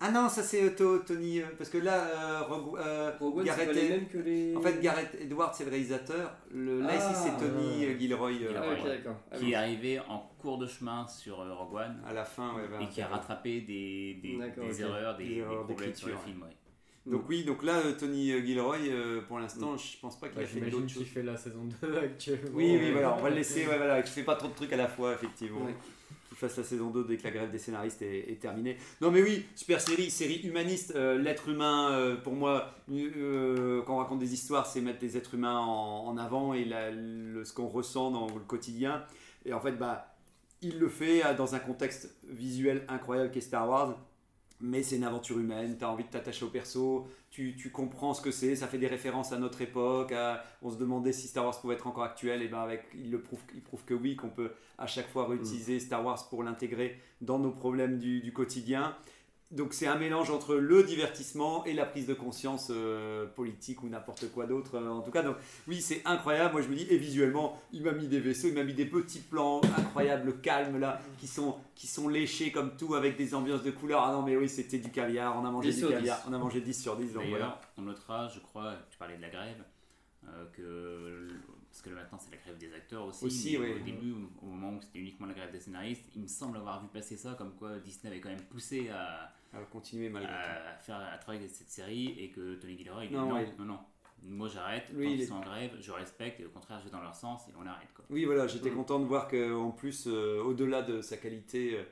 Ah 0.06 0.10
non, 0.10 0.28
ça 0.28 0.42
c'est 0.42 0.62
euh, 0.64 0.70
To- 0.76 0.98
Tony, 0.98 1.40
euh, 1.40 1.46
parce 1.56 1.70
que 1.70 1.78
là, 1.78 1.94
euh, 2.04 2.42
Rogue, 2.42 2.78
euh, 2.78 3.10
Rogue 3.18 3.38
One, 3.38 3.46
c'est 3.46 3.46
Gareth 3.46 3.66
pas 3.68 3.72
les 3.72 3.84
Ed- 3.86 3.90
mêmes 3.90 4.06
que 4.08 4.18
les. 4.18 4.54
En 4.54 4.60
fait, 4.60 4.78
Gareth 4.82 5.14
Edwards, 5.18 5.54
c'est 5.54 5.64
le 5.64 5.70
réalisateur. 5.70 6.36
Le, 6.52 6.80
là, 6.82 6.88
Ah, 6.90 6.96
ici, 6.96 7.22
c'est 7.24 7.38
Tony 7.42 7.86
ouais. 7.86 7.94
euh, 7.94 7.98
Gilroy 7.98 8.30
euh, 8.32 8.52
Ah, 8.54 8.86
d'accord. 8.88 9.16
Ah, 9.30 9.36
qui 9.38 9.44
oui. 9.46 9.52
est 9.52 9.54
arrivé 9.54 10.00
en 10.00 10.18
cours 10.38 10.58
de 10.58 10.66
chemin 10.66 11.06
sur 11.08 11.40
euh, 11.40 11.54
Rogue 11.54 11.74
One 11.76 12.02
à 12.06 12.12
la 12.12 12.24
fin. 12.26 12.54
Ouais, 12.54 12.84
et 12.84 12.88
qui 12.88 13.00
a 13.00 13.06
rattrapé 13.08 13.62
des, 13.62 14.18
des, 14.22 14.38
des 14.60 14.82
erreurs, 14.82 15.16
des, 15.16 15.24
Des 15.36 15.42
problèmes 15.42 15.94
sur 15.94 16.08
le 16.08 16.16
film. 16.18 16.42
ouais. 16.42 16.48
Donc 17.10 17.22
oui, 17.28 17.44
donc 17.44 17.62
là, 17.62 17.80
Tony 17.98 18.28
Gilroy, 18.46 18.78
pour 19.28 19.38
l'instant, 19.38 19.76
je 19.76 19.98
pense 20.00 20.18
pas 20.18 20.28
qu'il 20.28 20.36
Bah, 20.36 20.42
a 20.42 20.46
fait 20.46 20.54
J'imagine 20.54 20.72
d'autres 20.80 20.86
qu'il 20.86 20.96
choses. 21.02 21.12
fait 21.12 21.22
la 21.22 21.36
saison 21.36 21.64
2 21.82 21.98
actuellement. 22.02 22.50
Oui, 22.52 22.78
oui, 22.80 22.92
voilà, 22.92 23.14
on 23.18 23.22
va 23.22 23.30
le 23.30 23.36
laisser, 23.40 23.66
ouais, 23.66 23.76
voilà, 23.78 24.02
qu'il 24.02 24.12
fait 24.12 24.22
pas 24.22 24.36
trop 24.36 24.48
de 24.48 24.54
trucs 24.54 24.72
à 24.72 24.76
la 24.78 24.88
fois, 24.88 25.12
effectivement. 25.14 25.66
Fasse 26.48 26.58
la 26.58 26.64
saison 26.64 26.90
2 26.90 27.04
dès 27.04 27.16
que 27.16 27.24
la 27.24 27.30
grève 27.30 27.50
des 27.50 27.58
scénaristes 27.58 28.02
est, 28.02 28.38
terminée. 28.40 28.76
Non, 29.00 29.10
mais 29.10 29.22
oui, 29.22 29.46
super 29.54 29.80
série, 29.80 30.10
série 30.10 30.40
humaniste. 30.44 30.92
euh, 30.94 31.16
L'être 31.18 31.48
humain, 31.48 31.90
euh, 31.92 32.16
pour 32.16 32.34
moi, 32.34 32.74
euh, 32.92 33.80
quand 33.86 33.94
on 33.94 33.98
raconte 33.98 34.18
des 34.18 34.34
histoires, 34.34 34.66
c'est 34.66 34.80
mettre 34.82 34.98
les 35.00 35.16
êtres 35.16 35.34
humains 35.34 35.58
en, 35.58 36.16
avant 36.18 36.52
et 36.54 36.64
la- 36.64 36.92
ce 36.92 37.52
qu'on 37.52 37.68
ressent 37.68 38.10
dans 38.10 38.26
le 38.26 38.40
quotidien. 38.46 39.04
Et 39.46 39.52
en 39.54 39.60
fait, 39.60 39.72
bah, 39.72 40.14
il 40.62 40.78
le 40.78 40.88
fait 40.88 41.22
dans 41.36 41.54
un 41.54 41.58
contexte 41.58 42.14
visuel 42.28 42.84
incroyable 42.88 43.30
qu'est 43.30 43.40
Star 43.40 43.68
Wars. 43.68 43.98
Mais 44.66 44.82
c'est 44.82 44.96
une 44.96 45.04
aventure 45.04 45.38
humaine, 45.38 45.76
tu 45.78 45.84
as 45.84 45.90
envie 45.90 46.04
de 46.04 46.08
t'attacher 46.08 46.44
au 46.44 46.48
perso, 46.48 47.06
tu, 47.30 47.54
tu 47.56 47.70
comprends 47.70 48.14
ce 48.14 48.22
que 48.22 48.30
c'est, 48.30 48.56
ça 48.56 48.66
fait 48.66 48.78
des 48.78 48.86
références 48.86 49.32
à 49.32 49.38
notre 49.38 49.60
époque, 49.60 50.12
à- 50.12 50.42
on 50.62 50.70
se 50.70 50.78
demandait 50.78 51.12
si 51.12 51.26
Star 51.28 51.44
Wars 51.44 51.60
pouvait 51.60 51.74
être 51.74 51.86
encore 51.86 52.04
actuel, 52.04 52.40
et 52.40 52.48
ben 52.48 52.60
avec, 52.60 52.84
il, 52.94 53.10
le 53.10 53.20
prouve, 53.20 53.40
il 53.54 53.60
prouve 53.62 53.84
que 53.84 53.92
oui, 53.94 54.16
qu'on 54.16 54.30
peut 54.30 54.52
à 54.78 54.86
chaque 54.86 55.08
fois 55.10 55.26
réutiliser 55.28 55.80
Star 55.80 56.04
Wars 56.04 56.28
pour 56.30 56.42
l'intégrer 56.42 56.98
dans 57.20 57.38
nos 57.38 57.50
problèmes 57.50 57.98
du, 57.98 58.20
du 58.20 58.32
quotidien. 58.32 58.96
Donc 59.50 59.72
c'est 59.72 59.86
un 59.86 59.96
mélange 59.96 60.30
entre 60.30 60.56
le 60.56 60.82
divertissement 60.82 61.64
et 61.64 61.74
la 61.74 61.84
prise 61.84 62.06
de 62.06 62.14
conscience 62.14 62.68
euh, 62.70 63.26
politique 63.26 63.82
ou 63.84 63.88
n'importe 63.88 64.32
quoi 64.32 64.46
d'autre. 64.46 64.76
euh, 64.76 64.88
en 64.88 65.00
tout 65.00 65.12
cas, 65.12 65.22
donc 65.22 65.36
oui, 65.68 65.80
c'est 65.80 66.02
incroyable. 66.06 66.54
Moi 66.54 66.62
je 66.62 66.68
me 66.68 66.74
dis, 66.74 66.86
et 66.90 66.96
visuellement, 66.96 67.60
il 67.72 67.82
m'a 67.84 67.92
mis 67.92 68.08
des 68.08 68.18
vaisseaux, 68.18 68.48
il 68.48 68.54
m'a 68.54 68.64
mis 68.64 68.74
des 68.74 68.86
petits 68.86 69.20
plans 69.20 69.60
incroyables, 69.78 70.40
calmes 70.40 70.80
là, 70.80 71.00
qui 71.20 71.28
sont, 71.28 71.56
qui 71.76 71.86
sont 71.86 72.08
léchés 72.08 72.50
comme 72.50 72.76
tout 72.76 72.94
avec 72.94 73.16
des 73.16 73.34
ambiances 73.34 73.62
de 73.62 73.70
couleurs. 73.70 74.02
Ah 74.04 74.12
non, 74.12 74.22
mais 74.22 74.36
oui, 74.36 74.48
c'était 74.48 74.78
du 74.78 74.90
caviar, 74.90 75.36
on 75.40 75.44
a 75.44 75.50
mangé 75.50 75.68
10 75.70 75.74
du 75.74 75.80
sur 75.82 75.90
caviar, 75.90 76.16
10. 76.22 76.24
on 76.30 76.32
a 76.32 76.38
mangé 76.38 76.60
10 76.60 76.82
sur 76.82 76.96
10. 76.96 77.12
Donc 77.12 77.22
D'ailleurs, 77.22 77.38
voilà. 77.38 77.60
on 77.78 77.82
notera, 77.82 78.28
je 78.28 78.40
crois, 78.40 78.74
tu 78.90 78.98
parlais 78.98 79.16
de 79.16 79.22
la 79.22 79.30
grève, 79.30 79.62
euh, 80.26 80.44
que 80.52 81.28
parce 81.74 81.82
que 81.82 81.90
là, 81.90 81.96
maintenant 81.96 82.18
c'est 82.20 82.30
la 82.30 82.36
grève 82.36 82.56
des 82.56 82.72
acteurs 82.72 83.04
aussi. 83.06 83.24
Aussi, 83.24 83.58
mais 83.58 83.66
oui. 83.66 83.80
Au 83.80 83.84
début, 83.84 84.14
au 84.42 84.46
moment 84.46 84.76
où 84.76 84.80
c'était 84.80 85.00
uniquement 85.00 85.26
la 85.26 85.34
grève 85.34 85.50
des 85.50 85.58
scénaristes, 85.58 86.04
il 86.14 86.22
me 86.22 86.28
semble 86.28 86.56
avoir 86.56 86.80
vu 86.80 86.86
passer 86.86 87.16
ça, 87.16 87.34
comme 87.36 87.52
quoi 87.56 87.80
Disney 87.80 88.12
avait 88.12 88.20
quand 88.20 88.28
même 88.28 88.44
poussé 88.44 88.90
à, 88.90 89.32
continuer 89.72 90.08
malgré 90.08 90.30
tout. 90.32 90.38
à 90.38 90.78
faire 90.78 90.96
à 91.12 91.18
travailler 91.18 91.48
cette 91.48 91.70
série 91.70 92.14
et 92.18 92.30
que 92.30 92.54
Tony 92.54 92.76
Gilroy 92.78 93.04
il 93.06 93.08
dit 93.10 93.14
Non, 93.16 93.26
non, 93.26 93.34
ouais. 93.34 93.52
non, 93.58 93.64
non, 93.64 93.78
moi 94.22 94.46
j'arrête. 94.46 94.84
Quand 94.94 95.00
ils 95.00 95.20
est- 95.22 95.26
sont 95.26 95.34
en 95.34 95.40
grève, 95.40 95.72
je 95.80 95.90
respecte 95.90 96.38
et 96.38 96.46
au 96.46 96.50
contraire, 96.50 96.78
je 96.78 96.84
vais 96.84 96.90
dans 96.92 97.02
leur 97.02 97.16
sens 97.16 97.48
et 97.48 97.52
on 97.60 97.66
arrête 97.66 97.92
quoi. 97.92 98.04
Oui, 98.08 98.24
voilà, 98.24 98.46
j'étais 98.46 98.70
Mm. 98.70 98.74
content 98.76 99.00
de 99.00 99.06
voir 99.06 99.26
qu'en 99.26 99.72
plus, 99.72 100.04
euh, 100.06 100.40
au-delà 100.44 100.82
de 100.82 101.02
sa 101.02 101.16
qualité 101.16 101.84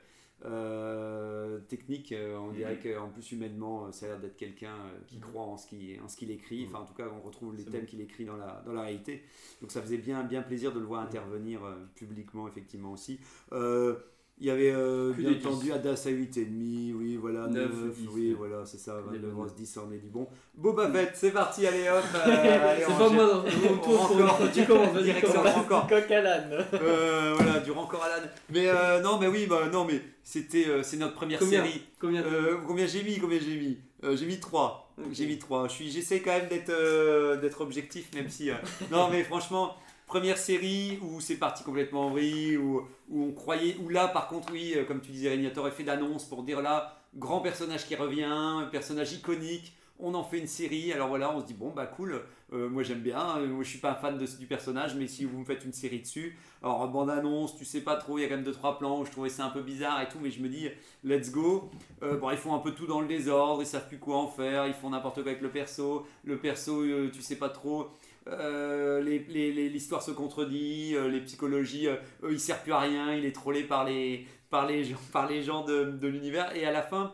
euh, 0.45 1.59
technique, 1.69 2.11
euh, 2.11 2.37
on 2.37 2.47
Mhm. 2.47 2.55
dirait 2.55 2.77
qu'en 2.79 3.09
plus 3.09 3.31
humainement, 3.31 3.85
euh, 3.85 3.91
ça 3.91 4.05
a 4.05 4.09
l'air 4.09 4.19
d'être 4.19 4.37
quelqu'un 4.37 4.75
qui 5.07 5.15
Mhm. 5.17 5.21
croit 5.21 5.43
en 5.43 5.57
ce 5.57 5.67
qu'il 5.67 5.99
en 6.01 6.07
ce 6.07 6.17
qu'il 6.17 6.31
écrit. 6.31 6.61
Mhm. 6.61 6.67
Enfin, 6.69 6.79
en 6.83 6.85
tout 6.85 6.93
cas, 6.93 7.07
on 7.15 7.21
retrouve 7.21 7.55
les 7.55 7.63
thèmes 7.65 7.85
qu'il 7.85 8.01
écrit 8.01 8.25
dans 8.25 8.37
la, 8.37 8.61
dans 8.65 8.73
la 8.73 8.81
réalité. 8.81 9.23
Donc 9.61 9.71
ça 9.71 9.81
faisait 9.81 9.97
bien, 9.97 10.23
bien 10.23 10.41
plaisir 10.41 10.73
de 10.73 10.79
le 10.79 10.85
voir 10.85 11.01
intervenir 11.01 11.63
euh, 11.63 11.75
publiquement, 11.95 12.47
effectivement 12.47 12.91
aussi. 12.91 13.19
Euh, 13.51 13.95
il 14.39 14.47
y 14.47 14.49
avait 14.49 14.71
euh, 14.73 15.13
bien 15.13 15.31
entendu 15.31 15.71
Adas 15.71 16.03
à 16.05 16.09
8,5, 16.09 16.93
oui, 16.95 17.15
voilà, 17.17 17.47
Neuf, 17.47 17.71
9, 17.71 17.95
dix, 17.95 18.07
oui, 18.13 18.35
voilà, 18.37 18.65
c'est 18.65 18.77
ça, 18.79 18.93
Que 19.05 19.11
des 19.11 19.17
29 19.17 19.21
bonnes 19.21 19.31
grosses 19.33 19.55
10, 19.55 19.79
on 19.87 19.91
est 19.93 19.97
du 19.99 20.09
bon. 20.09 20.27
Boba 20.55 20.91
Fett, 20.91 21.11
c'est 21.13 21.31
parti, 21.31 21.65
allez 21.67 21.87
hop, 21.87 22.03
euh, 22.27 22.75
C'est 22.79 22.91
on 22.91 22.97
pas 22.97 23.09
moi 23.09 23.45
mon 23.45 23.77
tour 23.77 24.07
pour 24.07 24.15
Encore. 24.17 24.39
Tu 24.53 24.65
commences, 24.65 24.93
vas-y, 24.93 25.21
commence. 25.21 25.55
encore. 25.57 25.87
Coq 25.87 26.11
à 26.11 26.21
l'âne. 26.21 26.65
Euh, 26.73 27.33
voilà, 27.37 27.59
du 27.59 27.71
rancor 27.71 28.03
à 28.03 28.09
l'âne. 28.09 28.29
Mais 28.49 28.67
euh, 28.67 29.01
non, 29.01 29.17
mais 29.19 29.27
oui, 29.27 29.45
bah 29.47 29.69
non, 29.71 29.85
mais 29.85 30.01
c'était 30.23 30.67
euh, 30.67 30.83
c'est 30.83 30.97
notre 30.97 31.13
première 31.15 31.39
Combien 31.39 31.63
série. 31.63 31.81
Combien 31.99 32.23
Euh, 32.23 32.57
combien 32.67 32.85
j'ai 32.87 33.03
mis 33.03 33.19
Combien 33.19 33.39
j'ai 33.39 33.55
mis 33.57 33.77
Euh, 34.03 34.15
J'ai 34.17 34.25
mis 34.25 34.39
3. 34.39 34.93
Ok. 34.97 35.05
J'ai 35.13 35.25
mis 35.25 35.37
3. 35.39 35.67
Je 35.69 35.73
suis 35.73 35.91
j'essaie 35.91 36.19
quand 36.21 36.31
même 36.31 36.47
d'être 36.49 36.69
euh, 36.69 37.37
d'être 37.39 37.61
objectif 37.61 38.13
même 38.13 38.29
si 38.29 38.49
euh, 38.51 38.55
non 38.91 39.09
mais 39.09 39.23
franchement 39.23 39.75
première 40.05 40.37
série 40.37 40.99
où 41.01 41.21
c'est 41.21 41.37
parti 41.37 41.63
complètement 41.63 42.07
en 42.07 42.09
vrille 42.11 42.57
où, 42.57 42.87
on 43.13 43.31
croyait 43.31 43.77
où 43.83 43.89
là 43.89 44.07
par 44.07 44.27
contre 44.27 44.51
oui 44.51 44.73
euh, 44.75 44.85
comme 44.85 45.01
tu 45.01 45.11
disais 45.11 45.29
Régnator 45.29 45.67
effet 45.67 45.83
d'annonce 45.83 46.25
pour 46.25 46.43
dire 46.43 46.61
là 46.61 46.97
grand 47.15 47.41
personnage 47.41 47.85
qui 47.85 47.95
revient, 47.95 48.67
personnage 48.71 49.13
iconique 49.13 49.73
on 49.99 50.13
en 50.15 50.23
fait 50.23 50.39
une 50.39 50.47
série. 50.47 50.91
Alors 50.91 51.07
voilà, 51.07 51.33
on 51.35 51.39
se 51.39 51.45
dit 51.45 51.53
bon 51.53 51.71
bah 51.71 51.85
cool, 51.85 52.21
euh, 52.51 52.69
moi 52.69 52.83
j'aime 52.83 52.99
bien. 52.99 53.37
Euh, 53.37 53.47
moi 53.47 53.63
je 53.63 53.69
suis 53.69 53.79
pas 53.79 53.91
un 53.91 53.95
fan 53.95 54.17
du 54.17 54.45
personnage, 54.47 54.95
mais 54.95 55.07
si 55.07 55.23
vous 55.23 55.39
me 55.39 55.45
faites 55.45 55.63
une 55.63 55.73
série 55.73 55.99
dessus, 55.99 56.37
alors 56.61 56.87
bande 56.89 57.09
annonce, 57.09 57.55
tu 57.55 57.63
sais 57.63 57.81
pas 57.81 57.95
trop, 57.95 58.17
il 58.17 58.21
y 58.21 58.25
a 58.25 58.27
quand 58.27 58.35
même 58.35 58.43
deux 58.43 58.51
trois 58.51 58.77
plans 58.77 58.99
où 58.99 59.05
je 59.05 59.11
trouvais 59.11 59.29
ça 59.29 59.45
un 59.45 59.49
peu 59.49 59.61
bizarre 59.61 60.01
et 60.01 60.09
tout, 60.09 60.17
mais 60.21 60.31
je 60.31 60.41
me 60.41 60.49
dis 60.49 60.69
let's 61.03 61.31
go. 61.31 61.69
Bon 62.01 62.29
ils 62.31 62.37
font 62.37 62.53
un 62.53 62.59
peu 62.59 62.71
tout 62.71 62.87
dans 62.87 63.01
le 63.01 63.07
désordre, 63.07 63.61
ils 63.61 63.67
savent 63.67 63.87
plus 63.87 63.99
quoi 63.99 64.17
en 64.17 64.27
faire, 64.27 64.67
ils 64.67 64.73
font 64.73 64.89
n'importe 64.89 65.21
quoi 65.21 65.31
avec 65.31 65.41
le 65.41 65.49
perso. 65.49 66.05
Le 66.23 66.37
perso, 66.37 66.83
tu 67.09 67.21
sais 67.21 67.37
pas 67.37 67.49
trop. 67.49 67.89
Euh, 68.27 69.01
les- 69.01 69.19
les- 69.27 69.51
les- 69.51 69.69
l'histoire 69.69 70.01
se 70.01 70.11
contredit, 70.11 70.93
euh, 70.95 71.09
les 71.09 71.19
psychologies, 71.21 71.87
euh, 71.87 71.95
il 72.29 72.39
sert 72.39 72.61
plus 72.63 72.71
à 72.71 72.79
rien, 72.79 73.13
il 73.13 73.25
est 73.25 73.33
trollé 73.33 73.63
par 73.63 73.83
les, 73.83 74.25
par 74.49 74.65
les 74.65 74.85
gens, 74.85 74.95
par 75.11 75.27
les 75.29 75.41
gens 75.43 75.65
de, 75.65 75.83
de 75.91 76.07
l'univers. 76.07 76.55
Et 76.55 76.65
à 76.65 76.71
la 76.71 76.81
fin, 76.83 77.13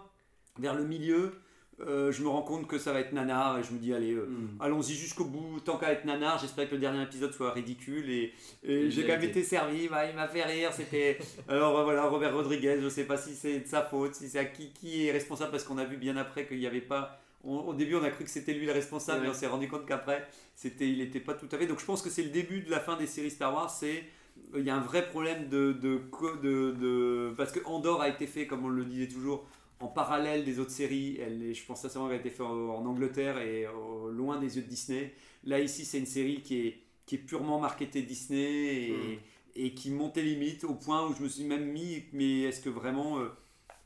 vers 0.60 0.76
le 0.76 0.86
milieu, 0.86 1.32
euh, 1.82 2.12
je 2.12 2.22
me 2.22 2.28
rends 2.28 2.44
compte 2.44 2.68
que 2.68 2.78
ça 2.78 2.92
va 2.94 3.00
être 3.00 3.14
nanar 3.14 3.58
et 3.58 3.64
je 3.64 3.72
me 3.72 3.80
dis 3.80 3.92
allez, 3.94 4.14
Hmm. 4.14 4.58
allons-y 4.60 4.94
jusqu'au 4.94 5.26
bout, 5.26 5.60
tant 5.62 5.78
qu'à 5.78 5.94
être 5.94 6.06
nanar. 6.06 6.38
J'espère 6.38 6.68
que 6.70 6.76
le 6.76 6.82
dernier 6.82 7.02
épisode 7.02 7.32
soit 7.34 7.54
ridicule 7.54 8.08
et, 8.12 8.34
j'ai 8.64 9.02
quand 9.04 9.14
même 9.14 9.24
été. 9.24 9.42
servi. 9.44 9.88
bah, 9.88 10.06
il 10.08 10.16
m'a 10.16 10.28
fait 10.28 10.44
rire. 10.44 10.72
C'était 10.74 11.18
alors 11.48 11.84
voilà 11.86 12.06
Robert 12.08 12.34
Rodriguez. 12.36 12.78
Je 12.82 12.90
sais 12.90 13.06
pas 13.06 13.18
si 13.18 13.34
c'est 13.34 13.62
de 13.62 13.68
sa 13.68 13.82
faute, 13.82 14.14
si 14.14 14.30
c'est 14.30 14.40
à 14.40 14.46
qui 14.46 14.72
qui 14.74 15.08
est 15.08 15.12
responsable 15.12 15.50
parce 15.52 15.64
qu'on 15.64 15.78
a 15.80 15.86
vu 15.86 15.98
bien 15.98 16.18
après 16.18 16.46
qu'il 16.46 16.60
n'y 16.60 16.68
avait 16.68 16.82
pas. 16.82 17.20
On- 17.44 17.60
au 17.60 17.74
début, 17.74 17.96
on 17.96 18.04
a 18.04 18.10
cru 18.10 18.24
que 18.24 18.30
c'était 18.30 18.54
lui 18.54 18.66
le 18.66 18.72
responsable, 18.72 19.20
Ouais. 19.22 19.26
mais 19.28 19.32
on 19.32 19.34
s'est 19.38 19.48
rendu 19.48 19.68
compte 19.68 19.86
qu'après, 19.86 20.28
c'était, 20.56 20.90
il 20.90 20.98
n'était 21.00 21.20
pas 21.20 21.34
tout 21.34 21.48
à 21.52 21.58
fait. 21.58 21.68
Donc, 21.68 21.80
je 21.80 21.86
pense 21.86 22.02
que 22.02 22.10
c'est 22.10 22.24
le 22.24 22.30
début 22.30 22.62
de 22.62 22.70
la 22.72 22.80
fin 22.80 22.98
des 22.98 23.08
séries 23.08 23.32
Star 23.32 23.54
Wars. 23.54 23.70
C'est 23.70 24.04
il 24.56 24.64
y 24.64 24.70
a 24.70 24.76
un 24.76 24.82
vrai 24.82 25.10
problème 25.10 25.50
de, 25.50 25.74
de, 25.74 26.00
de, 26.42 26.72
de- 26.72 27.34
parce 27.36 27.52
que 27.52 27.60
Andorre 27.66 28.02
a 28.02 28.10
été 28.10 28.26
fait, 28.26 28.48
comme 28.48 28.64
on 28.66 28.70
le 28.70 28.86
disait 28.86 29.08
toujours, 29.08 29.46
en 29.82 29.88
parallèle 29.88 30.44
des 30.46 30.60
autres 30.60 30.72
séries. 30.72 31.18
Elle 31.20 31.54
je 31.54 31.66
pense 31.66 31.82
sincèrement 31.82 32.08
qu'elle 32.08 32.18
a 32.18 32.20
été 32.22 32.30
faite 32.30 32.42
en, 32.42 32.86
Angleterre 32.86 33.38
et 33.40 33.68
au- 33.68 34.10
loin 34.10 34.40
des 34.40 34.56
yeux 34.58 34.64
de 34.64 34.68
Disney. 34.68 35.14
Là, 35.44 35.60
ici, 35.60 35.84
c'est 35.86 36.00
une 36.00 36.06
série 36.06 36.42
qui 36.42 36.68
est, 36.68 36.78
qui 37.06 37.16
est 37.16 37.20
purement 37.20 37.60
marketée 37.60 38.02
Disney 38.02 38.90
et, 38.92 39.20
et 39.56 39.74
qui 39.74 39.90
monte 39.92 40.16
les 40.18 40.24
limites 40.24 40.64
au 40.64 40.74
point 40.76 41.06
où 41.08 41.14
je 41.14 41.24
me 41.24 41.28
suis 41.30 41.44
même 41.44 41.66
mis, 41.66 42.04
mais 42.14 42.42
est-ce 42.44 42.62
que 42.62 42.70
vraiment, 42.70 43.20
euh, 43.20 43.28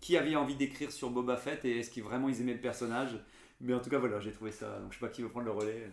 qui 0.02 0.18
avait 0.18 0.36
envie 0.36 0.56
d'écrire 0.56 0.92
sur 0.92 1.10
Boba 1.10 1.38
Fett 1.38 1.64
et 1.66 1.80
est-ce 1.80 1.90
qu'ils 1.90 2.04
vraiment 2.04 2.28
ils 2.30 2.42
aimaient 2.42 2.54
le 2.54 2.60
personnage? 2.62 3.12
Mais 3.64 3.74
en 3.74 3.80
tout 3.80 3.90
cas, 3.90 3.98
voilà, 3.98 4.20
j'ai 4.20 4.32
trouvé 4.32 4.52
ça. 4.52 4.78
Donc, 4.80 4.92
je 4.94 5.00
sais 5.00 5.06
pas 5.06 5.12
qui 5.12 5.22
veut 5.22 5.30
prendre 5.30 5.46
le 5.46 5.52
relais. 5.52 5.90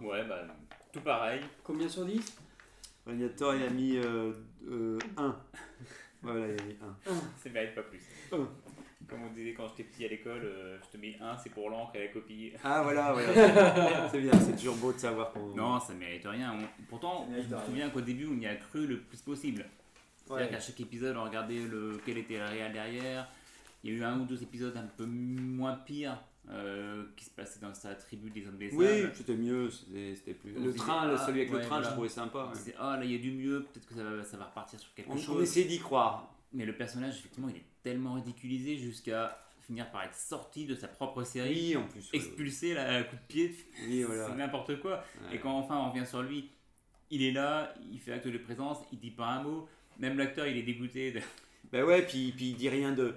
Ouais, 0.00 0.24
bah, 0.26 0.46
tout 0.92 1.00
pareil. 1.00 1.42
Combien 1.62 1.88
sur 1.88 2.04
10 2.04 2.36
Radiator, 3.06 3.54
il 3.54 3.62
a 3.64 3.70
mis 3.70 3.98
1. 3.98 4.32
voilà, 6.22 6.46
il 6.48 6.60
a 6.60 6.64
mis 6.64 6.76
1. 7.06 7.12
Ça 7.42 7.50
mérite 7.50 7.74
pas 7.74 7.82
plus. 7.82 8.00
Un. 8.32 8.48
Comme 9.08 9.24
on 9.24 9.32
disait 9.32 9.52
quand 9.52 9.68
j'étais 9.68 9.82
petit 9.84 10.04
à 10.06 10.08
l'école, 10.08 10.40
euh, 10.44 10.78
je 10.82 10.88
te 10.96 10.96
mets 10.96 11.16
1, 11.20 11.36
c'est 11.38 11.50
pour 11.50 11.68
l'encre 11.68 11.96
et 11.96 12.06
la 12.06 12.12
copie. 12.12 12.52
Ah, 12.64 12.82
voilà, 12.82 13.12
voilà. 13.12 14.08
c'est 14.10 14.20
bien, 14.20 14.32
c'est 14.40 14.56
toujours 14.56 14.76
beau 14.76 14.92
de 14.92 14.98
savoir 14.98 15.32
qu'on. 15.32 15.48
Non, 15.54 15.78
ça 15.80 15.92
mérite 15.92 16.24
rien. 16.24 16.54
On- 16.54 16.84
Pourtant, 16.88 17.26
mérite 17.26 17.46
je 17.50 17.54
me 17.54 17.60
souviens 17.60 17.90
qu'au 17.90 18.00
début, 18.00 18.26
on 18.26 18.40
y 18.40 18.46
a 18.46 18.54
cru 18.54 18.86
le 18.86 19.00
plus 19.00 19.20
possible. 19.20 19.66
C'est-à-dire 20.24 20.46
Ouais. 20.46 20.50
qu'à 20.52 20.60
chaque 20.60 20.80
épisode, 20.80 21.16
on 21.16 21.24
regardait 21.24 21.58
le, 21.58 22.00
quel 22.06 22.16
était 22.18 22.38
le 22.38 22.44
réel 22.44 22.72
derrière. 22.72 23.28
Il 23.84 23.90
y 23.90 23.94
a 23.94 23.98
eu 23.98 24.04
un 24.04 24.20
ou 24.20 24.24
deux 24.26 24.42
épisodes 24.42 24.76
un 24.76 24.86
peu 24.96 25.04
moins 25.06 25.74
pires 25.74 26.18
euh, 26.50 27.04
qui 27.16 27.24
se 27.24 27.30
passaient 27.30 27.60
dans 27.60 27.72
sa 27.74 27.94
tribu 27.94 28.30
des 28.30 28.46
hommes 28.46 28.58
des 28.58 28.70
Oui, 28.74 28.86
sables. 28.86 29.12
c'était 29.14 29.36
mieux, 29.36 29.70
c'était 29.70 30.34
plus. 30.34 30.52
Le 30.52 30.72
train, 30.74 31.08
ah, 31.14 31.18
celui 31.18 31.40
avec 31.40 31.52
le 31.52 31.58
train, 31.60 31.68
voilà. 31.68 31.88
je 31.88 31.92
trouvais 31.92 32.08
sympa. 32.08 32.48
On 32.50 32.52
disait, 32.56 32.74
ah 32.78 32.96
là, 32.96 33.04
il 33.04 33.12
y 33.12 33.14
a 33.14 33.18
du 33.18 33.32
mieux, 33.32 33.62
peut-être 33.64 33.86
que 33.86 33.94
ça 33.94 34.02
va, 34.04 34.24
ça 34.24 34.36
va 34.36 34.44
repartir 34.46 34.78
sur 34.78 34.92
quelque 34.94 35.10
On, 35.10 35.16
chose. 35.16 35.36
on 35.38 35.42
essayait 35.42 35.66
d'y 35.66 35.78
croire. 35.78 36.32
Mais 36.52 36.64
le 36.66 36.76
personnage, 36.76 37.18
effectivement, 37.18 37.48
il 37.48 37.56
est 37.56 37.64
tellement 37.82 38.14
ridiculisé 38.14 38.76
jusqu'à 38.76 39.38
finir 39.66 39.90
par 39.90 40.02
être 40.02 40.14
sorti 40.16 40.66
de 40.66 40.74
sa 40.74 40.88
propre 40.88 41.22
série, 41.22 41.76
Oui, 41.76 41.76
en 41.76 41.86
plus. 41.88 42.10
expulsé 42.12 42.74
là, 42.74 42.96
à 42.98 43.02
coup 43.04 43.16
de 43.16 43.20
pied. 43.28 43.56
Oui, 43.88 44.02
voilà. 44.02 44.26
C'est 44.28 44.36
n'importe 44.36 44.80
quoi. 44.80 45.04
Ouais. 45.28 45.36
Et 45.36 45.38
quand 45.38 45.52
enfin 45.56 45.76
on 45.78 45.90
revient 45.90 46.06
sur 46.06 46.22
lui, 46.22 46.50
il 47.10 47.22
est 47.22 47.32
là, 47.32 47.72
il 47.90 47.98
fait 48.00 48.12
acte 48.12 48.26
de 48.28 48.38
présence, 48.38 48.78
il 48.92 48.98
dit 48.98 49.10
pas 49.12 49.26
un 49.28 49.42
mot. 49.42 49.68
Même 49.98 50.18
l'acteur, 50.18 50.46
il 50.46 50.56
est 50.56 50.62
dégoûté. 50.62 51.12
De... 51.12 51.20
Ben 51.72 51.84
ouais, 51.84 52.02
puis, 52.02 52.32
puis 52.36 52.50
il 52.50 52.56
dit 52.56 52.68
rien 52.68 52.92
de. 52.92 53.14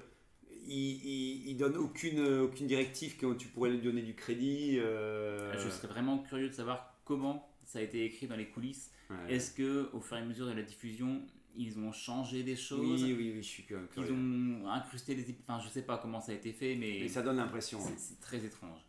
Il, 0.68 0.74
il, 1.06 1.48
il 1.50 1.58
donne 1.58 1.78
aucune, 1.78 2.20
aucune 2.42 2.68
directive 2.68 3.18
que 3.18 3.34
tu 3.36 3.48
pourrais 3.48 3.70
lui 3.72 3.82
donner 3.82 4.02
du 4.02 4.16
crédit. 4.16 4.78
euh, 4.80 5.54
Je 5.58 5.70
serais 5.70 5.88
vraiment 5.88 6.20
curieux 6.20 6.50
de 6.50 6.54
savoir 6.54 6.96
comment 7.06 7.48
ça 7.66 7.80
a 7.80 7.82
été 7.82 8.04
écrit 8.06 8.28
dans 8.28 8.36
les 8.36 8.48
coulisses. 8.48 8.92
ouais. 9.10 9.36
Est-ce 9.36 9.52
que 9.52 9.90
au 9.94 10.00
fur 10.02 10.18
et 10.18 10.22
à 10.22 10.26
mesure 10.26 10.48
de 10.48 10.54
la 10.54 10.62
diffusion, 10.64 11.22
ils 11.56 11.78
ont 11.80 11.92
changé 11.92 12.44
des 12.44 12.56
choses? 12.56 13.04
Oui, 13.04 13.14
oui, 13.18 13.32
oui, 13.36 13.44
je 13.44 13.48
suis 13.48 13.66
même 13.70 13.88
Ils 13.90 13.94
curieux. 13.94 14.14
ont 14.14 14.68
incrusté 14.70 15.16
des... 15.16 15.26
Enfin, 15.48 15.60
je 15.64 15.70
sais 15.70 15.84
pas 15.84 15.98
comment 15.98 16.20
ça 16.22 16.32
a 16.32 16.36
été 16.36 16.52
fait, 16.52 16.76
mais 16.76 17.00
Mais 17.02 17.08
ça 17.08 17.22
donne 17.22 17.38
l'impression. 17.38 17.80
c'est 17.80 17.90
hein. 17.92 17.96
c'est 17.98 18.20
très 18.20 18.44
étrange. 18.44 18.80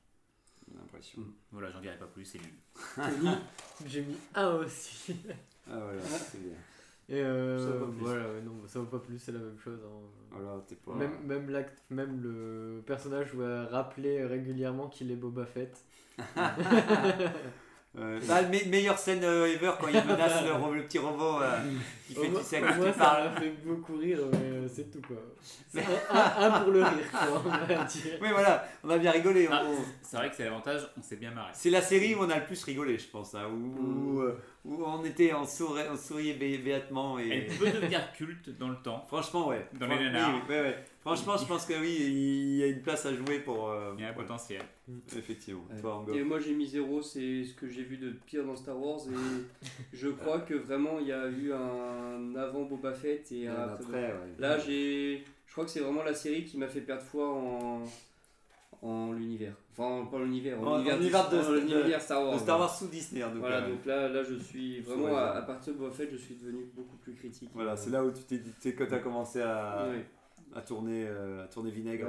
l'impression. 0.74 1.22
Voilà, 1.52 1.70
j'en 1.70 1.80
dirai 1.80 1.98
pas 1.98 2.06
plus, 2.06 2.24
c'est 2.24 2.38
nul. 2.38 2.52
J'ai 3.86 4.00
mis 4.02 4.16
un 4.34 4.54
aussi. 4.56 5.14
Ah 5.70 5.78
voilà, 5.80 6.02
c'est 6.02 6.42
bien. 6.42 6.56
Et 7.09 7.22
euh, 7.22 7.59
Ça 7.59 7.78
vaut 7.78 7.86
pas 7.86 7.92
plus. 7.92 8.00
voilà, 8.00 8.40
non, 8.44 8.66
ça 8.66 8.80
vaut 8.80 8.86
pas 8.86 8.98
plus, 8.98 9.18
c'est 9.18 9.32
la 9.32 9.38
même 9.38 9.59
chose. 9.59 9.78
hein. 9.84 10.00
Voilà, 10.30 10.61
t'es 10.66 10.74
pas. 10.74 10.94
Même, 10.94 11.12
même, 11.24 11.50
l'acte, 11.50 11.82
même 11.90 12.20
le 12.20 12.82
personnage 12.84 13.32
va 13.34 13.66
rappeler 13.66 14.24
régulièrement 14.24 14.88
qu'il 14.88 15.11
est 15.12 15.16
Boba 15.16 15.46
Fett. 15.46 15.84
Euh, 17.99 18.20
bah, 18.28 18.42
le 18.42 18.49
me- 18.49 18.70
meilleure 18.70 18.99
scène 18.99 19.24
euh, 19.24 19.47
ever 19.47 19.72
quand 19.80 19.88
il 19.88 19.94
menace 20.05 20.44
le, 20.44 20.53
ro- 20.53 20.74
le 20.74 20.82
petit 20.82 20.99
robot 20.99 21.40
euh, 21.40 21.59
qui 22.07 22.14
fait 22.14 22.26
quand 22.61 22.76
moins, 22.76 22.86
il 22.88 22.92
ça 22.92 22.99
parle. 22.99 23.24
m'a 23.32 23.40
fait 23.40 23.51
beaucoup 23.64 23.97
rire, 23.97 24.18
mais 24.32 24.38
euh, 24.38 24.68
c'est 24.68 24.90
tout 24.90 25.01
quoi. 25.07 25.16
C'est 25.72 25.82
un, 26.11 26.51
pour 26.61 26.72
le 26.72 26.80
rire, 26.82 27.11
quoi, 27.11 27.42
on 27.44 27.49
va 27.49 27.84
dire. 27.84 28.03
Oui, 28.20 28.28
voilà, 28.32 28.68
on 28.84 28.90
a 28.90 28.99
bien 28.99 29.12
rigolé. 29.12 29.49
Ah, 29.51 29.62
on- 29.64 29.82
c'est 30.03 30.16
vrai 30.18 30.28
que 30.28 30.36
c'est 30.36 30.44
l'avantage, 30.44 30.82
on 30.99 31.03
s'est 31.03 31.16
bien 31.16 31.30
marré. 31.30 31.51
C'est 31.55 31.70
la 31.70 31.80
série 31.80 32.14
où 32.14 32.18
on 32.20 32.28
a 32.28 32.36
le 32.38 32.44
plus 32.44 32.62
rigolé, 32.64 32.99
je 32.99 33.07
pense. 33.09 33.34
hein, 33.34 33.47
où, 33.51 34.20
euh, 34.20 34.38
où 34.66 34.82
on 34.84 35.03
était, 35.05 35.32
on 35.32 35.47
souriait, 35.47 35.88
on 35.90 35.97
souriait 35.97 36.34
bé- 36.34 36.59
béatement. 36.59 37.18
Et... 37.18 37.47
Elle 37.51 37.57
peut 37.57 37.70
devenir 37.70 38.12
culte 38.12 38.51
dans 38.59 38.68
le 38.68 38.76
temps. 38.76 39.05
Franchement, 39.09 39.49
ouais. 39.49 39.66
Dans 39.80 39.86
les 39.86 39.99
nanars. 39.99 40.30
oui, 40.34 40.40
oui, 40.49 40.55
ouais, 40.55 40.61
ouais. 40.62 40.84
Franchement, 41.07 41.36
je 41.36 41.44
pense 41.46 41.64
que 41.66 41.74
oui, 41.80 41.96
il 42.00 42.57
y 42.57 42.62
a 42.64 42.66
une 42.66 42.82
place 42.82 43.07
à 43.07 43.14
jouer 43.14 43.38
pour. 43.38 43.68
euh, 43.70 43.92
Il 43.96 44.00
y 44.02 44.04
a 44.04 44.09
un 44.09 44.11
ouais, 44.11 44.16
potentiel. 44.16 44.62
Effectivement. 45.16 45.64
Ouais. 45.72 45.80
Toi. 45.80 46.04
Et 46.12 46.22
moi 46.24 46.40
j'ai 46.40 46.52
mis 46.52 46.66
0, 46.66 47.00
c'est 47.02 47.44
ce 47.44 47.54
que 47.54 47.68
j'ai 47.68 47.82
vu 47.84 47.96
de 47.96 48.11
pire 48.26 48.44
dans 48.44 48.57
Star 48.57 48.76
Wars 48.80 48.98
et 49.09 49.66
je 49.92 50.09
crois 50.09 50.40
que 50.40 50.54
vraiment 50.54 50.98
il 51.00 51.07
y 51.07 51.12
a 51.12 51.28
eu 51.28 51.52
un 51.52 52.34
avant 52.36 52.64
Boba 52.64 52.92
Fett 52.92 53.30
et 53.32 53.46
un 53.46 53.52
Euh, 53.52 53.74
après. 53.74 53.84
après, 53.84 54.02
ouais. 54.12 54.34
Là 54.40 54.59
j'ai, 54.59 55.24
je 55.46 55.52
crois 55.52 55.64
que 55.64 55.70
c'est 55.70 55.80
vraiment 55.80 56.02
la 56.02 56.14
série 56.14 56.44
qui 56.44 56.59
m'a 56.59 56.66
fait 56.68 56.80
perdre 56.80 57.02
foi 57.02 57.28
en, 57.28 57.82
en 58.82 59.12
l'univers. 59.12 59.54
Enfin 59.78 60.07
pas 60.11 60.18
l'univers, 60.18 60.61
en, 60.61 60.78
l'univers, 60.78 60.98
de- 60.98 61.36
en 61.36 61.40
de- 61.40 61.98
Star 62.00 62.22
Wars. 62.24 62.34
De 62.34 62.38
Star 62.40 62.59
Wars 62.59 62.76
sous 62.76 62.88
Disney, 62.88 63.22
tout 63.22 63.38
Voilà 63.38 63.61
donc 63.62 63.84
là, 63.86 64.09
là 64.09 64.22
je 64.22 64.34
suis 64.34 64.80
vraiment 64.80 65.16
à, 65.16 65.40
partir 65.42 65.72
de 65.74 65.78
Boba 65.78 65.92
Fett 65.92 66.11
je 66.11 66.16
suis 66.16 66.34
devenu 66.34 66.64
beaucoup 66.74 66.96
plus 66.96 67.14
critique. 67.14 67.50
Voilà, 67.54 67.76
c'est 67.76 67.90
là 67.90 68.02
où 68.04 68.11
tu 68.11 68.22
t'es 68.24 68.38
dit, 68.38 68.50
tu 68.61 68.70
sais, 68.70 68.74
quand 68.74 68.86
t'as 68.88 68.98
commencé 68.98 69.40
à, 69.40 69.86
Ouais, 69.88 70.04
à 70.57 70.62
tourner, 70.62 71.04
euh, 71.07 71.44
à 71.44 71.48
tourner 71.48 71.70
vinaigre. 71.70 72.07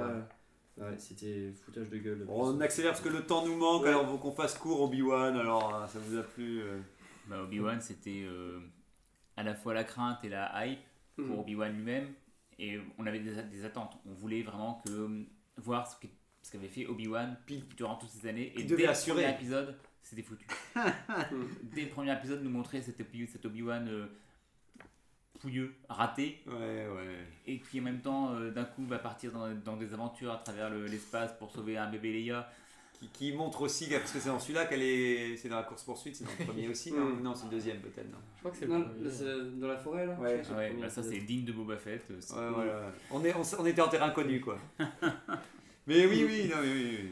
Ouais, 0.77 0.95
c'était 0.99 1.51
foutage 1.65 1.89
de 1.89 1.97
gueule. 1.97 2.23
Bon, 2.25 2.53
on 2.55 2.59
accélère 2.61 2.91
parce 2.91 3.01
que 3.03 3.09
le 3.09 3.23
temps 3.25 3.45
nous 3.45 3.55
manque, 3.57 3.83
Ouais. 3.83 3.89
alors 3.89 4.07
faut 4.07 4.17
qu'on 4.19 4.31
fasse 4.31 4.55
court 4.57 4.81
Obi-Wan, 4.81 5.35
alors 5.35 5.73
euh, 5.75 5.87
ça 5.87 5.97
vous 5.99 6.17
a 6.17 6.21
plu 6.23 6.61
euh, 6.61 6.77
Bah, 7.27 7.41
Obi-Wan, 7.43 7.81
c'était 7.81 8.23
euh, 8.25 8.59
à 9.35 9.43
la 9.43 9.55
fois 9.55 9.73
la 9.73 9.83
crainte 9.83 10.23
et 10.23 10.29
la 10.29 10.65
hype 10.65 10.79
pour 11.15 11.25
Mhm. 11.25 11.39
Obi-Wan 11.39 11.73
lui-même. 11.73 12.07
Et 12.59 12.79
on 12.99 13.05
avait 13.07 13.19
des, 13.19 13.41
des 13.43 13.65
attentes. 13.65 13.97
On 14.05 14.13
voulait 14.13 14.43
vraiment 14.43 14.81
que, 14.85 15.25
voir 15.57 15.87
ce 15.91 15.95
que- 15.99 16.11
ce 16.43 16.51
qu'avait 16.51 16.67
fait 16.69 16.85
Obi-Wan 16.85 17.35
durant 17.75 17.95
toutes 17.95 18.09
ces 18.09 18.27
années. 18.27 18.51
Et 18.55 18.63
dès 18.63 18.69
devait 18.69 18.83
le 18.83 18.89
assurer. 18.89 19.23
premier 19.23 19.35
épisode, 19.35 19.75
c'était 20.03 20.21
foutu. 20.23 20.45
dès 21.63 21.81
le 21.81 21.89
premier 21.89 22.13
épisode, 22.13 22.43
nous 22.43 22.49
montrer 22.49 22.81
cet, 22.81 22.99
Obi- 23.01 23.27
cet 23.27 23.45
Obi-Wan 23.45 23.87
euh, 23.89 24.05
pouilleux, 25.39 25.73
raté, 25.89 26.39
Ouais, 26.47 26.53
ouais. 26.53 27.25
et 27.45 27.59
qui 27.59 27.79
en 27.79 27.83
même 27.83 27.99
temps, 28.01 28.33
euh, 28.35 28.51
d'un 28.51 28.65
coup, 28.65 28.85
va 28.85 28.99
partir 28.99 29.31
dans, 29.31 29.47
dans 29.63 29.77
des 29.77 29.93
aventures 29.93 30.31
à 30.31 30.37
travers 30.37 30.69
le- 30.69 30.85
l'espace 30.87 31.31
pour 31.37 31.51
sauver 31.51 31.77
un 31.77 31.89
bébé 31.89 32.11
Leia. 32.13 32.49
Qui, 32.99 33.07
qui 33.09 33.31
montre 33.31 33.61
aussi, 33.61 33.87
parce 33.91 34.11
que 34.11 34.19
c'est 34.19 34.29
dans 34.29 34.39
celui-là 34.39 34.65
qu'elle 34.65 34.81
est. 34.81 35.37
C'est 35.37 35.49
dans 35.49 35.57
la 35.57 35.63
course-poursuite, 35.63 36.15
c'est 36.15 36.23
dans 36.23 36.31
le 36.39 36.45
premier 36.45 36.67
aussi, 36.69 36.91
non? 36.91 37.15
Non, 37.21 37.35
c'est 37.35 37.45
le 37.45 37.51
deuxième 37.51 37.77
peut-être, 37.79 38.11
non 38.11 38.17
Je 38.35 38.39
crois 38.39 38.51
que 38.51 38.57
c'est 38.57 38.65
le 38.65 38.73
Non, 38.73 38.81
premier. 38.85 39.03
là, 39.03 39.11
c'est 39.11 39.59
dans 39.59 39.67
la 39.67 39.77
forêt 39.77 40.07
là? 40.07 40.13
Ouais. 40.19 40.41
Je 40.43 40.49
Ah 40.51 40.81
bah 40.81 40.89
ça 40.89 41.03
c'est 41.03 41.19
digne 41.19 41.45
de 41.45 41.51
Boba 41.51 41.77
Fett. 41.77 42.01
euh, 42.09 42.15
c'est- 42.19 42.33
Ouais, 42.33 42.49
voilà. 42.49 42.91
On, 43.11 43.23
est, 43.23 43.35
on, 43.35 43.41
s- 43.41 43.55
on 43.59 43.65
était 43.67 43.81
en 43.83 43.87
terrain 43.89 44.09
connu, 44.09 44.41
quoi. 44.41 44.57
mais 45.87 46.05
oui, 46.07 46.25
oui, 46.27 46.49
non, 46.49 46.55
mais 46.61 46.71
oui, 46.73 46.97
oui. 46.99 47.09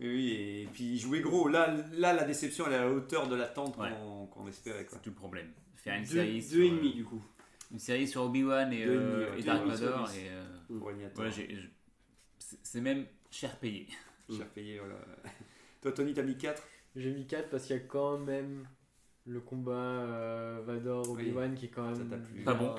Oui, 0.00 0.06
oui, 0.08 0.30
et 0.62 0.68
puis 0.72 0.84
il 0.94 0.98
jouait 0.98 1.20
gros. 1.20 1.48
Là, 1.48 1.74
là, 1.92 2.12
la 2.12 2.22
déception, 2.24 2.64
elle 2.68 2.72
est 2.72 2.76
à 2.76 2.84
la 2.84 2.90
hauteur 2.90 3.26
de 3.28 3.34
l'attente 3.34 3.76
Ouais. 3.78 3.90
qu'on 3.90 4.26
qu'on 4.26 4.46
espérait, 4.48 4.84
quoi. 4.84 4.96
C'est 4.96 5.02
tout 5.02 5.10
le 5.10 5.16
problème. 5.16 5.48
Faire 5.74 5.96
une 5.96 6.04
Deux, 6.04 6.10
série 6.12 6.34
deux 6.36 6.40
sur, 6.40 6.60
et 6.62 6.66
euh, 6.70 6.76
demi 6.76 6.94
du 6.94 7.04
coup. 7.04 7.22
Une 7.70 7.78
série 7.78 8.08
sur 8.08 8.22
Obi-Wan 8.22 8.72
et, 8.72 8.84
euh, 8.86 9.36
et 9.36 9.42
Dark 9.42 9.66
Vador. 9.66 10.10
Et, 10.12 10.28
euh, 10.30 10.78
ouais, 10.78 10.94
c'est 12.62 12.80
même 12.80 13.06
cher 13.30 13.56
payé. 13.58 13.86
Cher 14.30 14.46
payé, 14.48 14.78
voilà. 14.78 14.94
Toi, 15.82 15.92
Tony, 15.92 16.14
t'as 16.14 16.22
mis 16.22 16.36
4 16.36 16.62
J'ai 16.96 17.10
mis 17.12 17.26
4 17.26 17.50
parce 17.50 17.64
qu'il 17.66 17.76
y 17.76 17.78
a 17.78 17.82
quand 17.82 18.18
même 18.18 18.66
le 19.26 19.40
combat 19.40 19.72
euh, 19.72 20.60
Vador 20.66 21.10
Obi-Wan 21.10 21.54
qui 21.54 21.66
est 21.66 21.68
quand 21.68 21.94
ça 21.94 22.00
même 22.00 22.08
t'a 22.10 22.16
plu. 22.16 22.42
Pas 22.42 22.54
bon. 22.54 22.74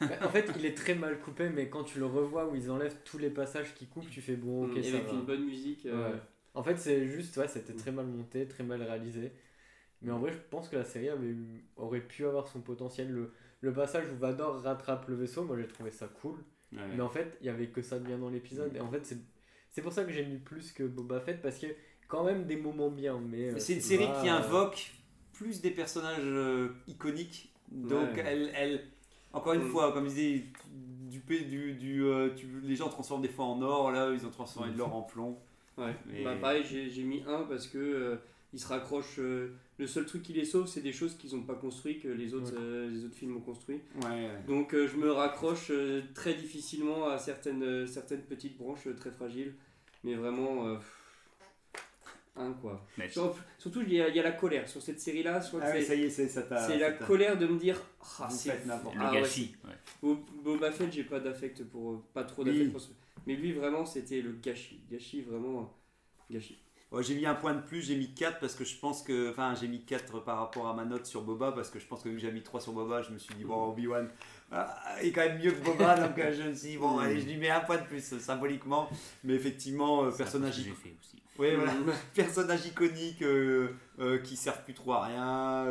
Bah, 0.00 0.06
en 0.22 0.28
fait, 0.28 0.48
il 0.56 0.64
est 0.64 0.76
très 0.76 0.94
mal 0.94 1.18
coupé, 1.18 1.50
mais 1.50 1.68
quand 1.68 1.82
tu 1.82 1.98
le 1.98 2.06
revois 2.06 2.46
où 2.48 2.54
ils 2.54 2.70
enlèvent 2.70 2.98
tous 3.04 3.18
les 3.18 3.30
passages 3.30 3.74
qui 3.74 3.86
coupent, 3.86 4.08
tu 4.08 4.20
fais 4.22 4.36
bon, 4.36 4.66
ok, 4.68 4.76
Et 4.76 4.82
ça 4.84 4.96
avec 4.96 5.08
va. 5.08 5.12
une 5.14 5.24
bonne 5.24 5.44
musique. 5.44 5.86
euh, 5.86 6.12
Ouais. 6.12 6.18
En 6.54 6.62
fait, 6.62 6.76
c'est 6.76 7.06
juste, 7.08 7.36
ouais, 7.36 7.48
c'était 7.48 7.74
très 7.74 7.90
mal 7.92 8.06
monté, 8.06 8.46
très 8.48 8.62
mal 8.64 8.80
réalisé. 8.82 9.32
Mais 10.00 10.12
en 10.12 10.18
vrai, 10.20 10.30
je 10.32 10.38
pense 10.50 10.68
que 10.68 10.76
la 10.76 10.84
série 10.84 11.08
avait 11.08 11.34
aurait 11.76 12.00
pu 12.00 12.24
avoir 12.26 12.46
son 12.46 12.60
potentiel. 12.60 13.10
Le, 13.10 13.32
le 13.60 13.72
passage 13.72 14.04
où 14.12 14.16
Vador 14.16 14.62
rattrape 14.62 15.08
le 15.08 15.16
vaisseau, 15.16 15.44
moi 15.44 15.56
j'ai 15.58 15.66
trouvé 15.66 15.90
ça 15.90 16.08
cool. 16.20 16.36
Ouais. 16.72 16.80
Mais 16.96 17.00
en 17.00 17.08
fait, 17.08 17.36
il 17.40 17.46
y 17.46 17.50
avait 17.50 17.68
que 17.68 17.80
ça 17.82 17.98
de 17.98 18.04
bien 18.04 18.18
dans 18.18 18.28
l'épisode. 18.28 18.74
Et 18.76 18.80
en 18.80 18.90
fait, 18.90 19.04
c'est, 19.06 19.18
c'est 19.70 19.80
pour 19.82 19.92
ça 19.92 20.04
que 20.04 20.12
j'ai 20.12 20.24
mis 20.24 20.36
plus 20.38 20.72
que 20.72 20.82
Boba 20.84 21.18
Fett, 21.20 21.40
parce 21.40 21.58
que 21.58 21.66
quand 22.08 22.24
même 22.24 22.44
des 22.44 22.56
moments 22.56 22.90
bien. 22.90 23.18
Mais 23.20 23.50
euh, 23.50 23.58
C'est 23.58 23.74
une 23.74 23.80
série 23.80 24.06
pas, 24.06 24.20
qui 24.22 24.28
euh, 24.28 24.34
invoque 24.34 24.90
plus 25.32 25.60
des 25.62 25.70
personnages 25.70 26.20
euh, 26.24 26.68
iconiques. 26.86 27.52
Donc, 27.70 28.14
Ouais. 28.14 28.24
elle, 28.26 28.50
elle- 28.54 28.84
encore 29.32 29.52
une 29.54 29.64
Mm. 29.64 29.70
fois, 29.70 29.92
comme 29.92 30.04
je 30.08 30.14
disais, 30.14 30.44
du, 31.10 31.20
P- 31.20 31.44
du, 31.44 31.72
du, 31.74 32.04
euh, 32.04 32.30
tu- 32.34 32.60
les 32.62 32.76
gens 32.76 32.88
transforment 32.88 33.22
des 33.22 33.28
fois 33.28 33.44
en 33.46 33.60
or, 33.62 33.90
là, 33.92 34.10
ils 34.12 34.26
ont 34.26 34.30
transformé 34.30 34.72
de 34.72 34.78
l'or 34.78 34.94
en 34.94 35.02
plomb. 35.02 35.38
Ouais. 35.78 35.94
Mais- 36.06 36.24
Bah, 36.24 36.34
pareil, 36.40 36.64
j'ai 36.64 36.88
j'ai 36.90 37.02
mis 37.04 37.22
un 37.26 37.42
parce 37.44 37.66
que 37.66 38.18
euh, 38.48 38.54
il 38.54 38.58
se 38.60 38.66
raccroche. 38.66 39.18
euh, 39.18 39.52
le 39.78 39.86
seul 39.86 40.06
truc 40.06 40.22
qui 40.22 40.32
les 40.32 40.44
sauve, 40.44 40.66
c'est 40.66 40.80
des 40.80 40.92
choses 40.92 41.16
qu'ils 41.16 41.34
n'ont 41.36 41.42
pas 41.44 41.54
construit 41.54 41.98
que 42.00 42.08
les 42.08 42.34
autres, 42.34 42.52
Ouais. 42.52 42.58
euh, 42.60 42.90
les 42.90 43.04
autres 43.04 43.14
films 43.14 43.36
ont 43.36 43.40
construit. 43.40 43.80
Ouais, 44.04 44.28
Donc 44.46 44.74
euh, 44.74 44.88
je 44.88 44.96
me 44.96 45.10
raccroche 45.12 45.70
très 46.14 46.34
difficilement 46.34 47.08
à 47.08 47.18
certaines, 47.18 47.86
certaines 47.86 48.22
petites 48.22 48.56
branches 48.58 48.88
très 48.96 49.10
fragiles. 49.10 49.54
Mais 50.04 50.14
vraiment. 50.14 50.78
un 52.36 52.52
quoi. 52.52 52.86
Mais- 52.96 53.08
surtout, 53.08 53.80
il 53.82 53.92
y, 53.94 54.00
a, 54.00 54.08
il 54.08 54.14
y 54.14 54.20
a 54.20 54.22
la 54.22 54.30
colère 54.30 54.68
sur 54.68 54.80
cette 54.80 55.00
série-là. 55.00 55.40
Ah 55.52 55.56
ouais, 55.56 55.72
c'est- 55.72 55.82
ça 55.82 55.94
y 55.96 56.02
est, 56.04 56.10
c'est 56.10 56.78
la 56.78 56.92
colère 56.92 57.36
de 57.36 57.46
me 57.48 57.58
dire. 57.58 57.80
Ah, 58.20 58.28
Vous 58.30 58.36
c'est 58.36 58.52
Ah 58.70 59.12
ouais, 59.12 59.22
ouais. 59.22 59.48
Bo- 60.00 60.24
Boba 60.44 60.70
Fett, 60.70 60.92
j'ai 60.92 61.02
pas 61.02 61.18
d'affect 61.18 61.64
pour. 61.64 62.02
Pas 62.14 62.22
trop 62.22 62.44
Oui. 62.44 62.52
d'affect 62.52 62.70
pour 62.70 62.80
ce. 62.80 62.90
Mais 63.26 63.34
lui, 63.34 63.52
vraiment, 63.52 63.84
c'était 63.84 64.22
le 64.22 64.32
gâchis. 64.40 64.80
Gâchis, 64.90 65.22
vraiment. 65.22 65.74
Gâchis. 66.30 66.58
J'ai 67.00 67.14
mis 67.14 67.26
un 67.26 67.34
point 67.34 67.52
de 67.52 67.60
plus, 67.60 67.82
j'ai 67.82 67.96
mis 67.96 68.14
4 68.14 68.40
parce 68.40 68.54
que 68.54 68.64
je 68.64 68.76
pense 68.76 69.02
que. 69.02 69.30
Enfin, 69.30 69.54
j'ai 69.60 69.68
mis 69.68 69.82
4 69.84 70.20
par 70.20 70.38
rapport 70.38 70.66
à 70.68 70.74
ma 70.74 70.84
note 70.84 71.04
sur 71.06 71.22
Boba 71.22 71.52
parce 71.52 71.68
que 71.70 71.78
je 71.78 71.86
pense 71.86 72.02
que 72.02 72.08
vu 72.08 72.14
que 72.16 72.20
j'ai 72.22 72.32
mis 72.32 72.42
3 72.42 72.60
sur 72.60 72.72
Boba, 72.72 73.02
je 73.02 73.10
me 73.10 73.18
suis 73.18 73.34
dit, 73.34 73.44
bon, 73.44 73.68
Obi-Wan 73.70 74.08
ah, 74.50 74.74
est 75.02 75.12
quand 75.12 75.20
même 75.20 75.38
mieux 75.38 75.52
que 75.52 75.62
Boba, 75.62 75.96
donc 75.98 76.18
euh, 76.18 76.32
je 76.34 76.42
me 76.48 76.54
suis 76.54 76.70
dit, 76.70 76.76
bon, 76.78 76.98
allez, 77.00 77.20
je 77.20 77.26
lui 77.26 77.36
mets 77.36 77.50
un 77.50 77.60
point 77.60 77.76
de 77.76 77.82
plus 77.84 78.12
euh, 78.14 78.18
symboliquement. 78.18 78.88
Mais 79.24 79.34
effectivement, 79.34 80.04
euh, 80.04 80.10
personnage, 80.10 80.54
ce 80.54 80.60
que 80.60 80.62
ic- 80.62 80.74
j'ai 80.82 80.88
fait 80.90 80.96
aussi. 80.98 81.22
ouais, 81.38 81.54
voilà. 81.56 81.74
personnage 82.14 82.64
iconique 82.66 83.20
euh, 83.22 83.68
euh, 83.98 84.18
qui 84.20 84.36
servent 84.36 84.64
plus 84.64 84.74
trop 84.74 84.92
à 84.94 85.04
rien. 85.04 85.66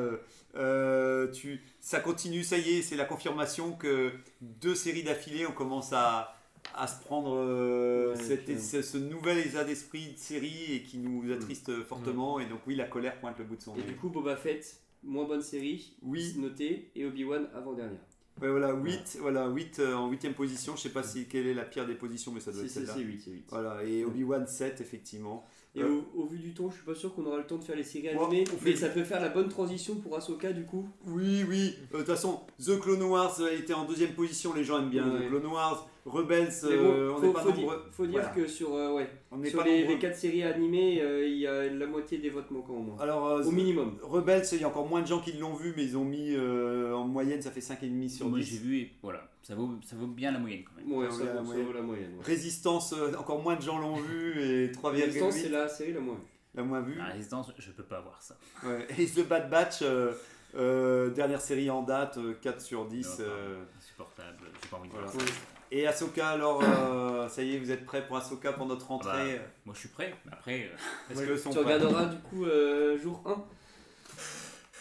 euh, 0.56 1.32
tu, 1.32 1.62
ça 1.82 2.00
continue, 2.00 2.44
ça 2.44 2.58
y 2.60 2.78
est, 2.78 2.82
c'est 2.84 2.96
la 2.96 3.06
confirmation 3.06 3.74
que 3.74 4.12
deux 4.42 4.76
séries 4.76 5.04
d'affilée, 5.04 5.48
on 5.48 5.52
commence 5.52 5.94
à, 5.94 6.37
à 6.76 6.88
se 6.88 7.02
prendre 7.04 7.36
euh, 7.36 8.14
Ouais, 8.16 8.22
cet- 8.24 8.46
puis, 8.46 8.60
ce, 8.60 8.82
ce 8.82 8.98
nouvel 8.98 9.40
état 9.40 9.64
d'esprit 9.64 10.14
de 10.14 10.18
série 10.18 10.74
et 10.74 10.84
qui 10.84 10.98
nous 10.98 11.32
attriste 11.32 11.84
fortement. 11.84 12.40
Et 12.40 12.46
donc, 12.46 12.60
oui, 12.68 12.76
la 12.76 12.86
colère 12.86 13.20
pointe 13.20 13.38
le 13.40 13.46
bout 13.46 13.56
de 13.56 13.62
son 13.62 13.76
Et 13.76 13.80
nez. 13.80 13.84
du 13.84 13.96
coup, 13.96 14.10
Boba 14.10 14.36
Fett, 14.36 14.80
moins 15.04 15.26
bonne 15.26 15.42
série. 15.42 15.96
Oui. 16.02 16.36
Noté. 16.38 16.92
Et 16.96 17.06
Obi-Wan 17.06 17.48
avant-dernière. 17.56 18.00
Ouais, 18.40 18.52
voilà, 18.52 18.72
8, 18.74 19.18
voilà, 19.20 19.48
8 19.48 19.80
euh, 19.80 19.96
en 19.96 20.10
8 20.12 20.30
position. 20.36 20.76
Je 20.76 20.82
sais 20.84 20.90
pas 20.90 21.02
si, 21.02 21.26
quelle 21.26 21.48
est 21.48 21.56
la 21.56 21.66
pire 21.66 21.88
des 21.88 21.96
positions, 21.96 22.32
mais 22.32 22.40
ça 22.40 22.52
doit 22.52 22.62
être 22.62 22.70
celle-là. 22.70 22.94
c'est 22.96 23.02
8, 23.02 23.20
c'est 23.26 23.32
8. 23.32 23.46
Voilà, 23.50 23.84
et 23.84 24.06
Obi-Wan 24.06 24.46
7, 24.46 24.80
effectivement. 24.80 25.44
Et 25.74 25.82
Euh, 25.82 26.02
au, 26.16 26.22
au 26.22 26.26
vu 26.28 26.38
du 26.38 26.54
temps, 26.54 26.70
je 26.70 26.76
suis 26.76 26.86
pas 26.86 26.94
sûr 26.94 27.14
qu'on 27.16 27.26
aura 27.26 27.38
le 27.38 27.46
temps 27.48 27.58
de 27.58 27.64
faire 27.64 27.76
les 27.76 27.84
séries 27.84 28.16
Ouais, 28.16 28.24
animées. 28.26 28.44
Mais 28.64 28.76
ça 28.76 28.90
peut 28.90 29.04
faire 29.04 29.22
la 29.22 29.30
bonne 29.30 29.50
transition 29.50 29.96
pour 29.96 30.16
Ahsoka 30.16 30.52
du 30.54 30.66
coup. 30.66 30.88
Oui, 31.08 31.44
oui. 31.50 31.74
Euh, 31.94 31.94
De 31.94 32.04
toute 32.04 32.08
façon, 32.08 32.42
The 32.64 32.80
Clone 32.80 33.02
Wars 33.04 33.42
a 33.42 33.52
été 33.52 33.74
en 33.74 33.86
deuxième 33.86 34.14
position. 34.14 34.54
Les 34.54 34.64
gens 34.64 34.80
aiment 34.80 34.90
bien 34.92 35.12
Ouais. 35.12 35.26
The 35.26 35.30
Clone 35.30 35.46
Wars. 35.48 35.88
Rebels, 36.08 36.48
bon, 36.64 36.68
euh, 36.72 37.12
on 37.12 37.18
faut, 37.20 37.28
n'est 37.28 37.34
pas 37.34 37.42
faut 37.42 37.50
nombreux. 37.52 37.76
dire, 37.76 37.86
faut 37.92 38.06
dire 38.06 38.22
Voilà. 38.22 38.36
que 38.36 38.48
sur, 38.48 38.74
euh, 38.74 38.94
ouais, 38.94 39.10
sur 39.50 39.64
les, 39.64 39.86
les 39.86 40.00
4 40.00 40.16
séries 40.16 40.44
animées, 40.44 41.02
euh, 41.02 41.28
il 41.28 41.38
y 41.38 41.46
a 41.48 41.68
la 41.68 41.86
moitié 41.86 42.18
des 42.18 42.30
votes 42.30 42.50
manquants 42.50 42.74
au 42.76 42.82
moins. 42.82 42.98
Alors, 43.00 43.28
euh, 43.28 43.44
Au 43.44 43.52
minimum. 43.52 43.98
Rebels, 44.02 44.44
il 44.54 44.62
y 44.62 44.64
a 44.64 44.68
encore 44.68 44.88
moins 44.88 45.02
de 45.02 45.08
gens 45.08 45.20
qui 45.20 45.34
l'ont 45.34 45.54
vu, 45.54 45.74
mais 45.76 45.84
ils 45.84 45.98
ont 45.98 46.06
mis 46.06 46.34
euh, 46.34 46.94
en 46.94 47.06
moyenne, 47.08 47.42
ça 47.42 47.52
fait 47.52 47.60
5,5 47.60 48.10
sur 48.10 48.30
Moi 48.30 48.40
10. 48.40 48.46
j'ai 48.50 48.58
vu 48.58 48.78
et 48.80 48.92
voilà, 49.04 49.30
ça 49.44 49.54
vaut, 49.56 49.70
ça 49.86 49.96
vaut 49.98 50.08
bien 50.08 50.32
la 50.32 50.40
moyenne 50.40 50.64
quand 50.64 50.82
même. 50.82 50.92
Ouais, 50.92 51.12
ça, 51.12 51.18
vaut, 51.18 51.46
ça 51.52 51.56
ouais. 51.58 51.64
vaut 51.64 51.74
la 51.74 51.82
moyenne. 51.82 52.12
ouais. 52.18 52.24
Résistance, 52.24 52.94
euh, 52.98 53.14
encore 53.18 53.42
moins 53.42 53.56
de 53.58 53.62
gens 53.62 53.78
l'ont 53.78 53.96
vu, 53.98 54.42
et 54.42 54.68
3,8 54.72 54.90
Résistance, 55.04 55.34
c'est 55.36 55.50
la 55.50 55.68
série 55.68 55.92
la 55.94 56.00
moins 56.00 56.16
vue. 56.16 56.22
la 56.56 56.64
moins 56.64 56.82
vue. 56.82 56.96
La 56.96 57.06
résistance, 57.06 57.52
je 57.58 57.72
peux 57.72 57.84
pas 57.84 58.00
voir 58.00 58.22
ça. 58.24 58.38
Ouais. 58.66 58.88
Et 58.98 59.06
The 59.08 59.28
Bad 59.28 59.50
Batch, 59.50 59.80
euh, 59.82 60.14
euh, 60.56 61.10
dernière 61.10 61.42
série 61.42 61.70
en 61.70 61.84
date, 61.84 62.18
euh, 62.18 62.34
4 62.42 62.62
sur 62.62 62.86
10. 62.86 63.20
Non, 63.20 63.26
euh, 63.28 63.64
Insupportable, 63.78 64.38
j'ai 64.64 64.70
pas 64.70 64.78
envie 64.78 64.88
de 64.88 64.94
voilà. 64.94 65.08
voir 65.08 65.22
ça. 65.28 65.34
Et 65.72 65.86
Ahsoka, 65.86 66.30
alors, 66.30 66.62
euh, 66.64 67.28
ça 67.30 67.44
y 67.44 67.56
est, 67.56 67.60
vous 67.60 67.72
êtes 67.72 67.86
prêts 67.86 68.06
pour 68.08 68.18
Ahsoka 68.18 68.54
pour 68.54 68.66
notre 68.68 68.86
Ah 68.86 68.98
bah, 69.04 69.12
rentrée 69.12 69.42
moi 69.66 69.74
je 69.76 69.80
suis 69.82 69.90
prêt, 69.90 70.14
mais 70.26 70.32
après, 70.34 70.64
euh, 70.72 71.14
Est-ce 71.14 71.26
que 71.26 71.38
sont 71.38 71.50
Tu 71.52 71.58
regarderas 71.60 72.06
du 72.06 72.18
coup 72.20 72.46
euh, 72.46 72.98
jour 72.98 73.22
1 73.26 73.44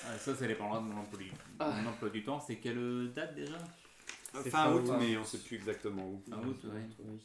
ah, 0.08 0.16
ça, 0.18 0.34
ça 0.36 0.46
dépendra 0.46 0.78
de 0.78 0.84
mon 0.84 1.00
emploi 1.00 1.18
du, 1.18 1.32
Ah. 1.58 1.72
mon 1.82 1.90
emploi 1.90 2.08
du 2.10 2.22
temps. 2.22 2.38
C'est 2.38 2.56
quelle 2.56 3.10
date 3.12 3.34
déjà 3.34 3.58
C'est 4.34 4.50
Fin 4.50 4.66
fin 4.66 4.72
août, 4.72 4.88
mais 5.00 5.16
on 5.16 5.24
sait 5.24 5.38
plus 5.38 5.56
exactement 5.56 6.04
où. 6.04 6.22
Fin 6.30 6.36
août, 6.46 6.56
ouais. 6.64 7.16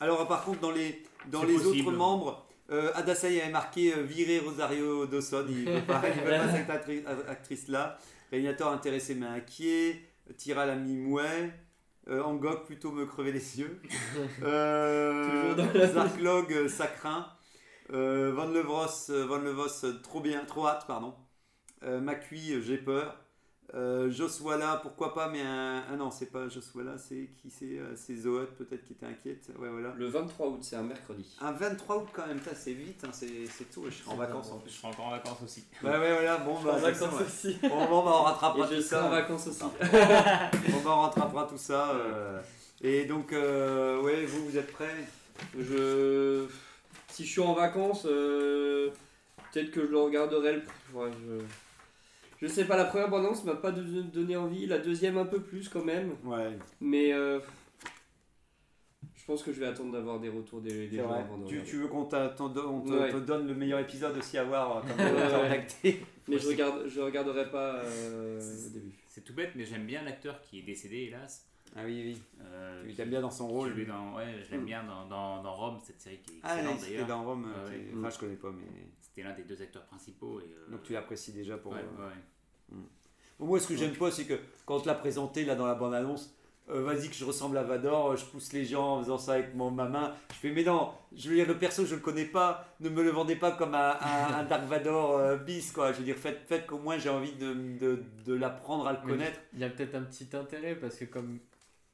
Alors, 0.00 0.26
par 0.26 0.44
contre, 0.44 0.58
dans 0.60 0.72
les, 0.72 1.04
dans 1.30 1.44
les 1.44 1.54
possible. 1.54 1.86
autres 1.88 1.96
membres, 1.96 2.44
euh, 2.70 2.90
Adasai 2.94 3.40
avait 3.40 3.52
marqué 3.52 3.94
euh, 3.94 4.02
virer 4.02 4.40
Rosario 4.40 5.06
Dawson. 5.06 5.46
Il 5.48 5.64
ne 5.64 5.70
veut 5.76 5.82
pas, 5.82 6.02
il 6.08 6.20
veut 6.22 6.30
pas 6.30 6.50
cette 6.52 6.68
actri- 6.68 7.06
actrice-là. 7.28 7.98
Réalisateur 8.32 8.72
intéressé 8.72 9.14
mais 9.14 9.26
inquiet. 9.26 10.02
Tira 10.36 10.66
la 10.66 10.74
mimouet. 10.74 11.52
Euh, 12.08 12.22
Angok 12.22 12.66
plutôt 12.66 12.92
me 12.92 13.06
crever 13.06 13.32
les 13.32 13.60
yeux. 13.60 13.80
Euh, 14.42 15.86
Zarklog, 15.92 16.52
euh, 16.52 16.68
ça 16.68 16.86
craint. 16.86 17.28
Euh, 17.92 18.32
Van 18.34 18.46
Levros, 18.46 19.10
euh, 19.10 19.26
Van 19.26 19.38
Levos, 19.38 19.84
euh, 19.84 20.00
trop 20.02 20.20
bien, 20.20 20.44
trop 20.44 20.66
hâte, 20.66 20.86
pardon. 20.86 21.14
Euh, 21.82 22.00
Macui, 22.00 22.52
euh, 22.52 22.60
j'ai 22.60 22.78
peur. 22.78 23.23
Euh, 23.74 24.08
Joswala, 24.08 24.78
pourquoi 24.82 25.12
pas, 25.14 25.28
mais 25.28 25.40
un. 25.42 25.82
Ah 25.90 25.96
non, 25.96 26.10
c'est 26.12 26.30
pas 26.30 26.48
Joswala, 26.48 26.96
c'est 26.96 27.28
qui 27.42 27.50
c'est 27.50 27.78
euh, 27.78 27.96
C'est 27.96 28.14
Zoet 28.14 28.46
peut-être 28.56 28.84
qui 28.84 28.92
était 28.92 29.06
inquiète. 29.06 29.48
Ouais, 29.58 29.68
voilà. 29.68 29.92
Le 29.96 30.06
23 30.06 30.46
août, 30.46 30.58
c'est 30.62 30.76
un 30.76 30.84
mercredi. 30.84 31.36
Un 31.40 31.50
23 31.50 31.96
août 31.96 32.08
quand 32.12 32.26
même, 32.28 32.40
ça 32.40 32.54
c'est 32.54 32.72
vite, 32.72 33.02
hein, 33.04 33.10
c'est 33.12 33.46
c'est 33.50 33.64
tôt, 33.72 33.82
je 33.86 33.94
serai 33.94 34.12
en 34.12 34.16
vacances 34.16 34.52
en 34.52 34.58
Je 34.58 34.62
plus. 34.62 34.70
serai 34.70 34.88
encore 34.88 35.06
en 35.06 35.10
vacances 35.10 35.42
aussi. 35.42 35.64
Ouais, 35.82 35.90
ouais, 35.90 36.12
voilà, 36.12 36.36
bon, 36.36 36.60
bah, 36.62 36.70
En 36.72 36.74
c'est 36.76 36.82
vacances 36.92 37.10
ça, 37.10 37.16
ouais. 37.16 37.22
aussi. 37.24 37.58
Bon, 37.62 37.86
bon, 37.88 38.04
bah, 38.04 38.12
on 38.14 38.22
Et 38.22 38.26
rattrapera 38.26 38.66
je 38.70 38.74
tout 38.76 38.82
serai 38.82 39.00
en 39.00 39.04
ça. 39.04 39.08
vacances 39.10 39.46
aussi. 39.48 39.60
Bon, 39.62 40.80
bah, 40.84 40.90
on 40.96 41.00
rattrapera 41.00 41.46
tout 41.48 41.58
ça. 41.58 41.90
euh, 41.90 42.40
Et 42.80 43.06
donc, 43.06 43.32
euh, 43.32 44.00
ouais, 44.02 44.24
vous, 44.24 44.46
vous 44.50 44.56
êtes 44.56 44.70
prêts? 44.70 45.04
Je... 45.58 46.46
Si 47.08 47.24
je 47.24 47.30
suis 47.30 47.40
en 47.40 47.54
vacances, 47.54 48.06
euh, 48.06 48.90
peut-être 49.52 49.70
que 49.72 49.84
je 49.84 49.90
le 49.90 49.98
regarderai. 49.98 50.52
Le... 50.54 50.62
ouais, 50.98 51.10
je... 51.12 51.44
je 52.46 52.52
sais 52.52 52.64
pas, 52.66 52.76
la 52.76 52.84
première 52.84 53.08
bande-annonce 53.08 53.42
m'a 53.44 53.54
pas 53.54 53.72
donné 53.72 54.36
envie, 54.36 54.66
la 54.66 54.78
deuxième 54.78 55.16
un 55.16 55.24
peu 55.24 55.40
plus 55.40 55.68
quand 55.70 55.82
même. 55.84 56.12
Ouais, 56.24 56.58
Mais 56.80 57.12
euh, 57.12 57.40
je 59.14 59.24
pense 59.24 59.42
que 59.42 59.52
je 59.52 59.60
vais 59.60 59.66
attendre 59.66 59.92
d'avoir 59.92 60.20
des 60.20 60.28
retours 60.28 60.60
des, 60.60 60.88
gens 60.90 61.08
vrai. 61.08 61.20
avant 61.20 61.38
de 61.38 61.44
Tu, 61.46 61.54
regarder. 61.54 61.70
tu 61.70 61.76
veux 61.78 61.88
qu'on 61.88 62.04
te, 62.04 62.16
Ouais. 62.16 63.10
te 63.12 63.16
donne 63.16 63.46
le 63.46 63.54
meilleur 63.54 63.78
épisode 63.80 64.16
aussi 64.18 64.36
à 64.36 64.44
voir 64.44 64.76
euh, 64.76 64.80
comme 64.80 64.98
Ouais, 65.90 65.98
Mais 66.28 66.38
je, 66.38 66.48
regarde, 66.48 66.86
je 66.88 67.00
regarderai 67.00 67.50
pas 67.50 67.76
euh, 67.76 68.38
au 68.66 68.70
début. 68.70 68.94
C'est 69.08 69.22
tout 69.24 69.32
bête, 69.34 69.52
mais 69.56 69.64
j'aime 69.64 69.86
bien 69.86 70.02
l'acteur 70.02 70.40
qui 70.42 70.58
est 70.58 70.62
décédé, 70.62 71.04
hélas. 71.08 71.46
Ah 71.76 71.80
oui, 71.84 72.02
oui. 72.14 72.22
Euh, 72.40 72.84
Tu 72.88 72.92
l'aimes 72.96 73.10
bien 73.10 73.20
dans 73.20 73.30
son 73.30 73.48
rôle. 73.48 73.70
dans, 73.86 74.14
ouais, 74.16 74.26
je 74.44 74.50
l'aime 74.52 74.62
Mm. 74.62 74.64
bien 74.66 74.84
dans, 74.84 75.06
dans, 75.06 75.42
dans 75.42 75.54
Rome, 75.54 75.78
cette 75.84 76.00
série 76.00 76.18
qui 76.18 76.32
est 76.34 76.40
Ah, 76.42 76.54
excellente 76.56 76.78
c'était 76.80 76.92
d'ailleurs. 76.92 77.06
dans 77.08 77.24
Rome. 77.24 77.46
euh, 77.54 77.68
Ouais. 77.68 77.86
Enfin, 77.98 78.10
je 78.10 78.18
connais 78.18 78.36
pas, 78.36 78.50
mais. 78.52 78.86
C'était 79.00 79.22
l'un 79.28 79.34
des 79.34 79.42
deux 79.44 79.60
acteurs 79.60 79.84
principaux. 79.86 80.40
Et, 80.40 80.44
euh, 80.44 80.70
Donc 80.70 80.82
tu 80.84 80.92
l'apprécies 80.92 81.32
déjà 81.32 81.56
pour. 81.56 81.72
ouais, 81.72 81.78
euh, 82.00 82.08
ouais. 82.08 82.78
Bon, 83.38 83.46
moi, 83.46 83.58
ce 83.60 83.66
que 83.66 83.76
j'aime 83.76 83.94
pas, 83.96 84.10
c'est 84.10 84.24
que 84.26 84.34
quand 84.64 84.76
on 84.76 84.80
te 84.80 84.86
l'a 84.86 84.94
présenté 84.94 85.44
là 85.44 85.54
dans 85.56 85.66
la 85.66 85.74
bande-annonce, 85.74 86.32
euh, 86.70 86.82
vas-y 86.82 87.08
que 87.08 87.14
je 87.14 87.24
ressemble 87.24 87.58
à 87.58 87.62
Vador, 87.64 88.16
je 88.16 88.24
pousse 88.24 88.52
les 88.52 88.64
gens 88.64 88.96
en 88.98 89.02
faisant 89.02 89.18
ça 89.18 89.32
avec 89.34 89.54
mon, 89.54 89.70
ma 89.70 89.86
main. 89.88 90.14
Je 90.30 90.34
fais, 90.36 90.50
mais 90.52 90.62
non, 90.64 90.92
je 91.14 91.28
veux 91.28 91.34
dire, 91.34 91.46
le 91.46 91.58
perso, 91.58 91.84
je 91.84 91.96
le 91.96 92.00
connais 92.00 92.24
pas, 92.24 92.66
ne 92.80 92.88
me 92.88 93.02
le 93.02 93.10
vendez 93.10 93.36
pas 93.36 93.50
comme 93.52 93.74
un, 93.74 93.96
un, 94.00 94.34
un 94.34 94.44
Dark 94.48 94.64
Vador 94.64 95.18
euh, 95.18 95.36
bis, 95.36 95.72
quoi. 95.72 95.92
Je 95.92 95.98
veux 95.98 96.04
dire, 96.04 96.16
faites, 96.16 96.40
faites 96.46 96.66
qu'au 96.66 96.78
moins 96.78 96.96
j'ai 96.98 97.10
envie 97.10 97.32
de, 97.32 97.52
de, 97.78 98.02
de 98.24 98.34
l'apprendre 98.34 98.86
à 98.86 98.92
le 98.92 98.98
connaître. 99.06 99.38
Il 99.52 99.58
y 99.58 99.64
a 99.64 99.68
peut-être 99.68 99.94
un 99.96 100.02
petit 100.04 100.28
intérêt 100.34 100.74
parce 100.76 100.96
que 100.96 101.04
comme 101.06 101.38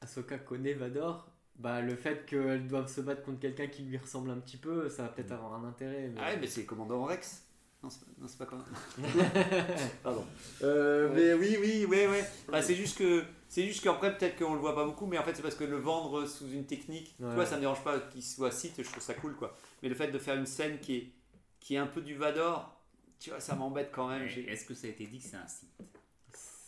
Ahsoka 0.00 0.38
connaît 0.38 0.72
Vador, 0.74 1.28
bah 1.56 1.80
le 1.82 1.94
fait 1.94 2.24
qu'elle 2.26 2.66
doive 2.66 2.88
se 2.88 3.00
battre 3.02 3.22
contre 3.22 3.40
quelqu'un 3.40 3.66
qui 3.66 3.82
lui 3.82 3.98
ressemble 3.98 4.30
un 4.30 4.38
petit 4.38 4.56
peu, 4.56 4.88
ça 4.88 5.02
va 5.04 5.08
peut-être 5.10 5.32
avoir 5.32 5.54
un 5.54 5.68
intérêt. 5.68 6.08
mais- 6.14 6.20
Ah 6.20 6.30
ouais, 6.30 6.38
mais 6.38 6.46
c'est 6.46 6.64
Commandant 6.64 7.04
Rex. 7.04 7.44
Non, 7.82 7.88
c'est 7.88 8.00
pas, 8.00 8.06
non, 8.18 8.28
c'est 8.28 8.38
pas 8.38 8.44
quoi. 8.46 8.58
Pardon. 10.02 10.24
Euh, 10.62 11.08
Ouais. 11.08 11.14
Mais 11.14 11.34
oui, 11.34 11.56
oui, 11.60 11.84
ouais, 11.86 12.06
ouais. 12.08 12.24
Bah, 12.48 12.60
c'est 12.62 12.74
juste 12.74 12.98
que. 12.98 13.24
C'est 13.48 13.64
juste 13.66 13.82
qu'après, 13.82 14.16
peut-être 14.16 14.38
qu'on 14.38 14.52
le 14.54 14.60
voit 14.60 14.74
pas 14.74 14.84
beaucoup, 14.84 15.06
mais 15.06 15.18
en 15.18 15.22
fait, 15.24 15.34
c'est 15.34 15.42
parce 15.42 15.54
que 15.54 15.64
le 15.64 15.76
vendre 15.78 16.26
sous 16.26 16.46
une 16.50 16.66
technique, 16.66 17.14
tu 17.16 17.24
Ouais. 17.24 17.34
vois, 17.34 17.46
ça 17.46 17.56
me 17.56 17.60
dérange 17.62 17.82
pas 17.82 17.98
qu'il 17.98 18.22
soit 18.22 18.50
site, 18.50 18.74
je 18.82 18.88
trouve 18.90 19.02
ça 19.02 19.14
cool, 19.14 19.34
quoi. 19.34 19.56
Mais 19.82 19.88
le 19.88 19.94
fait 19.94 20.08
de 20.08 20.18
faire 20.18 20.36
une 20.36 20.46
scène 20.46 20.78
qui 20.78 20.96
est, 20.96 21.12
qui 21.58 21.74
est 21.74 21.78
un 21.78 21.86
peu 21.86 22.00
du 22.02 22.14
Vador, 22.14 22.78
tu 23.18 23.30
vois, 23.30 23.40
ça 23.40 23.54
m'embête 23.56 23.90
quand 23.92 24.08
même. 24.08 24.26
J'ai- 24.28 24.46
Est-ce 24.48 24.64
que 24.66 24.74
ça 24.74 24.86
a 24.86 24.90
été 24.90 25.06
dit 25.06 25.18
que 25.18 25.24
c'est 25.24 25.36
un 25.36 25.48
site? 25.48 25.70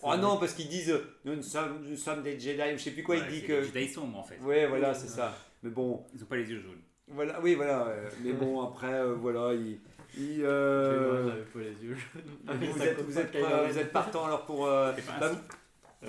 Oh 0.03 0.16
non, 0.16 0.36
parce 0.38 0.53
qu'ils 0.55 0.68
disent 0.68 0.90
euh, 0.90 1.16
nous 1.24 1.42
sommes, 1.42 1.84
nous 1.88 1.96
sommes 1.96 2.22
des 2.22 2.38
Jedi, 2.38 2.61
ou 2.74 2.78
je 2.78 2.82
sais 2.82 2.90
plus 2.90 3.03
quoi, 3.03 3.16
Ouais, 3.16 3.22
il 3.26 3.30
dit 3.32 3.40
c'est 3.40 3.46
que. 3.46 3.61
des 3.72 3.80
Jedi 3.82 3.88
sombres 3.92 4.18
en 4.18 4.24
fait. 4.24 4.38
Ouais, 4.40 4.66
voilà, 4.66 4.94
c'est 4.94 5.09
ça. 5.09 5.34
Mais 5.62 5.70
bon, 5.70 6.05
Ils 6.14 6.22
ont 6.22 6.26
pas 6.26 6.36
les 6.36 6.50
yeux 6.50 6.61
jaunes. 6.61 6.80
voilà, 7.09 7.40
oui, 7.40 7.55
voilà. 7.55 7.86
euh, 7.86 8.09
mais 8.22 8.32
bon, 8.32 8.61
après, 8.62 8.92
euh, 8.92 9.14
voilà, 9.14 9.55
il. 9.55 9.78
il, 10.18 10.44
Euh... 10.44 11.28
J'avais 11.28 11.42
pas 11.42 11.59
les 11.61 11.86
yeux 11.86 11.94
jaunes. 11.94 12.57
vous, 12.59 12.82
êtes, 12.82 13.00
vous, 13.00 13.18
êtes, 13.18 13.86
vous 13.86 13.92
partant 13.92 14.24
alors 14.26 14.44
pour. 14.44 14.66
euh, 14.66 14.92
C'est 14.96 15.07
pas 15.07 15.28
un 15.28 15.32
bah. 15.32 16.09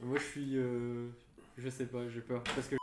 Moi 0.00 0.18
je 0.18 0.24
suis. 0.24 0.56
euh, 0.58 1.06
Je 1.56 1.70
sais 1.70 1.86
pas, 1.86 2.00
j'ai 2.12 2.20
peur. 2.20 2.42
Parce 2.54 2.68
que. 2.68 2.76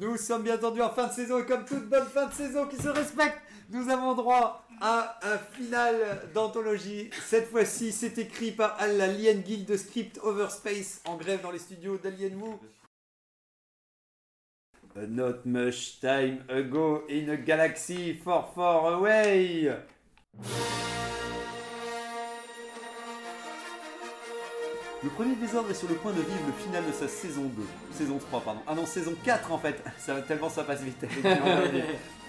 Nous 0.00 0.16
sommes 0.16 0.42
bien 0.42 0.56
entendu 0.56 0.82
en 0.82 0.90
fin 0.90 1.06
de 1.06 1.12
saison 1.12 1.38
et 1.38 1.46
comme 1.46 1.64
toute 1.64 1.88
bonne 1.88 2.06
fin 2.06 2.26
de 2.26 2.32
saison 2.32 2.66
qui 2.66 2.76
se 2.76 2.88
respecte, 2.88 3.38
nous 3.70 3.88
avons 3.88 4.14
droit 4.14 4.66
à 4.80 5.18
un 5.22 5.38
final 5.38 5.94
d'anthologie. 6.34 7.10
Cette 7.26 7.48
fois-ci, 7.50 7.92
c'est 7.92 8.18
écrit 8.18 8.52
par 8.52 8.76
l'Alien 8.86 9.40
Guild 9.40 9.76
Script 9.76 10.18
Overspace 10.22 11.00
en 11.04 11.16
grève 11.16 11.42
dans 11.42 11.50
les 11.50 11.58
studios 11.58 11.98
d'Alien 11.98 12.34
Woo. 12.40 12.58
Not 14.96 15.44
much 15.44 16.00
time 16.00 16.42
ago 16.48 17.04
in 17.08 17.28
a 17.28 17.36
galaxy 17.36 18.14
far 18.14 18.52
far 18.54 18.94
away. 18.94 19.70
Le 25.02 25.08
premier 25.08 25.34
désordre 25.34 25.70
est 25.70 25.74
sur 25.74 25.88
le 25.88 25.94
point 25.94 26.12
de 26.12 26.20
vivre 26.20 26.46
le 26.46 26.52
final 26.52 26.84
de 26.86 26.92
sa 26.92 27.08
saison 27.08 27.44
2. 27.44 27.62
Saison 27.90 28.18
3, 28.18 28.40
pardon. 28.42 28.60
Ah 28.66 28.74
non, 28.74 28.84
saison 28.84 29.14
4 29.24 29.50
en 29.50 29.58
fait. 29.58 29.82
Tellement 30.28 30.50
ça 30.50 30.62
passe 30.62 30.82
vite. 30.82 31.02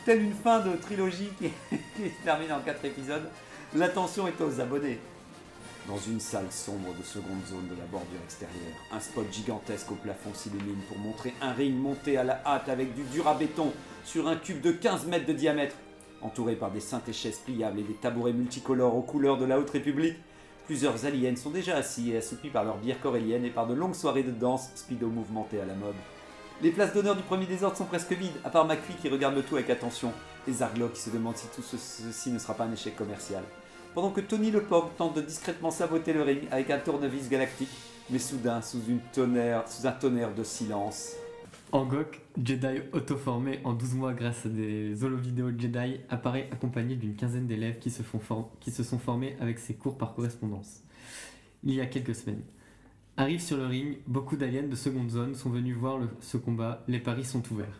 Telle 0.05 0.21
une 0.21 0.33
fin 0.33 0.61
de 0.61 0.77
trilogie 0.77 1.31
qui, 1.37 1.49
se 1.49 2.23
termine 2.23 2.53
en 2.53 2.61
4 2.61 2.85
épisodes. 2.85 3.29
L'attention 3.75 4.25
est 4.25 4.39
aux 4.39 4.61
abonnés. 4.61 4.99
Dans 5.85 5.97
une 5.97 6.21
salle 6.21 6.49
sombre 6.49 6.93
de 6.97 7.03
seconde 7.03 7.43
zone 7.45 7.67
de 7.67 7.77
la 7.77 7.85
bordure 7.91 8.19
extérieure, 8.23 8.77
un 8.93 8.99
spot 9.01 9.25
gigantesque 9.29 9.91
au 9.91 9.95
plafond 9.95 10.33
s'illumine 10.33 10.79
pour 10.87 10.97
montrer 10.97 11.33
un 11.41 11.51
ring 11.51 11.75
monté 11.75 12.15
à 12.15 12.23
la 12.23 12.41
hâte 12.45 12.69
avec 12.69 12.95
du 12.95 13.03
dur 13.03 13.27
à 13.27 13.33
béton 13.33 13.73
sur 14.05 14.29
un 14.29 14.37
cube 14.37 14.61
de 14.61 14.71
15 14.71 15.07
mètres 15.07 15.25
de 15.25 15.33
diamètre. 15.33 15.75
Entouré 16.21 16.55
par 16.55 16.71
des 16.71 16.79
synthés 16.79 17.11
chaises 17.11 17.39
pliables 17.39 17.79
et 17.79 17.83
des 17.83 17.95
tabourets 17.95 18.31
multicolores 18.31 18.95
aux 18.95 19.01
couleurs 19.01 19.37
de 19.37 19.45
la 19.45 19.59
Haute 19.59 19.71
République, 19.71 20.15
Plusieurs 20.71 21.05
aliens 21.05 21.35
sont 21.35 21.49
déjà 21.49 21.75
assis 21.75 22.11
et 22.11 22.17
assoupis 22.19 22.47
par 22.47 22.63
leur 22.63 22.77
bière 22.77 23.01
corélienne 23.01 23.43
et 23.43 23.49
par 23.49 23.67
de 23.67 23.73
longues 23.73 23.93
soirées 23.93 24.23
de 24.23 24.31
danse 24.31 24.69
speedo 24.75 25.09
mouvementées 25.09 25.59
à 25.59 25.65
la 25.65 25.73
mode. 25.73 25.95
Les 26.61 26.71
places 26.71 26.93
d'honneur 26.93 27.17
du 27.17 27.23
premier 27.23 27.45
désordre 27.45 27.75
sont 27.75 27.83
presque 27.83 28.13
vides, 28.13 28.39
à 28.45 28.49
part 28.49 28.65
McPhee 28.65 28.95
qui 29.01 29.09
regarde 29.09 29.35
le 29.35 29.43
tout 29.43 29.57
avec 29.57 29.69
attention, 29.69 30.13
et 30.47 30.53
Zarglok 30.53 30.93
qui 30.93 31.01
se 31.01 31.09
demande 31.09 31.35
si 31.35 31.47
tout 31.53 31.61
ce- 31.61 31.75
ceci 31.75 32.31
ne 32.31 32.39
sera 32.39 32.53
pas 32.53 32.63
un 32.63 32.71
échec 32.71 32.95
commercial. 32.95 33.43
Pendant 33.93 34.11
que 34.11 34.21
Tony 34.21 34.49
le 34.49 34.61
Pog 34.61 34.85
tente 34.97 35.13
de 35.13 35.19
discrètement 35.19 35.71
saboter 35.71 36.13
le 36.13 36.21
ring 36.21 36.43
avec 36.51 36.69
un 36.69 36.79
tournevis 36.79 37.27
galactique, 37.27 37.67
mais 38.09 38.19
soudain, 38.19 38.61
sous 38.61 38.77
un 38.77 39.91
tonnerre 39.91 40.33
de 40.33 40.43
silence, 40.45 41.15
Angok, 41.73 42.19
Jedi 42.43 42.81
auto-formé 42.91 43.61
en 43.63 43.73
12 43.73 43.93
mois 43.95 44.13
grâce 44.13 44.45
à 44.45 44.49
des 44.49 45.03
holovidéos 45.05 45.51
Jedi, 45.57 46.01
apparaît 46.09 46.49
accompagné 46.51 46.95
d'une 46.95 47.15
quinzaine 47.15 47.47
d'élèves 47.47 47.79
qui, 47.79 47.89
se 47.89 48.03
sont 48.83 48.99
formés 48.99 49.37
avec 49.39 49.57
ses 49.57 49.75
cours 49.75 49.97
par 49.97 50.13
correspondance. 50.13 50.83
Il 51.63 51.73
y 51.73 51.79
a 51.79 51.85
quelques 51.85 52.15
semaines. 52.15 52.43
Arrive 53.15 53.39
sur 53.39 53.55
le 53.55 53.67
ring, 53.67 53.99
beaucoup 54.05 54.35
d'aliens 54.35 54.63
de 54.63 54.75
seconde 54.75 55.09
zone 55.09 55.35
sont 55.35 55.49
venus 55.49 55.77
voir 55.77 55.99
ce 56.19 56.37
combat, 56.37 56.83
les 56.89 56.99
paris 56.99 57.25
sont 57.25 57.43
ouverts. 57.51 57.79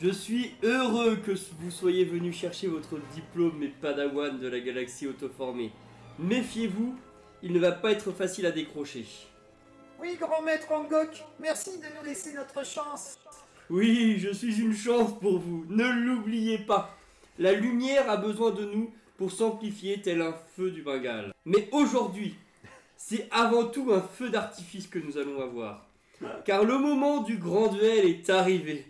Je 0.00 0.10
suis 0.10 0.52
heureux 0.64 1.16
que 1.16 1.32
vous 1.60 1.70
soyez 1.70 2.04
venus 2.04 2.36
chercher 2.36 2.66
votre 2.66 2.98
diplôme, 3.14 3.58
mes 3.58 3.68
padawans 3.68 4.38
de 4.38 4.48
la 4.48 4.60
galaxie 4.60 5.06
autoformée. 5.06 5.70
Méfiez-vous, 6.18 6.94
il 7.42 7.52
ne 7.52 7.58
va 7.60 7.70
pas 7.70 7.92
être 7.92 8.10
facile 8.10 8.46
à 8.46 8.52
décrocher. 8.52 9.04
Oui, 10.00 10.16
grand 10.20 10.42
maître 10.42 10.70
Angok, 10.70 11.24
merci 11.40 11.78
de 11.78 11.86
nous 11.98 12.04
laisser 12.04 12.32
notre 12.32 12.64
chance. 12.64 13.18
Oui, 13.68 14.18
je 14.20 14.32
suis 14.32 14.60
une 14.60 14.74
chance 14.74 15.18
pour 15.18 15.40
vous, 15.40 15.66
ne 15.68 15.84
l'oubliez 15.90 16.58
pas. 16.58 16.96
La 17.38 17.52
lumière 17.52 18.08
a 18.08 18.16
besoin 18.16 18.52
de 18.52 18.64
nous 18.64 18.92
pour 19.16 19.32
s'amplifier 19.32 20.00
tel 20.00 20.22
un 20.22 20.34
feu 20.54 20.70
du 20.70 20.82
Bengale. 20.82 21.34
Mais 21.44 21.68
aujourd'hui, 21.72 22.36
c'est 22.96 23.26
avant 23.32 23.66
tout 23.66 23.92
un 23.92 24.00
feu 24.00 24.30
d'artifice 24.30 24.86
que 24.86 25.00
nous 25.00 25.18
allons 25.18 25.42
avoir. 25.42 25.84
Car 26.44 26.62
le 26.62 26.78
moment 26.78 27.22
du 27.22 27.36
grand 27.36 27.66
duel 27.66 28.06
est 28.06 28.30
arrivé. 28.30 28.86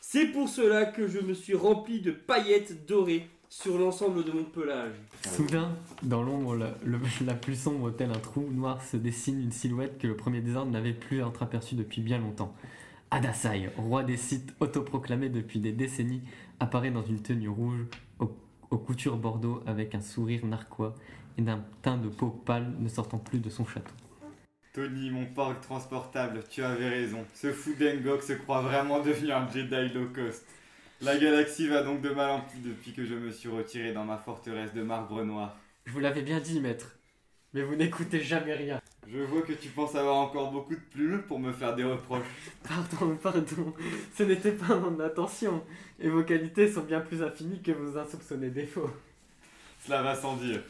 C'est 0.00 0.26
pour 0.26 0.48
cela 0.48 0.86
que 0.86 1.08
je 1.08 1.18
me 1.18 1.34
suis 1.34 1.54
rempli 1.54 2.00
de 2.00 2.12
paillettes 2.12 2.86
dorées 2.86 3.26
sur 3.62 3.78
l'ensemble 3.78 4.24
de 4.24 4.32
mon 4.32 4.42
pelage. 4.44 4.94
Soudain, 5.22 5.76
dans 6.02 6.22
l'ombre 6.22 6.56
la, 6.56 6.74
le- 6.84 6.98
la 7.24 7.34
plus 7.34 7.54
sombre 7.54 7.92
tel 7.92 8.10
un 8.10 8.18
trou 8.18 8.48
noir, 8.50 8.82
se 8.82 8.96
dessine 8.96 9.40
une 9.40 9.52
silhouette 9.52 9.98
que 9.98 10.08
le 10.08 10.16
premier 10.16 10.40
désordre 10.40 10.72
n'avait 10.72 10.92
plus 10.92 11.22
entreaperçue 11.22 11.76
depuis 11.76 12.02
bien 12.02 12.18
longtemps. 12.18 12.52
Adasai, 13.12 13.70
roi 13.76 14.02
des 14.02 14.16
sites 14.16 14.52
autoproclamé 14.58 15.28
depuis 15.28 15.60
des 15.60 15.70
décennies, 15.70 16.22
apparaît 16.58 16.90
dans 16.90 17.04
une 17.04 17.22
tenue 17.22 17.48
rouge 17.48 17.86
aux, 18.18 18.36
aux 18.70 18.78
coutures 18.78 19.16
bordeaux 19.16 19.62
avec 19.66 19.94
un 19.94 20.00
sourire 20.00 20.44
narquois 20.44 20.96
et 21.38 21.42
d'un 21.42 21.64
teint 21.82 21.96
de 21.96 22.08
peau 22.08 22.30
pâle 22.30 22.74
ne 22.80 22.88
sortant 22.88 23.18
plus 23.18 23.38
de 23.38 23.50
son 23.50 23.64
château. 23.64 23.94
Tony, 24.72 25.10
mon 25.10 25.26
porc 25.26 25.60
transportable, 25.60 26.42
tu 26.50 26.60
avais 26.64 26.88
raison. 26.88 27.24
Ce 27.34 27.52
fou 27.52 27.70
d'Engok 27.78 28.20
se 28.24 28.32
croit 28.32 28.62
vraiment 28.62 28.98
devenu 29.00 29.30
un 29.30 29.48
Jedi 29.48 29.94
low 29.94 30.08
cost. 30.12 30.44
La 31.00 31.18
galaxie 31.18 31.68
va 31.68 31.82
donc 31.82 32.00
de 32.00 32.10
mal 32.10 32.30
en 32.30 32.40
pis 32.40 32.60
depuis 32.60 32.92
que 32.92 33.04
je 33.04 33.14
me 33.14 33.30
suis 33.30 33.48
retiré 33.48 33.92
dans 33.92 34.04
ma 34.04 34.16
forteresse 34.16 34.72
de 34.72 34.82
marbre 34.82 35.22
noir. 35.24 35.56
Je 35.86 35.92
vous 35.92 36.00
l'avais 36.00 36.22
bien 36.22 36.40
dit, 36.40 36.60
maître, 36.60 36.96
mais 37.52 37.62
vous 37.62 37.74
n'écoutez 37.74 38.20
jamais 38.20 38.54
rien. 38.54 38.80
Je 39.06 39.18
vois 39.18 39.42
que 39.42 39.52
tu 39.52 39.68
penses 39.68 39.94
avoir 39.96 40.16
encore 40.16 40.50
beaucoup 40.50 40.74
de 40.74 40.80
plumes 40.80 41.22
pour 41.22 41.38
me 41.38 41.52
faire 41.52 41.76
des 41.76 41.84
reproches. 41.84 42.24
Pardon, 42.62 43.16
pardon, 43.16 43.74
ce 44.16 44.22
n'était 44.22 44.52
pas 44.52 44.76
mon 44.76 44.98
intention, 45.00 45.62
et 46.00 46.08
vos 46.08 46.22
qualités 46.22 46.70
sont 46.70 46.84
bien 46.84 47.00
plus 47.00 47.22
infinies 47.22 47.60
que 47.60 47.72
vos 47.72 47.98
insoupçonnés 47.98 48.50
défauts. 48.50 48.90
Cela 49.84 50.02
va 50.02 50.14
sans 50.14 50.36
dire. 50.36 50.62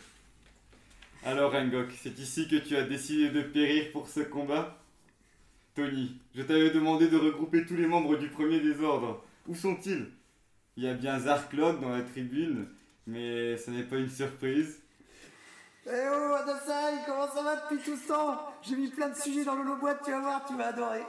Alors 1.25 1.55
Engok, 1.55 1.93
c'est 2.03 2.19
ici 2.19 2.49
que 2.49 2.57
tu 2.57 2.77
as 2.77 2.83
décidé 2.83 3.29
de 3.29 3.43
périr 3.43 3.93
pour 3.93 4.09
ce 4.09 4.21
combat? 4.21 4.83
Tony, 5.77 6.19
je 6.35 6.43
t'avais 6.43 6.71
demandé 6.71 7.09
de 7.09 7.17
regrouper 7.17 7.65
tous 7.65 7.77
les 7.77 7.87
membres 7.87 8.17
du 8.17 8.29
premier 8.29 8.59
désordre. 8.59 9.25
Où 9.47 9.55
sont-ils? 9.55 10.11
Il 10.77 10.85
y 10.85 10.89
a 10.89 10.95
bien 10.95 11.19
Zarklog 11.19 11.81
dans 11.81 11.91
la 11.91 12.03
tribune, 12.03 12.69
mais 13.07 13.57
ce 13.57 13.71
n'est 13.71 13.83
pas 13.83 13.97
une 13.97 14.09
surprise. 14.09 14.81
Eh 15.87 15.91
oh, 15.91 16.33
Adasai, 16.33 17.03
comment 17.07 17.29
ça 17.29 17.43
va 17.43 17.57
depuis 17.57 17.79
tout 17.85 17.97
ce 17.97 18.09
temps? 18.09 18.41
J'ai 18.63 18.75
mis 18.75 18.89
plein 18.89 19.11
de 19.11 19.15
sujets 19.15 19.45
dans 19.45 19.55
le 19.55 19.79
boîte, 19.79 20.01
tu 20.03 20.11
vas 20.11 20.21
voir, 20.21 20.45
tu 20.47 20.57
vas 20.57 20.69
adorer. 20.69 21.03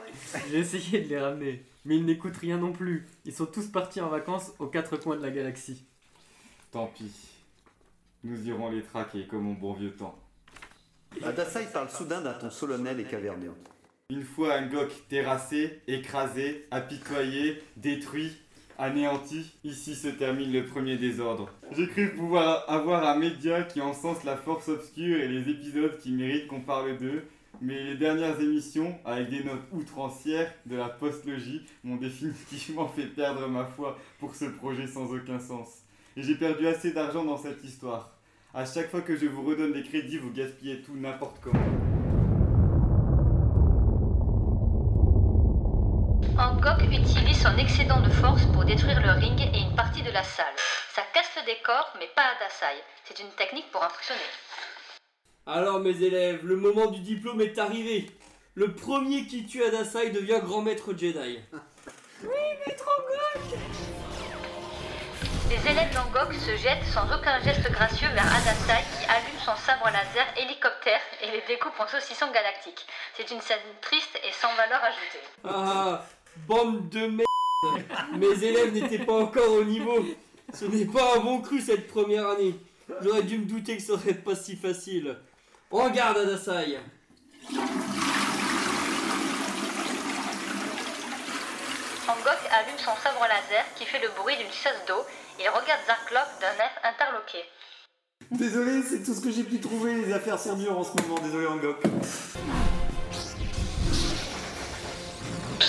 J'ai 0.50 0.58
essayé 0.58 1.00
de 1.00 1.08
les 1.08 1.18
ramener, 1.18 1.64
mais 1.86 1.96
ils 1.96 2.04
n'écoutent 2.04 2.36
rien 2.36 2.58
non 2.58 2.72
plus. 2.72 3.06
Ils 3.24 3.32
sont 3.32 3.46
tous 3.46 3.68
partis 3.68 4.02
en 4.02 4.10
vacances 4.10 4.52
aux 4.58 4.66
quatre 4.66 4.98
coins 4.98 5.16
de 5.16 5.22
la 5.22 5.30
galaxie. 5.30 5.86
Tant 6.70 6.88
pis. 6.88 7.10
Nous 8.22 8.46
irons 8.48 8.70
les 8.70 8.82
traquer 8.82 9.26
comme 9.26 9.50
au 9.50 9.54
bon 9.54 9.72
vieux 9.72 9.96
temps. 9.96 10.18
Adasai 11.24 11.66
parle 11.72 11.88
soudain 11.88 12.20
d'un 12.20 12.34
ton 12.34 12.50
solennel 12.50 13.00
et 13.00 13.04
caverneux. 13.04 13.54
Une 14.08 14.22
fois 14.22 14.56
Angok 14.56 14.92
terrassé, 15.08 15.80
écrasé, 15.88 16.64
apitoyé, 16.70 17.60
détruit, 17.76 18.30
anéanti, 18.78 19.52
ici 19.64 19.96
se 19.96 20.06
termine 20.06 20.52
le 20.52 20.64
premier 20.64 20.96
désordre. 20.96 21.50
J'ai 21.72 21.88
cru 21.88 22.10
pouvoir 22.10 22.64
avoir 22.70 23.04
un 23.04 23.18
média 23.18 23.64
qui 23.64 23.80
encense 23.80 24.22
la 24.22 24.36
force 24.36 24.68
obscure 24.68 25.18
et 25.18 25.26
les 25.26 25.50
épisodes 25.50 25.98
qui 25.98 26.12
méritent 26.12 26.46
qu'on 26.46 26.60
parle 26.60 26.96
d'eux, 26.98 27.24
mais 27.60 27.82
les 27.82 27.96
dernières 27.96 28.40
émissions, 28.40 28.96
avec 29.04 29.28
des 29.28 29.42
notes 29.42 29.66
outrancières 29.72 30.54
de 30.66 30.76
la 30.76 30.88
postlogie, 30.88 31.66
m'ont 31.82 31.96
définitivement 31.96 32.86
fait 32.86 33.06
perdre 33.06 33.48
ma 33.48 33.64
foi 33.64 33.98
pour 34.20 34.36
ce 34.36 34.44
projet 34.44 34.86
sans 34.86 35.12
aucun 35.12 35.40
sens. 35.40 35.82
Et 36.16 36.22
j'ai 36.22 36.36
perdu 36.36 36.68
assez 36.68 36.92
d'argent 36.92 37.24
dans 37.24 37.38
cette 37.38 37.64
histoire. 37.64 38.16
À 38.54 38.66
chaque 38.66 38.88
fois 38.88 39.00
que 39.00 39.16
je 39.16 39.26
vous 39.26 39.42
redonne 39.42 39.72
des 39.72 39.82
crédits, 39.82 40.18
vous 40.18 40.30
gaspillez 40.30 40.80
tout 40.82 40.94
n'importe 40.94 41.40
comment. 41.42 41.85
Utilise 46.96 47.42
son 47.42 47.58
excédent 47.58 48.00
de 48.00 48.08
force 48.08 48.42
pour 48.54 48.64
détruire 48.64 48.98
le 49.02 49.10
ring 49.10 49.38
et 49.52 49.60
une 49.60 49.76
partie 49.76 50.02
de 50.02 50.10
la 50.10 50.22
salle. 50.22 50.54
Ça 50.94 51.02
casse 51.12 51.30
le 51.36 51.44
décor, 51.44 51.92
mais 51.98 52.08
pas 52.16 52.22
Adasai. 52.22 52.82
C'est 53.04 53.20
une 53.20 53.28
technique 53.32 53.70
pour 53.70 53.84
impressionner. 53.84 54.20
Alors 55.46 55.78
mes 55.78 56.02
élèves, 56.02 56.40
le 56.42 56.56
moment 56.56 56.86
du 56.86 57.00
diplôme 57.00 57.42
est 57.42 57.58
arrivé. 57.58 58.10
Le 58.54 58.72
premier 58.72 59.26
qui 59.26 59.44
tue 59.44 59.62
Adasai 59.62 60.08
devient 60.08 60.40
grand 60.42 60.62
maître 60.62 60.94
Jedi. 60.96 61.38
Oui, 62.22 62.30
maître 62.66 62.88
Angok 62.88 63.58
Les 65.50 65.70
élèves 65.70 65.92
d'Angok 65.94 66.32
se 66.32 66.56
jettent 66.56 66.86
sans 66.94 67.04
aucun 67.14 67.38
geste 67.42 67.70
gracieux 67.70 68.08
vers 68.08 68.26
Adasai 68.26 68.82
qui 68.98 69.04
allume 69.04 69.40
son 69.44 69.54
sabre 69.56 69.84
laser 69.84 70.26
hélicoptère 70.38 71.02
et 71.22 71.30
les 71.30 71.42
découpe 71.46 71.78
en 71.78 71.86
saucissons 71.86 72.32
galactiques. 72.32 72.86
C'est 73.14 73.30
une 73.30 73.42
scène 73.42 73.58
triste 73.82 74.18
et 74.26 74.32
sans 74.32 74.54
valeur 74.54 74.82
ajoutée. 74.82 75.24
Ah, 75.44 76.02
bande 76.46 76.88
de 76.88 77.06
merde 77.06 77.84
Mes 78.18 78.44
élèves 78.44 78.72
n'étaient 78.72 79.04
pas 79.04 79.14
encore 79.14 79.52
au 79.52 79.64
niveau. 79.64 80.04
Ce 80.52 80.64
n'est 80.64 80.86
pas 80.86 81.16
un 81.16 81.20
bon 81.20 81.40
cru 81.40 81.60
cette 81.60 81.88
première 81.88 82.28
année. 82.28 82.54
J'aurais 83.02 83.22
dû 83.22 83.38
me 83.38 83.46
douter 83.46 83.76
que 83.76 83.82
ça 83.82 83.98
serait 83.98 84.14
pas 84.14 84.34
si 84.34 84.56
facile. 84.56 85.16
En 85.70 85.90
garde, 85.90 86.18
Adasai 86.18 86.78
Angok 92.08 92.38
allume 92.52 92.78
son 92.78 92.94
sabre 93.02 93.26
laser 93.28 93.64
qui 93.74 93.84
fait 93.84 93.98
le 93.98 94.08
bruit 94.20 94.36
d'une 94.36 94.52
chasse 94.52 94.86
d'eau. 94.86 95.04
Il 95.40 95.48
regarde 95.48 95.80
Zarklok 95.86 96.40
d'un 96.40 96.64
air 96.64 96.70
interloqué. 96.84 97.38
Désolé, 98.30 98.82
c'est 98.82 99.02
tout 99.02 99.14
ce 99.14 99.20
que 99.20 99.30
j'ai 99.30 99.42
pu 99.42 99.60
trouver. 99.60 99.94
Les 99.94 100.12
affaires 100.12 100.38
sont 100.38 100.54
dures 100.54 100.78
en 100.78 100.84
ce 100.84 100.92
moment. 101.02 101.18
Désolé, 101.20 101.46
Angok. 101.46 101.82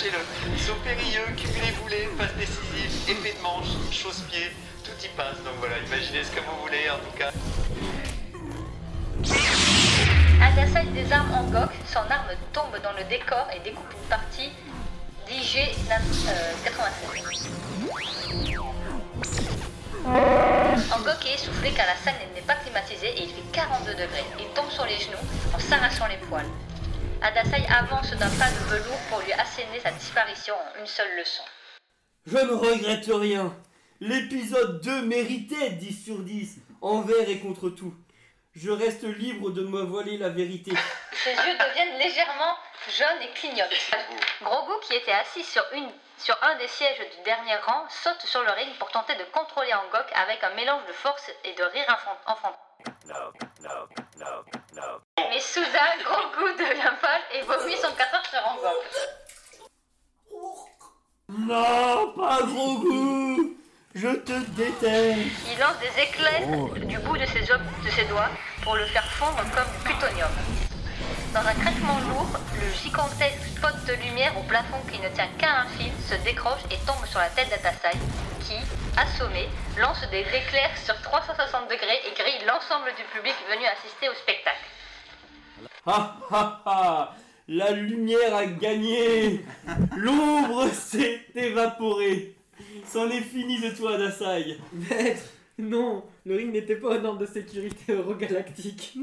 Chez-le. 0.08 0.24
Saut 0.58 0.76
périlleux, 0.84 1.26
cumulé-voulé, 1.36 2.08
passe 2.16 2.34
décisive, 2.34 3.10
effet 3.10 3.34
de 3.36 3.42
manche, 3.42 3.68
chausse-pied, 3.92 4.52
tout 4.82 4.92
y 5.04 5.08
passe. 5.08 5.36
Donc 5.44 5.54
voilà, 5.58 5.76
imaginez 5.86 6.24
ce 6.24 6.30
que 6.30 6.40
vous 6.40 6.62
voulez 6.62 6.88
en 6.88 6.98
tout 6.98 7.12
cas. 7.18 7.30
Adasai 10.40 10.86
désarme 10.94 11.34
Angok, 11.34 11.70
son 11.86 11.98
arme 11.98 12.30
tombe 12.52 12.80
dans 12.82 12.92
le 12.92 13.04
décor 13.04 13.48
et 13.54 13.60
découpe 13.60 13.92
une 13.92 14.08
partie 14.08 14.52
d'IG 15.26 15.76
96. 16.64 17.50
Angok 20.94 21.26
est 21.26 21.34
essoufflé 21.34 21.70
car 21.72 21.86
la 21.86 21.96
salle 21.96 22.14
n'est 22.34 22.40
pas 22.42 22.54
climatisée 22.54 23.08
et 23.08 23.24
il 23.24 23.28
fait 23.28 23.42
42 23.52 23.92
degrés. 23.92 24.24
Il 24.38 24.46
tombe 24.54 24.70
sur 24.70 24.86
les 24.86 24.96
genoux 24.96 25.18
en 25.54 25.58
s'arrachant 25.58 26.06
les 26.06 26.16
poils. 26.28 26.46
Adasai 27.22 27.66
avance 27.68 28.10
d'un 28.12 28.30
pas 28.30 28.50
de 28.50 28.64
velours 28.70 29.00
pour 29.10 29.20
lui 29.20 29.32
asséner 29.32 29.80
sa 29.80 29.90
disparition 29.90 30.54
en 30.54 30.80
une 30.80 30.86
seule 30.86 31.16
leçon. 31.18 31.42
Je 32.26 32.36
ne 32.38 32.52
regrette 32.52 33.06
rien. 33.08 33.54
L'épisode 34.00 34.80
2 34.82 35.02
méritait 35.02 35.70
10 35.70 36.04
sur 36.04 36.18
10, 36.20 36.58
envers 36.80 37.28
et 37.28 37.40
contre 37.40 37.70
tout. 37.70 37.94
Je 38.54 38.70
reste 38.70 39.02
libre 39.04 39.50
de 39.50 39.62
me 39.62 39.82
voiler 39.82 40.18
la 40.18 40.28
vérité. 40.28 40.72
Ses 41.12 41.32
yeux 41.32 41.58
deviennent 41.58 41.98
légèrement 41.98 42.54
jaunes 42.96 43.22
et 43.22 43.30
clignotent. 43.34 43.90
Grogu, 44.42 44.72
qui 44.86 44.94
était 44.94 45.12
assis 45.12 45.42
sur, 45.44 45.64
une, 45.74 45.90
sur 46.18 46.36
un 46.42 46.56
des 46.58 46.68
sièges 46.68 46.98
du 47.16 47.22
dernier 47.24 47.56
rang, 47.66 47.84
saute 47.88 48.22
sur 48.24 48.42
le 48.42 48.50
ring 48.52 48.72
pour 48.78 48.90
tenter 48.90 49.14
de 49.16 49.24
contrôler 49.32 49.72
Angok 49.74 50.06
avec 50.14 50.42
un 50.44 50.54
mélange 50.54 50.86
de 50.86 50.92
force 50.92 51.30
et 51.44 51.54
de 51.54 51.62
rire 51.64 51.96
enfant- 52.26 52.56
Mais 55.18 55.40
soudain, 55.40 55.96
Grogu 56.04 56.52
devient 56.58 56.92
pâle 57.00 57.20
et 57.34 57.42
vomit 57.42 57.76
son 57.76 57.92
4 57.92 58.14
heures 58.14 58.26
sur 58.30 58.46
Angok. 58.48 58.84
Non, 61.28 62.12
pas 62.16 62.38
gros 62.42 62.78
goût 62.78 63.56
Je 63.94 64.08
te 64.08 64.32
déteste 64.50 65.18
Il 65.52 65.58
lance 65.58 65.78
des 65.80 66.02
éclairs 66.02 66.42
Oh. 66.48 66.68
du 66.78 66.98
bout 66.98 67.16
de 67.18 67.26
ses, 67.26 67.50
ob- 67.52 67.60
de 67.84 67.90
ses 67.90 68.04
doigts 68.04 68.30
pour 68.62 68.76
le 68.76 68.86
faire 68.86 69.04
fondre 69.12 69.42
comme 69.54 69.64
du 69.76 69.84
plutonium. 69.84 70.28
Dans 71.34 71.40
un 71.40 71.54
craquement 71.54 71.98
lourd, 72.08 72.40
le 72.54 72.72
gigantesque 72.72 73.44
spot 73.56 73.74
de 73.86 73.92
lumière 74.02 74.32
au 74.38 74.42
plafond 74.44 74.78
qui 74.90 74.98
ne 74.98 75.08
tient 75.10 75.28
qu'à 75.36 75.60
un 75.60 75.66
fil 75.76 75.92
se 76.08 76.14
décroche 76.24 76.64
et 76.70 76.78
tombe 76.86 77.04
sur 77.04 77.18
la 77.18 77.28
tête 77.28 77.50
d'Atasai, 77.50 77.98
qui, 78.40 78.56
assommé, 78.96 79.46
lance 79.78 80.00
des 80.10 80.20
éclairs 80.20 80.76
sur 80.82 80.94
360 81.02 81.68
degrés 81.68 82.00
et 82.06 82.14
grille 82.14 82.46
l'ensemble 82.46 82.88
du 82.96 83.04
public 83.12 83.34
venu 83.50 83.66
assister 83.66 84.08
au 84.08 84.14
spectacle. 84.14 84.64
Ha 85.86 86.16
ha 86.30 86.62
ha 86.64 87.14
La 87.48 87.72
lumière 87.72 88.34
a 88.34 88.46
gagné 88.46 89.44
L'ombre 89.96 90.68
s'est 90.68 91.26
évaporée 91.34 92.36
C'en 92.86 93.10
est 93.10 93.20
fini 93.20 93.60
de 93.60 93.70
toi, 93.76 93.98
Dasai 93.98 94.58
Maître, 94.72 95.24
non, 95.58 96.04
le 96.24 96.36
ring 96.36 96.52
n'était 96.52 96.76
pas 96.76 96.94
un 96.94 97.04
ordre 97.04 97.18
de 97.18 97.26
sécurité 97.26 97.92
eurogalactique. 97.92 98.94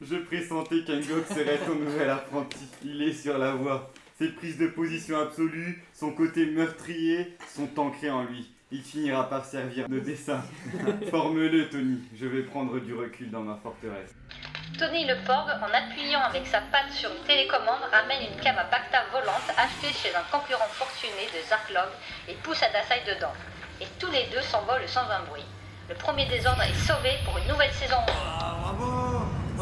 Je 0.00 0.16
pressentais 0.16 0.82
qu'Angok 0.82 1.26
serait 1.28 1.58
ton 1.58 1.74
nouvel 1.74 2.08
apprenti. 2.08 2.66
Il 2.82 3.02
est 3.02 3.12
sur 3.12 3.36
la 3.36 3.52
voie. 3.52 3.90
Ses 4.18 4.28
prises 4.28 4.56
de 4.56 4.68
position 4.68 5.18
absolues, 5.20 5.84
son 5.92 6.12
côté 6.12 6.46
meurtrier 6.46 7.36
sont 7.54 7.78
ancrées 7.78 8.10
en 8.10 8.24
lui. 8.24 8.50
Il 8.72 8.82
finira 8.82 9.28
par 9.28 9.44
servir 9.44 9.88
de 9.88 10.00
dessin. 10.00 10.42
Forme-le, 11.10 11.68
Tony. 11.68 12.00
Je 12.18 12.26
vais 12.26 12.42
prendre 12.44 12.78
du 12.78 12.94
recul 12.94 13.30
dans 13.30 13.42
ma 13.42 13.56
forteresse. 13.56 14.14
Tony 14.78 15.04
le 15.06 15.16
Porg, 15.26 15.50
en 15.60 15.74
appuyant 15.74 16.20
avec 16.20 16.46
sa 16.46 16.60
patte 16.60 16.92
sur 16.92 17.10
une 17.10 17.26
télécommande, 17.26 17.82
ramène 17.92 18.32
une 18.32 18.40
cave 18.40 18.56
à 18.56 18.64
Bacta 18.64 19.04
volante 19.12 19.52
achetée 19.58 19.92
chez 19.92 20.14
un 20.14 20.22
concurrent 20.30 20.68
fortuné 20.70 21.28
de 21.34 21.46
Zarklog 21.46 21.90
et 22.28 22.34
pousse 22.42 22.62
Adasai 22.62 23.02
dedans. 23.06 23.34
Et 23.82 23.86
tous 23.98 24.10
les 24.10 24.28
deux 24.32 24.42
s'envolent 24.42 24.88
sans 24.88 25.10
un 25.10 25.24
bruit. 25.28 25.44
Le 25.90 25.94
premier 25.96 26.24
désordre 26.26 26.62
est 26.62 26.86
sauvé 26.86 27.18
pour 27.26 27.36
une 27.36 27.48
nouvelle 27.48 27.72
saison. 27.72 27.98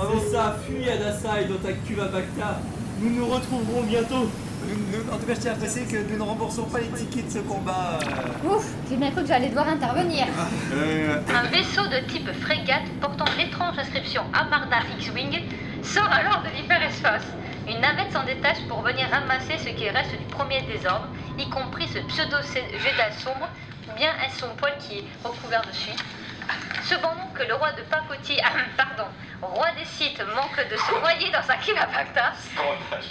C'est 0.01 0.31
ça, 0.31 0.57
fuis 0.65 0.89
Adasai 0.89 1.47
dans 1.47 1.57
ta 1.59 1.73
cuve 1.73 2.01
à 2.01 2.07
Bacta 2.07 2.61
Nous 3.01 3.11
nous 3.11 3.27
retrouverons 3.27 3.83
bientôt 3.83 4.31
Nous- 4.67 5.13
en 5.13 5.17
tout 5.19 5.27
cas, 5.27 5.35
je 5.35 5.41
tiens 5.41 5.53
à 5.53 5.57
préciser 5.57 5.85
que 5.87 5.97
nous 6.11 6.19
ne 6.19 6.23
remboursons 6.23 6.65
pas 6.65 6.81
les 6.81 6.89
tickets 6.89 7.27
de 7.27 7.31
ce 7.33 7.39
combat. 7.39 7.99
euh. 8.03 8.49
Ouf, 8.57 8.67
j'ai 8.91 8.97
bien 8.97 9.11
cru 9.11 9.23
que 9.23 9.29
j'allais 9.29 9.49
devoir 9.49 9.69
intervenir. 9.69 10.27
Un 10.73 11.43
vaisseau 11.49 11.87
de 11.87 12.07
type 12.13 12.29
frégate 12.43 12.87
portant 13.01 13.25
l'étrange 13.39 13.79
inscription 13.79 14.23
Amarda 14.35 14.79
X-Wing 14.99 15.43
sort 15.83 16.11
alors 16.13 16.43
de 16.43 16.51
l'hyperespace. 16.57 17.23
Une 17.69 17.81
navette 17.81 18.13
s'en 18.13 18.25
détache 18.25 18.59
pour 18.69 18.83
venir 18.83 19.07
ramasser 19.11 19.57
ce 19.59 19.69
qui 19.71 19.89
reste 19.89 20.11
du 20.13 20.25
premier 20.31 20.61
désordre, 20.63 21.09
y 21.39 21.49
compris 21.51 21.87
ce 21.89 21.99
pseudo-Jedi 22.01 23.23
sombre, 23.23 23.49
ou 23.89 23.97
bien 23.97 24.11
un 24.11 24.31
son 24.39 24.49
poil 24.57 24.73
qui 24.81 24.99
est 24.99 25.05
recouvert 25.25 25.63
de 25.63 25.73
suie. 25.75 25.97
Cependant 26.83 27.29
que 27.35 27.43
le 27.43 27.55
roi 27.55 27.73
de 27.73 27.83
Papoti, 27.83 28.39
ah, 28.43 28.51
pardon, 28.77 29.09
roi 29.43 29.71
des 29.73 29.85
Sith 29.85 30.21
manque 30.35 30.69
de 30.69 30.77
se 30.77 31.01
noyer 31.01 31.31
dans 31.31 31.43
sa 31.43 31.57
cuve 31.57 31.77
à 31.79 31.87
Bacta, 31.87 32.33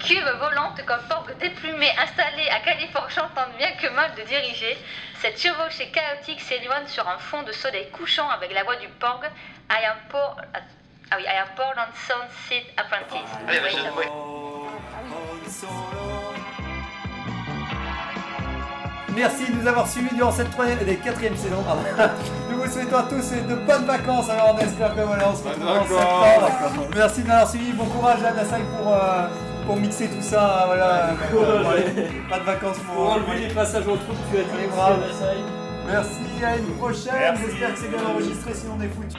cuve 0.04 0.30
volante 0.40 0.84
comme 0.86 1.02
porgue 1.08 1.38
déplumé 1.38 1.90
installée 1.98 2.50
à 2.50 2.60
Californie 2.60 3.14
tente 3.16 3.58
bien 3.58 3.72
que 3.74 3.88
mal 3.88 4.14
de 4.16 4.24
diriger, 4.24 4.78
cette 5.22 5.40
chevauchée 5.40 5.90
chaotique 5.90 6.42
s'éloigne 6.42 6.88
sur 6.88 7.08
un 7.08 7.18
fond 7.18 7.44
de 7.44 7.52
soleil 7.52 7.90
couchant 7.92 8.30
avec 8.30 8.54
la 8.54 8.64
voix 8.64 8.76
du 8.78 8.88
porgue 8.88 9.30
I 9.70 9.86
am 9.86 9.98
poor, 10.10 10.38
ah 11.12 11.16
oui, 11.18 11.24
I 11.24 11.38
am 11.38 11.48
poor 11.56 11.74
and 11.78 11.94
son 12.08 12.16
Sith 12.48 12.66
apprentice. 12.78 13.30
Merci 19.18 19.52
de 19.52 19.60
nous 19.60 19.68
avoir 19.68 19.88
suivis 19.88 20.16
durant 20.16 20.32
cette 20.32 20.52
quatrième 21.04 21.36
saison. 21.36 21.64
Nous 22.52 22.62
vous 22.62 22.72
souhaitons 22.72 22.98
à 22.98 23.04
tous 23.04 23.32
de 23.32 23.56
bonnes 23.66 23.86
vacances. 23.86 24.30
Alors 24.30 24.56
on 24.56 24.60
espère 24.60 24.94
que 24.96 25.02
voilà, 25.02 25.30
on 25.32 25.36
se 25.36 25.44
retrouve 25.44 25.68
en 25.68 25.84
septembre. 25.86 26.88
Merci 26.96 27.22
de 27.22 27.26
nous 27.26 27.32
avoir 27.34 27.50
suivis. 27.50 27.72
Bon 27.72 27.86
courage 27.86 28.24
à 28.24 28.34
Nassai 28.34 28.62
pour, 28.78 28.94
euh, 28.94 29.28
pour 29.66 29.76
mixer 29.78 30.08
tout 30.10 30.22
ça. 30.22 30.66
Voilà. 30.68 31.16
courage. 31.32 31.66
Ouais, 31.66 32.08
Pas 32.30 32.40
de 32.40 32.44
vacances 32.44 32.78
pour 32.78 32.94
Pour 32.94 33.12
enlever 33.14 33.48
les 33.48 33.54
passages 33.56 33.88
en 33.88 33.98
troupe, 33.98 34.18
tu 34.32 34.38
as 34.38 34.44
dit 34.44 35.42
merci 35.88 36.46
à 36.46 36.58
une 36.58 36.76
prochaine. 36.78 37.38
J'espère 37.44 37.74
que 37.74 37.80
c'est 37.80 37.90
bien 37.90 38.06
enregistré, 38.06 38.54
sinon 38.54 38.74
on 38.78 38.82
est 38.84 38.90
foutu. 38.90 39.18